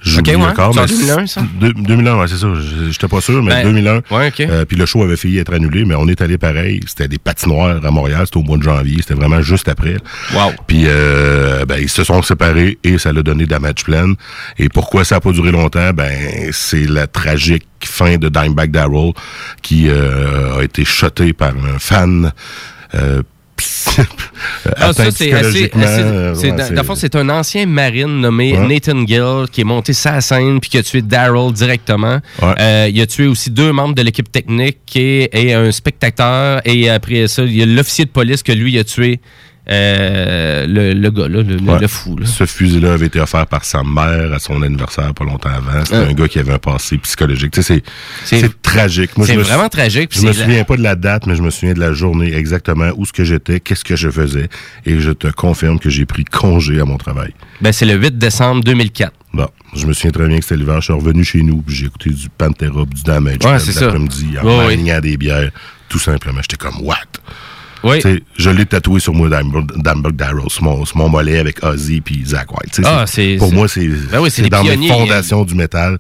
J'oublie 0.07 0.35
Ok, 0.35 0.41
ouais. 0.41 0.47
encore. 0.49 0.73
C'est 0.73 0.79
en 0.79 0.83
mais 0.83 0.89
2001, 1.15 1.27
ça? 1.27 1.41
Deux- 1.59 1.73
2001, 1.73 2.19
ouais, 2.19 2.27
c'est 2.27 2.37
ça. 2.37 2.47
J'étais 2.89 3.07
pas 3.07 3.21
sûr, 3.21 3.41
mais 3.43 3.63
Ben, 3.63 3.63
2001. 3.65 4.01
ouais. 4.11 4.31
Euh, 4.41 4.65
puis 4.65 4.77
le 4.77 4.85
show 4.85 5.03
avait 5.03 5.17
failli 5.17 5.39
être 5.39 5.53
annulé, 5.53 5.85
mais 5.85 5.95
on 5.95 6.07
est 6.07 6.21
allé 6.21 6.37
pareil. 6.37 6.79
C'était 6.87 7.07
des 7.07 7.17
patinoires 7.17 7.83
à 7.85 7.91
Montréal. 7.91 8.21
C'était 8.25 8.37
au 8.37 8.43
mois 8.43 8.57
de 8.57 8.63
janvier. 8.63 8.97
C'était 9.01 9.13
vraiment 9.15 9.41
juste 9.41 9.67
après. 9.69 9.97
Wow. 10.33 10.51
Puis 10.67 10.83
euh, 10.85 11.65
ben, 11.65 11.77
ils 11.79 11.89
se 11.89 12.03
sont 12.03 12.21
séparés 12.21 12.77
et 12.83 12.97
ça 12.97 13.11
l'a 13.13 13.21
donné 13.23 13.45
Damage 13.45 13.83
Plan. 13.83 14.13
Et 14.57 14.69
pourquoi 14.69 15.03
ça 15.03 15.17
a 15.17 15.19
pas 15.19 15.31
duré 15.31 15.51
longtemps? 15.51 15.91
Ben, 15.93 16.49
c'est 16.51 16.87
la 16.89 17.07
tragique 17.07 17.65
fin 17.83 18.17
de 18.17 18.29
Dimebag 18.29 18.71
Darrell 18.71 19.11
qui 19.61 19.87
euh, 19.89 20.59
a 20.59 20.63
été 20.63 20.83
shoté 20.85 21.33
par 21.33 21.49
un 21.49 21.79
fan. 21.79 22.31
Euh, 22.95 23.21
Ah, 24.77 24.93
ça, 24.93 25.11
c'est 25.11 25.31
assez. 25.33 25.63
ouais, 25.63 26.33
un 27.15 27.29
ancien 27.29 27.65
marine 27.65 28.21
nommé 28.21 28.57
Ouais. 28.57 28.67
Nathan 28.67 29.05
Gill 29.05 29.45
qui 29.51 29.61
est 29.61 29.65
monté 29.65 29.93
sa 29.93 30.21
scène 30.21 30.59
puis 30.59 30.69
qui 30.69 30.77
a 30.77 30.83
tué 30.83 31.01
Daryl 31.01 31.51
directement. 31.51 32.19
Ouais. 32.41 32.53
Euh, 32.59 32.89
il 32.91 33.01
a 33.01 33.05
tué 33.07 33.27
aussi 33.27 33.49
deux 33.49 33.71
membres 33.71 33.95
de 33.95 34.01
l'équipe 34.01 34.31
technique 34.31 34.77
et, 34.95 35.29
et 35.49 35.53
un 35.53 35.71
spectateur. 35.71 36.61
Et 36.65 36.89
après 36.89 37.27
ça, 37.27 37.43
il 37.43 37.55
y 37.55 37.61
a 37.61 37.65
l'officier 37.65 38.05
de 38.05 38.09
police 38.11 38.43
que 38.43 38.51
lui 38.51 38.73
il 38.73 38.79
a 38.79 38.83
tué 38.83 39.19
le, 39.69 40.93
le 40.93 41.09
gars, 41.11 41.27
là, 41.27 41.41
le, 41.41 41.55
le- 41.57 41.61
Ouais. 41.61 41.79
le 41.79 41.87
fou. 41.87 42.17
Là. 42.17 42.25
Ce 42.25 42.45
fusil-là 42.45 42.93
avait 42.93 43.07
été 43.07 43.19
offert 43.19 43.45
par 43.47 43.65
sa 43.65 43.83
mère 43.83 44.31
à 44.33 44.39
son 44.39 44.61
anniversaire 44.61 45.13
pas 45.13 45.25
longtemps 45.25 45.49
avant. 45.49 45.83
C'était 45.83 45.97
Ouais. 45.97 46.05
un 46.09 46.13
gars 46.13 46.27
qui 46.27 46.39
avait 46.39 46.53
un 46.53 46.59
passé 46.59 46.97
psychologique. 46.99 47.51
Tu 47.51 47.61
sais, 47.61 47.75
c'est- 47.75 47.83
C'est- 48.23 48.39
c'est 48.41 48.61
tragique. 48.61 49.11
C'est 49.25 49.35
vraiment 49.35 49.63
sou- 49.63 49.69
tragique, 49.69 50.11
Je 50.13 50.21
me 50.21 50.27
la- 50.27 50.33
souviens 50.33 50.63
pas 50.63 50.77
de 50.77 50.83
la 50.83 50.95
date, 50.95 51.27
mais 51.27 51.35
je 51.35 51.41
me 51.41 51.49
souviens 51.49 51.73
de 51.73 51.79
la 51.79 51.91
journée 51.93 52.33
exactement 52.33 52.89
où 52.95 53.05
ce 53.05 53.11
que 53.13 53.23
j'étais, 53.23 53.59
qu'est-ce 53.59 53.83
que 53.83 53.95
je 53.95 54.09
faisais, 54.09 54.47
et 54.85 54.99
je 54.99 55.11
te 55.11 55.27
confirme 55.27 55.79
que 55.79 55.89
j'ai 55.89 56.05
pris 56.05 56.23
congé 56.23 56.79
à 56.79 56.85
mon 56.85 56.97
travail. 56.97 57.33
Ben, 57.61 57.71
c'est 57.73 57.85
le 57.85 57.95
8 57.95 58.17
décembre 58.17 58.63
2004. 58.63 59.13
Bon, 59.33 59.47
je 59.75 59.85
me 59.85 59.93
souviens 59.93 60.11
très 60.11 60.27
bien 60.27 60.37
que 60.37 60.43
c'était 60.43 60.55
l'hiver. 60.57 60.77
Je 60.77 60.85
suis 60.85 60.93
revenu 60.93 61.23
chez 61.23 61.41
nous, 61.43 61.61
puis 61.61 61.75
j'ai 61.75 61.85
écouté 61.87 62.09
du 62.11 62.29
Pantera, 62.29 62.85
puis 62.85 62.95
du 62.95 63.03
Damage, 63.03 63.33
Ouais, 63.33 63.37
Plan 63.39 63.59
c'est 63.59 63.71
ça. 63.73 63.81
l'après-midi, 63.81 64.35
en 64.41 64.65
maniant 64.65 64.99
des 65.01 65.17
bières, 65.17 65.51
tout 65.89 65.99
simplement. 65.99 66.39
J'étais 66.41 66.55
comme, 66.57 66.81
what? 66.81 66.95
Oui. 67.83 67.99
Je 68.37 68.49
l'ai 68.49 68.65
tatoué 68.65 68.99
sur 68.99 69.13
moi, 69.13 69.29
Damberg 69.29 70.15
Darrow, 70.15 70.47
mon, 70.61 70.83
mon 70.95 71.09
mollet 71.09 71.39
avec 71.39 71.63
Ozzy 71.63 72.01
puis 72.01 72.23
Zach 72.25 72.51
White. 72.51 72.81
Ah, 72.83 73.05
Pour 73.37 73.53
moi, 73.53 73.67
c'est 73.67 73.87
Ben 73.87 74.19
oui, 74.19 74.29
les 74.37 74.49
dans 74.49 74.63
pionniers, 74.63 74.89
mes 74.89 74.93
fondations 74.93 75.43
du 75.43 75.55
métal. 75.55 75.97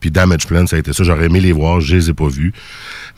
Puis 0.00 0.10
Damage 0.10 0.46
Plan, 0.46 0.66
ça 0.66 0.76
a 0.76 0.78
été 0.78 0.92
ça. 0.92 1.04
J'aurais 1.04 1.26
aimé 1.26 1.40
les 1.40 1.52
voir, 1.52 1.80
je 1.80 1.96
les 1.96 2.10
ai 2.10 2.12
pas 2.12 2.28
vus. 2.28 2.52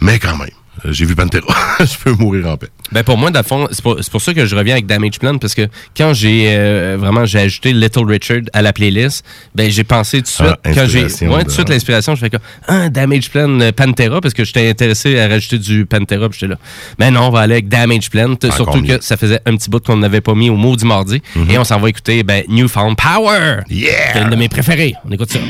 Mais 0.01 0.19
quand 0.19 0.37
même, 0.37 0.49
euh, 0.85 0.93
j'ai 0.93 1.05
vu 1.05 1.15
Pantera. 1.15 1.55
je 1.81 1.99
peux 2.05 2.13
mourir 2.13 2.47
en 2.47 2.57
paix. 2.57 2.69
Ben 2.93 3.03
pour 3.03 3.19
moi, 3.19 3.31
dans 3.31 3.41
le 3.41 3.45
fond, 3.45 3.69
c'est 3.71 3.83
pour, 3.83 4.21
ça 4.21 4.33
que 4.35 4.47
je 4.47 4.57
reviens 4.57 4.75
avec 4.75 4.87
Damage 4.87 5.19
Plan, 5.19 5.37
parce 5.39 5.55
que 5.55 5.69
quand 5.97 6.15
j'ai 6.15 6.47
euh, 6.49 6.97
vraiment 6.99 7.25
j'ai 7.27 7.39
ajouté 7.41 7.73
Little 7.73 8.05
Richard 8.07 8.41
à 8.53 8.63
la 8.63 8.73
playlist, 8.73 9.25
ben 9.55 9.71
j'ai 9.71 9.85
pensé 9.85 10.19
tout 10.19 10.23
de 10.25 10.27
suite, 10.29 10.47
Ah, 10.65 10.71
quand 10.75 10.87
j'ai 10.87 11.05
inspiration 11.05 11.31
ouais, 11.33 11.43
tout 11.43 11.49
de- 11.49 11.53
suite 11.53 11.69
l'inspiration, 11.69 12.15
je 12.15 12.21
fais 12.21 12.31
comme 12.31 12.41
ah, 12.67 12.89
Damage 12.89 13.31
Plan 13.31 13.61
euh, 13.61 13.73
Pantera, 13.73 14.21
parce 14.21 14.33
que 14.35 14.45
j'étais 14.45 14.69
intéressé 14.69 15.19
à 15.19 15.29
rajouter 15.29 15.59
du 15.59 15.85
Pantera, 15.87 16.29
puis 16.29 16.39
j'étais 16.41 16.51
là. 16.53 16.59
Mais 16.99 17.11
non, 17.11 17.23
on 17.29 17.31
va 17.31 17.41
aller 17.41 17.55
avec 17.55 17.69
Damage 17.69 18.11
Plan, 18.11 18.33
Encore 18.33 18.53
surtout 18.55 18.81
mieux. 18.81 18.99
que 18.99 19.05
ça 19.05 19.17
faisait 19.17 19.41
un 19.47 19.57
petit 19.57 19.69
bout 19.71 19.85
qu'on 19.85 19.97
n'avait 19.99 20.21
pas 20.23 20.35
mis 20.35 20.49
au 20.51 20.57
mot 20.57 20.75
du 20.77 20.85
mardi, 20.85 21.21
et 21.51 21.59
on 21.59 21.65
s'en 21.65 21.79
va 21.79 21.89
écouter 21.91 22.23
ben, 22.23 22.43
Newfound 22.49 22.97
Power, 22.97 23.59
Yeah! 23.69 23.91
c'est 24.15 24.23
une 24.23 24.31
de 24.31 24.37
mes 24.37 24.49
préférés. 24.49 24.95
On 25.07 25.13
écoute 25.13 25.31
ça. 25.33 25.41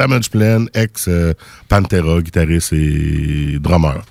Damage 0.00 0.30
Plan, 0.30 0.64
ex-Pantera, 0.72 2.22
guitariste 2.22 2.72
et 2.72 3.58
drummer. 3.58 4.02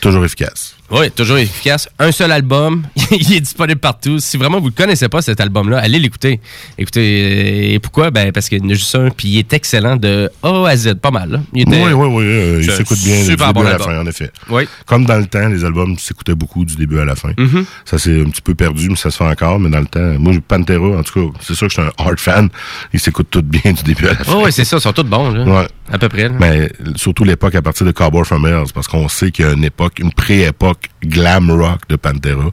Toujours 0.00 0.24
efficace. 0.24 0.75
Oui, 0.90 1.10
toujours 1.10 1.38
efficace. 1.38 1.88
Un 1.98 2.12
seul 2.12 2.30
album, 2.30 2.84
il 3.10 3.34
est 3.34 3.40
disponible 3.40 3.80
partout. 3.80 4.18
Si 4.20 4.36
vraiment 4.36 4.60
vous 4.60 4.66
ne 4.70 4.74
connaissez 4.74 5.08
pas 5.08 5.20
cet 5.22 5.40
album-là, 5.40 5.78
allez 5.78 5.98
l'écouter. 5.98 6.40
Écoutez, 6.78 7.74
et 7.74 7.78
pourquoi? 7.80 8.10
Ben, 8.10 8.30
parce 8.32 8.48
qu'il 8.48 8.62
y 8.62 8.66
en 8.66 8.70
a 8.70 8.74
juste 8.74 8.94
un, 8.94 9.10
puis 9.10 9.28
il 9.28 9.38
est 9.38 9.52
excellent 9.52 9.96
de 9.96 10.30
A 10.42 10.66
à 10.68 10.76
Z, 10.76 10.94
pas 10.94 11.10
mal. 11.10 11.30
là. 11.30 11.40
Il 11.52 11.62
était- 11.62 11.82
Oui, 11.82 11.92
oui, 11.92 12.06
oui. 12.08 12.24
euh, 12.24 12.60
il 12.62 12.70
s'écoute 12.70 12.98
bien 13.04 13.20
du 13.20 13.26
début 13.30 13.52
bon 13.52 13.66
à 13.66 13.70
la 13.72 13.78
fin, 13.78 13.98
en 14.00 14.06
effet. 14.06 14.30
Oui. 14.48 14.68
Comme 14.86 15.06
dans 15.06 15.16
le 15.18 15.26
temps, 15.26 15.48
les 15.48 15.64
albums 15.64 15.98
s'écoutaient 15.98 16.34
beaucoup 16.34 16.64
du 16.64 16.76
début 16.76 16.98
à 17.00 17.04
la 17.04 17.16
fin. 17.16 17.32
Mhm. 17.36 17.64
Ça 17.84 17.98
s'est 17.98 18.20
un 18.20 18.24
petit 18.30 18.42
peu 18.42 18.54
perdu, 18.54 18.88
mais 18.88 18.96
ça 18.96 19.10
se 19.10 19.16
fait 19.16 19.24
encore. 19.24 19.58
Mais 19.58 19.70
dans 19.70 19.80
le 19.80 19.86
temps, 19.86 20.18
moi, 20.20 20.34
Pantera, 20.46 20.98
en 20.98 21.02
tout 21.02 21.30
cas, 21.32 21.38
c'est 21.40 21.54
sûr 21.54 21.66
que 21.66 21.74
je 21.74 21.80
suis 21.80 21.88
un 21.88 21.92
hard 22.04 22.18
fan. 22.20 22.48
Ils 22.92 23.00
s'écoutent 23.00 23.30
tous 23.30 23.42
bien 23.42 23.72
du 23.72 23.82
début 23.82 24.06
à 24.06 24.10
la 24.14 24.16
fin. 24.24 24.32
Oh, 24.36 24.42
oui, 24.44 24.52
c'est 24.52 24.64
ça, 24.64 24.76
ils 24.76 24.80
sont 24.80 24.92
tous 24.92 25.02
bons, 25.02 25.30
là. 25.30 25.44
Ouais. 25.44 25.66
À 25.92 25.98
peu 25.98 26.08
près. 26.08 26.28
là. 26.28 26.34
Mais 26.38 26.70
surtout 26.96 27.24
l'époque 27.24 27.54
à 27.54 27.62
partir 27.62 27.86
de 27.86 27.92
Cowboy 27.92 28.24
from 28.24 28.44
Hells, 28.46 28.72
parce 28.74 28.86
qu'on 28.88 29.08
sait 29.08 29.30
qu'il 29.30 29.44
y 29.44 29.48
a 29.48 29.52
une 29.52 29.64
époque, 29.64 29.98
une 29.98 30.12
pré-époque 30.12 30.75
glam 31.04 31.50
rock 31.50 31.80
de 31.88 31.96
Pantera, 31.96 32.50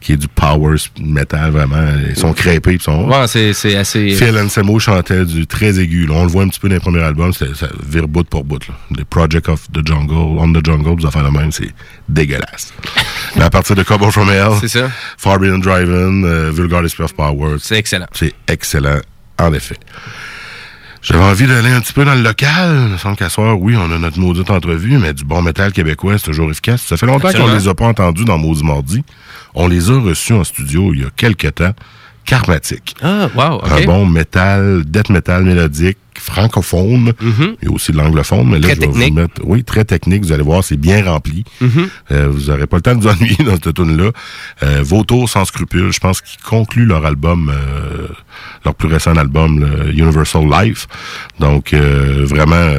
qui 0.00 0.12
est 0.12 0.16
du 0.16 0.28
power 0.28 0.76
metal, 1.00 1.50
vraiment. 1.50 1.84
Ils 2.08 2.16
sont 2.16 2.32
crêpés, 2.32 2.74
ils 2.74 2.80
sont... 2.82 3.08
Ouais, 3.08 3.26
c'est 3.26 3.76
assez. 3.76 4.10
Phil 4.10 4.38
Anselmo 4.38 4.78
chantait 4.78 5.24
du 5.24 5.46
très 5.46 5.78
aigu. 5.80 6.06
là. 6.06 6.14
On 6.16 6.22
le 6.24 6.28
voit 6.30 6.44
un 6.44 6.48
petit 6.48 6.60
peu 6.60 6.68
dans 6.68 6.74
les 6.76 6.80
premiers 6.80 7.02
albums, 7.02 7.32
c'est- 7.32 7.54
ça 7.56 7.66
vire 7.84 8.06
bout 8.06 8.22
pour 8.28 8.44
bout. 8.44 8.60
Là. 8.68 8.74
Les 8.96 9.04
Project 9.04 9.48
of 9.48 9.66
the 9.72 9.84
Jungle, 9.86 10.14
On 10.14 10.52
the 10.52 10.64
Jungle, 10.64 11.00
vous 11.00 11.06
affaires 11.06 11.24
de 11.24 11.36
même, 11.36 11.50
c'est 11.50 11.70
dégueulasse. 12.08 12.72
Mais 13.36 13.42
à 13.42 13.50
partir 13.50 13.74
de 13.74 13.82
Cowboy 13.82 14.10
from 14.12 14.30
Hell, 14.30 14.52
C'est 14.60 14.68
ça. 14.68 14.88
Forbidden 15.18 15.60
Driving, 15.60 16.24
euh, 16.24 16.50
Vulgar 16.54 16.82
Display 16.82 17.04
of 17.04 17.14
Power, 17.14 17.56
C'est 17.60 17.76
excellent. 17.76 18.06
c'est 18.12 18.34
excellent, 18.46 19.00
en 19.38 19.52
effet. 19.52 19.76
J'avais 21.02 21.22
envie 21.22 21.46
d'aller 21.46 21.70
un 21.70 21.80
petit 21.80 21.92
peu 21.92 22.04
dans 22.04 22.14
le 22.14 22.22
local. 22.22 22.86
Il 22.86 22.92
me 22.92 22.96
semble 22.98 23.16
qu'à 23.16 23.28
soir, 23.28 23.58
oui, 23.60 23.76
on 23.76 23.90
a 23.92 23.98
notre 23.98 24.18
maudite 24.18 24.50
entrevue, 24.50 24.98
mais 24.98 25.14
du 25.14 25.24
bon 25.24 25.42
métal 25.42 25.72
québécois, 25.72 26.18
c'est 26.18 26.24
toujours 26.24 26.50
efficace. 26.50 26.82
Ça 26.82 26.96
fait 26.96 27.06
longtemps 27.06 27.28
qu'on 27.28 27.28
Absolument. 27.28 27.54
les 27.54 27.68
a 27.68 27.74
pas 27.74 27.86
entendus 27.86 28.24
dans 28.24 28.38
Maudit 28.38 28.64
Mardi. 28.64 29.04
On 29.54 29.68
les 29.68 29.90
a 29.90 29.98
reçus 30.00 30.32
en 30.32 30.44
studio 30.44 30.92
il 30.92 31.02
y 31.02 31.04
a 31.04 31.10
quelques 31.16 31.54
temps. 31.54 31.72
Karmatique. 32.24 32.94
Ah, 33.02 33.28
wow. 33.34 33.62
Un 33.64 33.84
bon 33.86 34.04
métal, 34.04 34.84
death 34.84 35.08
metal 35.08 35.44
mélodique, 35.44 35.96
francophone. 36.20 37.12
Il 37.20 37.56
y 37.62 37.68
a 37.68 37.70
aussi 37.72 37.92
de 37.92 37.96
l'anglophone, 37.96 38.48
mais 38.50 38.58
là, 38.58 38.68
Très 38.68 38.74
je 38.76 38.80
vais 38.80 38.86
vous 38.86 39.14
mettre... 39.14 39.40
Oui, 39.44 39.64
très 39.64 39.84
technique. 39.84 40.24
Vous 40.24 40.32
allez 40.32 40.42
voir, 40.42 40.64
c'est 40.64 40.76
bien 40.76 41.04
rempli. 41.04 41.44
Mhm. 41.60 41.88
Euh, 42.10 42.28
vous 42.28 42.50
n'aurez 42.50 42.66
pas 42.66 42.76
le 42.76 42.82
temps 42.82 42.94
de 42.94 43.02
vous 43.02 43.08
ennuyer 43.08 43.44
dans 43.44 43.56
cette 43.56 43.74
tune-là. 43.74 44.10
Euh, 44.62 44.82
Vautour 44.82 45.28
sans 45.28 45.44
scrupules, 45.44 45.92
je 45.92 46.00
pense 46.00 46.20
qu'ils 46.20 46.40
concluent 46.40 46.86
leur 46.86 47.04
album, 47.04 47.52
euh, 47.52 48.08
leur 48.64 48.74
plus 48.74 48.88
récent 48.88 49.16
album, 49.16 49.60
le 49.60 49.92
Universal 49.92 50.44
Life. 50.48 50.86
Donc, 51.38 51.72
euh, 51.72 52.24
vraiment... 52.24 52.74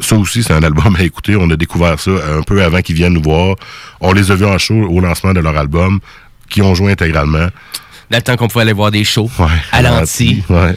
ça 0.00 0.16
aussi, 0.16 0.42
c'est 0.42 0.52
un 0.52 0.62
album 0.62 0.96
à 0.96 1.02
écouter. 1.02 1.36
On 1.36 1.50
a 1.50 1.56
découvert 1.56 1.98
ça 2.00 2.10
un 2.38 2.42
peu 2.42 2.62
avant 2.62 2.80
qu'ils 2.80 2.96
viennent 2.96 3.14
nous 3.14 3.22
voir. 3.22 3.56
On 4.00 4.12
les 4.12 4.30
a 4.30 4.34
vus 4.34 4.46
en 4.46 4.58
show 4.58 4.74
au 4.74 5.00
lancement 5.00 5.32
de 5.32 5.40
leur 5.40 5.56
album, 5.56 6.00
qui 6.48 6.62
ont 6.62 6.74
joué 6.74 6.92
intégralement. 6.92 7.48
Dans 8.10 8.18
le 8.18 8.22
temps 8.22 8.36
qu'on 8.36 8.46
pouvait 8.46 8.62
aller 8.62 8.72
voir 8.72 8.90
des 8.92 9.02
shows. 9.04 9.28
à 9.72 9.82
l'anti. 9.82 10.42
Ouais. 10.48 10.76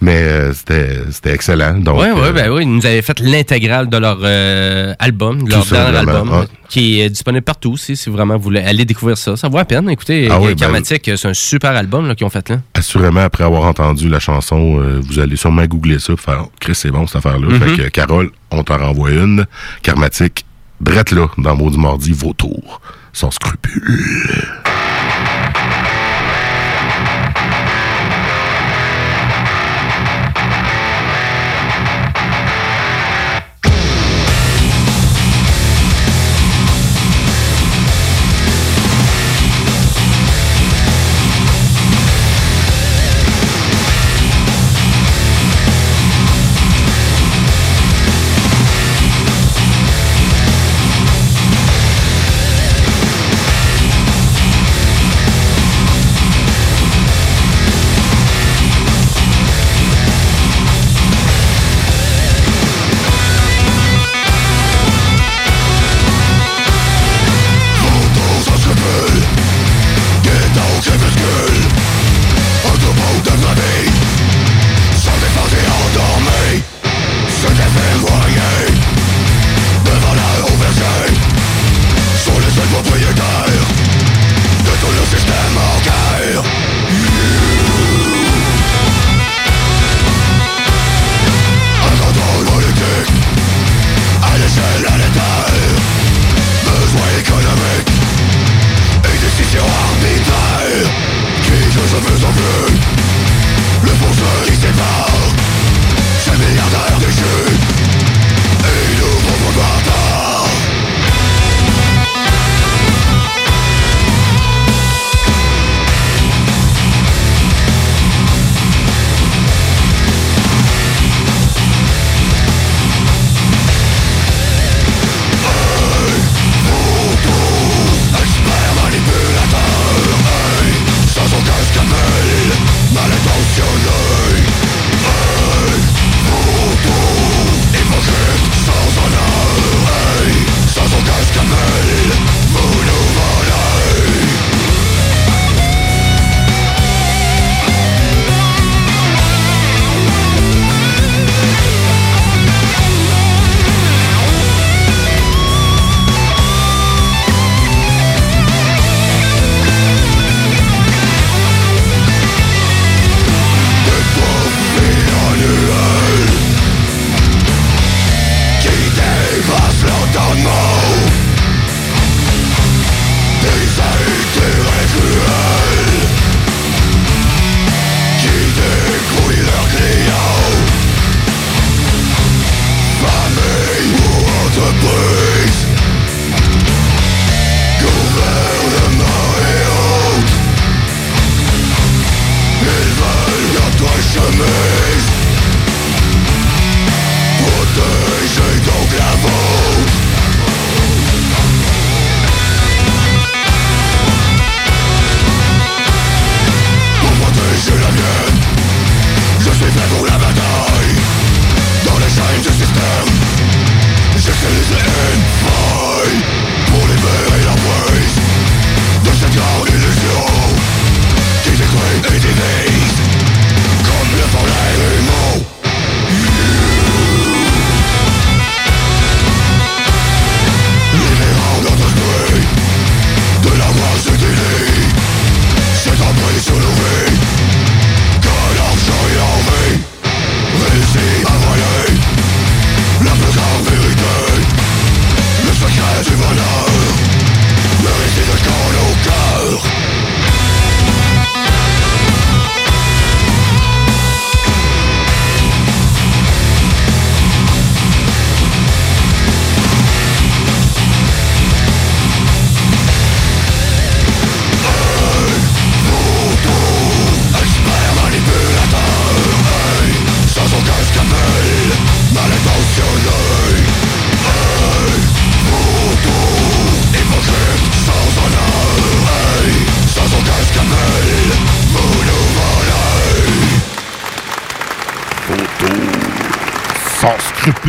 Mais 0.00 0.22
euh, 0.22 0.52
c'était 0.54 1.32
excellent. 1.34 1.74
Donc, 1.78 2.00
euh, 2.00 2.32
ben 2.32 2.50
oui. 2.50 2.62
Ils 2.62 2.70
nous 2.70 2.86
avaient 2.86 3.02
fait 3.02 3.20
l'intégrale 3.20 3.88
de 3.90 3.96
leur 3.98 4.18
euh, 4.22 4.94
album, 4.98 5.42
de 5.42 5.50
leur 5.50 5.64
dernier 5.66 5.98
album, 5.98 6.30
ouais. 6.32 6.46
qui 6.70 7.00
est 7.00 7.10
disponible 7.10 7.44
partout 7.44 7.72
aussi, 7.72 7.96
si 7.96 8.08
vraiment 8.08 8.36
vous 8.38 8.42
voulez 8.44 8.60
aller 8.60 8.84
découvrir 8.86 9.18
ça. 9.18 9.36
Ça 9.36 9.48
vaut 9.48 9.58
la 9.58 9.66
peine. 9.66 9.90
Écoutez, 9.90 10.28
Ah 10.30 10.40
oui, 10.40 10.48
ben- 10.48 10.56
Karmatic, 10.56 11.10
c'est 11.16 11.28
un 11.28 11.34
super 11.34 11.72
album 11.72 12.14
qu'ils 12.14 12.26
ont 12.26 12.30
fait 12.30 12.48
là. 12.48 12.56
Assurément, 12.72 13.20
après 13.20 13.44
avoir 13.44 13.64
entendu 13.64 14.08
la 14.08 14.18
chanson, 14.20 14.80
euh, 14.80 15.00
vous 15.04 15.18
allez 15.18 15.36
sûrement 15.36 15.64
googler 15.66 15.98
ça, 15.98 16.14
faire 16.16 16.46
Chris, 16.60 16.74
c'est 16.74 16.90
bon 16.90 17.06
cette 17.06 17.16
affaire-là. 17.16 17.46
Mhm. 17.46 17.60
Fait 17.60 17.82
que, 17.82 17.88
Carole, 17.88 18.30
on 18.50 18.62
t'en 18.64 18.78
renvoie 18.78 19.10
une. 19.10 19.44
Karmatique, 19.82 20.46
drette 20.80 21.10
là, 21.10 21.26
dans 21.36 21.54
Maudit 21.56 21.78
Mardi, 21.78 22.12
Vautour, 22.12 22.80
sans 23.12 23.30
scrupule. 23.30 23.98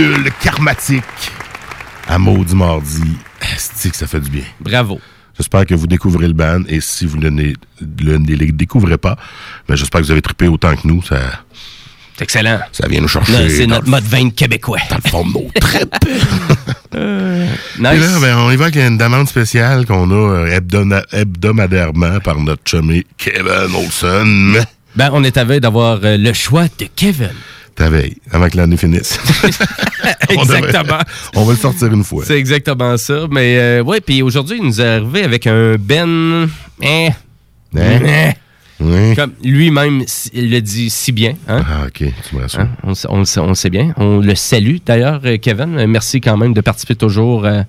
Scrupules 0.05 0.31
karmatiques 0.41 1.03
à 2.07 2.17
Maudit 2.17 2.55
Mardi. 2.55 3.17
C'est 3.57 3.89
que 3.89 3.95
ça 3.97 4.07
fait 4.07 4.19
du 4.19 4.29
bien. 4.29 4.43
Bravo. 4.59 4.99
J'espère 5.37 5.65
que 5.65 5.75
vous 5.75 5.87
découvrez 5.87 6.27
le 6.27 6.33
ban 6.33 6.61
et 6.67 6.79
si 6.79 7.05
vous 7.05 7.17
ne, 7.17 7.29
le, 7.29 8.51
découvrez 8.51 8.97
pas, 8.97 9.17
ben 9.67 9.75
j'espère 9.75 10.01
que 10.01 10.05
vous 10.05 10.11
avez 10.11 10.21
trippé 10.21 10.47
autant 10.47 10.75
que 10.75 10.87
nous. 10.87 11.03
Ça, 11.03 11.17
C'est 12.15 12.23
excellent. 12.23 12.59
ça 12.71 12.87
vient 12.87 13.01
nous 13.01 13.07
chercher. 13.09 13.49
C'est 13.49 13.67
notre 13.67 13.89
mode 13.89 14.05
20 14.05 14.33
québécois. 14.33 14.79
Dans 14.89 14.97
le 15.03 15.09
fond 15.09 15.27
de 15.27 15.33
nos 15.33 15.51
tripes. 15.59 15.95
Euh, 16.93 17.45
Et 17.77 17.81
là, 17.81 17.93
nice. 17.93 18.21
ben, 18.21 18.37
on 18.37 18.49
y 18.51 18.55
va 18.55 18.69
une 18.69 18.97
demande 18.97 19.27
spéciale 19.27 19.85
qu'on 19.85 20.09
a 20.11 20.13
euh, 20.13 20.59
hebdomadairement 21.11 22.21
par 22.21 22.39
notre 22.39 22.61
chumé 22.63 23.05
Kevin 23.17 23.75
Olson. 23.75 24.63
Ben, 24.95 25.09
on 25.11 25.25
est 25.25 25.35
à 25.35 25.43
d'avoir 25.59 25.99
euh, 26.05 26.15
le 26.15 26.31
choix 26.31 26.67
de 26.79 26.87
Kevin. 26.95 27.33
Ta 27.75 27.89
veille, 27.89 28.15
avant 28.31 28.49
que 28.49 28.55
l'année 28.55 28.77
finisse. 28.77 29.19
On 30.29 30.33
Exactement. 30.41 30.99
On 31.35 31.43
va 31.43 31.53
le 31.53 31.59
sortir 31.59 31.91
une 31.91 32.05
fois. 32.05 32.23
C'est 32.25 32.37
exactement 32.37 32.95
ça. 32.95 33.27
Mais 33.29 33.57
euh, 33.57 33.83
ouais, 33.83 33.99
puis 33.99 34.21
aujourd'hui, 34.21 34.57
il 34.59 34.63
nous 34.63 34.79
est 34.79 34.85
arrivé 34.85 35.23
avec 35.23 35.45
un 35.45 35.75
Ben. 35.77 36.47
Hein? 36.81 37.09
Oui. 38.81 39.15
Comme 39.15 39.31
lui-même 39.41 40.03
il 40.33 40.51
le 40.51 40.59
dit 40.61 40.89
si 40.89 41.13
bien. 41.13 41.35
Hein? 41.47 41.63
Ah, 41.65 41.85
OK, 41.87 42.03
tu 42.27 42.35
me 42.35 42.41
rassures. 42.41 42.59
Hein? 42.59 42.69
On, 42.83 42.89
le 43.19 43.25
sait- 43.25 43.39
on 43.39 43.47
le 43.47 43.55
sait 43.55 43.69
bien. 43.69 43.93
On 43.95 44.17
le 44.19 44.35
salue 44.35 44.77
d'ailleurs, 44.85 45.21
euh, 45.23 45.37
Kevin. 45.37 45.77
Euh, 45.79 45.87
Merci 45.87 46.19
quand 46.19 46.35
même 46.35 46.53
de 46.53 46.59
participer 46.59 46.95
toujours 46.95 47.45
euh, 47.45 47.61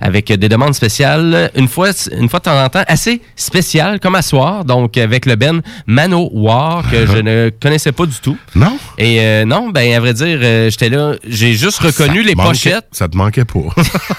avec 0.00 0.32
des 0.32 0.48
demandes 0.48 0.74
spéciales. 0.74 1.50
Une 1.56 1.66
fois, 1.66 1.90
une 2.16 2.28
fois 2.28 2.38
de 2.38 2.44
temps 2.44 2.64
en 2.64 2.68
temps, 2.68 2.84
assez 2.86 3.20
spéciales, 3.34 3.98
comme 3.98 4.14
à 4.14 4.22
soir. 4.22 4.64
Donc, 4.64 4.96
avec 4.98 5.26
le 5.26 5.34
Ben 5.34 5.62
Mano 5.86 6.30
War, 6.32 6.88
que 6.88 7.06
je 7.06 7.18
ne 7.18 7.50
connaissais 7.60 7.90
pas 7.92 8.06
du 8.06 8.16
tout. 8.22 8.36
Non? 8.54 8.78
Et 8.98 9.20
euh, 9.20 9.44
non, 9.44 9.70
ben 9.70 9.92
à 9.94 9.98
vrai 10.00 10.14
dire, 10.14 10.38
euh, 10.42 10.70
j'étais 10.70 10.90
là, 10.90 11.14
j'ai 11.26 11.54
juste 11.54 11.78
reconnu 11.80 12.20
Ça 12.22 12.26
les 12.28 12.34
manquait- 12.36 12.48
pochettes. 12.50 12.86
Ça 12.92 13.08
te 13.08 13.16
manquait 13.16 13.44
pas. 13.44 13.60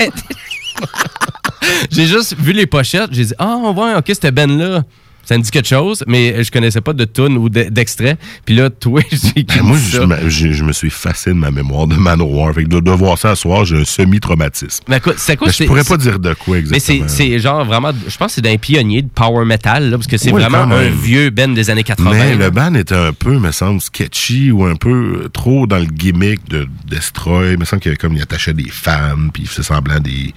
J'ai 1.92 2.06
juste 2.08 2.36
vu 2.38 2.52
les 2.52 2.66
pochettes, 2.66 3.10
j'ai 3.12 3.26
dit 3.26 3.34
ah 3.38 3.58
ouais, 3.76 3.94
ok, 3.96 4.04
c'était 4.08 4.32
Ben 4.32 4.58
là. 4.58 4.84
Ça 5.26 5.38
me 5.38 5.44
dit 5.44 5.52
quelque 5.52 5.68
chose, 5.70 6.04
mais 6.08 6.44
je 6.44 6.52
connaissais 6.52 6.82
pas 6.82 6.92
de 6.94 7.06
tune 7.06 7.38
ou 7.38 7.48
de- 7.50 7.64
d'extrait. 7.70 8.18
Puis 8.46 8.56
là, 8.56 8.70
toi, 8.70 9.02
j'ai 9.12 9.44
Ben, 9.44 9.62
moi, 9.64 9.78
je, 9.78 10.00
me- 10.02 10.30
je- 10.30 10.52
je 10.52 10.64
me 10.64 10.74
suis 10.74 10.88
effacé 10.88 11.30
de 11.30 11.36
ma 11.36 11.50
mémoire 11.50 11.88
de 11.88 11.96
Manowar. 11.96 12.54
Fait 12.54 12.64
que 12.66 12.70
de, 12.70 12.80
de 12.82 12.92
voir 12.92 13.18
ça 13.18 13.36
ce 13.36 13.44
soir, 13.44 13.64
j'ai 13.66 13.78
un 13.80 13.86
semi-traumatisme. 13.86 14.84
Mais 14.90 15.00
quoi, 15.00 15.14
Mais 15.18 15.52
je 15.52 15.64
pourrais 15.66 15.84
pas 15.84 15.98
dire 15.98 16.20
de 16.20 16.34
quoi 16.34 16.58
Mais 16.70 16.80
c'est 16.80 16.98
exactement. 16.98 17.40
genre 17.40 17.66
vraiment, 17.66 17.92
je 18.08 18.18
pense 18.18 18.28
que 18.28 18.34
c'est 18.36 18.42
d'un 18.42 18.58
pionnier 18.58 19.02
de 19.02 19.10
power 19.10 19.46
metal, 19.46 19.90
là, 19.90 19.98
parce 19.98 20.08
que 20.08 20.18
c'est 20.18 20.32
Oui, 20.32 20.42
vraiment 20.42 20.64
un 20.76 20.90
vieux 20.90 21.30
Ben 21.30 21.54
des 21.54 21.70
années 21.70 21.84
80. 21.84 22.10
Mais 22.12 22.36
là. 22.36 22.46
le 22.46 22.50
band 22.52 22.74
était 22.76 22.96
un 22.96 23.14
peu, 23.14 23.40
me 23.40 23.52
semble, 23.52 23.80
sketchy 23.82 24.52
ou 24.52 24.66
un 24.66 24.76
peu 24.76 25.24
euh, 25.26 25.30
trop 25.30 25.68
dans 25.68 25.80
le 25.80 25.86
gimmick 25.86 26.48
de 26.50 26.68
Destroy. 26.88 27.54
Il 27.54 27.60
me 27.60 27.66
semble 27.66 27.82
qu'il 27.82 27.90
y 27.90 27.94
avait 27.94 27.98
comme 27.98 28.16
il 28.16 28.22
attachait 28.22 28.54
des 28.54 28.70
femmes, 28.70 29.30
puis 29.34 29.44
il 29.44 29.50
faisait 29.50 29.64
semblant 29.64 30.00
des. 30.00 30.34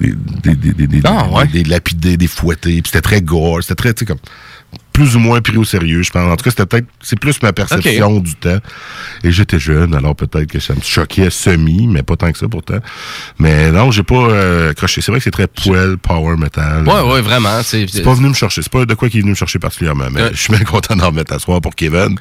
Des, 0.00 0.14
des, 0.54 0.72
des, 0.72 0.86
des, 0.86 1.00
Ah, 1.04 1.28
ouais. 1.30 1.46
des 1.48 1.64
lapidés, 1.64 2.16
des 2.16 2.26
fouettés. 2.26 2.80
Puis 2.82 2.90
c'était 2.92 3.02
très 3.02 3.22
gore. 3.22 3.62
C'était 3.62 3.74
très, 3.74 3.94
tu 3.94 4.00
sais, 4.00 4.06
comme. 4.06 4.18
Plus 4.92 5.16
ou 5.16 5.18
moins 5.20 5.40
pris 5.40 5.56
au 5.56 5.64
sérieux, 5.64 6.02
je 6.02 6.10
pense. 6.10 6.22
En 6.30 6.36
tout 6.36 6.44
cas, 6.44 6.50
c'était 6.50 6.66
peut-être. 6.66 6.86
C'est 7.00 7.18
plus 7.18 7.40
ma 7.42 7.52
perception 7.52 8.18
du 8.20 8.34
temps. 8.34 8.58
Et 9.24 9.30
j'étais 9.30 9.58
jeune, 9.58 9.94
alors 9.94 10.14
peut-être 10.16 10.46
que 10.50 10.58
ça 10.60 10.74
me 10.74 10.80
choquait 10.82 11.30
semi, 11.30 11.86
mais 11.86 12.02
pas 12.02 12.16
tant 12.16 12.30
que 12.32 12.38
ça 12.38 12.48
pourtant. 12.48 12.78
Mais 13.38 13.70
non, 13.70 13.90
j'ai 13.90 14.02
pas 14.02 14.14
euh, 14.16 14.70
accroché. 14.70 15.00
C'est 15.00 15.10
vrai 15.12 15.18
que 15.20 15.24
c'est 15.24 15.30
très 15.30 15.46
poil, 15.46 15.96
power 15.96 16.36
metal. 16.36 16.86
Ouais, 16.86 17.12
ouais, 17.12 17.20
vraiment. 17.20 17.62
C'est 17.62 17.86
pas 18.02 18.14
venu 18.14 18.28
me 18.28 18.34
chercher. 18.34 18.62
C'est 18.62 18.72
pas 18.72 18.84
de 18.84 18.94
quoi 18.94 19.08
qui 19.08 19.18
est 19.18 19.20
venu 19.20 19.30
me 19.30 19.36
chercher 19.36 19.58
particulièrement. 19.58 20.06
Mais 20.10 20.20
Ouais. 20.22 20.30
je 20.32 20.38
suis 20.40 20.52
bien 20.52 20.64
content 20.64 20.96
d'en 20.96 21.06
remettre 21.06 21.32
à 21.34 21.38
soir 21.38 21.60
pour 21.60 21.74
Kevin. 21.74 22.16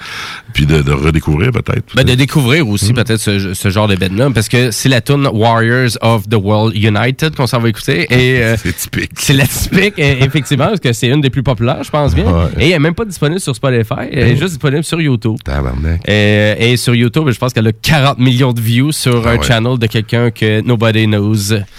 Puis 0.54 0.66
de, 0.66 0.82
de 0.82 0.92
redécouvrir 0.92 1.52
peut-être. 1.52 1.96
Ben, 1.96 2.04
de 2.06 2.14
découvrir 2.16 2.68
aussi 2.68 2.94
peut-être 2.94 3.18
ce, 3.20 3.54
ce 3.54 3.70
genre 3.70 3.88
de 3.88 3.96
band-là, 3.96 4.30
parce 4.34 4.48
que 4.48 4.72
c'est 4.72 4.90
la 4.90 5.02
tune 5.02 5.28
Warriors 5.32 5.98
of 6.02 6.30
the 6.30 6.36
World 6.36 6.76
United 6.76 7.36
qu'on 7.36 7.48
s'en 7.48 7.60
va 7.60 7.70
écouter. 7.70 8.08
Et, 8.10 8.42
euh, 8.44 8.56
c'est 8.62 8.76
typique. 8.76 9.12
C'est 9.18 9.34
la 9.34 9.48
typique, 9.48 9.96
euh, 10.00 10.16
effectivement, 10.22 10.68
parce 10.68 10.80
que 10.80 10.94
c'est 10.94 11.08
une 11.08 11.22
des 11.22 11.30
plus 11.30 11.44
populaires, 11.44 11.84
je 11.84 11.90
pense 11.90 12.14
bien. 12.16 12.26
Ouais. 12.26 12.50
Et 12.60 12.66
elle 12.66 12.70
n'est 12.74 12.80
même 12.80 12.94
pas 12.96 13.06
disponible 13.06 13.40
sur 13.40 13.56
Spotify, 13.56 13.94
elle 14.12 14.20
est 14.30 14.34
Mm. 14.34 14.38
juste 14.38 14.50
disponible 14.50 14.84
sur 14.84 15.00
YouTube. 15.02 15.38
Tabarnak. 15.44 16.02
Et 16.08 16.76
sur 16.78 16.94
YouTube, 16.96 17.30
je 17.30 17.38
pense 17.38 17.54
qu'elle 17.54 17.68
a 17.68 17.72
40 17.72 18.20
millions 18.20 18.54
de 18.54 18.62
views 18.62 18.92
sur 18.92 19.26
Ah 19.28 19.32
un 19.32 19.38
ouais. 19.38 19.44
channel 19.44 19.78
de 19.78 19.88
quelqu'un 19.88 20.32
que 20.32 20.62
nobody 20.62 21.06
knows. 21.06 21.36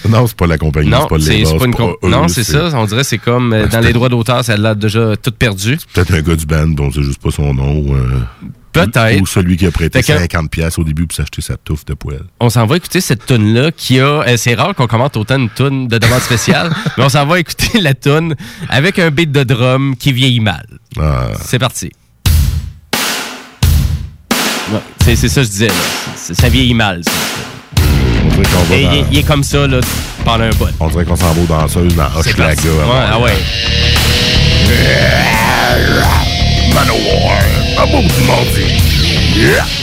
Non, 0.08 0.26
c'est 0.26 0.36
pas 0.36 0.46
la 0.46 0.58
compagnie, 0.58 0.88
Non, 0.90 1.02
c'est 1.02 1.08
pas 1.08 1.20
c'est 1.20 1.40
une 1.40 1.74
pas 1.74 1.84
eux, 1.84 2.08
Non, 2.08 2.28
c'est 2.28 2.44
c'est- 2.44 2.52
ça. 2.52 2.70
On 2.78 2.84
dirait 2.86 3.02
que 3.02 3.06
c'est 3.06 3.18
comme 3.18 3.52
euh, 3.52 3.66
dans 3.66 3.80
les 3.80 3.92
droits 3.92 4.08
d'auteur, 4.08 4.44
ça 4.44 4.54
a 4.54 4.56
l'air 4.56 4.76
déjà 4.76 5.16
tout 5.16 5.32
perdu. 5.32 5.78
Peut-être 5.92 6.14
un 6.14 6.22
gars 6.22 6.36
du 6.36 6.46
band 6.46 6.68
dont 6.68 6.90
c'est 6.90 7.02
juste 7.02 7.20
pas 7.22 7.30
son 7.30 7.52
nom. 7.54 7.84
euh, 7.94 8.20
Peut-être. 8.72 9.20
Ou 9.20 9.26
celui 9.26 9.56
qui 9.56 9.66
a 9.66 9.70
prêté 9.70 10.00
Fait 10.02 10.12
que- 10.12 10.18
50$ 10.18 10.48
piastres 10.48 10.78
au 10.78 10.84
début 10.84 11.06
pour 11.06 11.16
s'acheter 11.16 11.42
sa 11.42 11.56
touffe 11.56 11.84
de 11.84 11.94
poêle. 11.94 12.22
On 12.38 12.50
s'en 12.50 12.66
va 12.66 12.76
écouter 12.76 13.00
cette 13.00 13.26
tune 13.26 13.52
là 13.54 13.72
qui 13.72 13.98
a. 13.98 14.04
euh, 14.04 14.36
c'est 14.36 14.54
rare 14.54 14.74
qu'on 14.74 14.86
commente 14.86 15.16
autant 15.16 15.36
une 15.38 15.50
tune 15.50 15.88
de 15.88 15.98
demande 15.98 16.20
spéciale, 16.20 16.70
mais 16.96 17.04
on 17.04 17.08
s'en 17.08 17.26
va 17.26 17.40
écouter 17.40 17.80
la 17.80 17.94
tune 17.94 18.34
avec 18.68 18.98
un 18.98 19.10
beat 19.10 19.32
de 19.32 19.42
drum 19.42 19.96
qui 19.96 20.12
vieillit 20.12 20.40
mal. 20.40 20.64
Ah. 20.98 21.28
C'est 21.44 21.58
parti. 21.58 21.90
Ouais, 24.72 24.80
c'est 25.16 25.28
ça 25.28 25.40
que 25.40 25.46
je 25.46 25.50
disais. 25.52 25.66
Là. 25.66 25.74
Ça 26.16 26.48
vieillit 26.48 26.74
mal. 26.74 27.02
ça. 27.04 27.10
On 28.24 28.28
dirait 28.28 28.42
qu'on 28.44 28.62
va 28.64 28.76
Et 28.76 28.84
dans- 28.84 28.92
il, 28.92 28.98
est- 28.98 29.04
il 29.10 29.18
est 29.18 29.22
comme 29.26 29.42
ça 29.42 29.66
là, 29.66 29.80
pendant 30.24 30.44
un 30.44 30.50
bout. 30.50 30.68
On 30.78 30.88
dirait 30.88 31.04
qu'on 31.04 31.16
s'en 31.16 31.32
va 31.32 31.42
aux 31.42 31.46
danseuses 31.46 31.94
dans 31.96 32.06
Hochelaga. 32.16 32.62
Ouais, 32.62 33.06
ah 33.10 33.18
ouais. 33.18 33.32
Manowar, 36.74 37.44
un 37.82 37.86
beau 37.92 39.79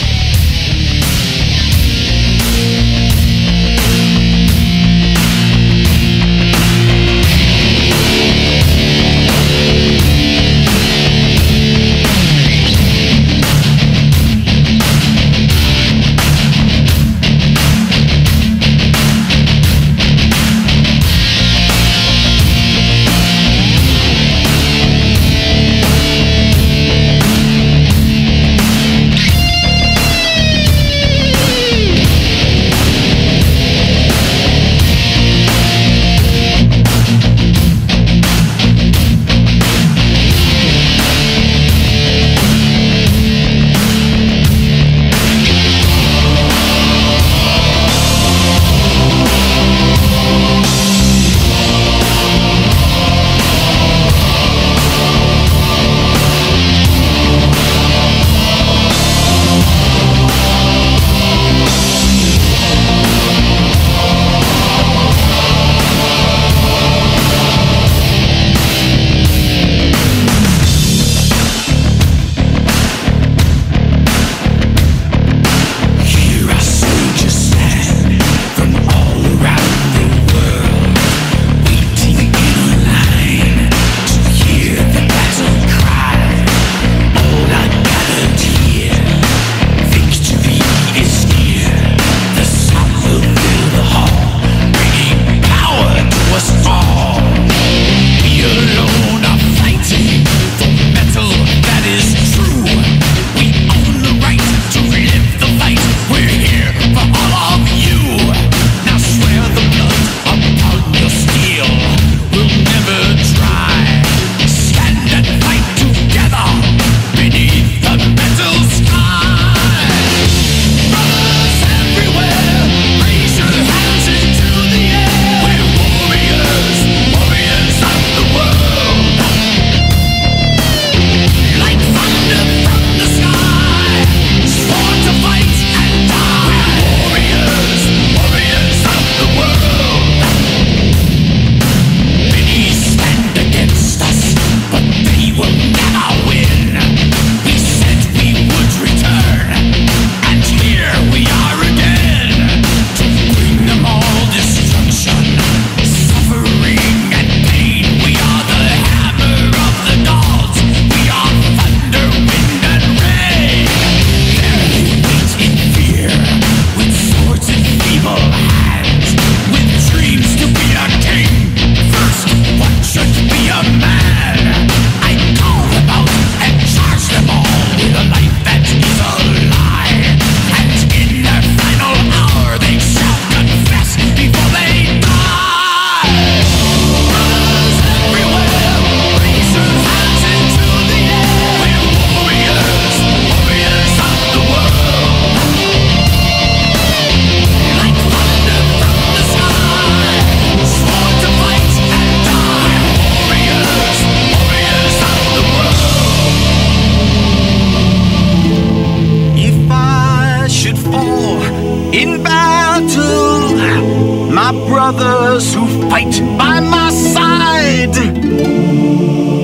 my 214.48 214.66
brothers 214.66 215.54
who 215.54 215.68
fight 215.90 216.22
by 216.38 216.62
my 216.62 216.90
side. 216.90 217.96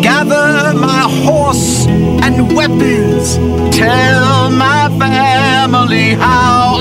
Gather 0.01 0.73
my 0.79 1.01
horse 1.25 1.87
and 1.87 2.55
weapons, 2.55 3.35
tell 3.75 4.49
my 4.49 4.87
family 4.97 6.11
how. 6.11 6.72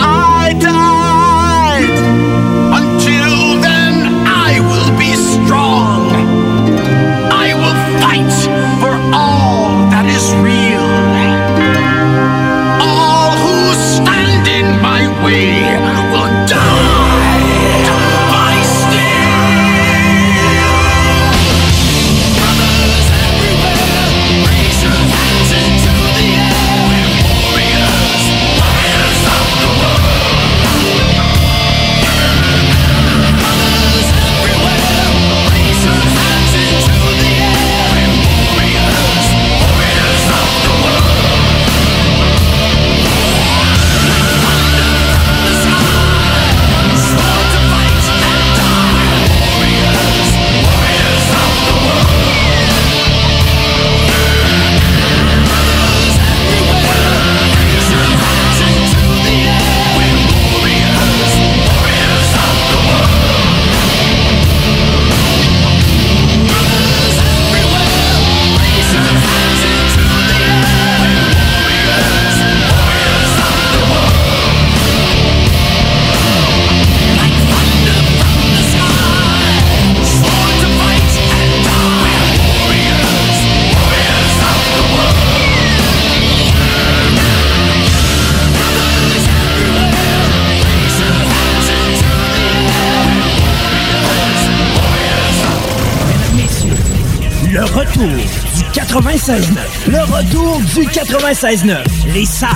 96.9. 99.22 99.56
Le 99.86 100.00
retour 100.00 100.58
du 100.74 100.80
96.9. 100.88 101.84
Les 102.12 102.24
salles 102.24 102.50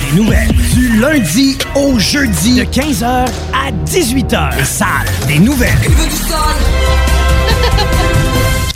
des 0.00 0.16
nouvelles. 0.16 0.50
Du 0.74 0.98
lundi 0.98 1.56
au 1.76 2.00
jeudi. 2.00 2.56
De 2.56 2.64
15h 2.64 3.04
à 3.04 3.70
18h. 3.86 4.56
Les 4.58 4.64
salles 4.64 4.88
des 5.28 5.38
nouvelles. 5.38 5.70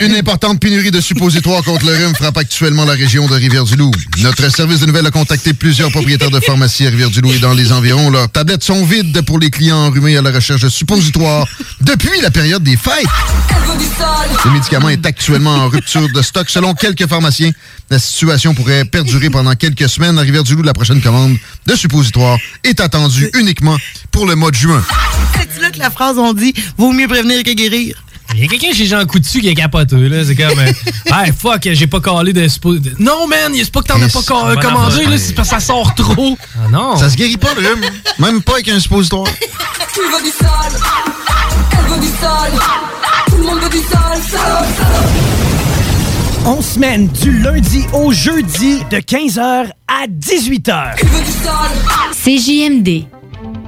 Une 0.01 0.13
importante 0.13 0.59
pénurie 0.59 0.91
de 0.91 0.99
suppositoires 0.99 1.63
contre 1.63 1.85
le 1.85 1.93
rhume 1.93 2.13
frappe 2.15 2.37
actuellement 2.37 2.83
la 2.83 2.93
région 2.93 3.27
de 3.27 3.33
Rivière-du-Loup. 3.33 3.91
Notre 4.21 4.49
service 4.49 4.81
de 4.81 4.87
nouvelles 4.87 5.07
a 5.07 5.11
contacté 5.11 5.53
plusieurs 5.53 5.89
propriétaires 5.89 6.29
de 6.29 6.41
pharmacies 6.41 6.85
à 6.85 6.89
Rivière-du-Loup 6.89 7.31
et 7.31 7.39
dans 7.39 7.53
les 7.53 7.71
environs. 7.71 8.09
Leurs 8.09 8.29
tablettes 8.29 8.63
sont 8.63 8.83
vides 8.83 9.21
pour 9.21 9.39
les 9.39 9.49
clients 9.49 9.77
enrhumés 9.77 10.17
à 10.17 10.21
la 10.21 10.31
recherche 10.31 10.61
de 10.61 10.69
suppositoires 10.69 11.47
depuis 11.79 12.19
la 12.21 12.29
période 12.29 12.61
des 12.61 12.75
fêtes. 12.75 13.05
Le 14.43 14.51
médicament 14.51 14.89
est 14.89 15.05
actuellement 15.05 15.55
en 15.55 15.69
rupture 15.69 16.09
de 16.09 16.21
stock. 16.21 16.49
Selon 16.49 16.73
quelques 16.73 17.07
pharmaciens, 17.07 17.51
la 17.89 17.97
situation 17.97 18.53
pourrait 18.53 18.83
perdurer 18.83 19.29
pendant 19.29 19.55
quelques 19.55 19.87
semaines. 19.87 20.19
À 20.19 20.23
Rivière-du-Loup, 20.23 20.63
la 20.63 20.73
prochaine 20.73 21.01
commande 21.01 21.37
de 21.65 21.75
suppositoires 21.75 22.37
est 22.65 22.81
attendue 22.81 23.29
uniquement 23.33 23.77
pour 24.11 24.25
le 24.25 24.35
mois 24.35 24.51
de 24.51 24.55
juin. 24.55 24.83
Que 25.73 25.79
la 25.79 25.89
phrase 25.89 26.19
on 26.19 26.33
dit 26.33 26.53
vaut 26.77 26.91
mieux 26.91 27.07
prévenir 27.07 27.41
que 27.41 27.51
guérir. 27.53 27.95
Il 28.33 28.41
y 28.41 28.43
a 28.43 28.47
quelqu'un 28.47 28.73
chez 28.73 28.85
Jean 28.85 29.05
Coutu 29.05 29.39
qui 29.39 29.47
est 29.47 29.55
capoteux, 29.55 30.07
là. 30.07 30.25
C'est 30.25 30.35
comme, 30.35 30.59
euh, 30.59 30.71
hey, 31.13 31.31
fuck, 31.31 31.69
j'ai 31.71 31.87
pas 31.87 31.99
calé 31.99 32.33
de, 32.33 32.47
Non, 32.99 33.27
man, 33.27 33.53
c'est 33.55 33.71
pas 33.71 33.81
que 33.81 33.87
t'en 33.87 34.01
as 34.01 34.09
pas 34.09 34.55
Bonne 34.55 34.59
commandé, 34.59 35.05
là, 35.05 35.17
c'est 35.17 35.33
parce 35.33 35.49
que 35.49 35.55
ça 35.55 35.61
sort 35.61 35.93
trop. 35.95 36.37
Ah 36.57 36.67
non. 36.69 36.97
Ça 36.97 37.09
se 37.09 37.15
guérit 37.15 37.37
pas, 37.37 37.53
le 37.53 37.67
rhume. 37.67 37.85
Même 38.19 38.41
pas 38.41 38.53
avec 38.53 38.67
un 38.69 38.79
suppositoire. 38.79 39.27
Tu 39.93 40.01
veux 40.01 40.23
du 40.23 40.29
sol, 40.29 40.47
elle 41.71 41.93
veut 41.93 42.01
du 42.01 42.07
sol, 42.07 42.59
tout 43.27 43.37
le 43.37 43.43
monde 43.43 43.59
veut 43.61 43.69
du 43.69 43.77
sol, 43.77 44.35
On 46.45 46.61
semaine 46.61 47.07
du 47.07 47.39
lundi 47.39 47.85
au 47.93 48.11
jeudi 48.11 48.79
de 48.89 48.97
15h 48.97 49.69
à 49.87 50.07
18h. 50.07 50.95
CJMD. 52.11 53.05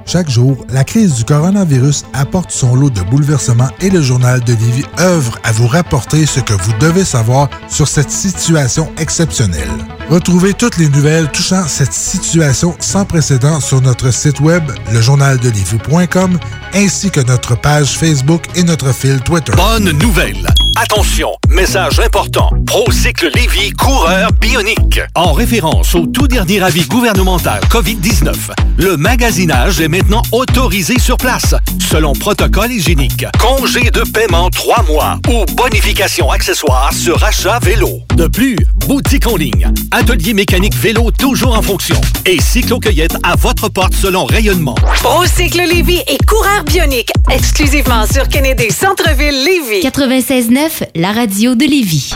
Chaque 0.07 0.29
jour, 0.29 0.65
la 0.69 0.85
crise 0.85 1.15
du 1.15 1.25
coronavirus 1.25 2.05
apporte 2.13 2.49
son 2.51 2.75
lot 2.75 2.89
de 2.89 3.01
bouleversements 3.01 3.67
et 3.81 3.89
le 3.89 4.01
journal 4.01 4.39
de 4.39 4.53
Lévis 4.53 4.85
œuvre 4.99 5.37
à 5.43 5.51
vous 5.51 5.67
rapporter 5.67 6.25
ce 6.25 6.39
que 6.39 6.53
vous 6.53 6.71
devez 6.79 7.03
savoir 7.03 7.49
sur 7.67 7.89
cette 7.89 8.09
situation 8.09 8.89
exceptionnelle. 8.97 9.69
Retrouvez 10.09 10.53
toutes 10.53 10.77
les 10.77 10.87
nouvelles 10.87 11.29
touchant 11.31 11.67
cette 11.67 11.91
situation 11.91 12.73
sans 12.79 13.03
précédent 13.03 13.59
sur 13.59 13.81
notre 13.81 14.11
site 14.13 14.39
web, 14.39 14.63
lejournaldelivie.com, 14.93 16.39
ainsi 16.73 17.11
que 17.11 17.19
notre 17.19 17.59
page 17.59 17.97
Facebook 17.97 18.43
et 18.55 18.63
notre 18.63 18.93
fil 18.93 19.19
Twitter. 19.19 19.51
Bonne 19.57 19.91
nouvelle! 19.91 20.47
Attention, 20.79 21.31
message 21.49 21.99
important. 21.99 22.51
Procycle 22.67 23.31
Lévy, 23.33 23.71
coureur 23.71 24.31
bionique. 24.33 25.01
En 25.15 25.33
référence 25.33 25.95
au 25.95 26.05
tout 26.05 26.27
dernier 26.27 26.61
avis 26.61 26.85
gouvernemental 26.85 27.61
COVID-19, 27.71 28.31
le 28.77 28.95
magasinage 28.95 29.81
est 29.81 29.87
maintenant 29.87 30.21
autorisé 30.31 30.99
sur 30.99 31.17
place, 31.17 31.55
selon 31.79 32.13
protocole 32.13 32.71
hygiénique. 32.71 33.25
Congé 33.39 33.89
de 33.89 34.01
paiement 34.01 34.51
3 34.51 34.83
mois 34.83 35.17
ou 35.29 35.45
bonification 35.55 36.29
accessoire 36.29 36.93
sur 36.93 37.23
achat 37.23 37.57
vélo. 37.57 38.01
De 38.15 38.27
plus, 38.27 38.55
boutique 38.75 39.25
en 39.25 39.35
ligne, 39.35 39.71
atelier 39.89 40.35
mécanique 40.35 40.75
vélo 40.75 41.09
toujours 41.09 41.57
en 41.57 41.63
fonction 41.63 41.99
et 42.25 42.39
cyclo-cueillette 42.39 43.17
à 43.23 43.35
votre 43.35 43.67
porte 43.69 43.95
selon 43.95 44.25
rayonnement. 44.25 44.75
Procycle 45.01 45.57
Lévy 45.57 46.03
et 46.07 46.17
coureur 46.27 46.46
bionique, 46.67 47.11
exclusivement 47.31 48.05
sur 48.05 48.27
Kennedy 48.27 48.71
Centre-ville 48.71 49.43
Lévy. 49.45 49.81
96.9, 49.81 50.89
la 50.95 51.11
radio 51.11 51.55
de 51.55 51.65
Lévis. 51.65 52.13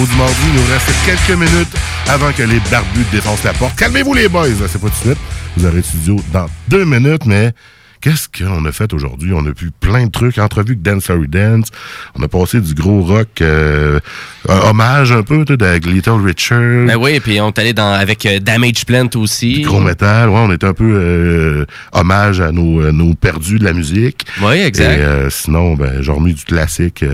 Maudit 0.00 0.16
Mardi, 0.16 0.34
il 0.46 0.54
nous 0.54 0.66
reste 0.72 0.90
quelques 1.04 1.38
minutes 1.38 1.76
avant 2.08 2.32
que 2.32 2.42
les 2.42 2.58
barbus 2.70 3.04
défoncent 3.12 3.44
la 3.44 3.52
porte. 3.52 3.76
Calmez-vous 3.76 4.14
les 4.14 4.28
boys, 4.28 4.46
c'est 4.66 4.80
pas 4.80 4.88
tout 4.88 4.94
de 5.08 5.14
suite. 5.14 5.18
Vous 5.58 5.66
aurez 5.66 5.82
studio 5.82 6.16
dans 6.32 6.46
deux 6.68 6.86
minutes, 6.86 7.26
mais 7.26 7.52
qu'est-ce 8.00 8.28
qu'on 8.28 8.64
a 8.64 8.72
fait 8.72 8.92
aujourd'hui? 8.92 9.32
On 9.34 9.44
a 9.46 9.50
vu 9.50 9.70
plein 9.78 10.06
de 10.06 10.10
trucs, 10.10 10.38
entrevue 10.38 10.72
avec 10.72 10.82
Dance 10.82 11.10
Harry 11.10 11.28
Dance. 11.28 11.68
On 12.18 12.22
a 12.22 12.28
passé 12.28 12.60
du 12.60 12.74
gros 12.74 13.02
rock, 13.02 13.28
euh, 13.40 14.00
un 14.48 14.70
hommage 14.70 15.12
un 15.12 15.22
peu 15.22 15.44
avec 15.60 15.86
Little 15.86 16.22
Richard. 16.24 16.86
Ben 16.86 16.96
oui, 16.96 17.20
puis 17.20 17.40
on 17.40 17.48
est 17.48 17.58
allé 17.58 17.72
dans, 17.72 17.92
avec 17.92 18.24
euh, 18.26 18.38
Damage 18.38 18.84
Plant 18.86 19.08
aussi. 19.16 19.62
Gros 19.62 19.80
métal, 19.80 20.28
ouais, 20.30 20.38
on 20.38 20.50
est 20.52 20.64
un 20.64 20.72
peu 20.72 20.84
euh, 20.94 21.64
hommage 21.92 22.40
à 22.40 22.52
nos, 22.52 22.90
nos 22.92 23.14
perdus 23.14 23.58
de 23.58 23.64
la 23.64 23.72
musique. 23.72 24.24
Oui, 24.42 24.54
exact. 24.60 25.00
Et 25.00 25.30
sinon, 25.30 25.74
ben, 25.74 26.00
j'ai 26.02 26.12
remis 26.12 26.34
du 26.34 26.44
classique 26.44 27.04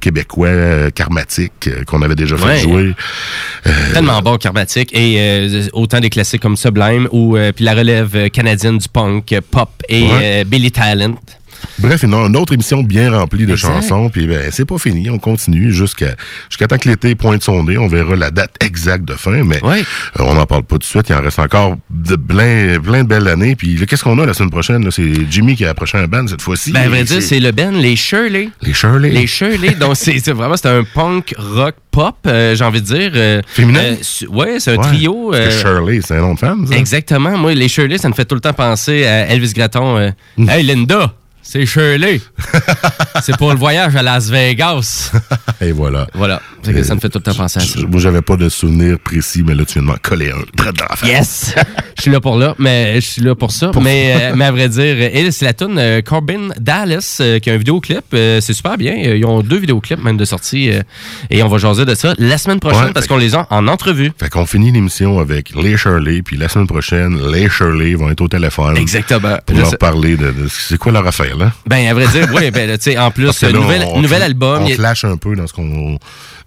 québécois, 0.00 0.90
karmatique, 0.94 1.68
qu'on 1.86 2.02
avait 2.02 2.14
déjà 2.14 2.36
fait 2.36 2.44
Ouais. 2.50 2.58
jouer. 2.60 2.94
Tellement 3.92 4.22
bon, 4.22 4.36
Karmatic. 4.38 4.90
Et 4.96 5.68
autant 5.72 6.00
des 6.00 6.10
classiques 6.10 6.40
comme 6.42 6.56
Sublime 6.56 7.08
ou 7.12 7.36
puis 7.54 7.64
la 7.64 7.74
relève 7.74 8.30
canadienne 8.30 8.78
du 8.78 8.88
punk, 8.88 9.34
pop 9.50 9.70
et 9.88 10.00
Ouais. 10.02 10.29
Euh, 10.30 10.44
Billy 10.44 10.70
Talent. 10.70 11.16
Bref, 11.78 12.02
une, 12.02 12.14
une 12.14 12.36
autre 12.36 12.52
émission 12.52 12.82
bien 12.82 13.10
remplie 13.10 13.46
de 13.46 13.52
Exact. 13.52 13.68
chansons. 13.82 14.10
Puis 14.10 14.26
ben, 14.26 14.50
c'est 14.50 14.64
pas 14.64 14.78
fini. 14.78 15.08
On 15.10 15.18
continue 15.18 15.72
jusqu'à 15.72 16.14
jusqu'à 16.48 16.66
temps 16.66 16.78
que 16.78 16.88
l'été 16.88 17.14
pointe 17.14 17.42
son 17.42 17.64
nez. 17.64 17.78
On 17.78 17.86
verra 17.88 18.16
la 18.16 18.30
date 18.30 18.54
exacte 18.60 19.04
de 19.04 19.14
fin. 19.14 19.42
Mais 19.44 19.60
euh, 19.64 19.82
on 20.18 20.34
n'en 20.34 20.46
parle 20.46 20.62
pas 20.64 20.74
tout 20.74 20.78
de 20.80 20.84
suite. 20.84 21.08
Il 21.08 21.14
en 21.14 21.20
reste 21.22 21.38
encore 21.38 21.76
de 21.90 22.16
plein, 22.16 22.78
plein 22.80 23.02
de 23.02 23.08
belles 23.08 23.28
années. 23.28 23.56
Puis 23.56 23.84
qu'est-ce 23.86 24.04
qu'on 24.04 24.18
a 24.18 24.26
la 24.26 24.34
semaine 24.34 24.50
prochaine? 24.50 24.88
C'est 24.90 25.12
Jimmy 25.30 25.56
qui 25.56 25.64
a 25.64 25.70
approché 25.70 25.98
un 25.98 26.06
band 26.06 26.26
cette 26.26 26.42
fois-ci. 26.42 26.72
Ben, 26.72 26.82
à 26.82 26.88
vrai 26.88 27.04
dire, 27.04 27.22
c'est 27.22 27.40
le 27.40 27.52
band 27.52 27.70
Les 27.72 27.96
Shirley. 27.96 28.50
Les 28.62 28.74
Shirley. 28.74 29.10
Les 29.10 29.26
Shirley. 29.26 29.70
donc, 29.74 29.96
c'est 29.96 30.18
vraiment 30.32 30.56
c'est 30.56 30.68
un 30.68 30.84
punk 30.84 31.34
rock 31.38 31.74
pop, 31.90 32.16
euh, 32.26 32.54
j'ai 32.54 32.64
envie 32.64 32.80
de 32.80 32.86
dire. 32.86 33.10
euh, 33.14 33.42
Féminin? 33.46 33.80
euh, 33.80 34.26
ouais, 34.28 34.60
c'est 34.60 34.72
un 34.72 34.76
Ouais. 34.76 34.86
trio. 34.86 35.30
Parce 35.32 35.46
que 35.46 35.60
Shirley, 35.60 36.00
c'est 36.04 36.14
un 36.16 36.20
nom 36.20 36.34
de 36.34 36.38
femme, 36.38 36.66
ça? 36.66 36.76
Exactement. 36.76 37.36
Moi, 37.36 37.54
les 37.54 37.68
Shirley, 37.68 37.98
ça 37.98 38.08
me 38.08 38.14
fait 38.14 38.24
tout 38.24 38.34
le 38.36 38.40
temps 38.40 38.52
penser 38.52 39.04
à 39.06 39.26
Elvis 39.28 39.52
Gratton. 39.54 40.12
Mm. 40.36 40.48
Hey, 40.48 40.62
Linda, 40.62 41.12
c'est 41.42 41.66
Shirley. 41.66 42.20
c'est 43.22 43.36
pour 43.36 43.50
le 43.52 43.58
voyage 43.58 43.96
à 43.96 44.02
Las 44.02 44.28
Vegas. 44.30 45.12
Et 45.60 45.72
voilà. 45.72 46.06
Voilà. 46.14 46.40
C'est 46.62 46.72
que 46.74 46.82
ça 46.82 46.94
me 46.94 47.00
fait 47.00 47.08
tout 47.08 47.18
le 47.18 47.22
temps 47.24 47.34
penser 47.34 47.58
à 47.58 47.62
ça. 47.62 47.74
Je- 47.80 47.86
Moi, 47.86 48.00
j'avais 48.00 48.22
pas 48.22 48.36
de 48.36 48.48
souvenir 48.48 48.98
précis, 48.98 49.42
mais 49.44 49.54
là, 49.54 49.64
tu 49.64 49.80
m'en 49.80 49.94
coller 50.02 50.30
un. 50.30 50.42
Très 50.56 50.72
dans 50.72 50.84
la 50.88 50.96
face. 50.96 51.08
Yes! 51.08 51.54
je 51.96 52.02
suis 52.02 52.10
là 52.10 52.20
pour 52.20 52.36
là, 52.36 52.54
mais 52.58 52.96
je 53.00 53.06
suis 53.06 53.22
là 53.22 53.34
pour 53.34 53.50
ça. 53.50 53.70
mais, 53.80 54.14
euh, 54.14 54.32
mais 54.36 54.44
à 54.44 54.52
vrai 54.52 54.68
dire, 54.68 54.96
elle, 55.12 55.32
c'est 55.32 55.46
la 55.46 55.54
tune 55.54 55.78
euh, 55.78 56.02
Corbin 56.02 56.48
Dallas 56.60 57.18
euh, 57.20 57.38
qui 57.38 57.50
a 57.50 57.54
un 57.54 57.56
vidéoclip. 57.56 58.04
Euh, 58.14 58.40
c'est 58.40 58.52
super 58.52 58.76
bien. 58.76 58.92
Euh, 59.06 59.16
Ils 59.16 59.24
ont 59.24 59.40
deux 59.42 59.58
vidéoclips 59.58 60.02
même 60.02 60.16
de 60.18 60.24
sortie 60.24 60.70
euh, 60.70 60.82
et 61.30 61.42
on 61.42 61.48
va 61.48 61.58
jaser 61.58 61.84
de 61.86 61.94
ça 61.94 62.14
la 62.18 62.36
semaine 62.38 62.60
prochaine 62.60 62.84
Ouais, 62.84 62.92
parce 62.92 63.06
qu'on 63.06 63.16
les 63.16 63.34
a 63.34 63.46
en 63.50 63.66
entrevue. 63.68 64.12
Fait 64.18 64.28
qu'on 64.28 64.46
finit 64.46 64.70
l'émission 64.72 65.18
avec 65.18 65.50
les 65.54 65.76
Shirley, 65.76 66.22
puis 66.22 66.36
la 66.36 66.48
semaine 66.48 66.66
prochaine, 66.66 67.18
les 67.32 67.48
Shirley 67.48 67.94
vont 67.94 68.10
être 68.10 68.20
au 68.20 68.28
téléphone. 68.28 68.76
Exactement. 68.76 69.36
Pour 69.46 69.56
Je 69.56 69.60
leur 69.62 69.70
sais- 69.70 69.76
parler 69.78 70.16
de, 70.16 70.26
de- 70.30 70.48
c'est 70.48 70.78
quoi 70.78 70.92
leur 70.92 71.06
affaire, 71.06 71.29
là? 71.36 71.52
Ben, 71.66 71.86
à 71.88 71.94
vrai 71.94 72.06
dire, 72.08 72.28
oui, 72.34 72.50
ben, 72.50 72.76
tu 72.78 72.90
sais, 72.92 72.98
en 72.98 73.10
plus, 73.10 73.26
là, 73.42 73.52
nouvel, 73.52 73.82
on- 73.86 74.00
nouvel 74.00 74.22
album. 74.22 74.62
On 74.62 74.66
y 74.66 74.72
flash 74.74 75.04
un 75.04 75.16
peu 75.16 75.34
dans 75.36 75.46
ce 75.46 75.52
qu'on. 75.52 75.98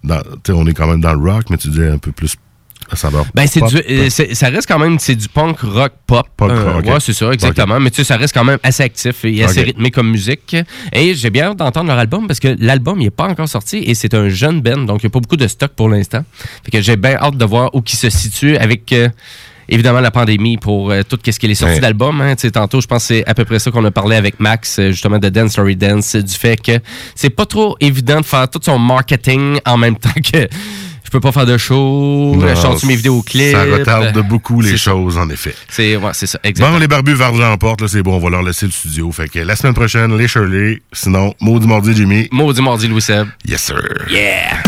dans- 0.02 0.22
on 0.50 0.66
est 0.66 0.74
quand 0.74 0.86
même 0.86 1.00
dans 1.00 1.14
le 1.14 1.30
rock, 1.32 1.44
mais 1.50 1.56
tu 1.56 1.68
disais 1.68 1.88
un 1.88 1.98
peu 1.98 2.12
plus 2.12 2.34
savoir. 2.94 3.24
Ben, 3.34 3.46
c'est 3.46 3.60
du, 3.62 3.76
euh, 3.78 4.08
c'est- 4.10 4.34
ça 4.34 4.48
reste 4.50 4.68
quand 4.68 4.78
même, 4.78 4.98
c'est 5.00 5.14
du 5.16 5.28
punk 5.28 5.58
rock 5.60 5.92
pop. 6.06 6.26
Punk 6.36 6.50
Euh. 6.50 6.80
Ouais, 6.82 7.00
c'est 7.00 7.14
ça, 7.14 7.32
exactement. 7.32 7.80
Mais 7.80 7.90
tu 7.90 7.96
sais, 7.96 8.04
ça 8.04 8.16
reste 8.16 8.32
quand 8.34 8.44
même 8.44 8.58
assez 8.62 8.82
actif 8.82 9.24
et 9.24 9.42
assez 9.42 9.62
rythmé 9.62 9.90
comme 9.90 10.10
musique. 10.10 10.54
Et 10.92 11.14
j'ai 11.14 11.30
bien 11.30 11.46
hâte 11.46 11.56
d'entendre 11.56 11.88
leur 11.88 11.98
album 11.98 12.26
parce 12.28 12.38
que 12.40 12.54
l'album, 12.60 13.00
il 13.00 13.06
est 13.06 13.10
pas 13.10 13.24
encore 13.26 13.48
sorti 13.48 13.78
et 13.78 13.94
c'est 13.94 14.14
un 14.14 14.28
jeune 14.28 14.60
band, 14.60 14.78
donc 14.84 15.02
il 15.02 15.06
n'y 15.06 15.10
a 15.10 15.10
pas 15.10 15.20
beaucoup 15.20 15.36
de 15.38 15.48
stock 15.48 15.72
pour 15.74 15.88
l'instant. 15.88 16.24
Fait 16.64 16.70
que 16.70 16.82
j'ai 16.82 16.96
bien 16.96 17.14
hâte 17.16 17.36
de 17.36 17.44
voir 17.44 17.74
où 17.74 17.80
qui 17.80 17.96
se 17.96 18.10
situe 18.10 18.56
avec. 18.58 18.92
euh, 18.92 19.08
Évidemment, 19.68 20.00
la 20.00 20.10
pandémie 20.10 20.56
pour 20.56 20.90
euh, 20.90 21.02
tout 21.08 21.18
ce 21.24 21.38
qui 21.38 21.46
est 21.46 21.54
sorti 21.54 21.74
Ouais. 21.76 21.80
d'album. 21.80 22.20
Hein. 22.20 22.34
Tantôt, 22.52 22.80
je 22.80 22.86
pense 22.86 23.02
que 23.08 23.14
c'est 23.14 23.26
à 23.26 23.34
peu 23.34 23.44
près 23.44 23.58
ça 23.58 23.70
qu'on 23.70 23.84
a 23.84 23.90
parlé 23.90 24.16
avec 24.16 24.38
Max, 24.40 24.78
euh, 24.78 24.90
justement, 24.90 25.18
de 25.18 25.28
Dance 25.28 25.52
Story 25.52 25.76
Dance, 25.76 26.14
euh, 26.16 26.22
du 26.22 26.34
fait 26.34 26.60
que 26.60 26.72
c'est 27.14 27.30
pas 27.30 27.46
trop 27.46 27.76
évident 27.80 28.20
de 28.20 28.26
faire 28.26 28.48
tout 28.48 28.60
son 28.62 28.78
marketing 28.78 29.58
en 29.66 29.76
même 29.78 29.96
temps 29.96 30.10
que 30.32 30.46
je 31.04 31.10
peux 31.10 31.20
pas 31.20 31.32
faire 31.32 31.46
de 31.46 31.56
show, 31.58 32.36
je 32.40 32.54
chante 32.60 32.82
mes 32.84 32.96
vidéoclips. 32.96 33.52
Ça 33.52 33.62
retarde 33.64 34.12
de 34.12 34.20
beaucoup 34.20 34.60
les 34.60 34.70
ça. 34.72 34.76
choses, 34.90 35.16
en 35.16 35.28
effet. 35.30 35.54
C'est 35.68 35.96
ouais, 35.96 36.10
c'est 36.12 36.26
ça, 36.26 36.40
exactement. 36.42 36.76
Bon, 36.76 36.80
les 36.80 36.88
barbus 36.88 37.14
vers 37.14 37.30
l'emporte, 37.32 37.80
là, 37.82 37.88
c'est 37.88 38.02
bon, 38.02 38.16
on 38.16 38.18
va 38.20 38.30
leur 38.30 38.42
laisser 38.42 38.66
le 38.66 38.72
studio. 38.72 39.12
Fait 39.12 39.28
que 39.28 39.38
la 39.38 39.54
semaine 39.54 39.74
prochaine, 39.74 40.16
les 40.16 40.26
Shirley. 40.26 40.82
Sinon, 40.92 41.32
maudit 41.40 41.68
mardi, 41.68 41.94
Jimmy. 41.94 42.28
Maudit 42.32 42.62
mardi, 42.62 42.88
Louis 42.88 43.02
Seb. 43.02 43.28
Yes, 43.46 43.62
sir. 43.62 43.80
Yeah! 44.10 44.62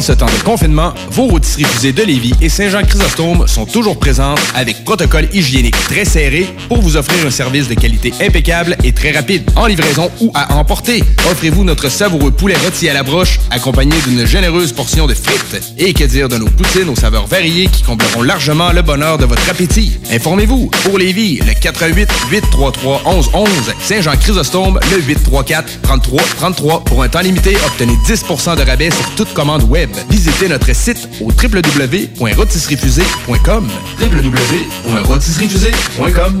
En 0.00 0.02
ce 0.02 0.12
temps 0.12 0.24
de 0.24 0.42
confinement, 0.44 0.94
vos 1.10 1.26
rôtisseries 1.26 1.64
fusées 1.64 1.92
de 1.92 2.02
Lévis 2.02 2.32
et 2.40 2.48
Saint-Jean-Chrysostome 2.48 3.46
sont 3.46 3.66
toujours 3.66 3.98
présentes 3.98 4.40
avec 4.54 4.82
protocole 4.82 5.28
hygiénique 5.30 5.76
très 5.88 6.06
serré 6.06 6.46
pour 6.68 6.80
vous 6.80 6.96
offrir 6.96 7.26
un 7.26 7.30
service 7.30 7.68
de 7.68 7.74
qualité 7.74 8.14
impeccable 8.18 8.78
et 8.82 8.92
très 8.92 9.10
rapide. 9.10 9.42
En 9.56 9.66
livraison 9.66 10.10
ou 10.22 10.32
à 10.34 10.54
emporter, 10.54 11.04
offrez-vous 11.30 11.64
notre 11.64 11.90
savoureux 11.90 12.30
poulet 12.30 12.56
rôti 12.64 12.88
à 12.88 12.94
la 12.94 13.02
broche 13.02 13.40
accompagné 13.50 13.94
d'une 14.06 14.24
généreuse 14.24 14.72
portion 14.72 15.06
de 15.06 15.12
frites. 15.12 15.74
Et 15.76 15.92
que 15.92 16.04
dire 16.04 16.30
de 16.30 16.38
nos 16.38 16.48
poutines 16.48 16.88
aux 16.88 16.96
saveurs 16.96 17.26
variées 17.26 17.66
qui 17.66 17.82
combleront 17.82 18.22
largement 18.22 18.72
le 18.72 18.80
bonheur 18.80 19.18
de 19.18 19.26
votre 19.26 19.50
appétit. 19.50 19.98
Informez-vous, 20.10 20.70
pour 20.82 20.96
Lévis, 20.96 21.40
le 21.40 21.52
88 21.52 22.08
833 22.30 23.02
1111 23.04 23.48
Saint-Jean-Chrysostome, 23.82 24.80
le 24.90 24.96
834 25.30 25.80
33 25.82 26.22
33 26.36 26.84
Pour 26.84 27.02
un 27.02 27.08
temps 27.08 27.20
limité, 27.20 27.56
obtenez 27.66 27.96
10% 28.06 28.56
de 28.56 28.62
rabais 28.62 28.90
sur 28.90 29.10
toute 29.16 29.32
commande 29.34 29.64
web. 29.64 29.90
Visitez 30.10 30.48
notre 30.48 30.74
site 30.74 31.08
au 31.20 31.30
www.rotisseriefusée.com 31.30 33.68
www.rotisseriefusée.com 34.00 36.40